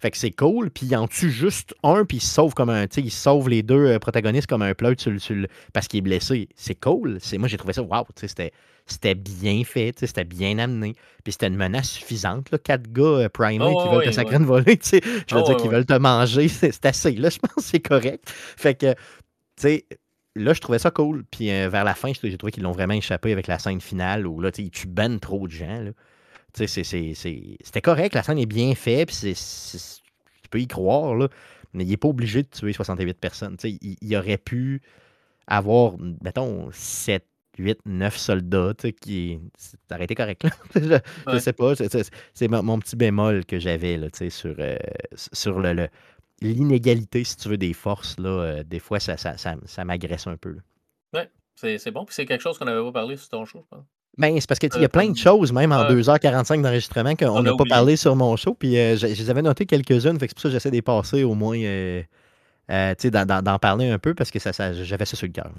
Fait 0.00 0.10
que 0.10 0.16
c'est 0.16 0.30
cool. 0.30 0.70
Puis 0.70 0.86
il 0.86 0.96
en 0.96 1.06
tue 1.06 1.30
juste 1.30 1.74
un, 1.82 2.04
puis 2.04 2.18
il 2.18 2.22
sauve 2.22 2.54
comme 2.54 2.70
un. 2.70 2.86
Il 2.96 3.10
sauve 3.10 3.48
les 3.48 3.62
deux 3.62 3.86
euh, 3.86 3.98
protagonistes 3.98 4.46
comme 4.46 4.62
un 4.62 4.74
pleut 4.74 4.94
sur, 4.98 5.20
sur 5.20 5.36
parce 5.72 5.86
qu'il 5.88 5.98
est 5.98 6.02
blessé. 6.02 6.48
C'est 6.56 6.74
cool. 6.74 7.18
Moi, 7.38 7.48
j'ai 7.48 7.58
trouvé 7.58 7.74
ça, 7.74 7.82
sais, 8.16 8.28
c'était. 8.28 8.52
Bien 9.14 9.64
fait, 9.64 9.94
c'était 9.98 10.24
bien 10.24 10.58
amené. 10.58 10.94
Puis 11.24 11.32
c'était 11.32 11.46
une 11.46 11.56
menace 11.56 11.88
suffisante. 11.88 12.50
Là. 12.50 12.58
Quatre 12.58 12.90
gars 12.90 13.02
euh, 13.02 13.28
primés 13.28 13.58
Oh, 13.62 13.82
qui 13.82 13.88
veulent 13.88 13.98
ouais, 13.98 14.06
te 14.06 14.10
sacrer 14.10 14.36
une 14.36 14.44
volée. 14.44 14.78
Je 14.82 15.34
veux 15.34 15.40
Oh, 15.40 15.46
dire 15.46 15.56
qu'ils 15.56 15.70
veulent 15.70 15.86
te 15.86 15.96
manger. 15.98 16.48
C'est, 16.48 16.72
c'est 16.72 16.86
assez. 16.86 17.12
Là, 17.12 17.30
je 17.30 17.38
pense 17.38 17.52
que 17.52 17.62
c'est 17.62 17.80
correct. 17.80 18.24
Fait 18.28 18.74
que, 18.74 18.94
tu 19.56 19.62
sais, 19.62 19.86
là, 20.34 20.52
je 20.54 20.60
trouvais 20.60 20.78
ça 20.78 20.90
cool. 20.90 21.24
Puis 21.30 21.50
euh, 21.50 21.68
vers 21.68 21.84
la 21.84 21.94
fin, 21.94 22.12
j'ai 22.20 22.36
trouvé 22.38 22.52
qu'ils 22.52 22.62
l'ont 22.62 22.72
vraiment 22.72 22.94
échappé 22.94 23.32
avec 23.32 23.46
la 23.46 23.58
scène 23.58 23.80
finale 23.80 24.26
où 24.26 24.40
là, 24.40 24.50
tu 24.52 24.62
sais, 24.62 24.66
ils 24.66 24.70
tuent 24.70 24.86
ben 24.88 25.18
trop 25.20 25.46
de 25.46 25.52
gens. 25.52 25.80
Là. 25.80 25.90
Tu 26.54 26.58
sais, 26.60 26.66
c'est- 26.66 26.84
c'est- 26.84 27.14
c'est- 27.14 27.56
c'était 27.62 27.80
correct. 27.80 28.14
La 28.14 28.22
scène 28.22 28.38
est 28.38 28.46
bien 28.46 28.74
faite. 28.74 29.08
Puis 29.08 29.16
c'est- 29.16 29.34
c'est- 29.34 30.00
tu 30.42 30.48
peux 30.50 30.60
y 30.60 30.66
croire, 30.66 31.14
là. 31.14 31.28
Mais 31.74 31.84
il 31.84 31.88
n'est 31.90 31.96
pas 31.96 32.08
obligé 32.08 32.42
de 32.42 32.48
tuer 32.48 32.72
68 32.74 33.18
personnes. 33.18 33.56
Il, 33.64 33.96
il 34.02 34.16
aurait 34.16 34.36
pu 34.38 34.82
avoir, 35.46 35.94
mettons, 36.22 36.68
7, 36.72 37.26
8, 37.58 37.78
9 37.86 38.16
soldats, 38.16 38.72
tu 38.76 38.88
sais, 38.88 38.92
qui. 38.92 39.38
Ça 39.58 39.94
aurait 39.96 40.04
été 40.04 40.14
correct, 40.14 40.44
là. 40.44 40.50
je, 40.74 40.80
je 41.26 41.32
Ouais. 41.32 41.40
sais 41.40 41.52
pas. 41.52 41.74
c'est- 41.76 41.90
C'est 41.90 42.10
c'est 42.34 42.48
mon, 42.48 42.62
mon 42.62 42.78
petit 42.78 42.96
bémol 42.96 43.44
que 43.46 43.58
j'avais, 43.58 43.98
sur, 44.30 44.54
euh, 44.58 44.76
sur 45.32 45.60
le. 45.60 45.72
le- 45.74 45.88
L'inégalité, 46.42 47.24
si 47.24 47.36
tu 47.36 47.48
veux, 47.48 47.56
des 47.58 47.72
forces, 47.72 48.18
là, 48.18 48.28
euh, 48.28 48.62
des 48.62 48.78
fois, 48.78 49.00
ça, 49.00 49.16
ça, 49.16 49.36
ça, 49.36 49.54
ça 49.64 49.84
m'agresse 49.84 50.26
un 50.26 50.36
peu. 50.36 50.56
Ouais, 51.14 51.30
c'est 51.56 51.90
bon. 51.90 52.04
Puis 52.04 52.14
c'est 52.14 52.26
quelque 52.26 52.40
chose 52.42 52.58
qu'on 52.58 52.64
n'avait 52.64 52.82
pas 52.82 52.92
parlé 52.92 53.16
sur 53.16 53.28
ton 53.28 53.44
show, 53.44 53.64
je 53.70 53.76
pense. 53.76 53.84
Ben, 54.18 54.38
c'est 54.38 54.46
parce 54.46 54.58
qu'il 54.58 54.68
y 54.74 54.78
Euh, 54.78 54.84
a 54.84 54.88
plein 54.88 55.08
de 55.08 55.16
choses, 55.16 55.52
même 55.52 55.72
en 55.72 55.82
ouais. 55.88 55.94
2h45 55.94 56.60
d'enregistrement, 56.62 57.14
qu'on 57.16 57.42
n'a 57.42 57.54
pas 57.56 57.64
parlé 57.68 57.96
sur 57.96 58.14
mon 58.14 58.36
show. 58.36 58.52
Puis 58.54 58.76
euh, 58.76 58.94
je, 58.96 59.06
je 59.06 59.22
les 59.22 59.30
avais 59.30 59.40
notées 59.42 59.64
quelques-unes, 59.64 60.18
fait 60.18 60.26
que 60.26 60.30
c'est 60.30 60.34
pour 60.34 60.42
ça 60.42 60.48
que 60.48 60.52
j'essaie 60.52 60.70
de 60.70 60.74
les 60.76 60.82
passer 60.82 61.24
au 61.24 61.34
moins, 61.34 61.56
euh, 61.58 62.02
euh, 62.70 62.94
tu 62.98 63.08
sais, 63.08 63.10
d'en- 63.10 63.58
parler 63.58 63.88
un 63.90 63.98
peu 63.98 64.14
parce 64.14 64.30
que 64.30 64.38
ça, 64.38 64.52
j'avais 64.74 65.04
ça 65.06 65.16
sur 65.16 65.26
le 65.26 65.32
cœur. 65.32 65.50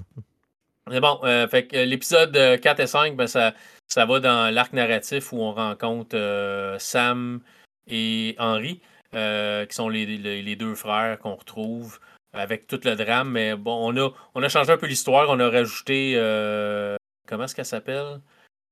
Mais 0.88 1.00
bon, 1.00 1.18
euh, 1.24 1.48
fait 1.48 1.66
que 1.66 1.76
l'épisode 1.78 2.36
euh, 2.36 2.56
4 2.58 2.78
et 2.80 2.86
5, 2.86 3.16
ben, 3.16 3.26
ça, 3.26 3.54
ça 3.88 4.04
va 4.06 4.20
dans 4.20 4.52
l'arc 4.54 4.72
narratif 4.72 5.32
où 5.32 5.38
on 5.40 5.52
rencontre 5.52 6.14
euh, 6.16 6.78
Sam 6.78 7.40
et 7.88 8.36
Henry, 8.38 8.80
euh, 9.14 9.66
qui 9.66 9.74
sont 9.74 9.88
les, 9.88 10.06
les- 10.06 10.42
les 10.42 10.56
deux 10.56 10.74
frères 10.74 11.18
qu'on 11.18 11.34
retrouve 11.34 11.98
avec 12.32 12.66
tout 12.66 12.80
le 12.84 12.96
drame. 12.96 13.30
Mais 13.30 13.54
bon, 13.56 13.92
on 13.92 13.96
a, 14.04 14.10
on 14.34 14.42
a 14.42 14.48
changé 14.48 14.72
un 14.72 14.76
peu 14.78 14.86
l'histoire. 14.86 15.28
On 15.30 15.40
a 15.40 15.48
rajouté. 15.48 16.14
euh, 16.16 16.96
comment 17.26 17.44
est-ce 17.44 17.54
qu'elle 17.54 17.64
s'appelle? 17.64 18.20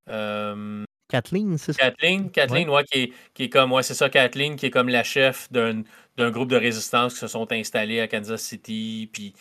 Euh, 0.09 0.85
Kathleen, 1.09 1.59
c'est 1.59 1.73
ça? 1.75 1.83
Kathleen, 1.91 2.31
Kathleen, 2.31 2.71
ouais, 2.71 2.85
qui, 2.85 2.99
est, 3.01 3.13
qui 3.35 3.45
est 3.45 3.49
comme, 3.51 3.73
ouais, 3.73 3.83
c'est 3.83 3.95
ça, 3.95 4.09
Kathleen, 4.09 4.57
qui 4.57 4.67
est 4.67 4.71
comme 4.71 4.89
la 4.89 5.05
chef 5.05 5.51
d'un 5.53 5.83
d'un 6.19 6.31
groupe 6.31 6.49
de 6.51 6.57
résistance 6.57 7.15
qui 7.15 7.21
se 7.21 7.27
sont 7.27 7.51
installés 7.53 8.01
à 8.01 8.07
Kansas 8.09 8.43
City, 8.43 9.09
puis 9.13 9.33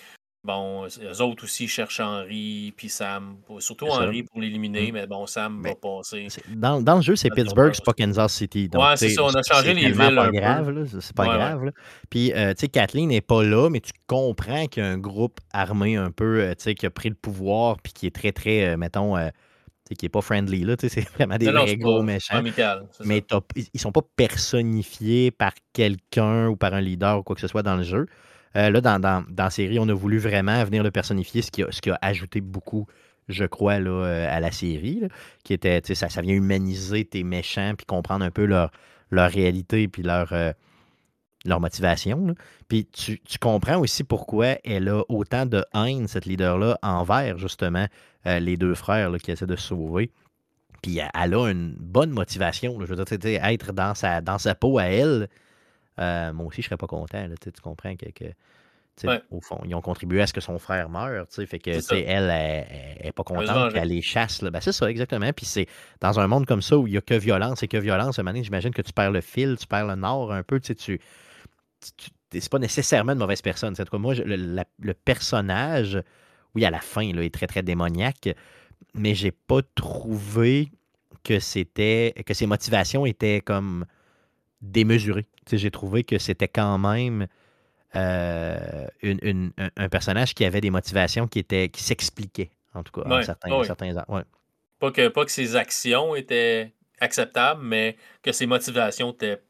bon, 0.43 0.85
eux 0.87 1.21
autres 1.21 1.43
aussi 1.43 1.67
cherchent 1.67 1.99
Henry, 1.99 2.73
puis 2.75 2.89
Sam, 2.89 3.37
surtout 3.59 3.85
C'est. 3.87 3.93
Henry 3.93 4.23
pour 4.23 4.41
l'éliminer, 4.41 4.91
Mm. 4.91 4.93
mais 4.95 5.07
bon, 5.07 5.25
Sam 5.27 5.59
Mais 5.61 5.69
va 5.69 5.75
passer. 5.75 6.27
C'est- 6.29 6.43
Dans, 6.55 6.81
dans 6.81 6.95
le 6.95 7.01
jeu, 7.01 7.15
c'est 7.15 7.29
Pittsburgh, 7.29 7.73
c'est 7.73 7.85
pas 7.85 7.93
Kansas 7.93 8.33
City. 8.33 8.67
Donc, 8.69 8.81
Ouais, 8.83 8.97
c'est 8.97 9.09
ça, 9.09 9.23
on 9.23 9.29
a 9.29 9.41
changé 9.43 9.67
c'est 9.69 9.73
les 9.75 9.87
villes 9.91 9.95
pas 9.97 10.23
un 10.23 10.25
peu. 10.25 10.31
grave, 10.31 10.85
c'est- 10.87 11.01
c'est 11.01 11.15
pas 11.15 11.27
Ouais, 11.27 11.35
grave. 11.35 11.65
là. 11.65 11.71
Puis, 12.09 12.33
euh, 12.33 12.53
tu 12.53 12.61
sais, 12.61 12.67
Kathleen 12.69 13.09
n'est 13.09 13.21
pas 13.21 13.43
là, 13.43 13.69
mais 13.69 13.79
tu 13.81 13.91
comprends 14.07 14.65
qu'il 14.67 14.83
y 14.83 14.85
a 14.85 14.89
un 14.89 14.97
groupe 14.97 15.39
armé 15.53 15.95
un 15.95 16.11
peu, 16.11 16.41
euh, 16.41 16.49
tu 16.55 16.63
sais, 16.63 16.75
qui 16.75 16.85
a 16.85 16.89
pris 16.89 17.09
le 17.09 17.15
pouvoir, 17.15 17.77
puis 17.81 17.93
qui 17.93 18.07
est 18.07 18.15
très, 18.15 18.31
très, 18.31 18.65
euh, 18.73 18.77
mettons, 18.77 19.15
euh, 19.17 19.29
qui 19.97 20.05
est 20.05 20.09
pas 20.09 20.21
friendly, 20.21 20.63
là, 20.63 20.77
tu 20.77 20.87
sais, 20.87 21.01
c'est 21.01 21.09
vraiment 21.27 21.37
des 21.37 21.51
Non, 21.51 21.67
c'est 21.67 21.75
gros 21.75 21.97
pas 21.97 22.03
méchants. 22.03 22.37
amical. 22.37 22.87
c'est 22.91 23.05
Mais 23.05 23.23
ils 23.57 23.65
ils 23.73 23.79
sont 23.79 23.91
pas 23.91 24.01
personnifiés 24.15 25.31
par 25.31 25.51
quelqu'un 25.73 26.47
ou 26.47 26.55
par 26.55 26.73
un 26.73 26.81
leader 26.81 27.19
ou 27.19 27.23
quoi 27.23 27.35
que 27.35 27.41
ce 27.41 27.47
soit 27.47 27.63
dans 27.63 27.75
le 27.75 27.83
jeu. 27.83 28.05
Euh, 28.55 28.69
là, 28.69 28.81
dans, 28.81 28.99
dans, 28.99 29.25
dans 29.29 29.43
la 29.45 29.49
série, 29.49 29.79
on 29.79 29.87
a 29.87 29.93
voulu 29.93 30.17
vraiment 30.17 30.63
venir 30.63 30.83
le 30.83 30.91
personnifier, 30.91 31.41
ce 31.41 31.51
qui 31.51 31.61
a, 31.63 31.99
ajouté 32.01 32.41
beaucoup 32.41 32.87
je 33.27 33.45
crois, 33.45 33.79
là, 33.79 34.27
à 34.29 34.41
la 34.41 34.51
série, 34.51 35.03
qui 35.45 35.53
était, 35.53 35.81
ça, 35.93 36.09
ça 36.09 36.21
vient 36.21 36.33
humaniser 36.33 37.05
tes 37.05 37.23
méchants, 37.23 37.73
puis 37.77 37.85
comprendre 37.85 38.25
un 38.25 38.31
peu 38.31 38.45
leur, 38.45 38.71
réalité, 39.11 39.87
puis 39.87 40.03
leur, 40.03 40.33
leur 41.45 41.59
motivation. 41.61 42.35
Puis 42.67 42.87
tu, 42.87 43.19
comprends 43.39 43.79
aussi 43.79 44.03
pourquoi 44.03 44.57
elle 44.63 44.89
a 44.89 45.03
autant 45.07 45.45
de 45.45 45.63
haine, 45.73 46.07
cette 46.07 46.25
leader-là, 46.25 46.77
envers 46.81 47.37
justement 47.37 47.87
les 48.25 48.57
deux 48.57 48.75
frères 48.75 49.11
qui 49.17 49.31
essaient 49.31 49.45
de 49.45 49.55
se 49.55 49.67
sauver. 49.67 50.11
Puis 50.81 50.99
elle 50.99 51.35
a 51.35 51.47
une 51.47 51.75
bonne 51.79 52.11
motivation. 52.11 52.77
Je 52.81 52.85
veux 52.85 52.95
dire, 52.95 53.45
être 53.45 53.73
dans 53.73 53.93
sa 53.95 54.55
peau 54.55 54.77
à 54.77 54.85
elle, 54.85 55.29
moi 56.33 56.47
aussi, 56.47 56.61
je 56.61 56.67
serais 56.67 56.77
pas 56.77 56.87
content. 56.87 57.27
tu 57.41 57.51
comprends 57.61 57.95
que, 57.95 58.25
au 59.31 59.41
fond, 59.41 59.61
ils 59.65 59.73
ont 59.75 59.81
contribué 59.81 60.21
à 60.21 60.27
ce 60.27 60.33
que 60.33 60.41
son 60.41 60.59
frère 60.59 60.89
meure. 60.89 61.25
Fait 61.29 61.59
que 61.59 61.71
elle, 61.93 62.29
elle, 62.29 63.03
n'est 63.03 63.11
pas 63.11 63.23
contente 63.23 63.73
qu'elle 63.73 63.87
les 63.87 64.01
chasse. 64.01 64.43
Ben, 64.43 64.61
c'est 64.61 64.71
ça, 64.71 64.89
exactement. 64.89 65.31
Puis 65.33 65.45
c'est 65.45 65.67
dans 65.99 66.19
un 66.19 66.27
monde 66.27 66.45
comme 66.45 66.61
ça 66.61 66.77
où 66.77 66.87
il 66.87 66.91
n'y 66.91 66.97
a 66.97 67.01
que 67.01 67.13
violence 67.13 67.63
et 67.63 67.67
que 67.67 67.77
violence, 67.77 68.19
j'imagine 68.41 68.73
que 68.73 68.81
tu 68.81 68.93
perds 68.93 69.11
le 69.11 69.21
fil, 69.21 69.57
tu 69.57 69.67
perds 69.67 69.87
le 69.87 69.95
nord 69.95 70.31
un 70.31 70.43
peu. 70.43 70.59
Tu, 70.59 70.75
tu, 70.75 70.99
c'est 72.31 72.49
pas 72.49 72.59
nécessairement 72.59 73.13
une 73.13 73.19
mauvaise 73.19 73.41
personne. 73.41 73.75
C'est 73.75 73.91
moi, 73.93 74.13
le, 74.15 74.93
personnage, 74.93 76.01
oui, 76.55 76.65
à 76.65 76.69
la 76.69 76.79
fin, 76.79 77.01
il 77.01 77.19
est 77.19 77.33
très, 77.33 77.47
très 77.47 77.63
démoniaque, 77.63 78.29
mais 78.93 79.15
j'ai 79.15 79.31
pas 79.31 79.61
trouvé 79.75 80.71
que 81.23 81.39
c'était 81.39 82.13
que 82.25 82.33
ses 82.33 82.47
motivations 82.47 83.05
étaient 83.05 83.41
comme 83.41 83.85
démesurées. 84.61 85.25
J'ai 85.51 85.71
trouvé 85.71 86.03
que 86.03 86.17
c'était 86.17 86.47
quand 86.47 86.77
même 86.77 87.27
euh, 87.95 88.87
un, 89.03 89.89
personnage 89.89 90.33
qui 90.33 90.45
avait 90.45 90.61
des 90.61 90.69
motivations 90.69 91.27
qui 91.27 91.39
étaient 91.39 91.69
qui 91.69 91.83
s'expliquaient, 91.83 92.51
en 92.73 92.83
tout 92.83 92.91
cas, 92.91 93.07
en 93.07 93.21
certains, 93.21 93.63
certains 93.63 93.93
Pas, 94.79 94.91
que, 94.91 95.07
pas 95.09 95.25
que 95.25 95.31
ses 95.31 95.55
actions 95.55 96.15
étaient 96.15 96.73
acceptables, 96.99 97.61
mais 97.63 97.97
que 98.21 98.31
ses 98.31 98.45
motivations 98.45 99.11
étaient 99.11 99.41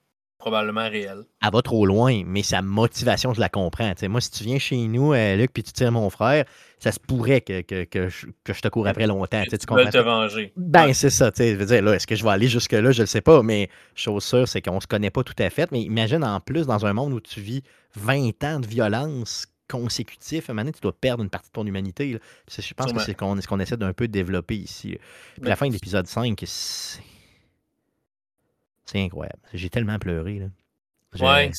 probablement 0.42 0.90
réel. 0.90 1.24
Elle 1.42 1.52
va 1.52 1.62
trop 1.62 1.86
loin, 1.86 2.24
mais 2.26 2.42
sa 2.42 2.62
motivation, 2.62 3.34
je 3.34 3.40
la 3.40 3.48
comprends. 3.48 3.94
moi, 4.10 4.20
si 4.20 4.32
tu 4.32 4.44
viens 4.44 4.58
chez 4.58 4.88
nous, 4.88 5.14
euh, 5.14 5.36
Luc, 5.38 5.54
puis 5.54 5.64
tu 5.64 5.72
tires 5.72 5.92
mon 5.92 6.10
frère, 6.10 6.46
ça 6.80 6.92
se 6.92 7.00
pourrait 7.00 7.42
que, 7.42 7.62
que, 7.62 8.10
je, 8.10 8.62
te 8.62 8.68
cours 8.68 8.88
après 8.88 9.06
longtemps. 9.06 9.44
Tu, 9.44 9.58
tu 9.58 9.74
veux 9.74 9.86
te 9.86 9.98
venger. 10.00 10.52
Ben, 10.58 10.94
c'est 10.94 11.12
ça. 11.12 11.32
Je 11.38 11.56
veux 11.56 11.66
dire, 11.66 11.84
là, 11.84 11.94
est-ce 11.94 12.08
que 12.08 12.16
je 12.16 12.24
vais 12.24 12.32
aller 12.32 12.48
jusque-là? 12.48 12.92
Je 12.92 12.98
ne 12.98 13.04
le 13.04 13.08
sais 13.08 13.22
pas, 13.22 13.44
mais 13.44 13.70
chose 13.94 14.24
sûre, 14.24 14.48
c'est 14.48 14.62
qu'on 14.62 14.76
ne 14.76 14.82
se 14.82 14.88
connaît 14.88 15.12
pas 15.12 15.24
tout 15.24 15.36
à 15.38 15.50
fait. 15.50 15.72
Mais 15.72 15.82
imagine 15.82 16.24
en 16.24 16.40
plus, 16.40 16.66
dans 16.66 16.86
un 16.86 16.94
monde 16.94 17.14
où 17.14 17.20
tu 17.20 17.40
vis 17.40 17.62
20 17.96 18.44
ans 18.44 18.60
de 18.60 18.68
violence 18.68 19.46
consécutif, 19.70 20.50
à 20.50 20.52
un 20.52 20.56
moment 20.56 20.64
donné, 20.64 20.74
tu 20.74 20.82
dois 20.82 20.92
perdre 20.92 21.24
une 21.24 21.30
partie 21.30 21.50
de 21.50 21.54
ton 21.54 21.66
humanité. 21.66 22.20
Je 22.50 22.74
pense 22.74 22.92
que 22.92 23.00
c'est 23.00 23.16
ce 23.18 23.48
qu'on 23.48 23.60
essaie 23.60 23.78
d'un 23.78 23.94
peu 23.94 24.08
développer 24.08 24.58
ici. 24.58 24.98
Puis 25.40 25.50
la 25.50 25.56
fin 25.56 25.68
de 25.68 25.74
l'épisode 25.74 26.08
5, 26.08 26.42
c'est 26.46 27.00
c'est 28.92 29.04
incroyable. 29.04 29.40
J'ai 29.54 29.70
tellement 29.70 30.00
pleuré. 30.00 30.40
Là. 30.40 30.48
Ouais, 31.20 31.52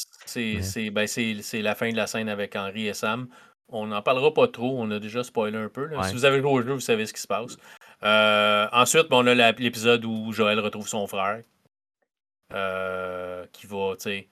ben, 0.91 1.07
c'est 1.07 1.63
la 1.63 1.75
fin 1.75 1.91
de 1.91 1.97
la 1.97 2.07
scène 2.07 2.29
avec 2.29 2.57
Henri 2.57 2.89
et 2.89 2.95
Sam. 2.95 3.29
On 3.69 3.87
n'en 3.87 4.03
parlera 4.03 4.35
pas 4.35 4.49
trop, 4.49 4.81
on 4.81 4.91
a 4.91 4.99
déjà 4.99 5.25
spoilé 5.25 5.57
un 5.57 5.69
peu. 5.69 5.91
Si 6.05 6.13
vous 6.13 6.25
avez 6.25 6.41
joué 6.41 6.51
au 6.51 6.63
jeu, 6.63 6.73
vous 6.73 6.81
savez 6.81 7.07
ce 7.07 7.13
qui 7.13 7.21
se 7.21 7.27
passe. 7.27 7.57
Euh, 8.03 8.67
ensuite, 8.73 9.07
on 9.11 9.27
a 9.27 9.35
l'épisode 9.35 10.05
où 10.05 10.33
Joël 10.33 10.61
retrouve 10.61 10.89
son 10.89 11.07
frère. 11.07 11.43
Euh, 12.53 13.47
qui 13.53 13.67
va, 13.67 13.95
tu 13.97 14.03
sais, 14.03 14.29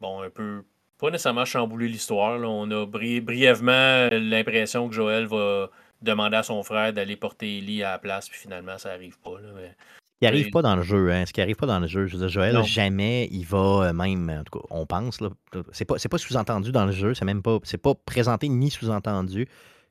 bon, 0.00 0.22
un 0.22 0.30
peu, 0.30 0.64
pas 0.96 1.10
nécessairement 1.10 1.44
chambouler 1.44 1.88
l'histoire. 1.88 2.40
On 2.40 2.70
a 2.70 2.86
brièvement 2.86 4.08
l'impression 4.12 4.88
que 4.88 4.94
Joël 4.94 5.26
va 5.26 5.68
demander 6.00 6.38
à 6.38 6.42
son 6.42 6.62
frère 6.62 6.94
d'aller 6.94 7.16
porter 7.16 7.58
Ellie 7.58 7.82
à 7.82 7.92
la 7.92 7.98
place, 7.98 8.30
puis 8.30 8.38
finalement, 8.38 8.78
ça 8.78 8.92
arrive 8.92 9.18
pas. 9.20 9.38
Là, 9.40 9.48
mais 9.54 9.76
qui 10.22 10.32
n'arrive 10.32 10.50
pas 10.50 10.62
dans 10.62 10.76
le 10.76 10.82
jeu, 10.82 11.10
hein. 11.12 11.24
Ce 11.26 11.32
qui 11.32 11.40
n'arrive 11.40 11.56
pas 11.56 11.66
dans 11.66 11.80
le 11.80 11.86
jeu. 11.86 12.06
Je 12.06 12.12
veux 12.12 12.20
dire, 12.20 12.28
Joël, 12.28 12.62
jamais 12.64 13.28
il 13.32 13.44
va 13.44 13.88
euh, 13.88 13.92
même, 13.92 14.30
en 14.30 14.44
tout 14.44 14.58
cas, 14.58 14.64
on 14.70 14.86
pense, 14.86 15.20
là, 15.20 15.30
c'est 15.72 15.84
pas, 15.84 15.96
pas 15.96 16.18
sous-entendu 16.18 16.70
dans 16.70 16.86
le 16.86 16.92
jeu, 16.92 17.14
c'est 17.14 17.24
même 17.24 17.42
pas, 17.42 17.58
c'est 17.64 17.78
pas 17.78 17.94
présenté 17.94 18.48
ni 18.48 18.70
sous-entendu 18.70 19.48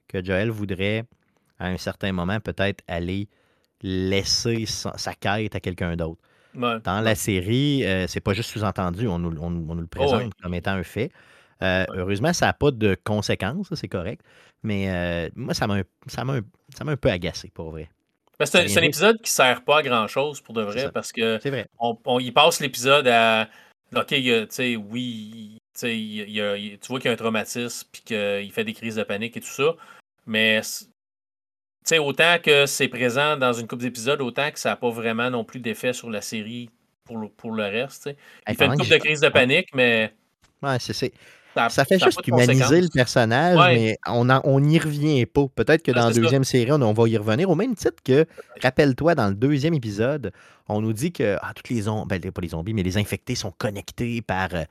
que 0.08 0.24
Joël 0.24 0.50
voudrait, 0.50 1.04
à 1.60 1.68
un 1.68 1.78
certain 1.78 2.12
moment, 2.14 2.40
peut-être 2.40 2.82
aller 2.88 3.28
laisser 3.82 4.66
sa, 4.66 5.14
quête 5.20 5.56
à 5.56 5.60
quelqu'un 5.60 5.96
d'autre. 5.96 6.22
Dans 6.54 7.02
la 7.02 7.16
série, 7.16 7.86
euh, 7.86 8.08
c'est 8.08 8.20
pas 8.20 8.34
juste 8.34 8.52
sous-entendu, 8.52 9.08
on 9.08 9.20
nous, 9.20 9.32
le 9.32 9.40
oh, 9.42 9.88
présente 9.90 10.34
comme 10.42 10.54
étant 10.54 10.72
un 10.72 10.84
fait. 10.84 11.12
Euh, 11.62 11.86
heureusement, 11.94 12.34
ça 12.34 12.48
n'a 12.48 12.54
pas 12.54 12.72
de 12.72 12.98
conséquences, 13.04 13.74
c'est 13.74 13.88
correct. 13.88 14.22
Mais 14.64 15.30
moi, 15.36 15.54
ça 15.54 15.68
m'a 15.68 15.76
un 15.76 16.98
peu 16.98 17.10
agacé, 17.10 17.52
pour 17.54 17.72
vrai. 17.72 17.90
C'est 18.46 18.78
un, 18.78 18.84
épisode 18.84 19.22
qui 19.22 19.32
sert 19.32 19.64
pas 19.64 19.80
à 19.80 19.84
grand 19.84 20.08
chose 20.08 20.42
pour 20.42 20.54
de 20.54 20.62
vrai 20.62 20.92
parce 20.92 21.12
que 21.12 21.40
On, 21.80 22.20
y 22.20 22.32
passe 22.32 22.60
l'épisode 22.60 23.08
à 23.08 23.48
OK, 23.96 24.08
tu 24.08 24.46
sais, 24.50 24.76
oui, 24.76 25.58
tu 25.78 25.88
vois 26.88 27.00
qu'il 27.00 27.06
y 27.06 27.10
a 27.10 27.12
un 27.12 27.16
traumatisme 27.16 27.88
puis 27.92 28.02
qu'il 28.04 28.52
fait 28.52 28.64
des 28.64 28.74
crises 28.74 28.96
de 28.96 29.04
panique 29.04 29.36
et 29.38 29.42
tout 29.42 29.48
ça, 29.48 29.76
mais 30.26 30.62
autant 32.00 32.38
que 32.42 32.66
c'est 32.66 32.88
présent 32.88 33.38
dans 33.38 33.54
une 33.54 33.68
couple 33.68 33.84
d'épisodes, 33.84 34.22
autant 34.22 34.52
que 34.52 34.60
ça 34.60 34.70
n'a 34.70 34.76
pas 34.76 34.90
vraiment 34.90 35.30
non 35.30 35.44
plus 35.44 35.60
d'effet 35.60 35.94
sur 35.94 36.10
la 36.10 36.22
série 36.22 36.70
pour 37.04 37.18
le, 37.18 37.28
pour 37.28 37.52
le 37.52 37.64
reste. 37.64 38.10
Il 38.48 38.56
fait 38.56 38.66
une 38.66 38.78
couple 38.78 38.92
de 38.92 38.98
crises 38.98 39.22
de 39.22 39.30
panique, 39.30 39.70
mais. 39.74 40.14
Ouais, 40.62 40.78
c'est. 40.80 41.12
Ça, 41.56 41.86
fait 41.86 42.00
juste 42.00 42.26
humaniser 42.28 42.82
le 42.82 42.88
personnage, 42.88 43.58
mais 43.74 43.98
on 44.08 44.60
n'y 44.60 44.80
revient 44.80 45.26
pas. 45.26 45.46
Peut-être 45.54 45.84
que 45.84 45.92
dans 45.92 46.08
la 46.08 46.14
deuxième 46.14 46.44
série, 46.44 46.72
on, 46.72 46.94
va 46.94 47.08
y 47.08 47.18
revenir. 47.18 47.50
Au 47.50 47.56
même 47.56 47.76
titre 47.76 48.02
que, 48.04 48.26
rappelle-toi, 48.62 49.16
dans 49.16 49.28
le 49.28 49.36
deuxième 49.36 49.74
épisode, 49.74 50.32
on 50.68 50.82
nous 50.82 50.94
dit 50.94 51.12
que 51.12 51.38
ah, 51.42 51.52
toutes 51.54 51.70
les 51.70 51.82
zombies, 51.82 52.08
ben, 52.08 52.32
pas 52.32 52.42
les 52.42 52.50
zombies, 52.50 52.74
mais 52.74 52.84
les 52.84 52.98
infectés 52.98 53.36
sont 53.36 53.52
connectés 53.52 54.22
par, 54.22 54.50
euh, 54.54 54.64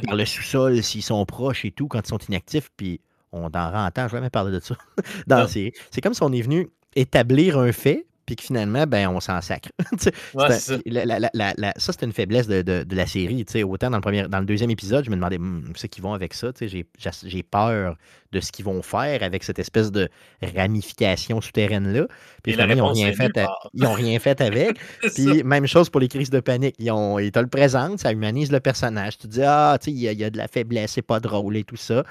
par 0.00 0.16
le 0.16 0.24
sous-sol 0.24 0.82
s'ils 0.82 1.02
sont 1.02 1.24
proches 1.24 1.64
et 1.64 1.70
tout 1.70 1.88
quand 1.88 2.00
ils 2.00 2.08
sont 2.08 2.18
inactifs. 2.28 2.70
Puis 2.76 3.00
on 3.32 3.46
en 3.46 3.70
rend 3.70 3.90
temps, 3.90 4.08
je 4.08 4.12
vais 4.12 4.18
jamais 4.18 4.30
parler 4.30 4.52
de 4.52 4.60
ça. 4.60 4.74
C'est 5.90 6.00
comme 6.02 6.14
si 6.14 6.22
on 6.22 6.32
est 6.32 6.42
venu 6.42 6.68
établir 6.94 7.58
un 7.58 7.72
fait, 7.72 8.06
puis 8.28 8.36
que 8.36 8.42
finalement, 8.42 8.86
ben, 8.86 9.08
on 9.08 9.20
s'en 9.20 9.40
sacre. 9.40 9.70
ça, 9.98 10.50
c'est 10.58 12.02
une 12.02 12.12
faiblesse 12.12 12.46
de, 12.46 12.94
la 12.94 13.06
série. 13.06 13.42
Autant 13.64 13.88
dans 13.88 13.96
le, 13.96 14.02
premier, 14.02 14.28
dans 14.28 14.40
le 14.40 14.44
deuxième 14.44 14.68
épisode, 14.68 15.02
je 15.06 15.08
me 15.10 15.16
demandais 15.16 15.38
hmm, 15.38 15.72
ce 15.74 15.86
qu'ils 15.86 16.02
vont 16.02 16.12
avec 16.12 16.34
ça. 16.34 16.50
J'ai 16.60 17.42
peur 17.42 17.96
de 18.32 18.40
ce 18.40 18.52
qu'ils 18.52 18.64
vont 18.64 18.82
faire 18.82 19.22
avec 19.22 19.42
cette 19.44 19.58
espèce 19.58 19.90
de 19.90 20.08
ramification 20.54 21.40
souterraine-là. 21.40 22.06
Puis 22.42 22.52
finalement, 22.52 22.74
ils 22.74 22.78
n'ont 22.78 22.92
rien, 22.92 23.12
fait 23.12 23.40
ils 23.74 23.86
ont 23.86 23.92
rien 23.92 24.18
fait 24.18 24.40
avec. 24.40 24.78
puis 25.14 25.42
même 25.42 25.66
chose 25.66 25.90
pour 25.90 26.00
les 26.00 26.08
crises 26.08 26.30
de 26.30 26.40
panique. 26.40 26.74
Ils, 26.78 26.90
ont, 26.90 27.18
ils 27.18 27.32
te 27.32 27.38
le 27.38 27.46
présentent, 27.46 28.00
ça 28.00 28.12
humanise 28.12 28.52
le 28.52 28.60
personnage. 28.60 29.18
Tu 29.18 29.28
te 29.28 29.32
dis, 29.32 29.42
ah, 29.42 29.78
il 29.86 29.94
y, 29.94 30.14
y, 30.14 30.24
a 30.24 30.30
de 30.30 30.36
la 30.36 30.48
faiblesse, 30.48 30.92
c'est 30.92 31.02
pas 31.02 31.20
drôle 31.20 31.56
et 31.56 31.64
tout 31.64 31.76
ça 31.76 32.04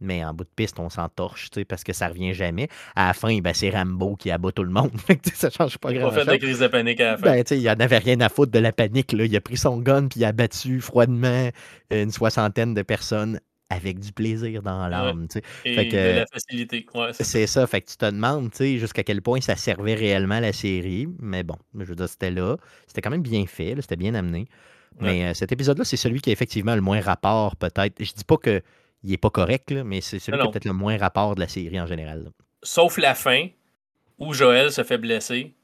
mais 0.00 0.24
en 0.24 0.32
bout 0.32 0.44
de 0.44 0.50
piste, 0.54 0.78
on 0.80 0.88
s'entorche, 0.88 1.50
parce 1.68 1.84
que 1.84 1.92
ça 1.92 2.08
revient 2.08 2.32
jamais. 2.32 2.68
À 2.96 3.08
la 3.08 3.12
fin, 3.12 3.38
ben, 3.38 3.52
c'est 3.54 3.70
Rambo 3.70 4.16
qui 4.16 4.30
abat 4.30 4.50
tout 4.52 4.64
le 4.64 4.70
monde. 4.70 4.90
ça 5.34 5.50
change 5.50 5.78
pas 5.78 5.92
grand-chose. 5.92 6.24
Fait 6.24 6.30
des 6.30 6.38
crises 6.38 6.60
de 6.60 6.68
panique 6.68 7.00
à 7.00 7.12
la 7.12 7.16
fin. 7.18 7.22
Ben, 7.24 7.44
il 7.50 7.68
en 7.68 7.74
avait 7.74 7.98
rien 7.98 8.20
à 8.20 8.28
foutre 8.28 8.52
de 8.52 8.58
la 8.58 8.72
panique. 8.72 9.12
Là. 9.12 9.24
Il 9.24 9.36
a 9.36 9.40
pris 9.40 9.58
son 9.58 9.78
gun 9.78 10.08
puis 10.08 10.20
il 10.20 10.24
a 10.24 10.32
battu 10.32 10.80
froidement 10.80 11.50
une 11.90 12.10
soixantaine 12.10 12.74
de 12.74 12.82
personnes 12.82 13.40
avec 13.70 14.00
du 14.00 14.12
plaisir 14.12 14.62
dans 14.62 14.88
l'âme. 14.88 15.26
Et 15.64 15.74
fait 15.74 15.88
que, 15.88 15.96
de 15.96 16.18
la 16.18 16.26
facilité. 16.26 16.86
c'est 17.12 17.46
ça. 17.46 17.66
Fait 17.66 17.80
que 17.80 17.90
tu 17.90 17.96
te 17.96 18.04
demandes 18.04 18.50
jusqu'à 18.54 19.02
quel 19.02 19.22
point 19.22 19.40
ça 19.40 19.56
servait 19.56 19.94
réellement 19.94 20.40
la 20.40 20.52
série. 20.52 21.06
Mais 21.20 21.42
bon, 21.42 21.56
je 21.78 21.84
veux 21.84 21.94
dire, 21.94 22.08
c'était 22.08 22.30
là. 22.30 22.56
C'était 22.86 23.00
quand 23.00 23.10
même 23.10 23.22
bien 23.22 23.46
fait. 23.46 23.74
C'était 23.80 23.96
bien 23.96 24.14
amené. 24.14 24.46
Mais 25.00 25.24
euh, 25.24 25.34
cet 25.34 25.52
épisode-là, 25.52 25.84
c'est 25.84 25.96
celui 25.96 26.20
qui 26.20 26.30
a 26.30 26.32
effectivement 26.32 26.74
le 26.74 26.80
moins 26.80 27.00
rapport, 27.00 27.56
peut-être. 27.56 27.94
Je 28.02 28.12
dis 28.12 28.24
pas 28.24 28.36
que 28.36 28.60
il 29.02 29.10
n'est 29.10 29.16
pas 29.16 29.30
correct, 29.30 29.72
mais 29.72 30.00
c'est 30.02 30.18
celui 30.18 30.38
qui 30.38 30.46
a 30.46 30.50
peut-être 30.50 30.66
le 30.66 30.74
moins 30.74 30.98
rapport 30.98 31.34
de 31.34 31.40
la 31.40 31.48
série 31.48 31.80
en 31.80 31.86
général. 31.86 32.30
Sauf 32.62 32.98
la 32.98 33.14
fin, 33.14 33.46
où 34.18 34.34
Joël 34.34 34.70
se 34.70 34.84
fait 34.84 34.98
blesser 34.98 35.54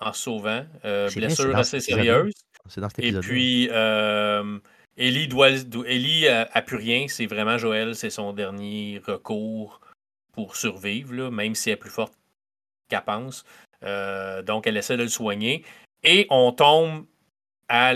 en 0.00 0.12
sauvant. 0.12 0.64
Euh, 0.84 1.08
blessure 1.14 1.56
assez 1.56 1.78
sérieuse. 1.80 2.32
C'est 2.68 2.80
dans 2.80 2.88
cet 2.88 2.98
épisode. 2.98 3.24
Et 3.24 3.28
puis, 3.28 3.68
euh, 3.70 4.58
Ellie, 5.00 5.28
doit, 5.28 5.48
a, 5.48 6.62
plus 6.62 6.76
rien. 6.76 7.06
C'est 7.08 7.26
vraiment 7.26 7.56
Joël, 7.56 7.96
c'est 7.96 8.10
son 8.10 8.34
dernier 8.34 9.00
recours 9.06 9.80
pour 10.32 10.56
survivre, 10.56 11.30
même 11.30 11.54
si 11.54 11.70
elle 11.70 11.74
est 11.74 11.78
plus 11.78 11.90
forte 11.90 12.12
qu'elle 12.88 13.02
pense. 13.02 13.44
Euh, 13.82 14.42
donc, 14.42 14.66
elle 14.66 14.76
essaie 14.76 14.98
de 14.98 15.02
le 15.02 15.08
soigner. 15.08 15.64
Et 16.04 16.26
on 16.28 16.52
tombe 16.52 17.06
à 17.68 17.94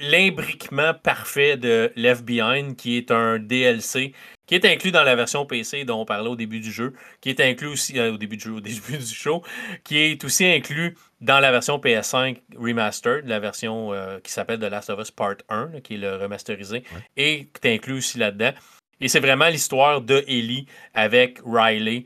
l'imbriquement 0.00 0.92
parfait 0.94 1.56
de 1.56 1.92
Left 1.96 2.24
Behind, 2.24 2.76
qui 2.76 2.96
est 2.98 3.10
un 3.10 3.38
DLC, 3.38 4.12
qui 4.46 4.54
est 4.54 4.64
inclus 4.66 4.90
dans 4.90 5.04
la 5.04 5.14
version 5.14 5.46
PC 5.46 5.84
dont 5.84 6.00
on 6.00 6.04
parlait 6.04 6.28
au 6.28 6.36
début 6.36 6.60
du 6.60 6.72
jeu, 6.72 6.92
qui 7.20 7.30
est 7.30 7.40
inclus 7.40 7.68
aussi 7.68 7.98
euh, 7.98 8.12
au 8.12 8.18
début 8.18 8.36
du 8.36 8.44
jeu, 8.44 8.52
au 8.52 8.60
début 8.60 8.98
du 8.98 9.14
show, 9.14 9.42
qui 9.84 9.98
est 9.98 10.22
aussi 10.24 10.44
inclus 10.44 10.96
dans 11.22 11.40
la 11.40 11.50
version 11.50 11.78
PS5 11.78 12.38
Remastered, 12.58 13.26
la 13.26 13.40
version 13.40 13.92
euh, 13.92 14.18
qui 14.20 14.30
s'appelle 14.30 14.58
The 14.58 14.64
Last 14.64 14.90
of 14.90 15.00
Us 15.00 15.10
Part 15.10 15.36
1, 15.48 15.80
qui 15.82 15.94
est 15.94 15.98
le 15.98 16.16
remasterisé, 16.16 16.84
et 17.16 17.46
qui 17.46 17.68
est 17.68 17.74
inclus 17.74 17.98
aussi 17.98 18.18
là-dedans. 18.18 18.52
Et 19.00 19.08
c'est 19.08 19.20
vraiment 19.20 19.48
l'histoire 19.48 20.00
de 20.00 20.24
Ellie 20.28 20.66
avec 20.94 21.38
Riley 21.44 22.04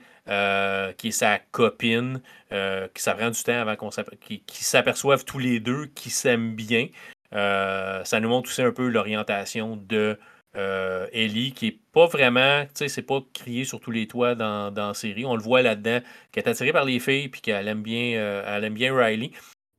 qui 0.97 1.09
est 1.09 1.13
sa 1.13 1.39
copine, 1.39 2.21
qui 2.51 3.03
ça 3.03 3.15
prend 3.15 3.31
du 3.31 3.43
temps 3.43 3.61
avant 3.61 3.77
qu'on 3.77 3.91
qui, 4.21 4.41
qui 4.41 4.65
s'aperçoivent 4.65 5.25
tous 5.25 5.39
les 5.39 5.61
deux, 5.61 5.87
qui 5.95 6.11
s'aiment 6.11 6.55
bien. 6.55 6.89
ça 7.33 8.21
nous 8.21 8.29
montre 8.29 8.49
aussi 8.49 8.63
un 8.63 8.73
peu 8.73 8.89
l'orientation 8.89 9.77
de 9.77 10.19
euh, 10.57 11.07
Ellie, 11.13 11.53
qui 11.53 11.69
est 11.69 11.79
pas 11.93 12.07
vraiment, 12.07 12.65
tu 12.65 12.71
sais, 12.75 12.89
c'est 12.89 13.03
pas 13.03 13.21
crié 13.35 13.65
sur 13.65 13.81
tous 13.81 13.91
les 13.91 14.07
toits 14.07 14.35
dans, 14.35 14.71
dans 14.71 14.89
la 14.89 14.95
série. 14.95 15.27
On 15.27 15.37
le 15.37 15.43
voit 15.43 15.63
là-dedans, 15.63 16.01
qui 16.33 16.41
est 16.41 16.49
attirée 16.49 16.73
par 16.73 16.85
les 16.85 16.99
filles, 16.99 17.29
puis 17.29 17.41
qu'elle 17.41 17.69
aime 17.69 17.83
bien, 17.83 18.17
euh, 18.17 18.43
elle 18.47 18.65
aime 18.65 18.75
bien 18.75 18.97
Riley. 18.97 19.33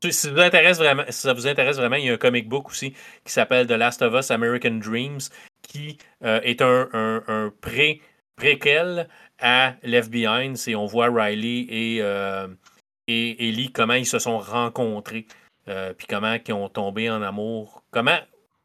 Si 0.04 0.14
ça, 0.14 0.32
vous 0.32 0.40
intéresse 0.40 0.78
vraiment, 0.78 1.04
ça 1.10 1.34
vous 1.34 1.48
intéresse 1.48 1.78
vraiment, 1.78 1.96
il 1.96 2.06
y 2.06 2.10
a 2.10 2.14
un 2.14 2.18
comic 2.18 2.48
book 2.48 2.70
aussi 2.70 2.92
qui 3.26 3.32
s'appelle 3.32 3.66
The 3.66 3.72
Last 3.72 4.04
of 4.04 4.14
Us 4.14 4.30
American 4.30 4.76
Dreams, 4.76 5.22
qui 5.64 5.98
euh, 6.24 6.40
est 6.44 6.62
un, 6.62 6.90
un, 7.28 7.52
pré, 7.62 8.02
préquel 8.36 9.10
à 9.40 9.74
Left 9.82 10.12
Behind. 10.12 10.56
C'est 10.58 10.76
on 10.76 10.86
voit 10.86 11.10
Riley 11.10 11.66
et, 11.70 11.98
et 13.08 13.50
Ellie, 13.50 13.72
comment 13.72 13.96
ils 13.96 14.06
se 14.06 14.20
sont 14.20 14.38
rencontrés, 14.38 15.26
puis 15.66 16.08
comment 16.08 16.38
ils 16.48 16.54
ont 16.54 16.70
tombé 16.70 17.10
en 17.10 17.24
amour. 17.24 17.84
Comment 17.90 18.20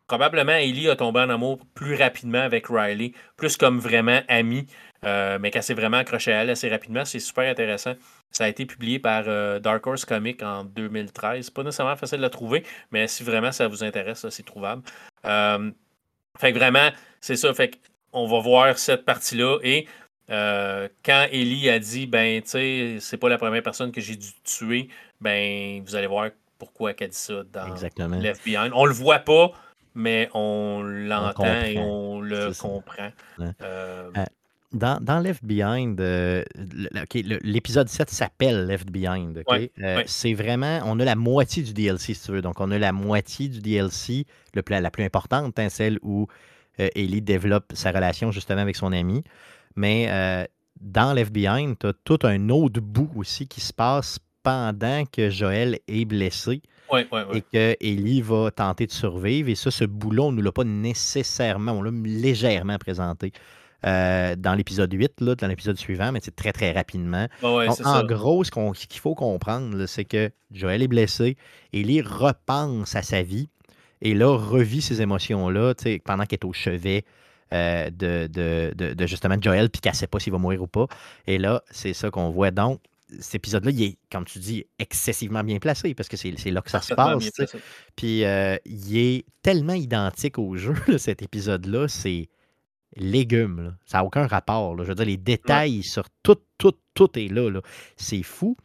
probablement 0.07 0.53
Ellie 0.53 0.89
a 0.89 0.97
tombé 0.97 1.20
en 1.20 1.31
amour 1.31 1.61
plus 1.74 1.95
rapidement 1.95 2.41
avec 2.41 2.66
Riley, 2.69 3.12
plus 3.37 3.57
comme 3.57 3.79
vraiment 3.79 4.20
ami, 4.29 4.66
euh, 5.05 5.39
mais 5.41 5.51
qu'elle 5.51 5.62
s'est 5.62 5.74
vraiment 5.74 5.99
accrochée 5.99 6.33
à 6.33 6.43
elle 6.43 6.51
assez 6.51 6.69
rapidement. 6.69 7.05
C'est 7.05 7.19
super 7.19 7.51
intéressant. 7.51 7.95
Ça 8.31 8.45
a 8.45 8.49
été 8.49 8.66
publié 8.66 8.99
par 8.99 9.24
euh, 9.27 9.59
Dark 9.59 9.87
Horse 9.87 10.05
Comics 10.05 10.43
en 10.43 10.65
2013. 10.65 11.51
Pas 11.51 11.62
nécessairement 11.62 11.97
facile 11.97 12.19
de 12.19 12.23
la 12.23 12.31
trouver, 12.31 12.65
mais 12.91 13.07
si 13.07 13.23
vraiment 13.23 13.53
ça 13.53 13.69
vous 13.69 13.85
intéresse, 13.85 14.27
c'est 14.29 14.45
trouvable. 14.45 14.83
Euh, 15.24 15.70
fait 16.39 16.53
que 16.53 16.59
vraiment, 16.59 16.91
c'est 17.20 17.37
ça. 17.37 17.53
Fait 17.55 17.79
on 18.12 18.27
va 18.27 18.41
voir 18.41 18.79
cette 18.79 19.05
partie-là. 19.05 19.59
Et 19.62 19.87
quand 20.29 21.27
Ellie 21.31 21.69
a 21.69 21.79
dit, 21.79 22.07
ben, 22.07 22.41
tu 22.43 22.49
sais, 22.49 22.97
c'est 23.01 23.16
pas 23.16 23.29
la 23.29 23.39
première 23.39 23.62
personne 23.62 23.93
que 23.93 24.01
j'ai 24.01 24.16
dû 24.16 24.29
tuer, 24.45 24.89
ben, 25.20 25.83
vous 25.85 25.95
allez 25.95 26.07
voir 26.07 26.31
pourquoi 26.59 26.93
elle 26.93 27.05
a 27.05 27.09
dit 27.09 27.16
ça 27.16 27.43
dans 27.53 27.74
Left 28.20 28.45
Behind. 28.45 28.70
On 28.74 28.87
le 28.87 28.93
voit 28.93 29.19
pas, 29.19 29.51
mais 29.94 30.28
on 30.35 30.82
l'entend 30.82 31.44
et 31.44 31.78
on 31.78 32.20
le 32.20 32.52
comprend. 32.59 33.10
Euh, 33.40 33.52
euh, 34.16 34.24
dans, 34.73 35.02
dans, 35.02 35.20
Left 35.20 35.44
Behind, 35.44 36.01
euh, 36.01 36.43
l'épisode 37.43 37.89
7 37.89 38.09
s'appelle 38.09 38.66
Left 38.66 38.90
Behind. 38.90 39.43
C'est 40.06 40.35
vraiment, 40.35 40.81
on 40.85 40.98
a 40.98 41.05
la 41.05 41.16
moitié 41.16 41.62
du 41.62 41.74
DLC, 41.74 42.14
si 42.14 42.24
tu 42.24 42.32
veux. 42.32 42.43
Donc, 42.43 42.60
on 42.60 42.70
a 42.70 42.78
la 42.78 42.93
moitié 42.93 43.48
du 43.48 43.60
DLC, 43.60 44.27
le, 44.55 44.62
la 44.69 44.90
plus 44.90 45.05
importante, 45.05 45.59
hein, 45.59 45.69
celle 45.69 45.98
où 46.02 46.27
Ellie 46.78 47.20
développe 47.20 47.73
sa 47.74 47.93
relation 47.93 48.32
justement 48.32 48.62
avec 48.62 48.77
son 48.77 48.93
ami. 48.93 49.23
Mais 49.77 50.48
dans 50.81 51.12
Left 51.12 51.32
Behind, 51.32 51.78
tu 51.78 51.86
as 51.89 51.93
tout 52.05 52.19
un 52.23 52.48
autre 52.48 52.81
bout 52.81 53.10
aussi 53.16 53.47
qui 53.47 53.60
se 53.60 53.73
passe 53.73 54.19
pendant 54.43 55.05
que 55.05 55.31
Joël 55.31 55.78
est 55.86 56.05
blessé 56.05 56.62
et 57.32 57.42
que 57.42 57.76
Ellie 57.80 58.22
va 58.22 58.50
tenter 58.50 58.86
de 58.86 58.92
survivre. 58.92 59.48
Et 59.48 59.54
ça, 59.54 59.70
ce 59.70 59.84
boulot, 59.84 60.24
on 60.24 60.32
ne 60.32 60.42
l'a 60.42 60.52
pas 60.52 60.64
nécessairement, 60.64 61.72
on 61.72 61.82
l'a 61.82 61.90
légèrement 61.90 62.78
présenté. 62.78 63.32
Euh, 63.84 64.36
dans 64.36 64.54
l'épisode 64.54 64.92
8, 64.92 65.20
là, 65.22 65.34
dans 65.34 65.48
l'épisode 65.48 65.76
suivant, 65.76 66.12
mais 66.12 66.20
c'est 66.22 66.36
très, 66.36 66.52
très 66.52 66.70
rapidement. 66.70 67.26
en 67.42 68.04
gros, 68.04 68.44
ce 68.44 68.86
qu'il 68.86 69.00
faut 69.00 69.16
comprendre, 69.16 69.86
c'est 69.86 70.04
que 70.04 70.30
Joël 70.52 70.82
est 70.82 70.88
blessé, 70.88 71.36
Ellie 71.72 72.00
repense 72.00 72.94
à 72.94 73.02
sa 73.02 73.22
vie 73.22 73.48
et 74.00 74.14
là, 74.14 74.36
revit 74.36 74.82
ces 74.82 75.02
émotions-là 75.02 75.74
pendant 76.04 76.26
qu'elle 76.26 76.38
est 76.40 76.44
au 76.44 76.52
chevet 76.52 77.04
euh, 77.52 77.90
de, 77.90 78.28
de, 78.28 78.94
de, 78.94 79.06
justement 79.06 79.36
Joël, 79.40 79.68
puis 79.68 79.80
qu'elle 79.80 79.92
ne 79.92 79.96
sait 79.96 80.06
pas 80.06 80.18
s'il 80.18 80.32
va 80.32 80.38
mourir 80.38 80.62
ou 80.62 80.66
pas. 80.66 80.86
Et 81.26 81.38
là, 81.38 81.62
c'est 81.70 81.92
ça 81.92 82.10
qu'on 82.10 82.30
voit. 82.30 82.50
Donc, 82.50 82.80
cet 83.20 83.36
épisode-là, 83.36 83.70
il 83.70 83.82
est, 83.82 83.98
comme 84.10 84.24
tu 84.24 84.39
dis, 84.39 84.64
excessivement 84.78 85.44
bien 85.44 85.59
placé 85.59 85.94
parce 85.94 86.09
que 86.09 86.16
c'est 86.16 86.51
là 86.51 86.62
que 86.62 86.70
ça 86.70 86.80
se 86.80 86.94
passe. 86.94 87.30
Puis 87.97 88.24
euh, 88.24 88.56
il 88.64 88.97
est 88.97 89.24
tellement 89.43 89.74
identique 89.74 90.39
au 90.39 90.56
jeu, 90.56 90.74
cet 90.98 91.22
épisode-là, 91.22 91.89
c'est 91.89 92.28
légumes. 92.97 93.76
Ça 93.86 93.98
n'a 93.98 94.05
aucun 94.05 94.26
rapport. 94.26 94.76
Je 94.78 94.89
veux 94.89 94.94
dire, 94.94 95.06
les 95.06 95.16
détails 95.16 95.82
sur 95.82 96.05
tout, 96.22 96.39
tout, 96.59 96.74
tout 96.94 97.18
est 97.18 97.28
là. 97.28 97.60
C'est 97.97 98.22
fou. 98.22 98.56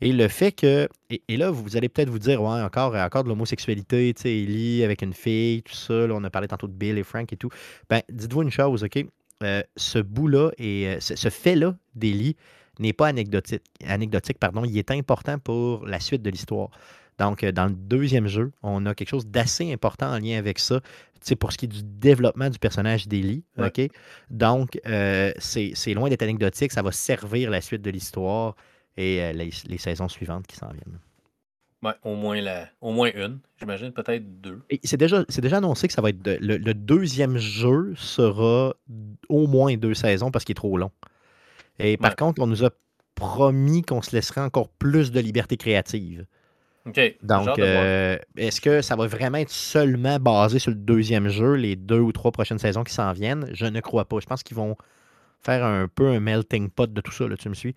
Et 0.00 0.12
le 0.12 0.28
fait 0.28 0.52
que. 0.52 0.88
Et, 1.10 1.36
là, 1.36 1.50
vous 1.50 1.76
allez 1.76 1.88
peut-être 1.88 2.10
vous 2.10 2.18
dire, 2.18 2.42
ouais, 2.42 2.60
encore, 2.60 2.94
encore 2.94 3.24
de 3.24 3.28
l'homosexualité, 3.28 4.12
tu 4.14 4.22
sais, 4.22 4.38
Ellie 4.42 4.84
avec 4.84 5.02
une 5.02 5.14
fille, 5.14 5.62
tout 5.62 5.74
ça. 5.74 5.94
on 6.10 6.22
a 6.24 6.30
parlé 6.30 6.48
tantôt 6.48 6.66
de 6.66 6.72
Bill 6.72 6.98
et 6.98 7.02
Frank 7.02 7.32
et 7.32 7.36
tout. 7.36 7.48
Ben, 7.88 8.02
dites-vous 8.10 8.42
une 8.42 8.50
chose, 8.50 8.84
OK? 8.84 9.04
Euh, 9.42 9.62
ce 9.76 9.98
bout-là 9.98 10.50
et 10.58 10.88
euh, 10.88 11.00
ce, 11.00 11.14
ce 11.14 11.28
fait-là 11.28 11.76
d'Ellie, 11.94 12.36
n'est 12.78 12.92
pas 12.92 13.08
anecdotique, 13.08 13.62
anecdotique 13.86 14.38
pardon, 14.38 14.64
il 14.64 14.76
est 14.78 14.90
important 14.90 15.38
pour 15.38 15.86
la 15.86 16.00
suite 16.00 16.22
de 16.22 16.30
l'histoire. 16.30 16.70
Donc, 17.18 17.44
euh, 17.44 17.52
dans 17.52 17.66
le 17.66 17.74
deuxième 17.74 18.26
jeu, 18.26 18.52
on 18.62 18.84
a 18.86 18.94
quelque 18.94 19.08
chose 19.08 19.26
d'assez 19.26 19.72
important 19.72 20.10
en 20.10 20.18
lien 20.18 20.38
avec 20.38 20.58
ça, 20.58 20.80
pour 21.40 21.52
ce 21.52 21.58
qui 21.58 21.64
est 21.64 21.68
du 21.68 21.82
développement 21.82 22.50
du 22.50 22.58
personnage 22.58 23.08
d'Ellie. 23.08 23.42
OK? 23.58 23.80
Donc, 24.30 24.78
euh, 24.86 25.32
c'est 25.38 25.94
loin 25.94 26.08
d'être 26.08 26.22
anecdotique, 26.22 26.72
ça 26.72 26.82
va 26.82 26.92
servir 26.92 27.50
la 27.50 27.60
suite 27.60 27.82
de 27.82 27.90
l'histoire 27.90 28.54
et 28.96 29.22
euh, 29.22 29.32
les, 29.32 29.78
saisons 29.78 30.08
suivantes 30.08 30.46
qui 30.46 30.56
s'en 30.56 30.68
viennent. 30.68 30.98
Ouais, 31.82 31.92
au 32.04 32.14
moins, 32.14 32.40
la, 32.40 32.68
au 32.80 32.90
moins 32.92 33.10
une, 33.14 33.38
j'imagine 33.58 33.92
peut-être 33.92 34.40
deux. 34.40 34.62
C'est 34.82 34.96
déjà, 34.96 35.24
déjà 35.24 35.58
annoncé 35.58 35.88
que 35.88 35.92
ça 35.92 36.00
va 36.00 36.10
être 36.10 36.18
le, 36.24 36.56
le, 36.56 36.74
deuxième 36.74 37.36
jeu 37.36 37.92
sera 37.96 38.74
au 39.28 39.46
moins 39.46 39.76
deux 39.76 39.94
saisons 39.94 40.30
parce 40.30 40.44
qu'il 40.44 40.54
est 40.54 40.56
trop 40.56 40.78
long. 40.78 40.90
Et 41.78 41.96
par 41.96 42.16
contre, 42.16 42.42
on 42.42 42.46
nous 42.46 42.64
a 42.64 42.70
promis 43.14 43.82
qu'on 43.82 44.02
se 44.02 44.14
laisserait 44.14 44.40
encore 44.40 44.68
plus 44.68 45.10
de 45.10 45.20
liberté 45.20 45.56
créative. 45.56 46.26
OK. 46.86 47.00
Donc, 47.22 47.58
euh, 47.58 48.16
est-ce 48.36 48.60
que 48.60 48.80
ça 48.80 48.94
va 48.94 49.06
vraiment 49.06 49.38
être 49.38 49.50
seulement 49.50 50.18
basé 50.18 50.58
sur 50.58 50.70
le 50.70 50.76
deuxième 50.76 51.28
jeu, 51.28 51.54
les 51.54 51.74
deux 51.74 51.98
ou 51.98 52.12
trois 52.12 52.30
prochaines 52.30 52.60
saisons 52.60 52.84
qui 52.84 52.94
s'en 52.94 53.12
viennent? 53.12 53.48
Je 53.52 53.66
ne 53.66 53.80
crois 53.80 54.04
pas. 54.04 54.20
Je 54.20 54.26
pense 54.26 54.42
qu'ils 54.42 54.56
vont 54.56 54.76
faire 55.42 55.64
un 55.64 55.88
peu 55.88 56.08
un 56.08 56.20
melting 56.20 56.70
pot 56.70 56.92
de 56.92 57.00
tout 57.00 57.12
ça, 57.12 57.26
là, 57.26 57.36
tu 57.36 57.48
me 57.48 57.54
suis? 57.54 57.74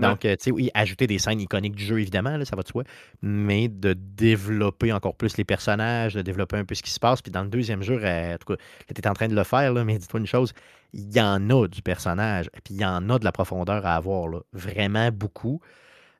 Donc, 0.00 0.24
euh, 0.24 0.36
tu 0.36 0.44
sais, 0.44 0.50
oui, 0.50 0.70
ajouter 0.74 1.06
des 1.06 1.18
scènes 1.18 1.40
iconiques 1.40 1.76
du 1.76 1.84
jeu, 1.84 2.00
évidemment, 2.00 2.36
là, 2.36 2.44
ça 2.44 2.56
va 2.56 2.62
de 2.62 2.68
soi, 2.68 2.84
mais 3.22 3.68
de 3.68 3.92
développer 3.92 4.92
encore 4.92 5.14
plus 5.14 5.36
les 5.36 5.44
personnages, 5.44 6.14
de 6.14 6.22
développer 6.22 6.56
un 6.56 6.64
peu 6.64 6.74
ce 6.74 6.82
qui 6.82 6.90
se 6.90 7.00
passe. 7.00 7.22
Puis 7.22 7.30
dans 7.30 7.42
le 7.42 7.48
deuxième 7.48 7.82
jeu, 7.82 8.00
euh, 8.02 8.34
en 8.34 8.38
tout 8.38 8.54
cas, 8.54 8.62
tu 8.94 9.00
es 9.00 9.08
en 9.08 9.14
train 9.14 9.28
de 9.28 9.34
le 9.34 9.44
faire, 9.44 9.72
là, 9.72 9.84
mais 9.84 9.98
dis-toi 9.98 10.20
une 10.20 10.26
chose, 10.26 10.52
il 10.92 11.14
y 11.14 11.20
en 11.20 11.50
a 11.50 11.66
du 11.68 11.82
personnage, 11.82 12.50
puis 12.64 12.74
il 12.74 12.80
y 12.80 12.84
en 12.84 13.08
a 13.10 13.18
de 13.18 13.24
la 13.24 13.32
profondeur 13.32 13.84
à 13.86 13.96
avoir, 13.96 14.28
là, 14.28 14.40
vraiment 14.52 15.10
beaucoup. 15.12 15.60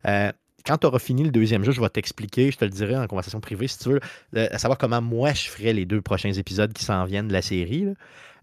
Euh, 0.07 0.33
quand 0.65 0.79
tu 0.79 0.87
auras 0.87 0.99
fini 0.99 1.25
le 1.25 1.31
deuxième 1.31 1.65
jeu, 1.65 1.73
je 1.73 1.81
vais 1.81 1.89
t'expliquer, 1.89 2.51
je 2.51 2.59
te 2.59 2.65
le 2.65 2.71
dirai 2.71 2.97
en 2.97 3.07
conversation 3.07 3.41
privée 3.41 3.67
si 3.67 3.79
tu 3.79 3.89
veux, 3.91 4.01
à 4.37 4.59
savoir 4.59 4.77
comment 4.77 5.01
moi 5.01 5.33
je 5.33 5.49
ferais 5.49 5.73
les 5.73 5.87
deux 5.87 6.03
prochains 6.03 6.33
épisodes 6.33 6.73
qui 6.73 6.85
s'en 6.85 7.05
viennent 7.07 7.29
de 7.29 7.33
la 7.33 7.41
série. 7.41 7.87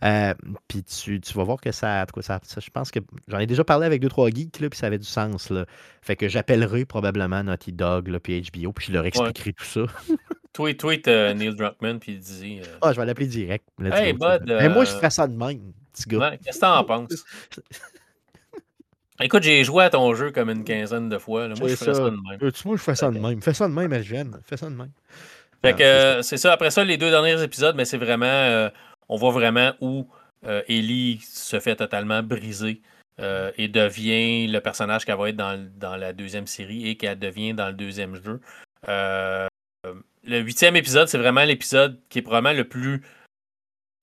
Euh, 0.04 0.34
puis 0.68 0.84
tu, 0.84 1.20
vas 1.34 1.44
voir 1.44 1.60
que 1.60 1.72
ça, 1.72 2.06
ça, 2.22 2.40
ça 2.44 2.62
je 2.62 2.70
pense 2.70 2.92
que 2.92 3.00
j'en 3.28 3.40
ai 3.40 3.48
déjà 3.48 3.64
parlé 3.64 3.86
avec 3.86 4.02
deux, 4.02 4.10
trois 4.10 4.30
geeks, 4.30 4.58
puis 4.58 4.78
ça 4.78 4.88
avait 4.88 5.00
du 5.00 5.08
sens. 5.08 5.50
Là. 5.50 5.66
Fait 6.02 6.16
que 6.16 6.28
j'appellerai 6.28 6.86
probablement 6.86 7.44
Naughty 7.44 7.74
Dog, 7.74 8.08
là, 8.08 8.20
puis 8.20 8.42
HBO, 8.42 8.74
puis 8.74 8.88
je 8.88 8.92
leur 8.94 9.06
expliquerai 9.06 9.54
tout 9.54 9.66
ça. 9.66 9.82
tweet, 10.54 10.80
tweet 10.80 11.08
euh, 11.08 11.34
Neil 11.34 11.56
Druckmann, 11.56 12.00
puis 12.00 12.14
il 12.14 12.20
dit. 12.20 12.60
Euh, 12.62 12.78
ah, 12.82 12.94
je 12.94 13.00
vais 13.00 13.06
l'appeler 13.06 13.28
direct. 13.28 13.66
Hey, 13.82 14.14
Bud, 14.14 14.44
Mais 14.46 14.70
moi, 14.70 14.86
je 14.86 14.92
ferais 14.92 15.10
ça 15.10 15.28
de 15.28 15.36
même, 15.36 15.74
petit 15.94 16.08
gars. 16.08 16.38
Qu'est-ce 16.44 16.58
que 16.58 16.62
t'en 16.62 16.84
penses? 16.84 17.14
Écoute, 19.20 19.42
j'ai 19.42 19.64
joué 19.64 19.84
à 19.84 19.90
ton 19.90 20.14
jeu 20.14 20.32
comme 20.32 20.52
une 20.52 20.64
quinzaine 20.64 21.10
de 21.10 21.18
fois. 21.18 21.48
Moi, 21.48 21.70
je 21.70 21.76
ferais 21.76 21.96
ça. 21.96 22.04
de 22.04 22.12
même. 22.12 22.52
Moi, 22.66 22.78
je 22.78 22.84
fais 22.84 22.94
ça 22.94 23.10
de 23.10 23.18
même. 23.18 23.42
Fais 23.42 23.56
ça 23.56 23.68
de 23.68 23.74
même, 23.74 23.92
Elgène. 23.92 24.38
Fais 24.46 24.58
ça 24.58 24.70
de 24.70 24.76
même. 24.76 24.92
Fait 25.64 25.74
que 25.74 26.22
c'est 26.22 26.38
ça. 26.38 26.54
Après 26.54 26.70
ça, 26.70 26.84
les 26.84 26.98
deux 26.98 27.10
derniers 27.10 27.42
épisodes, 27.42 27.76
mais 27.76 27.86
c'est 27.86 27.98
vraiment 27.98 28.70
on 29.10 29.16
voit 29.18 29.32
vraiment 29.32 29.74
où 29.82 30.08
euh, 30.46 30.62
Ellie 30.68 31.20
se 31.22 31.60
fait 31.60 31.76
totalement 31.76 32.22
briser 32.22 32.82
euh, 33.20 33.52
et 33.58 33.68
devient 33.68 34.48
le 34.48 34.60
personnage 34.60 35.06
qu'elle 35.06 35.18
va 35.18 35.30
être 35.30 35.36
dans, 35.36 35.96
la 35.96 36.14
deuxième 36.14 36.48
série 36.48 36.88
et 36.88 36.96
qu'elle 36.96 37.20
devient 37.20 37.54
dans 37.54 37.68
le 37.68 37.74
deuxième 37.74 38.16
jeu. 38.16 38.40
Euh, 38.88 39.48
le 40.24 40.40
huitième 40.40 40.76
épisode, 40.76 41.08
c'est 41.08 41.18
vraiment 41.18 41.44
l'épisode 41.44 42.00
qui 42.10 42.20
est 42.20 42.22
probablement 42.22 42.56
le 42.56 42.68
plus 42.68 43.02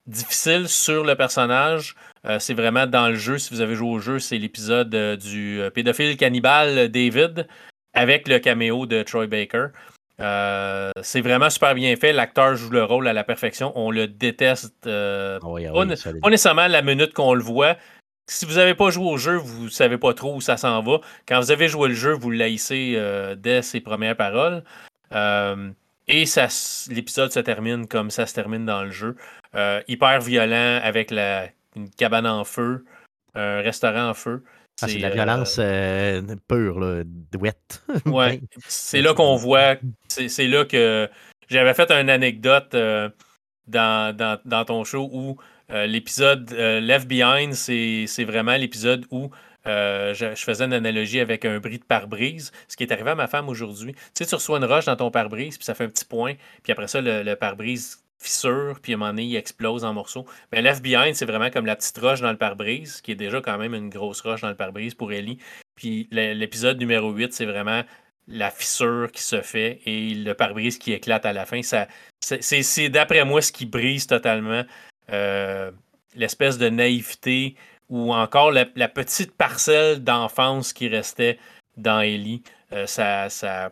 difficile 0.07 0.67
sur 0.67 1.03
le 1.03 1.15
personnage. 1.15 1.95
c'est 2.39 2.53
vraiment 2.53 2.85
dans 2.85 3.09
le 3.09 3.15
jeu, 3.15 3.37
si 3.37 3.53
vous 3.53 3.61
avez 3.61 3.75
joué 3.75 3.89
au 3.89 3.99
jeu, 3.99 4.19
c'est 4.19 4.37
l'épisode 4.37 4.95
du 5.17 5.61
pédophile 5.73 6.17
cannibale 6.17 6.89
David 6.89 7.47
avec 7.93 8.27
le 8.27 8.39
caméo 8.39 8.85
de 8.85 9.01
Troy 9.01 9.27
Baker. 9.27 9.67
Euh, 10.19 10.91
c'est 11.01 11.21
vraiment 11.21 11.49
super 11.49 11.75
bien 11.75 11.95
fait. 11.95 12.13
L'acteur 12.13 12.55
joue 12.55 12.69
le 12.69 12.83
rôle 12.83 13.07
à 13.07 13.13
la 13.13 13.23
perfection. 13.23 13.71
On 13.75 13.91
le 13.91 14.07
déteste. 14.07 14.87
Euh, 14.87 15.39
ah 15.41 15.73
pas, 15.73 16.29
nécessairement 16.29 16.67
la 16.67 16.81
minute 16.81 17.13
qu'on 17.13 17.33
le 17.33 17.43
voit. 17.43 17.75
Si 18.27 18.45
vous 18.45 18.55
n'avez 18.55 18.73
pas 18.73 18.89
joué 18.89 19.05
au 19.05 19.17
jeu, 19.17 19.35
vous 19.35 19.65
ne 19.65 19.69
savez 19.69 19.97
pas 19.97 20.13
trop 20.13 20.35
où 20.35 20.41
ça 20.41 20.57
s'en 20.57 20.81
va. 20.81 20.99
Quand 21.27 21.39
vous 21.39 21.51
avez 21.51 21.67
joué 21.67 21.89
le 21.89 21.95
jeu, 21.95 22.13
vous 22.13 22.31
le 22.31 22.37
laissez 22.37 22.93
euh, 22.95 23.35
dès 23.35 23.61
ses 23.61 23.81
premières 23.81 24.17
paroles. 24.17 24.63
et 25.11 26.23
l'épisode 26.89 27.31
se 27.31 27.39
termine 27.39 27.87
comme 27.87 28.09
ça 28.09 28.25
se 28.25 28.33
termine 28.33 28.65
dans 28.65 28.83
le 28.83 28.91
jeu. 28.91 29.15
hyper 29.87 30.21
violent 30.21 30.79
avec 30.81 31.11
la, 31.11 31.49
une 31.75 31.89
cabane 31.89 32.25
en 32.25 32.43
feu, 32.43 32.85
un 33.35 33.61
restaurant 33.61 34.09
en 34.09 34.13
feu. 34.13 34.43
Ah, 34.81 34.87
c'est 34.89 34.97
de 34.97 35.01
la 35.01 35.09
violence 35.09 35.55
euh, 35.59 36.21
pure, 36.47 36.79
là, 36.79 37.03
wet. 37.39 37.55
Ouais, 38.05 38.41
c'est 38.67 39.01
là 39.01 39.13
qu'on 39.13 39.35
voit, 39.37 39.77
c'est 40.09 40.47
là 40.47 40.65
que 40.65 41.09
j'avais 41.47 41.73
fait 41.73 41.89
une 41.91 42.09
anecdote 42.09 42.75
euh, 42.75 43.09
dans, 43.67 44.15
dans, 44.15 44.37
dans, 44.43 44.65
ton 44.65 44.83
show 44.83 45.09
où 45.13 45.37
euh, 45.71 45.85
l'épisode 45.85 46.51
Left 46.51 47.07
Behind, 47.07 47.53
c'est 47.53 48.23
vraiment 48.25 48.57
l'épisode 48.57 49.05
où 49.11 49.29
je, 49.65 50.33
faisais 50.35 50.65
une 50.65 50.73
analogie 50.73 51.21
avec 51.21 51.45
un 51.45 51.59
bris 51.59 51.79
de 51.79 51.85
pare-brise, 51.85 52.51
ce 52.67 52.75
qui 52.75 52.83
est 52.83 52.91
arrivé 52.91 53.11
à 53.11 53.15
ma 53.15 53.27
femme 53.27 53.47
aujourd'hui. 53.47 53.93
Tu 53.93 54.01
sais, 54.13 54.25
tu 54.25 54.35
reçois 54.35 54.57
une 54.57 54.65
roche 54.65 54.85
dans 54.85 54.97
ton 54.97 55.09
pare-brise, 55.09 55.57
puis 55.57 55.65
ça 55.65 55.73
fait 55.73 55.85
un 55.85 55.89
petit 55.89 56.05
point, 56.05 56.33
puis 56.63 56.73
après 56.73 56.87
ça, 56.87 56.99
le, 56.99 57.23
le 57.23 57.35
pare-brise 57.37 58.04
fissure, 58.19 58.79
puis 58.81 58.93
à 58.93 58.95
un 58.95 58.99
moment 58.99 59.17
il 59.17 59.35
explose 59.35 59.83
en 59.83 59.93
morceaux. 59.93 60.25
Mais 60.51 60.61
Left 60.61 60.81
Behind, 60.81 61.15
c'est 61.15 61.25
vraiment 61.25 61.49
comme 61.49 61.65
la 61.65 61.75
petite 61.75 61.97
roche 61.97 62.21
dans 62.21 62.31
le 62.31 62.37
pare-brise, 62.37 63.01
qui 63.01 63.11
est 63.11 63.15
déjà 63.15 63.41
quand 63.41 63.57
même 63.57 63.73
une 63.73 63.89
grosse 63.89 64.21
roche 64.21 64.41
dans 64.41 64.49
le 64.49 64.55
pare-brise 64.55 64.95
pour 64.95 65.11
Ellie. 65.11 65.37
Puis 65.75 66.07
l'épisode 66.11 66.79
numéro 66.79 67.11
8, 67.11 67.33
c'est 67.33 67.45
vraiment 67.45 67.83
la 68.27 68.49
fissure 68.49 69.11
qui 69.11 69.21
se 69.21 69.41
fait 69.41 69.81
et 69.85 70.15
le 70.15 70.33
pare-brise 70.33 70.77
qui 70.77 70.93
éclate 70.93 71.25
à 71.25 71.33
la 71.33 71.45
fin. 71.45 71.61
C'est 71.61 72.89
d'après 72.89 73.23
moi 73.23 73.41
ce 73.41 73.51
qui 73.51 73.65
brise 73.65 74.07
totalement 74.07 74.63
euh, 75.11 75.71
l'espèce 76.15 76.57
de 76.57 76.69
naïveté 76.69 77.55
ou 77.89 78.13
encore 78.13 78.51
la, 78.51 78.65
petite 78.65 79.35
parcelle 79.35 80.03
d'enfance 80.03 80.73
qui 80.73 80.87
restait 80.87 81.37
dans 81.77 82.01
Ellie. 82.01 82.41
Euh, 82.71 82.87
ça 82.87 83.71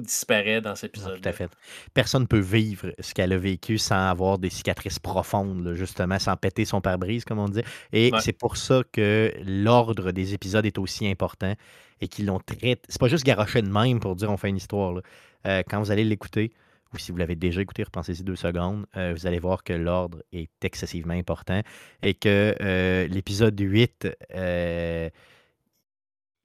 disparaît 0.00 0.60
dans 0.60 0.74
cet 0.74 0.90
épisode. 0.90 1.20
Tout 1.20 1.28
à 1.28 1.32
fait. 1.32 1.50
Personne 1.94 2.22
ne 2.22 2.26
peut 2.26 2.38
vivre 2.38 2.92
ce 3.00 3.14
qu'elle 3.14 3.32
a 3.32 3.38
vécu 3.38 3.78
sans 3.78 4.08
avoir 4.08 4.38
des 4.38 4.50
cicatrices 4.50 4.98
profondes, 4.98 5.72
justement, 5.74 6.18
sans 6.18 6.36
péter 6.36 6.64
son 6.64 6.80
pare-brise, 6.80 7.24
comme 7.24 7.38
on 7.38 7.48
dit. 7.48 7.62
Et 7.92 8.10
c'est 8.20 8.32
pour 8.32 8.56
ça 8.56 8.82
que 8.92 9.32
l'ordre 9.44 10.12
des 10.12 10.34
épisodes 10.34 10.66
est 10.66 10.78
aussi 10.78 11.08
important 11.08 11.54
et 12.00 12.08
qu'ils 12.08 12.26
l'ont 12.26 12.40
très. 12.40 12.78
C'est 12.88 13.00
pas 13.00 13.08
juste 13.08 13.24
garoché 13.24 13.62
de 13.62 13.68
même 13.68 14.00
pour 14.00 14.16
dire 14.16 14.30
on 14.30 14.36
fait 14.36 14.48
une 14.48 14.56
histoire. 14.56 15.00
Euh, 15.46 15.62
quand 15.68 15.80
vous 15.80 15.90
allez 15.90 16.04
l'écouter, 16.04 16.52
ou 16.92 16.98
si 16.98 17.12
vous 17.12 17.18
l'avez 17.18 17.36
déjà 17.36 17.60
écouté, 17.60 17.82
repensez-y 17.84 18.22
deux 18.22 18.36
secondes, 18.36 18.86
euh, 18.96 19.14
vous 19.16 19.26
allez 19.26 19.38
voir 19.38 19.62
que 19.62 19.72
l'ordre 19.72 20.22
est 20.32 20.50
excessivement 20.64 21.14
important 21.14 21.60
et 22.02 22.14
que 22.14 22.54
euh, 22.60 23.06
l'épisode 23.08 23.58
8 23.58 24.08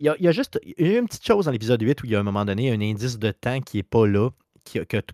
il 0.02 0.16
y, 0.20 0.28
a, 0.28 0.32
juste 0.32 0.60
une 0.78 1.06
petite 1.06 1.26
chose 1.26 1.46
dans 1.46 1.52
l'épisode 1.52 1.82
8 1.82 2.02
où 2.02 2.06
il 2.08 2.12
y 2.12 2.16
a 2.16 2.20
un 2.20 2.24
moment 2.24 2.44
donné 2.44 2.72
un 2.72 2.82
indice 2.82 3.20
de 3.20 3.30
temps 3.30 3.62
qui 3.62 3.78
n'est 3.78 3.84
pas 3.84 4.08
là, 4.08 4.30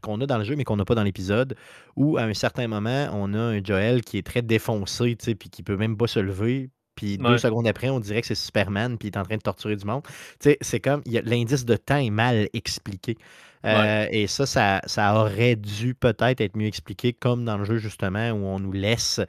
qu'on 0.02 0.22
a 0.22 0.26
dans 0.26 0.38
le 0.38 0.46
jeu, 0.46 0.56
mais 0.56 0.64
qu'on 0.64 0.78
n'a 0.78 0.86
pas 0.86 0.96
dans 0.96 1.04
l'épisode, 1.04 1.56
où 1.98 2.18
à 2.18 2.24
un 2.24 2.34
certain 2.34 2.68
moment, 2.68 3.10
on 3.14 3.34
a 3.34 3.40
un 3.40 3.64
Joel 3.64 4.02
qui 4.02 4.18
est 4.18 4.26
très 4.26 4.42
défoncé, 4.42 5.16
puis 5.16 5.50
qui 5.50 5.62
peut 5.62 5.76
même 5.76 5.98
pas 5.98 6.08
se 6.08 6.20
lever. 6.20 6.70
Puis 6.96 7.18
deux 7.18 7.38
secondes 7.38 7.68
après, 7.68 7.90
on 7.90 8.00
dirait 8.00 8.22
que 8.22 8.28
c'est 8.28 8.36
Superman, 8.36 8.98
puis 8.98 9.10
il 9.10 9.12
est 9.12 9.20
en 9.20 9.24
train 9.24 9.36
de 9.36 9.42
torturer 9.42 9.76
du 9.76 9.86
monde. 9.86 10.04
C'est 10.40 10.80
comme 10.80 11.02
l'indice 11.06 11.66
de 11.66 11.76
temps 11.76 11.98
est 11.98 12.10
mal 12.10 12.48
expliqué. 12.54 13.18
Euh, 13.66 14.08
et 14.10 14.28
ça, 14.28 14.46
ça, 14.46 14.82
ça 14.86 15.20
aurait 15.20 15.58
dû 15.58 15.96
peut-être 15.96 16.40
être 16.40 16.56
mieux 16.56 16.68
expliqué, 16.68 17.12
comme 17.12 17.44
dans 17.44 17.58
le 17.58 17.66
jeu, 17.66 17.78
justement, 17.78 18.32
où 18.32 18.46
on 18.46 18.60
nous 18.60 18.72
laisse 18.72 19.20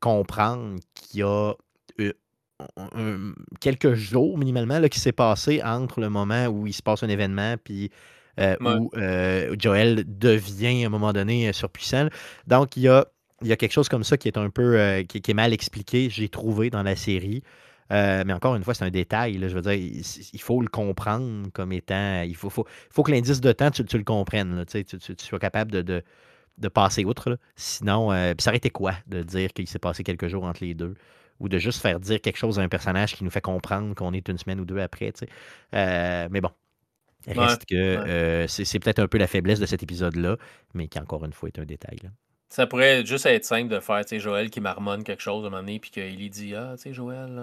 comprendre 0.00 0.76
qu'il 0.94 1.20
y 1.20 1.22
a 1.22 1.54
quelques 3.60 3.94
jours 3.94 4.38
minimalement 4.38 4.78
là, 4.78 4.88
qui 4.88 5.00
s'est 5.00 5.12
passé 5.12 5.60
entre 5.62 6.00
le 6.00 6.08
moment 6.08 6.46
où 6.46 6.66
il 6.66 6.72
se 6.72 6.82
passe 6.82 7.02
un 7.02 7.08
événement 7.08 7.56
puis 7.62 7.90
euh, 8.38 8.56
où 8.60 8.90
euh, 8.96 9.56
Joel 9.58 10.04
devient 10.06 10.84
à 10.84 10.88
un 10.88 10.90
moment 10.90 11.12
donné 11.12 11.48
euh, 11.48 11.52
surpuissant. 11.52 12.08
Donc 12.46 12.76
il 12.76 12.82
y 12.82 12.88
a, 12.88 13.06
il 13.40 13.48
y 13.48 13.52
a 13.52 13.56
quelque 13.56 13.72
chose 13.72 13.88
comme 13.88 14.04
ça 14.04 14.18
qui 14.18 14.28
est 14.28 14.36
un 14.36 14.50
peu 14.50 15.02
qui, 15.08 15.22
est 15.26 15.34
mal 15.34 15.52
expliqué, 15.52 16.10
j'ai 16.10 16.28
trouvé 16.28 16.70
dans 16.70 16.82
la 16.82 16.96
série. 16.96 17.42
mais 17.90 18.32
encore 18.32 18.56
une 18.56 18.64
fois, 18.64 18.74
c'est 18.74 18.84
un 18.84 18.90
détail. 18.90 19.38
je 19.40 19.54
veux 19.54 19.62
dire, 19.62 19.72
il, 19.72 20.40
faut 20.40 20.60
le 20.60 20.68
comprendre 20.68 21.48
comme 21.52 21.72
étant. 21.72 22.22
Il 22.22 22.34
faut, 22.34 22.50
faut, 22.50 22.66
faut 22.90 23.02
que 23.02 23.10
l'indice 23.10 23.40
de 23.40 23.52
temps, 23.52 23.70
tu, 23.70 23.82
le 23.82 24.04
comprennes. 24.04 24.64
tu, 24.66 24.84
tu, 24.84 25.14
sois 25.18 25.38
capable 25.38 25.70
de, 25.70 26.02
de, 26.58 26.68
passer 26.68 27.04
outre. 27.04 27.38
Sinon, 27.56 28.10
ça 28.38 28.50
aurait 28.50 28.56
été 28.56 28.70
quoi 28.70 28.94
de 29.06 29.22
dire 29.22 29.52
qu'il 29.52 29.68
s'est 29.68 29.78
passé 29.78 30.02
quelques 30.02 30.28
jours 30.28 30.44
entre 30.44 30.64
les 30.64 30.74
deux? 30.74 30.94
Ou 31.40 31.48
de 31.48 31.58
juste 31.58 31.80
faire 31.80 32.00
dire 32.00 32.20
quelque 32.20 32.36
chose 32.36 32.58
à 32.58 32.62
un 32.62 32.68
personnage 32.68 33.14
qui 33.14 33.24
nous 33.24 33.30
fait 33.30 33.40
comprendre 33.40 33.94
qu'on 33.94 34.12
est 34.12 34.28
une 34.28 34.38
semaine 34.38 34.60
ou 34.60 34.64
deux 34.64 34.78
après. 34.78 35.12
Euh, 35.74 36.28
mais 36.30 36.40
bon, 36.40 36.50
reste 37.26 37.66
que 37.66 37.74
euh, 37.74 38.46
c'est 38.46 38.78
peut-être 38.78 38.98
un 38.98 39.08
peu 39.08 39.18
la 39.18 39.26
faiblesse 39.26 39.60
de 39.60 39.66
cet 39.66 39.82
épisode-là, 39.82 40.36
mais 40.74 40.88
qui, 40.88 40.98
encore 40.98 41.24
une 41.24 41.32
fois, 41.32 41.48
est 41.48 41.58
un 41.58 41.64
détail. 41.64 41.98
Ça 42.48 42.66
pourrait 42.66 43.04
juste 43.04 43.26
être 43.26 43.44
simple 43.44 43.68
de 43.68 43.80
faire 43.80 44.02
Joël 44.18 44.50
qui 44.50 44.60
marmonne 44.60 45.02
quelque 45.02 45.22
chose 45.22 45.44
à 45.44 45.48
un 45.48 45.50
moment 45.50 45.62
donné, 45.62 45.80
puis 45.80 45.90
qu'il 45.90 46.30
dit 46.30 46.54
Ah, 46.54 46.74
tu 46.76 46.82
sais, 46.82 46.92
Joël, 46.92 47.42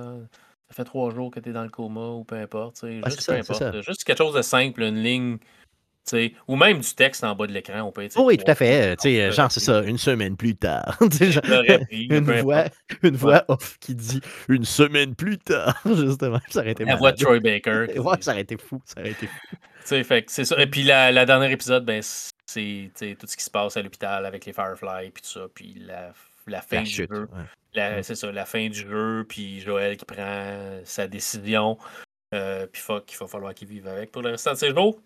ça 0.70 0.76
fait 0.76 0.86
trois 0.86 1.14
jours 1.14 1.30
que 1.30 1.40
tu 1.40 1.50
es 1.50 1.54
dans 1.54 1.64
le 1.64 1.70
coma, 1.70 2.08
ou 2.08 2.24
peu 2.24 2.36
importe. 2.36 2.86
juste, 2.86 3.26
peu 3.26 3.34
importe 3.34 3.82
juste 3.82 4.04
quelque 4.04 4.18
chose 4.18 4.34
de 4.34 4.42
simple, 4.42 4.82
une 4.82 5.02
ligne 5.04 5.38
ou 6.48 6.56
même 6.56 6.80
du 6.80 6.94
texte 6.94 7.24
en 7.24 7.36
bas 7.36 7.48
de 7.48 7.54
l'écran, 7.54 7.82
on 7.82 7.92
peut 7.92 8.04
être. 8.04 8.20
oui, 8.20 8.38
tout 8.38 8.50
à 8.50 8.56
fait. 8.56 9.00
sais 9.00 9.32
genre, 9.32 9.52
c'est 9.52 9.60
ça, 9.60 9.82
une 9.84 9.98
semaine 9.98 10.36
plus 10.36 10.56
tard. 10.56 10.98
une, 11.92 12.42
voix, 12.42 12.66
une 13.04 13.16
voix 13.16 13.46
off 13.48 13.78
qui 13.80 13.96
dit 13.96 14.22
une 14.50 14.66
semaine 14.66 15.16
plus 15.16 15.38
tard, 15.38 15.80
justement. 15.86 16.40
Ça 16.50 16.60
aurait 16.60 16.72
été 16.72 16.86
La 16.86 16.96
voix 16.96 17.12
de 17.12 17.24
Troy 17.24 17.40
Baker. 17.40 17.88
ouais, 17.98 18.18
ça 18.22 18.32
aurait 18.32 18.42
été 18.42 18.58
fou. 18.58 18.82
Ça 18.86 19.02
aurait 19.02 19.12
été 19.12 19.28
fou. 19.28 20.04
fait 20.04 20.26
c'est 20.28 20.46
ça. 20.46 20.62
Et 20.62 20.68
puis, 20.68 20.84
la, 20.84 21.12
la 21.12 21.26
dernière 21.26 21.52
épisode, 21.52 21.86
ben, 21.86 22.02
c'est 22.46 22.92
tout 23.20 23.28
ce 23.28 23.38
qui 23.38 23.44
se 23.44 23.50
passe 23.52 23.78
à 23.78 23.82
l'hôpital 23.82 24.26
avec 24.26 24.46
les 24.46 24.54
Firefly, 24.54 25.12
puis 25.12 25.24
tout 25.24 25.40
ça. 25.40 25.48
Puis 25.54 25.76
la, 25.86 26.14
la 26.48 26.62
fin 26.62 26.82
du 26.82 26.90
jeu. 26.90 27.08
C'est 27.74 28.16
ça, 28.16 28.32
la 28.32 28.46
fin 28.46 28.68
du 28.68 28.80
jeu, 28.80 29.26
puis 29.28 29.62
Joël 29.62 29.98
qui 29.98 30.06
prend 30.06 30.80
sa 30.84 31.08
décision. 31.08 31.78
Euh, 32.34 32.66
puis 32.66 32.82
qu'il 33.06 33.18
va 33.20 33.28
falloir 33.28 33.54
qu'il 33.54 33.68
vive 33.68 33.88
avec 33.88 34.12
pour 34.12 34.24
le 34.24 34.32
restant 34.32 34.54
de 34.54 34.58
ses 34.58 34.72
jours. 34.72 35.00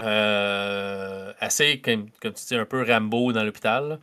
Euh, 0.00 1.32
assez, 1.40 1.80
comme, 1.80 2.06
tu 2.20 2.30
dis, 2.30 2.54
un 2.54 2.64
peu 2.64 2.84
Rambo 2.84 3.32
dans 3.32 3.44
l'hôpital. 3.44 4.00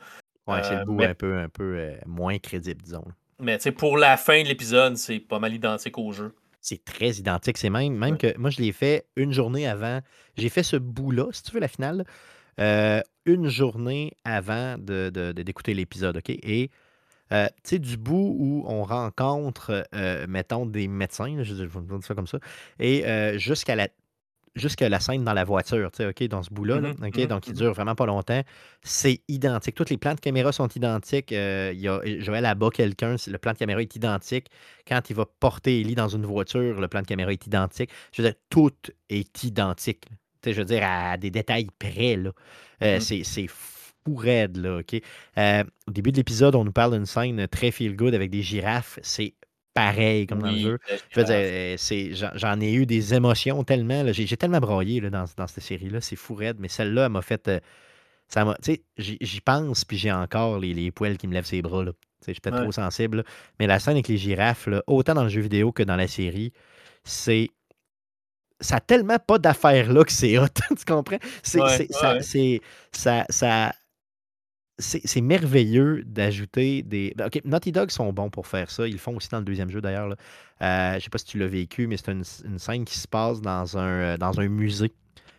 Ouais, 0.48 0.62
c'est 0.64 0.76
le 0.76 0.82
euh, 0.82 0.86
bout 0.86 1.02
un 1.02 1.14
peu, 1.14 1.38
un 1.38 1.50
peu 1.50 1.76
euh, 1.78 1.96
moins 2.06 2.38
crédible, 2.38 2.82
disons. 2.82 3.06
Mais 3.40 3.58
pour 3.78 3.98
la 3.98 4.18
fin 4.18 4.44
de 4.44 4.48
l'épisode, 4.48 4.98
c'est 4.98 5.20
pas 5.20 5.40
mal 5.40 5.54
identique 5.54 5.98
au 5.98 6.12
jeu. 6.12 6.34
C'est 6.62 6.84
très 6.84 7.12
identique. 7.12 7.58
C'est 7.58 7.70
même, 7.70 7.96
même 7.96 8.18
que 8.18 8.38
moi, 8.38 8.50
je 8.50 8.62
l'ai 8.62 8.72
fait 8.72 9.06
une 9.16 9.32
journée 9.32 9.68
avant. 9.68 10.00
J'ai 10.38 10.50
fait 10.50 10.64
ce 10.64 10.78
bout-là, 10.78 11.28
si 11.32 11.44
tu 11.44 11.52
veux, 11.52 11.60
la 11.60 11.68
finale, 11.68 12.06
une 12.58 13.48
journée 13.48 14.14
avant 14.24 14.78
d'écouter 14.78 15.12
de, 15.12 15.76
de, 15.76 15.78
l'épisode, 15.78 16.18
OK? 16.18 16.30
Et 16.30 16.72
tu 17.30 17.38
sais, 17.64 17.80
du 17.80 17.98
bout 17.98 18.36
où 18.40 18.64
on 18.68 18.84
rencontre, 18.84 19.86
mettons, 20.28 20.66
des 20.66 20.88
médecins, 20.88 21.44
je 21.44 21.54
vais 21.54 21.82
dire 21.82 22.04
ça 22.04 22.16
comme 22.16 22.28
ça, 22.28 22.40
et 22.80 23.38
jusqu'à 23.38 23.76
la 23.76 23.90
jusqu'à 24.56 24.90
la 24.90 25.00
scène 25.00 25.24
dans 25.24 25.34
la 25.34 25.44
voiture, 25.44 25.92
tu 25.92 25.98
sais, 25.98 26.08
OK, 26.08 26.24
dans 26.30 26.44
ce 26.44 26.50
bout-là, 26.50 26.80
mmh 26.80 26.96
OK, 27.06 27.18
mmh 27.18 27.26
donc 27.26 27.48
il 27.48 27.54
mmh 27.54 27.58
dure 27.58 27.74
vraiment 27.74 27.96
pas 27.96 28.06
longtemps. 28.06 28.42
C'est 28.84 29.22
identique. 29.28 29.76
Toutes 29.76 29.90
les 29.90 29.98
plans 29.98 30.16
de 30.16 30.20
caméra 30.20 30.52
sont 30.52 30.68
identiques. 30.70 31.32
Euh, 31.32 31.72
il 31.74 31.82
y 31.82 31.88
a 31.88 32.00
Joël 32.20 32.46
abat 32.46 32.70
quelqu'un, 32.70 33.16
le 33.28 33.38
plan 33.38 33.54
de 33.54 33.58
caméra 33.58 33.82
est 33.82 33.96
identique. 33.96 34.48
Quand 34.88 35.10
il 35.10 35.16
va 35.16 35.26
porter 35.40 35.82
Ellie 35.82 35.96
dans 35.96 36.08
une 36.08 36.26
voiture, 36.26 36.80
le 36.80 36.88
plan 36.88 37.02
de 37.02 37.08
caméra 37.08 37.32
est 37.32 37.46
identique. 37.46 37.90
Je 38.14 38.22
veux 38.22 38.30
dire, 38.30 38.38
tout 38.50 38.72
est 39.10 39.44
identique. 39.44 40.06
Tu 40.42 40.50
sais, 40.50 40.54
je 40.54 40.60
veux 40.60 40.66
dire, 40.66 40.82
à 40.84 41.18
des 41.18 41.32
détails 41.32 41.68
près, 41.78 42.16
là. 42.16 42.32
Euh, 42.84 43.00
c'est 43.00 43.48
fou 43.48 44.16
raide, 44.16 44.58
là, 44.58 44.80
OK? 44.80 45.02
Euh, 45.38 45.64
au 45.88 45.92
début 45.92 46.12
de 46.12 46.18
l'épisode, 46.18 46.56
on 46.56 46.64
nous 46.64 46.72
parle 46.72 46.94
d'une 46.94 47.06
scène 47.06 47.48
très 47.48 47.72
feel-good 47.72 48.14
avec 48.14 48.30
des 48.30 48.42
girafes. 48.42 49.00
C'est 49.02 49.34
pareil 49.76 50.26
comme 50.26 50.40
dans 50.40 50.50
le 50.50 50.58
jeu. 50.58 50.80
Je 51.12 51.20
veux 51.20 51.26
dire, 51.26 52.32
j'en 52.36 52.60
ai 52.60 52.74
eu 52.74 52.88
des 52.88 53.14
émotions 53.14 53.64
tellement. 53.64 54.12
J'ai 54.12 54.38
tellement 54.38 54.60
broyé 54.60 55.02
là, 55.02 55.12
dans, 55.12 55.26
dans, 55.38 55.46
cette 55.46 55.64
série-là. 55.64 56.02
C'est 56.02 56.16
fou 56.16 56.34
raide, 56.34 56.58
mais 56.60 56.70
celle-là 56.70 57.10
m'a 57.10 57.22
fait. 57.22 57.48
Euh, 57.48 57.60
ça 58.28 58.44
m'a, 58.44 58.58
j'y 58.98 59.42
pense, 59.42 59.86
puis 59.86 59.98
j'ai 59.98 60.12
encore 60.12 60.58
les, 60.58 60.74
les, 60.74 60.90
poils 60.90 61.18
qui 61.18 61.28
me 61.28 61.34
lèvent 61.34 61.46
ses 61.46 61.62
bras. 61.62 61.84
Là. 61.84 61.92
Je 62.26 62.32
suis 62.32 62.42
peut-être 62.42 62.64
trop 62.64 62.72
sensible. 62.72 63.24
Mais 63.60 63.68
la 63.68 63.78
scène 63.78 63.94
avec 63.94 64.08
les 64.08 64.18
girafes, 64.18 64.66
là, 64.66 64.82
autant 64.88 65.14
dans 65.14 65.24
le 65.24 65.30
jeu 65.30 65.42
vidéo 65.42 65.72
que 65.72 65.84
dans 65.84 65.98
la 65.98 66.08
série, 66.08 66.52
c'est. 67.04 67.50
Ça 68.62 68.76
n'a 68.76 68.80
tellement 68.80 69.20
pas 69.20 69.38
d'affaires 69.38 69.92
là 69.92 70.06
que 70.06 70.14
c'est 70.14 70.38
hot. 70.38 70.48
tu 70.70 70.86
comprends? 70.88 71.20
C'est, 71.44 71.60
ça, 71.92 72.22
ça, 72.22 73.26
ça, 73.30 73.74
c'est 74.78 75.22
merveilleux 75.22 76.04
d'ajouter 76.06 76.84
des. 76.84 77.14
Ben, 77.16 77.28
OK, 77.28 77.42
Naughty 77.46 77.72
Dog 77.72 77.92
sont 77.92 78.12
bons 78.12 78.30
pour 78.30 78.48
faire 78.48 78.70
ça. 78.70 78.88
Ils 78.88 78.94
le 78.94 78.98
font 78.98 79.16
aussi 79.16 79.30
dans 79.30 79.40
le 79.40 79.46
deuxième 79.46 79.70
jeu 79.70 79.82
d'ailleurs. 79.82 80.16
Euh, 80.62 80.92
je 80.92 80.96
ne 80.96 81.00
sais 81.00 81.10
pas 81.10 81.18
si 81.18 81.26
tu 81.26 81.40
l'as 81.40 81.48
vécu, 81.48 81.88
mais 81.88 81.98
c'est 81.98 82.12
une, 82.12 82.24
scène 82.60 82.86
qui 82.86 82.98
se 82.98 83.08
passe 83.08 83.42
dans 83.42 83.78
un, 83.78 83.88
euh, 83.88 84.18
dans 84.18 84.40
un 84.40 84.48
musée. 84.48 84.92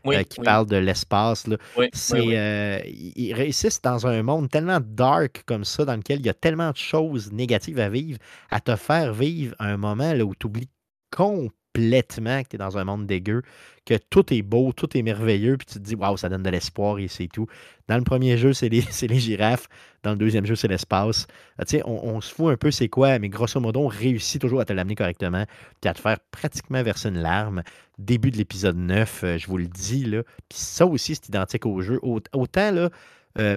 Euh, 0.07 0.23
qui 0.23 0.41
parle 0.41 0.67
de 0.67 0.77
l'espace. 0.77 1.47
ils 1.77 3.35
réussissent 3.35 3.83
dans 3.83 4.07
un 4.07 4.23
monde 4.23 4.49
tellement 4.49 4.79
dark 4.81 5.43
comme 5.47 5.65
ça, 5.65 5.85
dans 5.85 5.97
lequel 5.97 6.21
il 6.21 6.27
y 6.27 6.29
a 6.29 6.35
tellement 6.35 6.71
de 6.71 6.77
choses 6.77 7.33
négatives 7.33 7.81
à 7.81 7.89
vivre, 7.89 8.21
à 8.51 8.61
te 8.61 8.77
faire 8.77 9.13
vivre 9.13 9.57
un 9.59 9.77
moment 9.77 10.13
là, 10.13 10.25
où 10.25 10.33
tu 10.37 10.47
oublies 10.47 10.71
complètement 11.11 11.51
complètement 11.77 12.43
que 12.43 12.49
tu 12.49 12.57
es 12.57 12.59
dans 12.59 12.79
un 12.79 12.85
monde 12.85 13.07
dégueu, 13.07 13.43
que 13.85 13.95
tout 14.11 14.33
est 14.33 14.43
beau, 14.43 14.73
tout 14.73 14.97
est 14.97 15.03
merveilleux, 15.03 15.57
puis 15.57 15.67
tu 15.67 15.75
te 15.75 15.79
dis, 15.79 15.95
waouh, 15.95 16.17
ça 16.17 16.29
donne 16.29 16.43
de 16.43 16.51
l'espoir 16.51 16.99
et 16.99 17.09
c'est 17.09 17.29
tout. 17.29 17.47
Dans 17.89 17.97
le 17.97 18.03
premier 18.03 18.37
jeu, 18.37 18.53
c'est 18.53 18.69
les, 18.69 18.83
girafes. 19.19 19.69
Dans 20.03 20.11
le 20.11 20.17
deuxième 20.17 20.47
jeu, 20.47 20.55
c'est 20.55 20.69
l'espace. 20.69 21.27
Ah, 21.59 21.65
tu 21.65 21.77
sais, 21.77 21.83
on, 21.85 22.05
on, 22.05 22.21
se 22.21 22.33
fout 22.33 22.53
un 22.53 22.57
peu 22.57 22.71
c'est 22.71 22.89
quoi, 22.89 23.19
mais 23.19 23.29
grosso 23.29 23.61
modo, 23.61 23.81
on 23.81 23.89
réussit 23.89 24.41
toujours 24.41 24.61
à 24.61 24.65
te 24.65 24.73
l'amener 24.73 24.95
correctement, 24.95 25.45
puis 25.81 25.89
à 25.89 25.95
te 25.95 26.01
faire 26.01 26.19
pratiquement 26.31 26.83
verser 26.83 27.09
une 27.09 27.19
larme. 27.19 27.63
Début 27.99 28.31
de 28.31 28.37
l'épisode 28.37 28.77
9, 28.77 29.25
euh, 29.25 29.39
je 29.39 29.47
vous 29.47 29.59
le 29.59 29.67
dis, 29.67 30.05
là. 30.05 30.23
Puis 30.49 30.59
ça 30.59 30.87
aussi, 30.87 31.15
c'est 31.15 31.29
identique 31.29 31.67
au 31.67 31.81
jeu. 31.81 31.99
Autant, 32.03 32.71
là, 32.71 32.91
euh, 33.39 33.57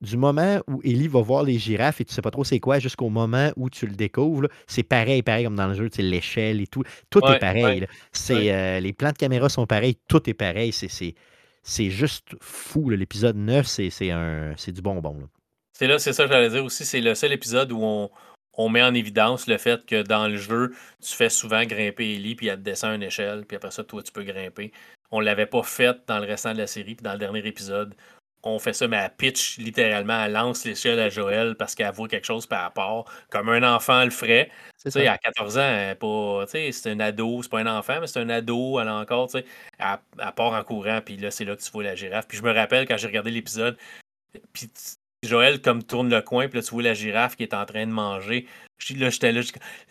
du 0.00 0.16
moment 0.16 0.60
où 0.66 0.80
Ellie 0.82 1.08
va 1.08 1.20
voir 1.20 1.42
les 1.42 1.58
girafes 1.58 2.00
et 2.00 2.04
tu 2.04 2.14
sais 2.14 2.22
pas 2.22 2.30
trop 2.30 2.44
c'est 2.44 2.60
quoi, 2.60 2.78
jusqu'au 2.78 3.08
moment 3.10 3.50
où 3.56 3.68
tu 3.68 3.86
le 3.86 3.94
découvres, 3.94 4.48
c'est 4.66 4.82
pareil, 4.82 5.22
pareil 5.22 5.44
comme 5.44 5.56
dans 5.56 5.66
le 5.66 5.74
jeu, 5.74 5.88
l'échelle 5.98 6.60
et 6.60 6.66
tout. 6.66 6.82
Tout 7.10 7.24
est 7.26 7.38
pareil. 7.38 7.86
C'est, 8.12 8.52
euh, 8.52 8.80
les 8.80 8.92
plans 8.92 9.12
de 9.12 9.18
caméra 9.18 9.48
sont 9.48 9.66
pareils, 9.66 9.96
tout 10.08 10.28
est 10.28 10.34
pareil. 10.34 10.72
C'est, 10.72 11.14
c'est, 11.62 11.90
juste 11.90 12.28
fou. 12.40 12.88
L'épisode 12.90 13.36
9, 13.36 13.66
c'est, 13.66 13.90
c'est, 13.90 14.10
un, 14.10 14.54
c'est 14.56 14.72
du 14.72 14.80
bonbon. 14.80 15.28
C'est 15.72 15.86
là, 15.86 15.98
c'est 15.98 16.12
ça 16.12 16.24
que 16.24 16.32
j'allais 16.32 16.50
dire 16.50 16.64
aussi. 16.64 16.84
C'est 16.84 17.00
le 17.00 17.14
seul 17.14 17.32
épisode 17.32 17.72
où 17.72 17.80
on, 17.82 18.10
on 18.54 18.68
met 18.68 18.82
en 18.82 18.94
évidence 18.94 19.46
le 19.46 19.58
fait 19.58 19.84
que 19.86 20.02
dans 20.02 20.28
le 20.28 20.36
jeu, 20.36 20.74
tu 21.02 21.14
fais 21.14 21.28
souvent 21.28 21.64
grimper 21.64 22.14
Ellie, 22.14 22.34
puis 22.34 22.48
elle 22.48 22.56
te 22.56 22.62
descend 22.62 22.94
une 22.94 23.02
échelle, 23.02 23.44
puis 23.46 23.56
après 23.56 23.70
ça, 23.70 23.84
toi, 23.84 24.02
tu 24.02 24.12
peux 24.12 24.22
grimper. 24.22 24.72
On 25.10 25.20
l'avait 25.20 25.46
pas 25.46 25.62
fait 25.62 25.96
dans 26.06 26.18
le 26.18 26.26
restant 26.26 26.52
de 26.52 26.58
la 26.58 26.66
série, 26.66 26.94
puis 26.94 27.04
dans 27.04 27.12
le 27.12 27.18
dernier 27.18 27.46
épisode, 27.46 27.94
on 28.42 28.58
fait 28.58 28.72
ça, 28.72 28.88
mais 28.88 28.96
elle 28.96 29.10
pitch 29.16 29.58
littéralement, 29.58 30.24
elle 30.24 30.32
lance 30.32 30.64
l'échelle 30.64 30.98
à 30.98 31.08
Joël 31.08 31.54
parce 31.56 31.74
qu'elle 31.74 31.92
voit 31.92 32.08
quelque 32.08 32.26
chose 32.26 32.46
par 32.46 32.62
rapport, 32.62 33.10
comme 33.30 33.48
un 33.48 33.62
enfant 33.62 34.04
le 34.04 34.10
ferait. 34.10 34.50
Tu 34.82 34.90
sais, 34.90 35.06
à 35.06 35.18
14 35.18 35.58
ans, 35.58 35.60
elle 35.60 35.96
pas, 35.96 36.44
c'est 36.48 36.86
un 36.86 37.00
ado, 37.00 37.42
c'est 37.42 37.50
pas 37.50 37.60
un 37.60 37.66
enfant, 37.66 37.98
mais 38.00 38.06
c'est 38.06 38.20
un 38.20 38.30
ado, 38.30 38.80
elle 38.80 38.88
a 38.88 38.94
encore, 38.94 39.28
tu 39.28 39.38
sais, 39.38 39.44
elle, 39.78 40.32
part 40.34 40.52
en 40.52 40.64
courant, 40.64 41.00
puis 41.04 41.18
là, 41.18 41.30
c'est 41.30 41.44
là 41.44 41.54
que 41.54 41.60
tu 41.60 41.70
vois 41.70 41.84
la 41.84 41.94
girafe. 41.94 42.26
Puis 42.26 42.38
je 42.38 42.42
me 42.42 42.52
rappelle 42.52 42.88
quand 42.88 42.96
j'ai 42.96 43.08
regardé 43.08 43.30
l'épisode, 43.30 43.76
puis 44.54 44.70
Joël 45.22 45.60
comme 45.60 45.82
tourne 45.82 46.08
le 46.08 46.22
coin, 46.22 46.48
puis 46.48 46.60
là, 46.60 46.62
tu 46.62 46.70
vois 46.70 46.82
la 46.82 46.94
girafe 46.94 47.36
qui 47.36 47.42
est 47.42 47.52
en 47.52 47.66
train 47.66 47.86
de 47.86 47.92
manger. 47.92 48.46
Là, 48.96 49.10
j'étais 49.10 49.32
là, 49.32 49.42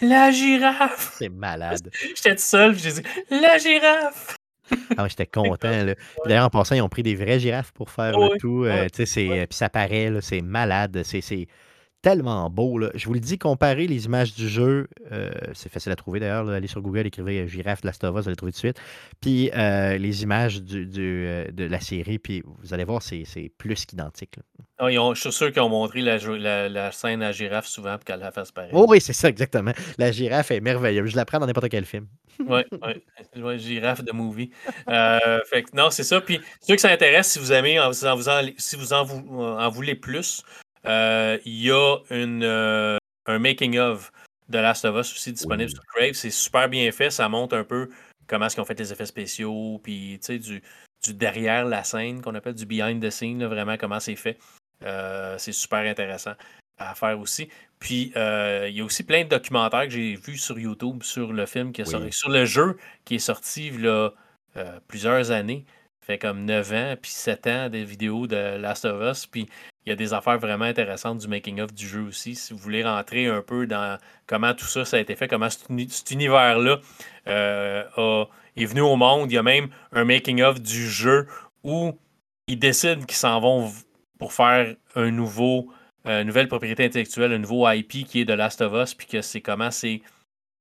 la 0.01 0.31
girafe! 0.31 1.17
C'est 1.19 1.29
malade. 1.29 1.91
j'étais 2.15 2.33
tout 2.33 2.41
seul, 2.41 2.75
j'ai 2.75 2.93
dit, 2.93 3.03
la 3.29 3.59
girafe! 3.59 4.38
Ah, 4.97 5.07
j'étais 5.07 5.25
content. 5.33 5.85
D'ailleurs, 6.25 6.45
en 6.45 6.49
passant, 6.49 6.75
ils 6.75 6.81
ont 6.81 6.89
pris 6.89 7.03
des 7.03 7.15
vraies 7.15 7.39
girafes 7.39 7.71
pour 7.71 7.89
faire 7.89 8.17
le 8.17 8.37
tout. 8.37 8.65
Euh, 8.65 8.87
puis 8.93 9.47
ça 9.51 9.69
paraît, 9.69 10.11
c'est 10.21 10.41
malade. 10.41 11.01
C'est 11.03 11.47
tellement 12.01 12.49
beau. 12.49 12.79
Je 12.95 13.05
vous 13.05 13.13
le 13.13 13.19
dis, 13.19 13.37
comparer 13.37 13.87
les 13.87 14.05
images 14.05 14.33
du 14.33 14.47
jeu, 14.47 14.87
euh, 15.11 15.29
c'est 15.53 15.71
facile 15.71 15.91
à 15.91 15.95
trouver 15.95 16.19
d'ailleurs. 16.19 16.49
Allez 16.49 16.67
sur 16.67 16.81
Google, 16.81 17.07
écrivez 17.07 17.41
euh, 17.41 17.47
girafe 17.47 17.81
de 17.81 17.87
Last 17.87 18.03
of 18.03 18.15
Us, 18.15 18.23
vous 18.23 18.27
allez 18.29 18.35
trouver 18.35 18.51
tout 18.51 18.57
de 18.57 18.59
suite. 18.59 18.81
Puis 19.21 19.49
les 19.53 20.23
images 20.23 20.61
du, 20.61 20.85
de 20.85 21.63
la 21.63 21.79
série, 21.79 22.19
puis 22.19 22.43
vous 22.45 22.73
allez 22.73 22.83
voir, 22.83 23.01
c'est 23.01 23.51
plus 23.57 23.85
qu'identique. 23.85 24.39
Ah, 24.81 24.89
je 24.89 25.19
suis 25.19 25.31
sûr 25.33 25.51
qu'ils 25.51 25.61
ont 25.61 25.69
montré 25.69 25.99
la, 26.01 26.69
la, 26.69 26.91
scène 26.93 27.21
à 27.21 27.33
girafe 27.33 27.67
souvent 27.67 27.95
pour 27.97 28.05
qu'elle 28.05 28.21
la 28.21 28.31
fasse 28.31 28.51
pareil. 28.51 28.71
Oh, 28.73 28.85
oui, 28.87 29.01
c'est 29.01 29.13
ça, 29.13 29.27
exactement. 29.27 29.73
La 29.97 30.11
girafe 30.13 30.51
est 30.51 30.61
merveilleuse. 30.61 31.11
Je 31.11 31.17
la 31.17 31.25
prends 31.25 31.39
dans 31.39 31.47
n'importe 31.47 31.67
quel 31.67 31.85
film. 31.85 32.07
Oui, 32.47 32.61
oui. 32.71 33.41
Ouais, 33.41 33.59
girafe 33.59 34.03
de 34.03 34.13
movie. 34.13 34.51
Euh, 34.87 35.39
fait 35.49 35.65
non, 35.73 35.89
c'est 35.89 36.03
ça. 36.03 36.21
Puis, 36.21 36.39
ceux 36.61 36.75
que 36.75 36.81
ça 36.81 36.89
intéresse, 36.89 37.27
si 37.27 37.39
vous 37.39 37.51
aimez, 37.51 37.77
si 37.91 38.05
vous 38.05 38.29
en, 38.29 38.41
si 38.57 38.75
vous 38.77 38.93
en, 38.93 39.69
voulez 39.69 39.95
plus, 39.95 40.41
euh, 40.45 40.68
il 40.85 41.61
y 41.61 41.71
a 41.71 41.97
une, 42.09 42.43
euh, 42.43 42.97
un 43.25 43.39
making-of 43.39 44.11
de 44.47 44.57
Last 44.57 44.85
of 44.85 44.95
Us 44.95 45.13
aussi 45.13 45.33
disponible 45.33 45.69
sur 45.69 45.83
Crave. 45.85 46.13
C'est 46.13 46.31
super 46.31 46.69
bien 46.69 46.91
fait. 46.91 47.09
Ça 47.09 47.29
montre 47.29 47.55
un 47.55 47.63
peu 47.63 47.89
comment 48.27 48.45
est-ce 48.45 48.63
fait 48.63 48.79
les 48.79 48.91
effets 48.91 49.05
spéciaux, 49.05 49.79
puis, 49.83 50.19
du, 50.27 50.61
du 51.03 51.13
derrière 51.13 51.65
la 51.65 51.83
scène, 51.83 52.21
qu'on 52.21 52.35
appelle 52.35 52.53
du 52.53 52.65
behind 52.65 53.03
the 53.03 53.09
scene, 53.09 53.43
vraiment 53.45 53.77
comment 53.77 53.99
c'est 53.99 54.15
fait. 54.15 54.37
Euh, 54.83 55.37
c'est 55.37 55.51
super 55.51 55.79
intéressant 55.79 56.33
à 56.77 56.95
faire 56.95 57.19
aussi. 57.19 57.49
Puis, 57.79 58.13
euh, 58.15 58.67
il 58.69 58.77
y 58.77 58.81
a 58.81 58.85
aussi 58.85 59.03
plein 59.03 59.23
de 59.23 59.29
documentaires 59.29 59.83
que 59.83 59.89
j'ai 59.89 60.15
vus 60.15 60.37
sur 60.37 60.57
YouTube 60.57 61.03
sur 61.03 61.33
le 61.33 61.45
film 61.45 61.71
qui 61.73 61.81
est 61.81 61.85
sorti, 61.85 62.11
sur 62.11 62.29
le 62.29 62.45
jeu 62.45 62.77
qui 63.03 63.15
est 63.15 63.19
sorti 63.19 63.67
il 63.67 63.81
y 63.81 63.87
a 63.87 64.11
plusieurs 64.87 65.31
années. 65.31 65.65
Fait 66.09 66.17
comme 66.17 66.43
9 66.43 66.73
ans, 66.73 66.95
puis 66.99 67.11
7 67.11 67.45
ans 67.45 67.69
des 67.69 67.83
vidéos 67.83 68.25
de 68.25 68.57
Last 68.57 68.83
of 68.85 68.99
Us. 68.99 69.27
Puis, 69.27 69.47
il 69.85 69.89
y 69.89 69.91
a 69.91 69.95
des 69.95 70.11
affaires 70.11 70.39
vraiment 70.39 70.65
intéressantes 70.65 71.19
du 71.19 71.27
making-of 71.27 71.71
du 71.71 71.87
jeu 71.87 72.01
aussi. 72.01 72.33
Si 72.33 72.51
vous 72.51 72.57
voulez 72.57 72.83
rentrer 72.83 73.27
un 73.27 73.43
peu 73.43 73.67
dans 73.67 73.95
comment 74.25 74.55
tout 74.55 74.65
ça, 74.65 74.85
ça 74.85 74.97
a 74.97 75.01
été 75.01 75.15
fait, 75.15 75.27
comment 75.27 75.51
cet, 75.51 76.09
univers-là 76.09 76.79
euh, 77.27 78.25
est 78.57 78.65
venu 78.65 78.81
au 78.81 78.95
monde. 78.95 79.31
Il 79.31 79.35
y 79.35 79.37
a 79.37 79.43
même 79.43 79.69
un 79.91 80.03
making-of 80.03 80.59
du 80.59 80.89
jeu 80.89 81.27
où 81.63 81.95
ils 82.47 82.57
décident 82.57 83.05
qu'ils 83.05 83.13
s'en 83.13 83.39
vont 83.39 83.71
pour 84.17 84.33
faire 84.33 84.75
un 84.95 85.11
nouveau, 85.11 85.71
euh, 86.07 86.23
nouvelle 86.23 86.47
propriété 86.47 86.85
intellectuelle, 86.85 87.33
un 87.33 87.37
nouveau 87.37 87.69
IP 87.69 88.07
qui 88.07 88.21
est 88.21 88.25
de 88.25 88.33
Last 88.33 88.61
of 88.61 88.73
Us, 88.73 88.95
puis 88.95 89.05
que 89.05 89.21
c'est 89.21 89.41
comment 89.41 89.69
c'est 89.69 90.01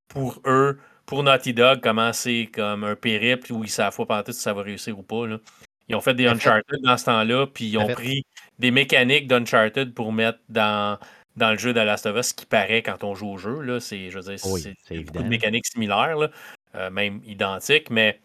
pour 0.08 0.42
eux, 0.44 0.78
pour 1.08 1.22
Naughty 1.22 1.54
Dog, 1.54 1.80
comment 1.82 2.12
c'est 2.12 2.50
comme 2.52 2.84
un 2.84 2.94
périple 2.94 3.50
où 3.54 3.64
ils 3.64 3.70
savent 3.70 3.96
pas 4.06 4.22
si 4.26 4.34
ça 4.34 4.52
va 4.52 4.60
réussir 4.60 4.96
ou 4.98 5.02
pas. 5.02 5.24
Ils 5.88 5.96
ont 5.96 6.02
fait 6.02 6.12
des 6.12 6.26
Uncharted 6.26 6.82
dans 6.82 6.98
ce 6.98 7.06
temps-là, 7.06 7.46
puis 7.46 7.64
ils 7.64 7.78
ont 7.78 7.88
pris 7.88 8.26
des 8.58 8.70
mécaniques 8.70 9.26
d'Uncharted 9.26 9.94
pour 9.94 10.12
mettre 10.12 10.38
dans, 10.50 10.98
dans 11.34 11.50
le 11.52 11.56
jeu 11.56 11.72
de 11.72 11.80
Last 11.80 12.04
of 12.04 12.18
Us, 12.18 12.26
ce 12.26 12.34
qui 12.34 12.44
paraît 12.44 12.82
quand 12.82 13.04
on 13.04 13.14
joue 13.14 13.30
au 13.30 13.38
jeu. 13.38 13.62
Là, 13.62 13.80
c'est, 13.80 14.10
je 14.10 14.18
veux 14.18 14.36
dire, 14.36 14.38
c'est, 14.38 14.98
beaucoup 15.00 15.22
de 15.22 15.28
mécaniques 15.28 15.66
similaires, 15.66 16.28
euh, 16.74 16.90
même 16.90 17.22
identiques, 17.24 17.88
mais 17.88 18.20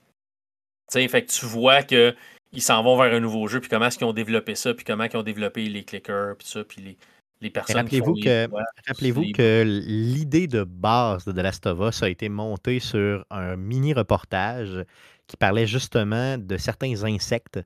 fait 0.92 1.26
que 1.26 1.32
tu 1.32 1.46
vois 1.46 1.84
que 1.84 2.14
ils 2.52 2.62
s'en 2.62 2.84
vont 2.84 2.98
vers 2.98 3.14
un 3.14 3.22
nouveau 3.22 3.48
jeu, 3.48 3.62
puis 3.62 3.70
comment 3.70 3.86
est-ce 3.86 3.98
qu'ils 3.98 4.08
ont 4.08 4.14
développé 4.14 4.56
ça, 4.56 4.74
puis 4.74 4.84
comment 4.84 5.06
ils 5.06 5.16
ont 5.16 5.24
développé 5.24 5.70
les 5.70 5.86
clickers, 5.86 6.36
puis 6.38 6.48
ça, 6.50 6.66
puis 6.66 6.82
les, 6.82 6.98
les 7.44 7.50
personnes 7.50 7.78
Rappelez-vous 7.78 8.16
que, 8.16 8.48
rappelez-vous 8.88 9.32
que 9.34 9.64
l'idée 9.66 10.48
de 10.48 10.64
base 10.64 11.26
de 11.26 11.32
The 11.32 11.38
Last 11.38 11.68
of 11.68 11.80
Us 11.88 12.02
a 12.02 12.10
été 12.10 12.30
montée 12.30 12.80
sur 12.80 13.26
un 13.30 13.56
mini 13.56 13.94
reportage 13.94 14.84
qui 15.28 15.38
parlait 15.38 15.68
justement 15.68 16.38
de 16.38 16.58
certains 16.58 17.04
insectes. 17.04 17.60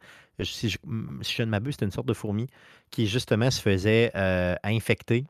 Si 0.44 0.70
je, 0.70 0.78
si 1.22 1.36
je 1.36 1.44
ne 1.44 1.49
m'abuse, 1.49 1.76
c'était 1.76 1.86
une 1.86 1.91
sorte 1.91 2.08
de 2.08 2.14
fourmi 2.14 2.48
qui 2.91 3.08
justement 3.08 3.49
se 3.49 3.62
faisait 3.62 4.12
euh, 4.16 4.56
infecter 4.64 5.26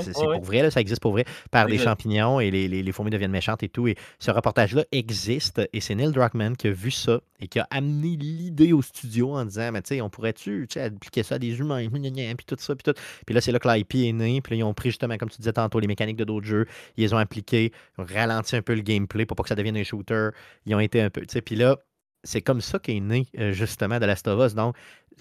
c'est 0.00 0.12
pour 0.12 0.42
vrai, 0.42 0.70
ça 0.70 0.80
existe 0.80 1.00
pour 1.00 1.12
vrai, 1.12 1.24
par 1.50 1.66
des 1.66 1.78
champignons 1.78 2.40
et 2.40 2.50
les, 2.50 2.92
fourmis 2.92 3.10
deviennent 3.10 3.30
méchantes 3.30 3.62
et 3.62 3.68
tout. 3.68 3.88
Et 3.88 3.96
ce 4.18 4.30
reportage-là 4.30 4.84
existe 4.92 5.60
et 5.72 5.80
c'est 5.80 5.94
Neil 5.94 6.12
Druckmann 6.12 6.56
qui 6.56 6.68
a 6.68 6.72
vu 6.72 6.90
ça 6.90 7.20
et 7.40 7.48
qui 7.48 7.58
a 7.58 7.66
amené 7.70 8.16
l'idée 8.16 8.72
au 8.72 8.82
studio 8.82 9.34
en 9.34 9.44
disant 9.44 9.70
Mais 9.72 9.82
tu 9.82 9.94
sais, 9.94 10.00
on 10.00 10.10
pourrait-tu 10.10 10.68
appliquer 10.76 11.22
ça 11.22 11.36
à 11.36 11.38
des 11.38 11.58
humains, 11.58 11.88
puis 11.90 12.46
tout 12.46 12.56
ça, 12.58 12.74
puis 12.74 12.82
tout. 12.82 12.98
Puis 13.26 13.34
là, 13.34 13.40
c'est 13.40 13.52
là 13.52 13.58
que 13.58 13.68
l'IP 13.68 13.94
est 13.94 14.12
né. 14.12 14.40
Puis 14.40 14.54
là, 14.54 14.58
ils 14.60 14.64
ont 14.64 14.74
pris 14.74 14.90
justement, 14.90 15.16
comme 15.16 15.30
tu 15.30 15.38
disais 15.38 15.52
tantôt, 15.52 15.80
les 15.80 15.86
mécaniques 15.86 16.16
de 16.16 16.24
d'autres 16.24 16.46
jeux. 16.46 16.66
Ils 16.96 17.04
les 17.04 17.14
ont 17.14 17.20
ont 17.20 18.04
ralenti 18.04 18.56
un 18.56 18.62
peu 18.62 18.74
le 18.74 18.82
gameplay 18.82 19.26
pour 19.26 19.36
pas 19.36 19.42
que 19.42 19.48
ça 19.48 19.54
devienne 19.54 19.76
un 19.76 19.84
shooter. 19.84 20.30
Ils 20.66 20.74
ont 20.74 20.80
été 20.80 21.00
un 21.00 21.10
peu. 21.10 21.22
Puis 21.22 21.56
là, 21.56 21.76
c'est 22.22 22.42
comme 22.42 22.60
ça 22.60 22.78
qu'est 22.78 23.00
né 23.00 23.26
euh, 23.38 23.52
justement 23.52 23.98
de 23.98 24.06
Last 24.06 24.28
of 24.28 24.44
Us. 24.44 24.54
Donc, 24.54 24.76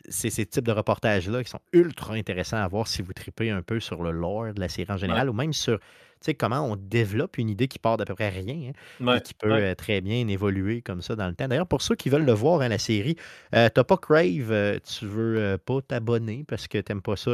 c'est 0.07 0.29
ces 0.29 0.45
types 0.45 0.65
de 0.65 0.71
reportages-là 0.71 1.43
qui 1.43 1.49
sont 1.49 1.61
ultra 1.73 2.13
intéressants 2.13 2.57
à 2.57 2.67
voir 2.67 2.87
si 2.87 3.01
vous 3.01 3.13
tripez 3.13 3.49
un 3.49 3.61
peu 3.61 3.79
sur 3.79 4.03
le 4.03 4.11
lore 4.11 4.53
de 4.53 4.59
la 4.59 4.69
série 4.69 4.91
en 4.91 4.97
général 4.97 5.29
ou 5.29 5.33
même 5.33 5.53
sur 5.53 5.79
comment 6.37 6.61
on 6.61 6.75
développe 6.75 7.37
une 7.37 7.49
idée 7.49 7.67
qui 7.67 7.79
part 7.79 7.97
d'à 7.97 8.05
peu 8.05 8.13
près 8.13 8.29
rien 8.29 8.71
hein, 9.01 9.15
et 9.15 9.21
qui 9.21 9.33
peut 9.33 9.51
euh, 9.51 9.75
très 9.75 10.01
bien 10.01 10.27
évoluer 10.27 10.81
comme 10.81 11.01
ça 11.01 11.15
dans 11.15 11.27
le 11.27 11.33
temps. 11.33 11.47
D'ailleurs, 11.47 11.67
pour 11.67 11.81
ceux 11.81 11.95
qui 11.95 12.09
veulent 12.09 12.25
le 12.25 12.33
voir, 12.33 12.61
hein, 12.61 12.67
la 12.67 12.77
série, 12.77 13.15
euh, 13.55 13.69
t'as 13.73 13.83
pas 13.83 13.97
Crave, 13.97 14.51
euh, 14.51 14.77
tu 14.83 15.05
veux 15.05 15.57
pas 15.57 15.81
t'abonner 15.81 16.45
parce 16.47 16.67
que 16.67 16.77
t'aimes 16.77 17.01
pas 17.01 17.15
ça, 17.15 17.31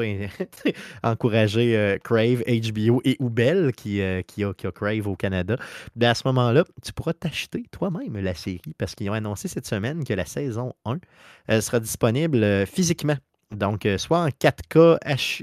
encourager 1.04 1.98
Crave, 2.04 2.44
HBO 2.48 3.02
et 3.04 3.18
Oubel 3.20 3.72
qui, 3.76 4.02
qui, 4.28 4.44
a, 4.44 4.54
qui, 4.54 4.68
a, 4.68 4.72
Crave 4.72 5.08
au 5.08 5.16
Canada. 5.16 5.58
Ben, 5.96 6.10
à 6.10 6.16
ce 6.16 6.28
moment-là, 6.28 6.64
tu 6.84 6.94
pourras 6.94 7.14
t'acheter 7.14 7.64
toi-même 7.72 8.18
la 8.18 8.34
série 8.34 8.62
parce 8.78 8.96
qu'ils 8.96 9.10
ont 9.10 9.14
annoncé 9.14 9.48
cette 9.48 9.68
semaine 9.68 10.04
que 10.04 10.14
la 10.14 10.26
saison 10.26 10.74
1 10.86 11.62
sera 11.62 11.80
disponible 11.80 12.40
physiquement 12.66 13.18
donc, 13.52 13.86
euh, 13.86 13.98
soit 13.98 14.20
en 14.20 14.28
4K 14.28 14.98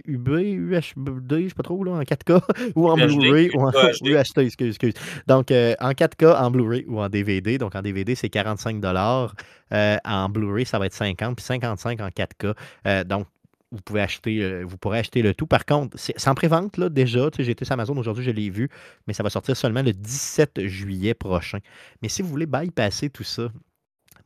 HUB, 0.06 0.28
UHD, 0.28 1.44
je 1.44 1.48
sais 1.48 1.54
pas 1.54 1.62
trop, 1.62 1.82
là, 1.84 1.92
en 1.92 2.02
4K, 2.02 2.42
ou 2.74 2.88
en 2.88 2.96
Blu-ray, 2.96 3.50
ou 3.54 3.62
en 3.62 3.70
UHD, 3.70 4.38
excuse, 4.38 4.68
excuse. 4.68 4.94
Donc, 5.26 5.50
euh, 5.50 5.74
en 5.80 5.92
4K, 5.92 6.36
en 6.36 6.50
Blu-ray 6.50 6.84
ou 6.88 7.00
en 7.00 7.08
DVD. 7.08 7.58
Donc, 7.58 7.74
en 7.74 7.82
DVD, 7.82 8.14
c'est 8.14 8.28
45 8.28 8.82
euh, 8.84 9.96
En 10.04 10.28
Blu-ray, 10.28 10.66
ça 10.66 10.78
va 10.78 10.86
être 10.86 10.94
50, 10.94 11.36
puis 11.36 11.44
55 11.44 12.00
en 12.00 12.08
4K. 12.08 13.04
donc, 13.04 13.26
vous 13.70 13.80
pouvez 13.80 14.02
acheter, 14.02 14.64
vous 14.64 14.76
pourrez 14.76 14.98
acheter 14.98 15.22
le 15.22 15.32
tout. 15.32 15.46
Par 15.46 15.64
contre, 15.64 15.96
c'est 15.98 16.28
en 16.28 16.34
pré-vente, 16.34 16.76
là, 16.76 16.90
déjà. 16.90 17.30
J'ai 17.38 17.52
été 17.52 17.64
sur 17.64 17.72
Amazon 17.72 17.96
aujourd'hui, 17.96 18.22
je 18.22 18.30
l'ai 18.30 18.50
vu, 18.50 18.68
mais 19.06 19.14
ça 19.14 19.22
va 19.22 19.30
sortir 19.30 19.56
seulement 19.56 19.80
le 19.80 19.94
17 19.94 20.66
juillet 20.66 21.14
prochain. 21.14 21.58
Mais 22.02 22.10
si 22.10 22.20
vous 22.20 22.28
voulez 22.28 22.44
bypasser 22.44 23.08
tout 23.08 23.24
ça, 23.24 23.48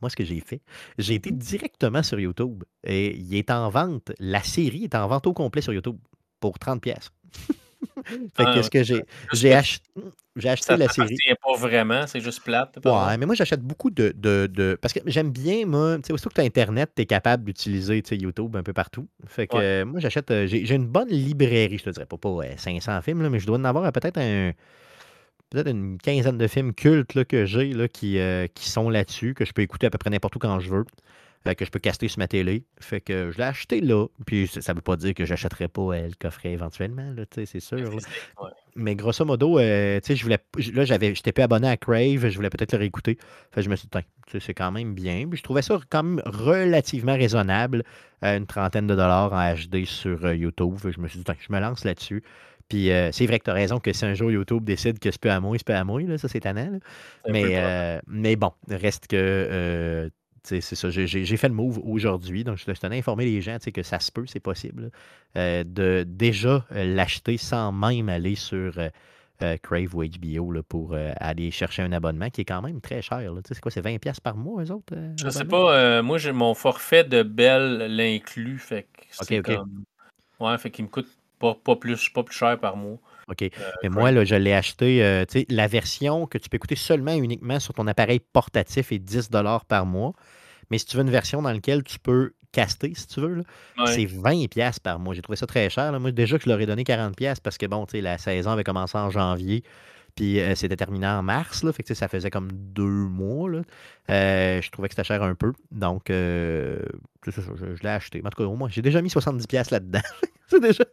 moi, 0.01 0.09
ce 0.09 0.15
que 0.15 0.25
j'ai 0.25 0.39
fait, 0.39 0.61
j'ai 0.97 1.15
été 1.15 1.31
directement 1.31 2.03
sur 2.03 2.19
YouTube 2.19 2.63
et 2.85 3.15
il 3.15 3.35
est 3.35 3.51
en 3.51 3.69
vente. 3.69 4.11
La 4.19 4.43
série 4.43 4.85
est 4.85 4.95
en 4.95 5.07
vente 5.07 5.27
au 5.27 5.33
complet 5.33 5.61
sur 5.61 5.73
YouTube 5.73 5.97
pour 6.39 6.59
30 6.59 6.81
pièces. 6.81 7.11
fait 8.35 8.45
que 8.45 8.49
ah, 8.49 8.63
ce 8.63 8.69
que 8.69 8.83
j'ai 8.83 9.03
j'ai 9.33 9.53
acheté 9.53 9.83
j'ai 10.35 10.49
acheté 10.49 10.65
Ça 10.65 10.77
la 10.77 10.87
série. 10.89 11.17
pas 11.41 11.55
vraiment, 11.57 12.05
c'est 12.07 12.21
juste 12.21 12.43
plate? 12.43 12.77
Ouais, 12.85 13.17
mais 13.17 13.25
moi, 13.25 13.35
j'achète 13.35 13.61
beaucoup 13.61 13.89
de 13.89 14.13
de 14.15 14.47
de 14.47 14.77
parce 14.81 14.93
que 14.93 14.99
j'aime 15.07 15.31
bien, 15.31 15.65
moi, 15.65 15.97
tu 15.97 16.03
sais, 16.07 16.13
aussitôt 16.13 16.29
que 16.29 16.35
tu 16.35 16.41
as 16.41 16.43
internet, 16.45 16.91
tu 16.95 17.01
es 17.01 17.05
capable 17.05 17.43
d'utiliser, 17.43 18.03
YouTube 18.11 18.55
un 18.55 18.63
peu 18.63 18.71
partout. 18.73 19.07
Fait 19.25 19.47
que, 19.47 19.57
Ouais. 19.57 19.63
euh, 19.81 19.85
moi, 19.85 19.99
j'achète, 19.99 20.29
heu, 20.31 20.45
j'ai 20.47 20.75
une 20.75 20.85
bonne 20.87 21.09
librairie, 21.09 21.79
je 21.79 21.83
te 21.85 21.89
dirais 21.89 22.05
pas 22.05 22.17
pas, 22.17 22.29
ouais, 22.29 22.55
500 22.57 23.01
films, 23.01 23.23
là, 23.23 23.29
mais 23.29 23.39
je 23.39 23.47
dois 23.47 23.57
en 23.57 23.65
avoir 23.65 23.83
à 23.85 23.91
peut-être 23.91 24.17
un 24.19 24.53
peut-être 25.49 25.69
une 25.69 25.97
quinzaine 25.97 26.37
de 26.37 26.47
films 26.47 26.73
cultes, 26.73 27.13
là, 27.15 27.25
que 27.25 27.45
j'ai, 27.45 27.73
là, 27.73 27.87
qui, 27.87 28.17
heu, 28.19 28.47
qui 28.53 28.69
sont 28.69 28.89
là-dessus, 28.89 29.33
que 29.33 29.45
je 29.45 29.53
peux 29.53 29.61
écouter 29.61 29.87
à 29.87 29.89
peu 29.89 29.97
près 29.97 30.09
n'importe 30.09 30.35
où 30.35 30.39
quand 30.39 30.59
je 30.59 30.69
veux, 30.69 30.85
heu, 31.47 31.53
que 31.55 31.65
je 31.65 31.71
peux 31.71 31.79
caster 31.79 32.07
sur 32.07 32.19
ma 32.19 32.27
télé. 32.27 32.65
Fait 32.79 33.01
que 33.01 33.31
je 33.31 33.37
l'ai 33.37 33.43
acheté 33.45 33.81
là, 33.81 34.07
puis 34.25 34.47
ça 34.47 34.61
ça 34.61 34.73
veut 34.73 34.81
pas 34.81 34.95
dire 34.97 35.13
que 35.13 35.25
j'achèterai 35.25 35.67
pas, 35.69 35.81
heu, 35.97 36.07
le 36.07 36.15
coffret 36.19 36.51
éventuellement, 36.53 37.11
là, 37.15 37.23
c'est 37.31 37.59
sûr, 37.59 37.91
là. 37.91 38.01
Mais 38.75 38.95
grosso 38.95 39.25
modo, 39.25 39.57
sais, 39.59 40.01
je 40.15 40.23
voulais 40.23 40.37
là, 40.73 40.85
j'avais 40.85 41.15
j'étais 41.15 41.31
plus 41.31 41.41
abonné 41.43 41.67
à 41.67 41.77
Crave, 41.77 42.29
je 42.29 42.35
voulais 42.35 42.49
peut-être 42.51 42.73
le 42.73 42.77
réécouter. 42.79 43.17
Fait 43.51 43.61
que 43.61 43.63
je 43.63 43.69
me 43.69 43.75
suis 43.75 43.85
dit: 43.87 43.91
«Tiens, 43.91 44.03
tu 44.27 44.33
sais, 44.33 44.39
c'est 44.45 44.53
quand 44.53 44.71
même 44.71 44.93
bien». 44.93 45.27
Puis 45.27 45.37
je 45.39 45.43
trouvais 45.43 45.63
ça 45.63 45.79
quand 45.89 46.03
même 46.03 46.21
relativement 46.25 47.15
raisonnable, 47.15 47.83
une 48.21 48.45
trentaine 48.45 48.85
de 48.85 48.93
dollars 48.95 49.33
en 49.33 49.53
HD 49.55 49.85
sur, 49.85 50.23
heu, 50.25 50.35
YouTube. 50.35 50.75
Fait 50.77 50.89
que 50.89 50.95
je 50.95 51.01
me 51.01 51.07
suis 51.07 51.17
dit: 51.19 51.25
«Tiens, 51.25 51.35
je 51.39 51.51
me 51.51 51.59
lance 51.59 51.85
là-dessus». 51.85 52.23
Puis, 52.69 52.89
heu, 52.91 53.09
c'est 53.13 53.25
vrai 53.25 53.39
que 53.39 53.45
tu 53.45 53.49
as 53.49 53.53
raison 53.53 53.79
que 53.79 53.93
si 53.93 54.05
un 54.05 54.13
jour 54.13 54.31
YouTube 54.31 54.63
décide 54.65 54.99
que 54.99 55.09
c'est 55.11 55.21
plus 55.21 55.29
à 55.29 55.39
moi, 55.39 55.57
c'est 55.57 55.65
plus 55.65 55.73
à 55.75 55.83
moi, 55.85 56.01
là, 56.01 56.17
ça 56.17 56.27
c'est 56.27 56.41
tannant, 56.41 56.69
là. 56.71 56.79
Peu 57.23 57.33
Mais, 57.33 57.57
heu, 57.57 58.01
mais 58.07 58.35
bon, 58.35 58.51
reste 58.69 59.07
que, 59.07 60.09
sais, 60.43 60.61
c'est 60.61 60.75
ça, 60.75 60.89
j'ai 60.89 61.37
fait 61.37 61.47
le 61.49 61.53
move 61.55 61.79
aujourd'hui, 61.83 62.43
donc 62.43 62.57
je 62.57 62.63
je 62.67 62.79
tenais 62.79 62.95
à 62.97 62.99
informer 62.99 63.25
les 63.25 63.41
gens, 63.41 63.57
sais, 63.59 63.71
que 63.71 63.83
ça 63.83 63.99
se 63.99 64.11
peut, 64.11 64.25
c'est 64.27 64.39
possible, 64.41 64.91
là, 65.35 65.61
heu, 65.61 65.63
de 65.65 66.03
déjà, 66.07 66.65
l'acheter 66.71 67.37
sans 67.37 67.71
même 67.71 68.09
aller 68.09 68.35
sur, 68.35 68.73
Crave 69.63 69.95
ou 69.95 70.03
HBO, 70.03 70.51
là, 70.51 70.63
pour, 70.63 70.95
aller 71.17 71.51
chercher 71.51 71.83
un 71.83 71.91
abonnement 71.93 72.29
qui 72.29 72.41
est 72.41 72.45
quand 72.45 72.61
même 72.61 72.81
très 72.81 73.01
cher, 73.01 73.33
sais, 73.45 73.53
c'est 73.53 73.61
quoi? 73.61 73.71
C'est 73.71 73.81
20 73.81 73.97
piastres 73.99 74.21
par 74.23 74.35
mois, 74.37 74.63
eux 74.63 74.71
autres, 74.71 74.93
Je 75.19 75.29
sais 75.31 75.45
l'abonnement? 75.45 75.45
pas, 75.45 76.01
moi, 76.03 76.17
j'ai 76.19 76.31
mon 76.31 76.53
forfait 76.53 77.03
de 77.03 77.23
Bell 77.23 77.87
l'inclut, 77.95 78.59
fait 78.59 78.83
que 78.83 79.01
OK, 79.19 79.31
c'est 79.31 79.39
OK. 79.39 79.59
comme 79.59 79.83
ouais, 80.39 80.57
fait 80.59 80.71
qu'il 80.71 80.85
me 80.85 80.89
coûte 80.89 81.09
pas 81.39 81.55
pas 81.55 81.75
plus 81.75 82.09
pas 82.09 82.23
plus 82.23 82.35
cher 82.35 82.59
par 82.59 82.77
mois, 82.77 82.99
OK. 83.29 83.49
heu, 83.57 83.63
Mais 83.83 83.89
moi, 83.89 84.11
là, 84.11 84.23
je 84.23 84.35
l'ai 84.35 84.53
acheté, 84.53 85.01
sais, 85.29 85.45
la 85.49 85.67
version 85.67 86.27
que 86.27 86.37
tu 86.37 86.47
peux 86.49 86.55
écouter 86.55 86.75
seulement 86.75 87.11
et 87.11 87.17
uniquement 87.17 87.59
sur 87.59 87.73
ton 87.73 87.85
appareil 87.87 88.19
portatif 88.21 88.91
est 88.93 88.99
10 88.99 89.29
par 89.67 89.85
mois. 89.85 90.13
Mais 90.71 90.77
si 90.77 90.85
tu 90.85 90.97
veux 90.97 91.03
une 91.03 91.11
version 91.11 91.41
dans 91.41 91.53
lequel 91.53 91.83
tu 91.83 91.99
peux 91.99 92.33
caster, 92.51 92.93
si 92.95 93.07
tu 93.07 93.21
veux, 93.21 93.43
c'est 93.85 94.05
Ouais. 94.05 94.07
20 94.07 94.47
piastres 94.49 94.81
par 94.83 94.99
mois. 94.99 95.15
J'ai 95.15 95.21
trouvé 95.23 95.37
ça 95.37 95.47
très 95.47 95.69
cher, 95.71 95.91
là. 95.93 95.99
Moi, 95.99 96.11
déjà 96.11 96.37
que 96.37 96.45
je 96.45 96.49
leur 96.49 96.59
ai 96.61 96.67
donné 96.67 96.83
40 96.83 97.15
piastres 97.17 97.43
parce 97.43 97.57
que, 97.57 97.65
bon, 97.67 97.85
tu 97.87 97.93
sais, 97.93 98.01
la 98.01 98.19
saison 98.19 98.51
avait 98.51 98.65
commencé 98.65 98.97
en 98.99 99.09
janvier, 99.11 99.63
puis, 100.17 100.39
heu, 100.41 100.55
c'était 100.55 100.75
terminé 100.75 101.05
en 101.07 101.21
mars, 101.21 101.63
là. 101.63 101.71
Fait 101.71 101.83
que, 101.83 101.93
ça 101.93 102.07
faisait 102.07 102.31
comme 102.31 102.49
2 102.51 102.83
mois, 102.83 103.49
là. 103.49 103.59
Heu, 104.09 104.61
je 104.61 104.69
trouvais 104.71 104.89
que 104.89 104.95
c'était 104.95 105.07
cher 105.07 105.21
un 105.21 105.35
peu. 105.35 105.53
Donc, 105.71 106.05
ça, 106.07 106.13
je 107.23 107.75
je 107.75 107.83
l'ai 107.83 107.89
acheté. 107.89 108.21
En 108.25 108.29
tout 108.29 108.43
cas, 108.43 108.49
au 108.49 108.55
moins, 108.55 108.67
j'ai 108.69 108.81
déjà 108.81 109.01
mis 109.01 109.11
70 109.11 109.45
piastres 109.45 109.73
là-dedans. 109.73 110.01
C'est 110.47 110.59
déjà 110.59 110.83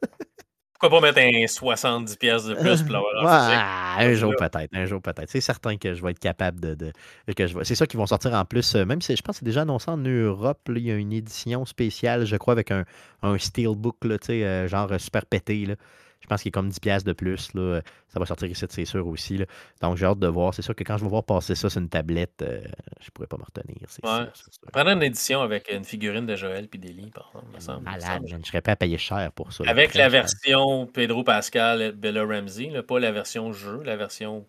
Pourquoi 0.79 1.01
pas 1.01 1.13
mettre 1.13 1.21
un 1.21 1.47
70 1.47 2.17
piastres 2.17 2.51
de 2.51 2.55
plus 2.55 2.83
pour 2.83 2.93
l'avoir 2.93 3.25
ah, 3.27 3.97
un 4.01 4.13
jour 4.13 4.35
peut-être, 4.37 4.69
un 4.75 4.85
jour 4.85 5.01
peut-être. 5.01 5.31
C'est 5.31 5.41
certain 5.41 5.79
que 5.79 5.95
je 5.95 6.03
vais 6.03 6.11
être 6.11 6.19
capable 6.19 6.61
de 6.61 6.75
de 6.75 6.93
que 7.35 7.47
je 7.47 7.57
c'est 7.63 7.77
ça 7.77 7.87
qu'ils 7.87 7.99
vont 7.99 8.07
sortir 8.07 8.35
en 8.35 8.45
plus, 8.45 8.75
même 8.75 9.01
si 9.01 9.17
je 9.17 9.23
pense 9.23 9.37
que 9.37 9.39
c'est 9.39 9.45
déjà 9.47 9.63
annoncé 9.63 9.91
en 9.91 9.97
Europe, 9.97 10.69
là, 10.69 10.75
il 10.77 10.85
y 10.85 10.91
a 10.91 10.97
une 10.97 11.13
édition 11.13 11.65
spéciale, 11.65 12.27
je 12.27 12.37
crois, 12.37 12.53
avec 12.53 12.71
un 12.71 12.85
un 13.23 13.39
steelbook, 13.39 14.05
là, 14.05 14.67
genre, 14.67 15.01
super 15.01 15.25
pété, 15.25 15.65
là. 15.65 15.77
Je 16.25 16.29
pense 16.29 16.41
qu'il 16.43 16.49
est 16.49 16.53
comme 16.53 16.71
10 16.71 16.81
piastres 16.81 17.07
de 17.07 17.13
plus, 17.13 17.53
là, 17.53 17.83
ça 18.09 18.19
va 18.19 18.25
sortir 18.25 18.49
ici, 18.49 18.65
c'est 18.71 18.85
sûr 18.87 19.07
aussi, 19.07 19.37
là. 19.37 19.45
Donc 19.83 19.99
j'ai 19.99 20.07
hâte 20.07 20.19
de 20.19 20.27
voir. 20.27 20.55
C'est 20.55 20.63
sûr 20.63 20.75
que 20.75 20.83
quand 20.83 20.97
je 20.97 21.05
vais 21.05 21.11
voir 21.11 21.23
passer 21.25 21.55
ça 21.55 21.69
sur 21.69 21.79
une 21.83 21.91
tablette, 21.91 22.41
heu, 22.43 22.63
je 23.03 23.11
pourrais 23.11 23.27
pas 23.27 23.37
me 23.37 23.45
retenir, 23.45 23.77
c'est 23.89 24.03
Ouais, 24.03 24.27
prendrait 24.73 24.95
une 24.95 25.03
édition 25.03 25.41
avec 25.43 25.71
une 25.71 25.85
figurine 25.85 26.25
de 26.27 26.35
Joël 26.35 26.69
puis 26.69 26.79
d'Élie, 26.79 27.11
par 27.11 27.31
me 27.53 27.61
Malade, 27.85 28.23
je 28.27 28.47
serais 28.47 28.63
prêt 28.63 28.73
à 28.73 28.77
payer 28.77 28.97
cher 28.99 29.31
pour 29.33 29.53
ça, 29.53 29.65
Avec 29.67 29.95
la 29.95 30.09
version 30.09 30.87
Pedro 30.87 31.25
Pascal 31.25 31.83
et 31.83 31.93
Bella 31.93 32.25
Ramsey, 32.25 32.71
là, 32.71 32.83
pas 32.83 32.99
la 32.99 33.13
version 33.13 33.53
jeu, 33.53 33.83
la 33.83 33.97
version, 33.97 34.47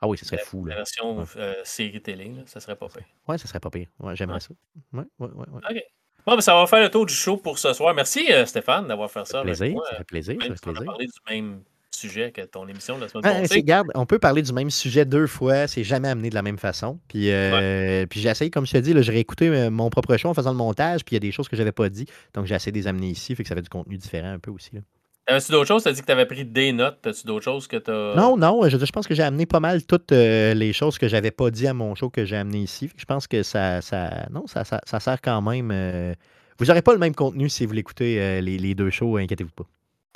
Ah 0.00 0.08
oui, 0.08 0.18
ce 0.18 0.24
serait 0.24 0.36
la 0.36 0.42
fou, 0.44 0.64
là. 0.64 0.72
la 0.74 0.76
version 0.76 1.20
Ouais. 1.20 1.24
heu, 1.36 1.54
série 1.64 2.02
télé, 2.02 2.28
là, 2.34 2.42
ça 2.46 2.60
serait 2.60 2.76
pas 2.76 2.88
pire. 2.88 3.04
Ouais, 3.28 3.38
ça 3.38 3.48
serait 3.48 3.60
pas 3.60 3.70
pire. 3.70 3.88
Ouais, 4.00 4.14
j'aimerais 4.16 4.34
Ouais. 4.36 4.40
ça. 4.40 4.54
Ouais, 4.92 5.04
ouais, 5.18 5.28
ouais, 5.28 5.48
ouais. 5.50 5.62
OK. 5.70 5.84
Bon, 6.26 6.34
ben, 6.36 6.40
ça 6.40 6.54
va 6.54 6.66
faire 6.66 6.80
le 6.80 6.88
tour 6.90 7.04
du 7.04 7.12
show 7.14 7.36
pour 7.36 7.58
ce 7.58 7.72
soir. 7.74 7.94
Merci, 7.94 8.26
heu, 8.32 8.46
Stéphane, 8.46 8.88
d'avoir 8.88 9.10
fait 9.10 9.26
Ça 9.26 9.40
avec 9.40 9.56
plaisir, 9.58 9.74
moi, 9.74 9.84
ça 9.90 9.96
fait 9.98 10.04
plaisir, 10.04 10.36
ça 10.40 10.48
même 10.48 10.56
fait 10.56 10.62
si 10.62 10.68
on 10.68 10.76
a 10.76 10.84
parlé 10.84 11.06
du 11.06 11.12
même 11.30 11.62
sujet 11.90 12.32
que 12.32 12.40
ton 12.42 12.66
émission 12.66 12.96
de 12.96 13.02
la 13.02 13.08
semaine 13.08 13.22
c'est 13.24 13.40
passée. 13.48 13.62
garde, 13.62 13.88
on 13.94 14.06
peut 14.06 14.18
parler 14.18 14.42
du 14.42 14.52
même 14.52 14.70
sujet 14.70 15.04
2 15.04 15.26
fois, 15.26 15.68
c'est 15.68 15.84
jamais 15.84 16.08
amené 16.08 16.30
de 16.30 16.34
la 16.34 16.42
même 16.42 16.58
façon. 16.58 16.98
Puis, 17.08 17.28
Ouais. 17.28 18.06
puis 18.08 18.20
j'ai 18.20 18.30
essayé, 18.30 18.50
comme 18.50 18.66
je 18.66 18.72
te 18.72 18.78
dis, 18.78 18.94
j'ai 19.02 19.12
réécouté, 19.12 19.48
heu, 19.48 19.70
mon 19.70 19.90
propre 19.90 20.16
show 20.16 20.28
en 20.28 20.34
faisant 20.34 20.50
le 20.50 20.56
montage, 20.56 21.04
puis 21.04 21.14
il 21.14 21.16
y 21.16 21.18
a 21.18 21.20
des 21.20 21.30
choses 21.32 21.48
que 21.48 21.56
j'avais 21.56 21.72
pas 21.72 21.88
dit, 21.90 22.06
donc 22.32 22.46
j'ai 22.46 22.54
essayé 22.54 22.72
de 22.72 22.78
les 22.78 22.86
amener 22.88 23.08
ici, 23.08 23.34
fait 23.36 23.42
que 23.42 23.48
ça 23.48 23.54
fait 23.54 23.62
du 23.62 23.68
contenu 23.68 23.96
différent 23.98 24.32
un 24.32 24.38
peu 24.38 24.50
aussi, 24.50 24.70
là. 24.74 24.80
Avais-tu 25.26 25.52
d'autres 25.52 25.68
choses? 25.68 25.82
Tu 25.82 25.88
as 25.88 25.92
dit 25.92 26.00
que 26.00 26.06
tu 26.06 26.12
avais 26.12 26.26
pris 26.26 26.44
des 26.44 26.72
notes. 26.72 27.06
As-tu 27.06 27.26
d'autres 27.26 27.44
choses 27.44 27.66
que 27.66 27.76
tu 27.76 27.90
as 27.90 28.14
Non, 28.16 28.36
non, 28.36 28.68
je 28.68 28.92
pense 28.92 29.06
que 29.06 29.14
j'ai 29.14 29.22
amené 29.22 29.46
pas 29.46 29.60
mal 29.60 29.84
toutes, 29.86 30.12
heu, 30.12 30.52
les 30.54 30.72
choses 30.72 30.98
que 30.98 31.08
j'avais 31.08 31.30
pas 31.30 31.50
dit 31.50 31.66
à 31.66 31.74
mon 31.74 31.94
show 31.94 32.10
que 32.10 32.24
j'ai 32.24 32.36
amené 32.36 32.58
ici. 32.58 32.90
Je 32.96 33.04
pense 33.04 33.26
que 33.26 33.42
ça 33.42 33.80
ça 33.80 34.26
non, 34.30 34.46
ça 34.46 34.64
ça 34.64 34.80
ça 34.84 35.00
sert 35.00 35.20
quand 35.22 35.40
même, 35.42 35.70
heu 35.72 36.14
vous 36.58 36.70
aurez 36.70 36.82
pas 36.82 36.92
le 36.92 36.98
même 37.00 37.14
contenu 37.16 37.48
si 37.48 37.66
vous 37.66 37.72
l'écoutez, 37.72 38.20
heu, 38.20 38.40
les 38.40 38.58
les 38.58 38.74
2 38.74 38.90
shows, 38.90 39.16
inquiétez-vous 39.16 39.50
pas. 39.50 39.64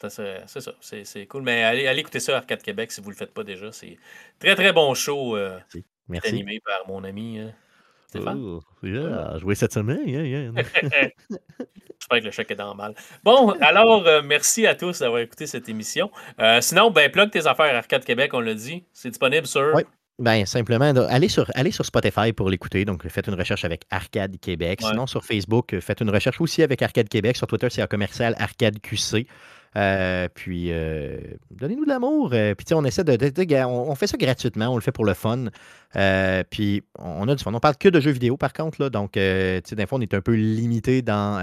C'est 0.08 0.46
ça, 0.48 0.72
c'est 0.80 1.26
cool. 1.26 1.42
Mais 1.42 1.64
allez 1.64 1.86
allez 1.88 2.00
écouter 2.00 2.20
ça 2.20 2.34
à 2.34 2.38
Arcade 2.38 2.62
Québec 2.62 2.92
si 2.92 3.00
vous 3.00 3.10
le 3.10 3.16
faites 3.16 3.32
pas 3.34 3.42
déjà. 3.42 3.72
C'est 3.72 3.96
très, 4.38 4.54
très 4.54 4.72
bon 4.72 4.94
show, 4.94 5.36
Merci, 6.08 6.28
animé 6.28 6.60
par 6.60 6.86
mon 6.88 7.04
ami, 7.04 7.38
heu, 7.38 7.52
Stéphane? 8.08 8.40
Oh, 8.42 8.60
Ah. 8.82 8.86
yeah, 8.86 9.38
jouer 9.38 9.54
cette 9.54 9.72
semaine, 9.72 10.06
yeah, 10.08 10.22
yeah. 10.22 10.50
J'espère 12.00 12.20
que 12.20 12.24
le 12.24 12.30
chèque 12.30 12.50
est 12.50 12.56
dans 12.56 12.74
mal. 12.74 12.94
Bon, 13.22 13.50
alors, 13.60 14.06
heu, 14.06 14.22
merci 14.22 14.66
à 14.66 14.74
tous 14.74 15.00
d'avoir 15.00 15.20
écouté 15.20 15.46
cette 15.46 15.68
émission. 15.68 16.10
Heu, 16.40 16.60
sinon, 16.60 16.90
ben, 16.90 17.10
plug 17.10 17.30
tes 17.30 17.46
affaires 17.46 17.74
Arcade 17.74 18.04
Québec, 18.04 18.32
on 18.34 18.40
l'a 18.40 18.54
dit. 18.54 18.84
C'est 18.92 19.10
disponible 19.10 19.46
sur 19.46 19.74
Ouais, 19.74 19.84
ben, 20.18 20.46
simplement, 20.46 20.86
allez 21.08 21.28
sur 21.28 21.50
allez 21.54 21.70
sur 21.70 21.84
Spotify 21.84 22.32
pour 22.32 22.48
l'écouter, 22.48 22.84
donc 22.84 23.06
faites 23.08 23.26
une 23.28 23.34
recherche 23.34 23.64
avec 23.64 23.82
Arcade 23.90 24.38
Québec. 24.40 24.80
Ouais. 24.82 24.88
Sinon, 24.90 25.06
sur 25.06 25.24
Facebook, 25.24 25.78
faites 25.80 26.00
une 26.00 26.10
recherche 26.10 26.40
aussi 26.40 26.62
avec 26.62 26.80
Arcade 26.82 27.08
Québec. 27.08 27.36
Sur 27.36 27.46
Twitter, 27.46 27.68
c'est 27.70 27.82
un 27.82 27.86
commercial 27.86 28.34
Arcade 28.38 28.80
QC. 28.80 29.26
Heu, 29.78 30.28
puis, 30.34 30.72
heu, 30.72 31.20
donnez-nous 31.52 31.84
de 31.84 31.90
l'amour, 31.90 32.30
heu, 32.34 32.54
puis 32.56 32.66
on 32.74 32.84
essaie 32.84 33.04
de 33.04 33.16
on 33.66 33.94
fait 33.94 34.08
ça 34.08 34.16
gratuitement, 34.18 34.68
on 34.70 34.76
le 34.76 34.82
fait 34.82 34.92
pour 34.92 35.04
le 35.06 35.14
fun. 35.14 35.46
Heu, 35.96 36.44
puis 36.50 36.82
on 36.98 37.28
a 37.28 37.34
du 37.36 37.44
fun. 37.44 37.52
On 37.54 37.60
parle 37.60 37.76
que 37.78 37.88
de 37.90 38.00
jeux 38.00 38.10
vidéo 38.12 38.36
par 38.38 38.52
contre, 38.54 38.82
là, 38.82 38.90
donc, 38.90 39.12
tu 39.12 39.20
sais, 39.20 39.62
on 39.92 40.00
est 40.00 40.14
un 40.14 40.20
peu 40.22 40.32
limité 40.34 41.02
dans, 41.02 41.38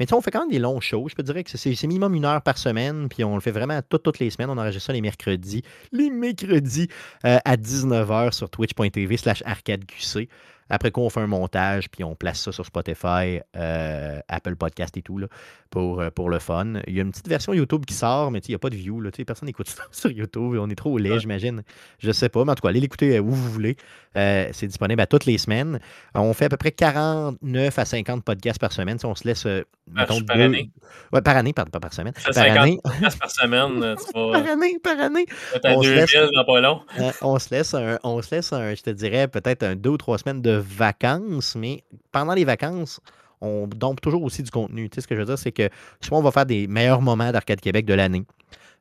mais 0.00 0.06
tu 0.06 0.14
on 0.14 0.20
fait 0.22 0.30
quand 0.32 0.40
même 0.40 0.50
des 0.50 0.58
longs 0.58 0.80
shows. 0.80 1.08
Je 1.10 1.14
te 1.14 1.22
dirais 1.22 1.44
que 1.44 1.50
c'est 1.56 1.86
minimum 1.86 2.14
1 2.14 2.24
heure 2.24 2.42
par 2.42 2.58
semaine, 2.58 3.08
puis 3.08 3.24
on 3.24 3.34
le 3.36 3.40
fait 3.42 3.52
vraiment 3.52 3.80
toutes, 3.88 4.18
les 4.18 4.30
semaines. 4.30 4.50
On 4.50 4.58
enregistre 4.58 4.86
ça 4.88 4.92
les 4.94 5.00
mercredis 5.02 5.62
les 5.92 6.10
mercredis, 6.10 6.88
à 7.22 7.56
19:00 7.56 8.34
sur 8.34 8.50
twitch.tv/arcadeqc. 8.50 10.28
Après 10.70 10.90
quoi, 10.90 11.04
on 11.04 11.10
fait 11.10 11.20
un 11.20 11.26
montage, 11.26 11.88
puis 11.90 12.04
on 12.04 12.14
place 12.14 12.40
ça 12.40 12.52
sur 12.52 12.64
Spotify, 12.66 13.40
heu, 13.56 14.20
Apple 14.28 14.56
Podcast 14.56 14.96
et 14.96 15.02
tout, 15.02 15.18
là, 15.18 15.26
pour, 15.70 16.00
heu, 16.02 16.10
pour 16.10 16.30
le 16.30 16.38
fun. 16.38 16.74
Il 16.86 16.94
y 16.94 16.98
a 16.98 17.02
une 17.02 17.10
petite 17.10 17.28
version 17.28 17.52
YouTube 17.54 17.84
qui 17.86 17.94
sort, 17.94 18.30
mais 18.30 18.38
il 18.40 18.52
y 18.52 18.54
a 18.54 18.58
pas 18.58 18.70
de 18.70 18.76
views, 18.76 19.00
là, 19.00 19.10
personne 19.26 19.46
n'écoute 19.46 19.68
ça 19.68 19.82
sur 19.92 20.10
YouTube. 20.10 20.56
On 20.58 20.68
est 20.70 20.74
trop 20.74 20.96
laid, 20.98 21.12
Ouais. 21.12 21.20
j'imagine. 21.20 21.62
Je 21.98 22.10
sais 22.12 22.28
pas, 22.28 22.44
mais 22.44 22.52
en 22.52 22.54
tout 22.54 22.62
cas, 22.62 22.68
allez 22.68 22.80
l'écouter, 22.80 23.16
heu, 23.16 23.20
où 23.20 23.30
vous 23.30 23.50
voulez. 23.50 23.76
C'est 24.14 24.66
disponible 24.66 25.00
à 25.00 25.06
toutes 25.06 25.26
les 25.26 25.38
semaines. 25.38 25.78
On 26.14 26.32
fait 26.34 26.46
à 26.46 26.48
peu 26.48 26.56
près 26.56 26.72
49 26.72 27.78
à 27.78 27.84
50 27.84 28.24
podcasts 28.24 28.58
par 28.58 28.72
semaine. 28.72 28.98
Sais, 28.98 29.06
on 29.06 29.14
se 29.14 29.26
laisse, 29.28 29.44
Par 29.44 29.52
mettons 29.94 30.14
ch 30.14 30.26
par 30.26 30.36
2 30.36 30.42
année? 30.42 30.70
ouais, 31.12 31.22
par 31.22 31.36
année, 31.36 31.52
pardon, 31.52 31.70
pas 31.70 31.78
par 31.78 31.92
semaine, 31.92 32.12
par 32.14 32.34
50 32.34 32.56
année. 32.58 32.78
podcasts 32.82 33.18
par 33.20 33.30
semaine, 33.30 33.82
année, 34.48 34.78
par 34.82 34.98
année. 35.00 35.26
On 35.64 35.82
se 35.82 35.88
laisse 35.94 36.10
2000 36.12 36.30
dans 36.34 36.44
pas 36.44 36.60
long. 36.60 36.80
on 37.22 37.38
se 37.38 37.54
laisse 37.54 37.74
un 37.74 37.98
on 38.02 38.20
se 38.22 38.34
laisse 38.34 38.52
un 38.52 38.74
je 38.74 38.82
te 38.82 38.90
dirais 38.90 39.28
peut-être 39.28 39.62
un 39.62 39.76
2 39.76 39.90
ou 39.90 39.96
3 39.96 40.18
semaines 40.18 40.42
de 40.42 40.50
vacances, 40.58 41.56
mais 41.56 41.84
pendant 42.12 42.34
les 42.34 42.44
vacances, 42.44 43.00
on 43.40 43.66
dompe 43.66 44.00
toujours 44.00 44.22
aussi 44.22 44.42
du 44.42 44.50
contenu. 44.50 44.88
Tu 44.90 44.96
sais, 44.96 45.00
ce 45.00 45.06
que 45.06 45.14
je 45.14 45.20
veux 45.20 45.26
dire, 45.26 45.38
c'est 45.38 45.52
que 45.52 45.68
soit 46.00 46.18
on 46.18 46.22
va 46.22 46.30
faire 46.30 46.46
des 46.46 46.66
meilleurs 46.66 47.00
moments 47.00 47.30
d'Arcade 47.30 47.60
Québec 47.60 47.86
de 47.86 47.94
l'année, 47.94 48.24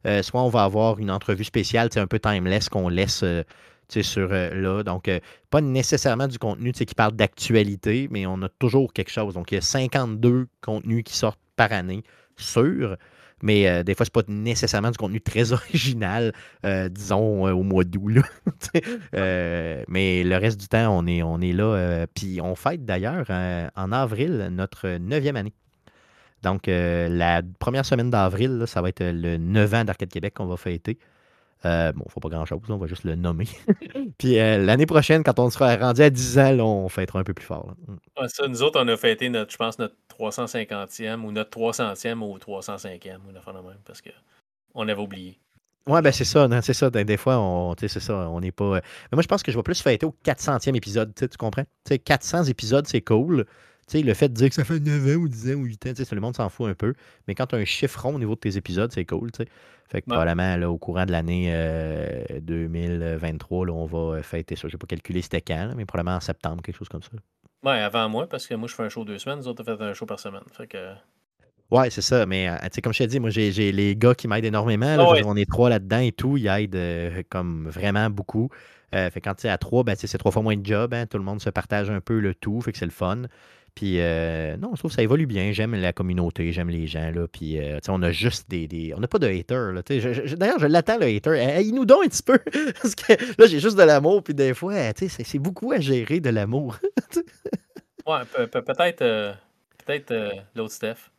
heu, 0.06 0.24
soit 0.24 0.42
on 0.42 0.50
va 0.50 0.64
avoir 0.64 1.00
une 1.00 1.12
entrevue 1.12 1.44
spéciale, 1.44 1.90
sais, 1.92 2.00
un 2.00 2.08
peu 2.08 2.20
timeless 2.20 2.70
qu'on 2.70 2.90
laisse, 2.90 3.24
sais, 3.88 4.04
sur, 4.04 4.32
heu, 4.32 4.54
là. 4.54 4.84
Donc, 4.84 5.10
pas 5.50 5.62
nécessairement 5.62 6.28
du 6.28 6.40
contenu, 6.40 6.72
qui 6.72 6.96
parle 6.96 7.14
d'actualité, 7.14 8.08
mais 8.12 8.26
on 8.26 8.42
a 8.42 8.50
toujours 8.50 8.94
quelque 8.94 9.12
chose. 9.12 9.34
Donc, 9.34 9.52
il 9.52 9.56
y 9.56 9.58
a 9.60 9.62
52 9.62 10.48
contenus 10.62 11.04
qui 11.04 11.16
sortent 11.16 11.40
par 11.56 11.72
année, 11.72 12.04
sûrs, 12.36 12.98
mais, 13.44 13.68
heu, 13.70 13.84
des 13.84 13.96
fois, 13.96 14.06
c'est 14.06 14.14
pas 14.14 14.24
nécessairement 14.28 14.92
du 14.92 14.98
contenu 14.98 15.22
très 15.22 15.52
original, 15.54 16.34
heu, 16.66 16.90
disons, 16.90 17.48
heu, 17.48 17.52
au 17.54 17.64
mois 17.64 17.84
d'août, 17.84 18.24
mais 19.14 20.24
le 20.24 20.36
reste 20.38 20.60
du 20.60 20.68
temps, 20.68 20.98
on 20.98 21.06
est 21.08 21.24
on 21.24 21.40
est 21.42 21.54
là, 21.54 22.06
puis 22.14 22.40
on 22.42 22.56
fête 22.56 22.86
d'ailleurs, 22.86 23.28
en 23.76 23.92
avril, 23.92 24.50
notre 24.52 24.88
9e 24.98 25.36
année. 25.36 25.54
Donc, 26.44 26.68
la 26.68 27.42
1re 27.60 27.86
semaine 27.86 28.10
d'avril, 28.10 28.64
ça 28.68 28.82
va 28.82 28.90
être, 28.90 29.04
le 29.04 29.38
9 29.38 29.74
ans 29.74 29.84
d'Arcade 29.84 30.10
Québec 30.10 30.36
qu'on 30.36 30.46
va 30.46 30.58
fêter. 30.58 30.98
Euh, 31.66 31.92
bon, 31.92 32.04
il 32.06 32.08
ne 32.08 32.12
faut 32.12 32.20
pas 32.20 32.30
grand-chose, 32.30 32.60
on 32.70 32.78
va 32.78 32.88
juste 32.88 33.04
le 33.04 33.16
nommer. 33.16 33.48
Puis 34.18 34.40
euh, 34.40 34.58
l'année 34.58 34.86
prochaine, 34.86 35.24
quand 35.24 35.40
on 35.40 35.50
sera 35.50 35.76
rendu 35.76 36.02
à 36.02 36.10
10 36.10 36.40
ans, 36.40 36.52
là, 36.52 36.64
on 36.66 36.90
fêtera 36.90 37.20
un 37.20 37.24
peu 37.24 37.34
plus 37.34 37.46
fort. 37.46 37.76
Mm. 37.88 38.28
ça, 38.28 38.48
nous 38.48 38.62
autres, 38.62 38.80
on 38.82 38.88
a 38.88 38.98
fêté, 38.98 39.30
notre, 39.30 39.52
je 39.52 39.58
pense, 39.58 39.80
notre 39.80 39.96
350e 40.20 41.24
ou 41.24 41.32
notre 41.32 41.58
300e 41.58 42.20
ou 42.22 42.38
305e, 42.38 43.18
ou 43.28 43.32
la 43.34 43.54
même, 43.54 43.78
parce 43.86 44.02
qu'on 44.02 44.88
avait 44.88 45.02
oublié. 45.02 45.40
Ouais, 45.88 46.02
ben 46.02 46.12
c'est 46.12 46.26
ça, 46.26 46.50
c'est 46.62 46.74
ça. 46.74 46.90
Des, 46.90 47.18
fois, 47.18 47.40
on, 47.40 47.74
c'est 47.80 47.88
ça, 47.88 48.30
on 48.30 48.42
n'est 48.42 48.52
pas. 48.52 48.66
Euh, 48.66 48.82
mais 49.12 49.16
moi, 49.16 49.22
je 49.22 49.28
pense 49.28 49.42
que 49.42 49.54
je 49.54 49.58
vais 49.58 49.64
plus 49.64 49.82
fêter 49.82 50.06
au 50.06 50.14
400e 50.26 50.76
épisode, 50.76 51.14
tu 51.16 51.28
comprends? 51.38 51.64
sais 51.88 51.98
400 51.98 52.44
épisodes, 52.46 52.86
c'est 52.88 53.02
cool. 53.02 53.46
Sais 53.88 54.02
le 54.02 54.14
fait 54.14 54.30
de 54.30 54.34
dire 54.34 54.50
que 54.50 54.56
ça 54.56 54.64
fait 54.64 54.80
9 54.80 55.18
ans 55.18 55.22
ou 55.22 55.28
10 55.28 55.52
ans 55.52 55.56
ou 55.56 55.64
8 55.64 55.88
ans, 55.88 55.94
tout 55.94 56.16
le 56.16 56.22
monde 56.22 56.36
s'en 56.36 56.50
fout 56.50 56.70
un 56.70 56.74
peu. 56.74 56.94
Mais 57.28 57.36
quand 57.36 57.48
tu 57.48 57.56
as 57.56 57.58
un 57.58 57.66
chiffre 57.66 58.02
rond 58.02 58.16
au 58.16 58.20
niveau 58.20 58.36
de 58.36 58.40
tes 58.40 58.58
épisodes, 58.58 58.92
c'est 58.92 59.06
cool. 59.06 59.32
Fait 59.90 60.02
que 60.02 60.08
probablement, 60.08 60.58
là, 60.58 60.70
au 60.70 60.78
courant 60.78 61.06
de 61.06 61.12
l'année 61.12 61.48
2023, 62.42 63.64
euh, 63.64 63.68
là, 63.68 63.74
on 63.74 63.86
va 63.86 64.22
fêter 64.22 64.56
ça. 64.56 64.68
Je 64.68 64.76
n'ai 64.76 64.78
pas 64.78 64.88
calculé 64.88 65.22
c'était 65.22 65.42
quand, 65.42 65.74
mais 65.76 65.86
probablement 65.86 66.18
en 66.18 66.22
septembre, 66.22 66.62
quelque 66.62 66.78
chose 66.78 66.90
comme 66.90 67.04
ça. 67.04 67.12
Ouais, 67.64 67.80
avant 67.80 68.08
moi, 68.10 68.28
parce 68.28 68.48
que 68.48 68.54
moi, 68.54 68.68
je 68.68 68.76
fais 68.76 68.84
un 68.84 68.90
show 68.90 69.06
deux 69.06 69.18
semaines, 69.18 69.40
nous 69.40 69.48
autres, 69.48 69.64
on 69.66 69.78
fait 69.78 69.84
un 69.84 69.94
show 69.94 70.06
par 70.06 70.20
semaine. 70.20 70.44
Fait 70.52 70.68
que. 70.68 70.94
Ouais, 71.70 71.90
c'est 71.90 72.02
ça. 72.02 72.26
Mais 72.26 72.48
euh, 72.48 72.56
comme 72.82 72.94
je 72.94 73.00
t'ai 73.00 73.08
dit, 73.08 73.20
moi, 73.20 73.30
j'ai 73.30 73.52
les 73.72 73.96
gars 73.96 74.16
qui 74.16 74.28
m'aident 74.28 74.46
énormément. 74.46 74.96
Ah 75.00 75.22
on 75.26 75.36
est 75.36 75.50
trois 75.50 75.70
là-dedans 75.70 76.00
et 76.00 76.12
tout. 76.12 76.38
Ils 76.38 76.48
aident 76.48 76.76
euh, 76.76 77.24
comme 77.30 77.68
vraiment 77.70 78.10
beaucoup. 78.10 78.50
Euh, 78.96 79.10
fait 79.10 79.20
quand 79.20 79.36
tu 79.36 79.48
es 79.48 79.50
à 79.50 79.58
trois, 79.58 79.84
ben, 79.84 79.96
c'est 79.98 80.18
trois 80.18 80.32
fois 80.32 80.42
moins 80.42 80.56
de 80.56 80.66
job. 80.66 80.94
Hein. 80.94 81.08
tout 81.08 81.18
le 81.18 81.26
monde 81.26 81.42
se 81.42 81.50
partage 81.50 81.90
un 81.90 82.00
peu 82.00 82.20
le 82.20 82.34
tout. 82.34 82.62
Fait 82.62 82.72
que 82.72 82.78
c'est 82.78 82.86
le 82.86 82.92
fun. 82.92 83.24
Puis, 83.78 83.98
non, 83.98 84.72
je 84.74 84.80
trouve 84.80 84.90
que 84.90 84.96
ça 84.96 85.04
évolue 85.04 85.28
bien. 85.28 85.52
J'aime 85.52 85.76
la 85.76 85.94
communauté, 85.94 86.52
j'aime 86.52 86.72
les 86.72 86.88
gens. 86.88 87.12
Là, 87.12 87.28
puis, 87.28 87.60
on 87.88 88.02
a 88.02 88.12
juste 88.12 88.50
des. 88.50 88.92
on 88.98 89.00
n'a 89.00 89.08
pas 89.08 89.20
de 89.20 89.28
haters. 89.28 89.84
D'ailleurs, 90.36 90.58
je 90.58 90.66
l'attends, 90.66 90.98
le 90.98 91.06
hater. 91.06 91.62
il 91.62 91.76
nous 91.76 91.86
donne 91.86 92.06
un 92.06 92.08
petit 92.08 92.24
peu. 92.24 92.40
parce 92.82 92.96
que 92.96 93.14
là, 93.40 93.46
j'ai 93.46 93.60
juste 93.60 93.78
de 93.78 93.84
l'amour. 93.84 94.24
Puis, 94.24 94.34
des 94.34 94.56
fois, 94.56 94.74
c'est 94.96 95.38
beaucoup 95.38 95.74
à 95.74 95.80
gérer 95.80 96.20
de 96.20 96.32
l'amour. 96.32 96.80
ouais, 98.08 98.48
peut-être 98.52 99.36
peut-être 99.86 100.14
l'autre 100.56 100.74
Steph. 100.74 101.12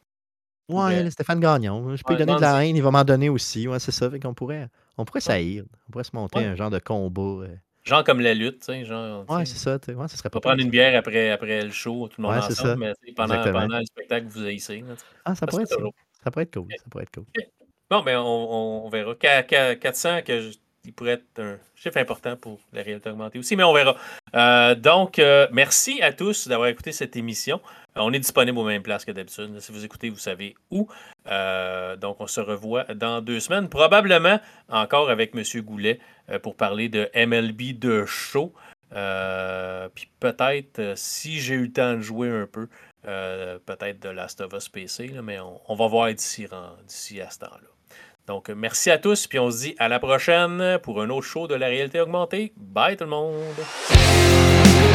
Ouais, 0.68 1.08
Stéphane 1.12 1.38
Gagnon. 1.38 1.94
Je 1.94 2.02
peux 2.02 2.14
lui 2.14 2.18
donner 2.18 2.34
de 2.34 2.40
la 2.40 2.66
haine, 2.66 2.74
il 2.74 2.82
va 2.82 2.90
m'en 2.90 3.04
donner 3.04 3.28
aussi. 3.28 3.68
Ouais, 3.68 3.78
c'est 3.78 3.92
ça. 3.92 4.10
Fait 4.10 4.18
qu'on 4.18 4.34
pourrait, 4.34 4.68
on 4.96 5.04
pourrait 5.04 5.20
s'haïr. 5.20 5.62
On 5.88 5.92
pourrait 5.92 6.02
se 6.02 6.10
monter 6.12 6.44
un 6.44 6.56
genre 6.56 6.70
de 6.70 6.80
combat. 6.80 7.46
Genre 7.88 8.04
comme 8.04 8.20
la 8.20 8.34
lutte, 8.34 8.60
tu 8.60 8.66
sais. 8.66 8.84
Genre, 8.84 9.24
ouais, 9.30 9.46
c'est 9.46 9.56
ça. 9.56 9.78
Ouais, 9.88 10.08
ça 10.08 10.16
serait 10.16 10.28
pas. 10.28 10.40
prendre 10.40 10.60
une 10.60 10.68
bière 10.68 10.98
après, 10.98 11.30
après 11.30 11.64
le 11.64 11.70
show, 11.70 12.08
tout 12.08 12.20
le 12.20 12.28
monde 12.28 12.36
ouais, 12.36 12.44
ensemble, 12.44 12.54
ça. 12.54 12.76
mais 12.76 13.12
pendant, 13.16 13.42
pendant, 13.42 13.78
le 13.78 13.86
spectacle, 13.86 14.26
vous 14.28 14.44
haïssez. 14.44 14.84
ah, 15.24 15.34
ça 15.34 15.46
pourrait, 15.46 15.62
être, 15.62 15.78
ça 16.22 16.30
pourrait 16.30 16.44
être 16.44 16.54
cool. 16.54 16.68
Ça 16.76 16.84
pourrait 16.90 17.04
être 17.04 17.14
cool. 17.14 17.24
Bon, 17.90 18.02
ben, 18.02 18.18
on, 18.18 18.82
on 18.84 18.88
verra. 18.90 19.14
400, 19.14 20.20
que 20.22 20.40
je 20.40 20.58
il 20.88 20.94
pourrait 20.94 21.12
être 21.12 21.38
un 21.38 21.58
chiffre 21.74 21.98
important 21.98 22.36
pour 22.36 22.58
la 22.72 22.82
réalité 22.82 23.10
augmentée 23.10 23.38
aussi, 23.38 23.56
mais 23.56 23.62
on 23.62 23.74
verra. 23.74 23.96
Euh, 24.34 24.74
donc, 24.74 25.18
euh, 25.18 25.46
merci 25.52 26.00
à 26.00 26.12
tous 26.12 26.48
d'avoir 26.48 26.68
écouté 26.68 26.92
cette 26.92 27.14
émission. 27.14 27.60
Euh, 27.98 28.02
on 28.02 28.12
est 28.12 28.18
disponible 28.18 28.58
aux 28.58 28.64
mêmes 28.64 28.82
places 28.82 29.04
que 29.04 29.12
d'habitude. 29.12 29.58
Si 29.60 29.72
vous 29.72 29.84
écoutez, 29.84 30.10
vous 30.10 30.18
savez 30.18 30.54
où. 30.70 30.88
donc, 31.26 32.16
on 32.20 32.26
se 32.26 32.40
revoit 32.40 32.84
dans 32.94 33.20
deux 33.20 33.40
semaines, 33.40 33.68
probablement 33.68 34.40
encore 34.68 35.10
avec 35.10 35.34
M. 35.34 35.42
Goulet 35.62 35.98
pour 36.42 36.56
parler 36.56 36.88
de 36.88 37.10
MLB 37.14 37.78
de 37.78 38.04
show. 38.06 38.52
Puis 38.90 40.10
peut-être, 40.20 40.94
si 40.96 41.40
j'ai 41.40 41.54
eu 41.54 41.64
le 41.66 41.72
temps 41.72 41.94
de 41.94 42.00
jouer 42.00 42.30
un 42.30 42.46
peu, 42.46 42.68
peut-être 43.02 44.00
de 44.00 44.08
Last 44.08 44.40
of 44.40 44.52
Us 44.52 44.68
PC, 44.68 45.12
mais 45.22 45.38
on, 45.40 45.60
on 45.66 45.74
va 45.74 45.86
voir 45.86 46.12
d'ici 46.12 46.46
à 46.46 47.30
ce 47.30 47.38
temps-là. 47.38 47.68
Donc, 48.26 48.50
merci 48.50 48.90
à 48.90 48.98
tous, 48.98 49.26
puis 49.26 49.38
on 49.38 49.50
se 49.50 49.58
dit 49.58 49.74
à 49.78 49.88
la 49.88 49.98
prochaine 49.98 50.78
pour 50.82 51.00
un 51.00 51.08
autre 51.08 51.26
show 51.26 51.46
de 51.46 51.54
la 51.54 51.66
réalité 51.66 51.98
augmentée. 52.00 52.52
Bye 52.56 52.96
tout 52.96 53.04
le 53.04 53.10
monde! 53.10 54.87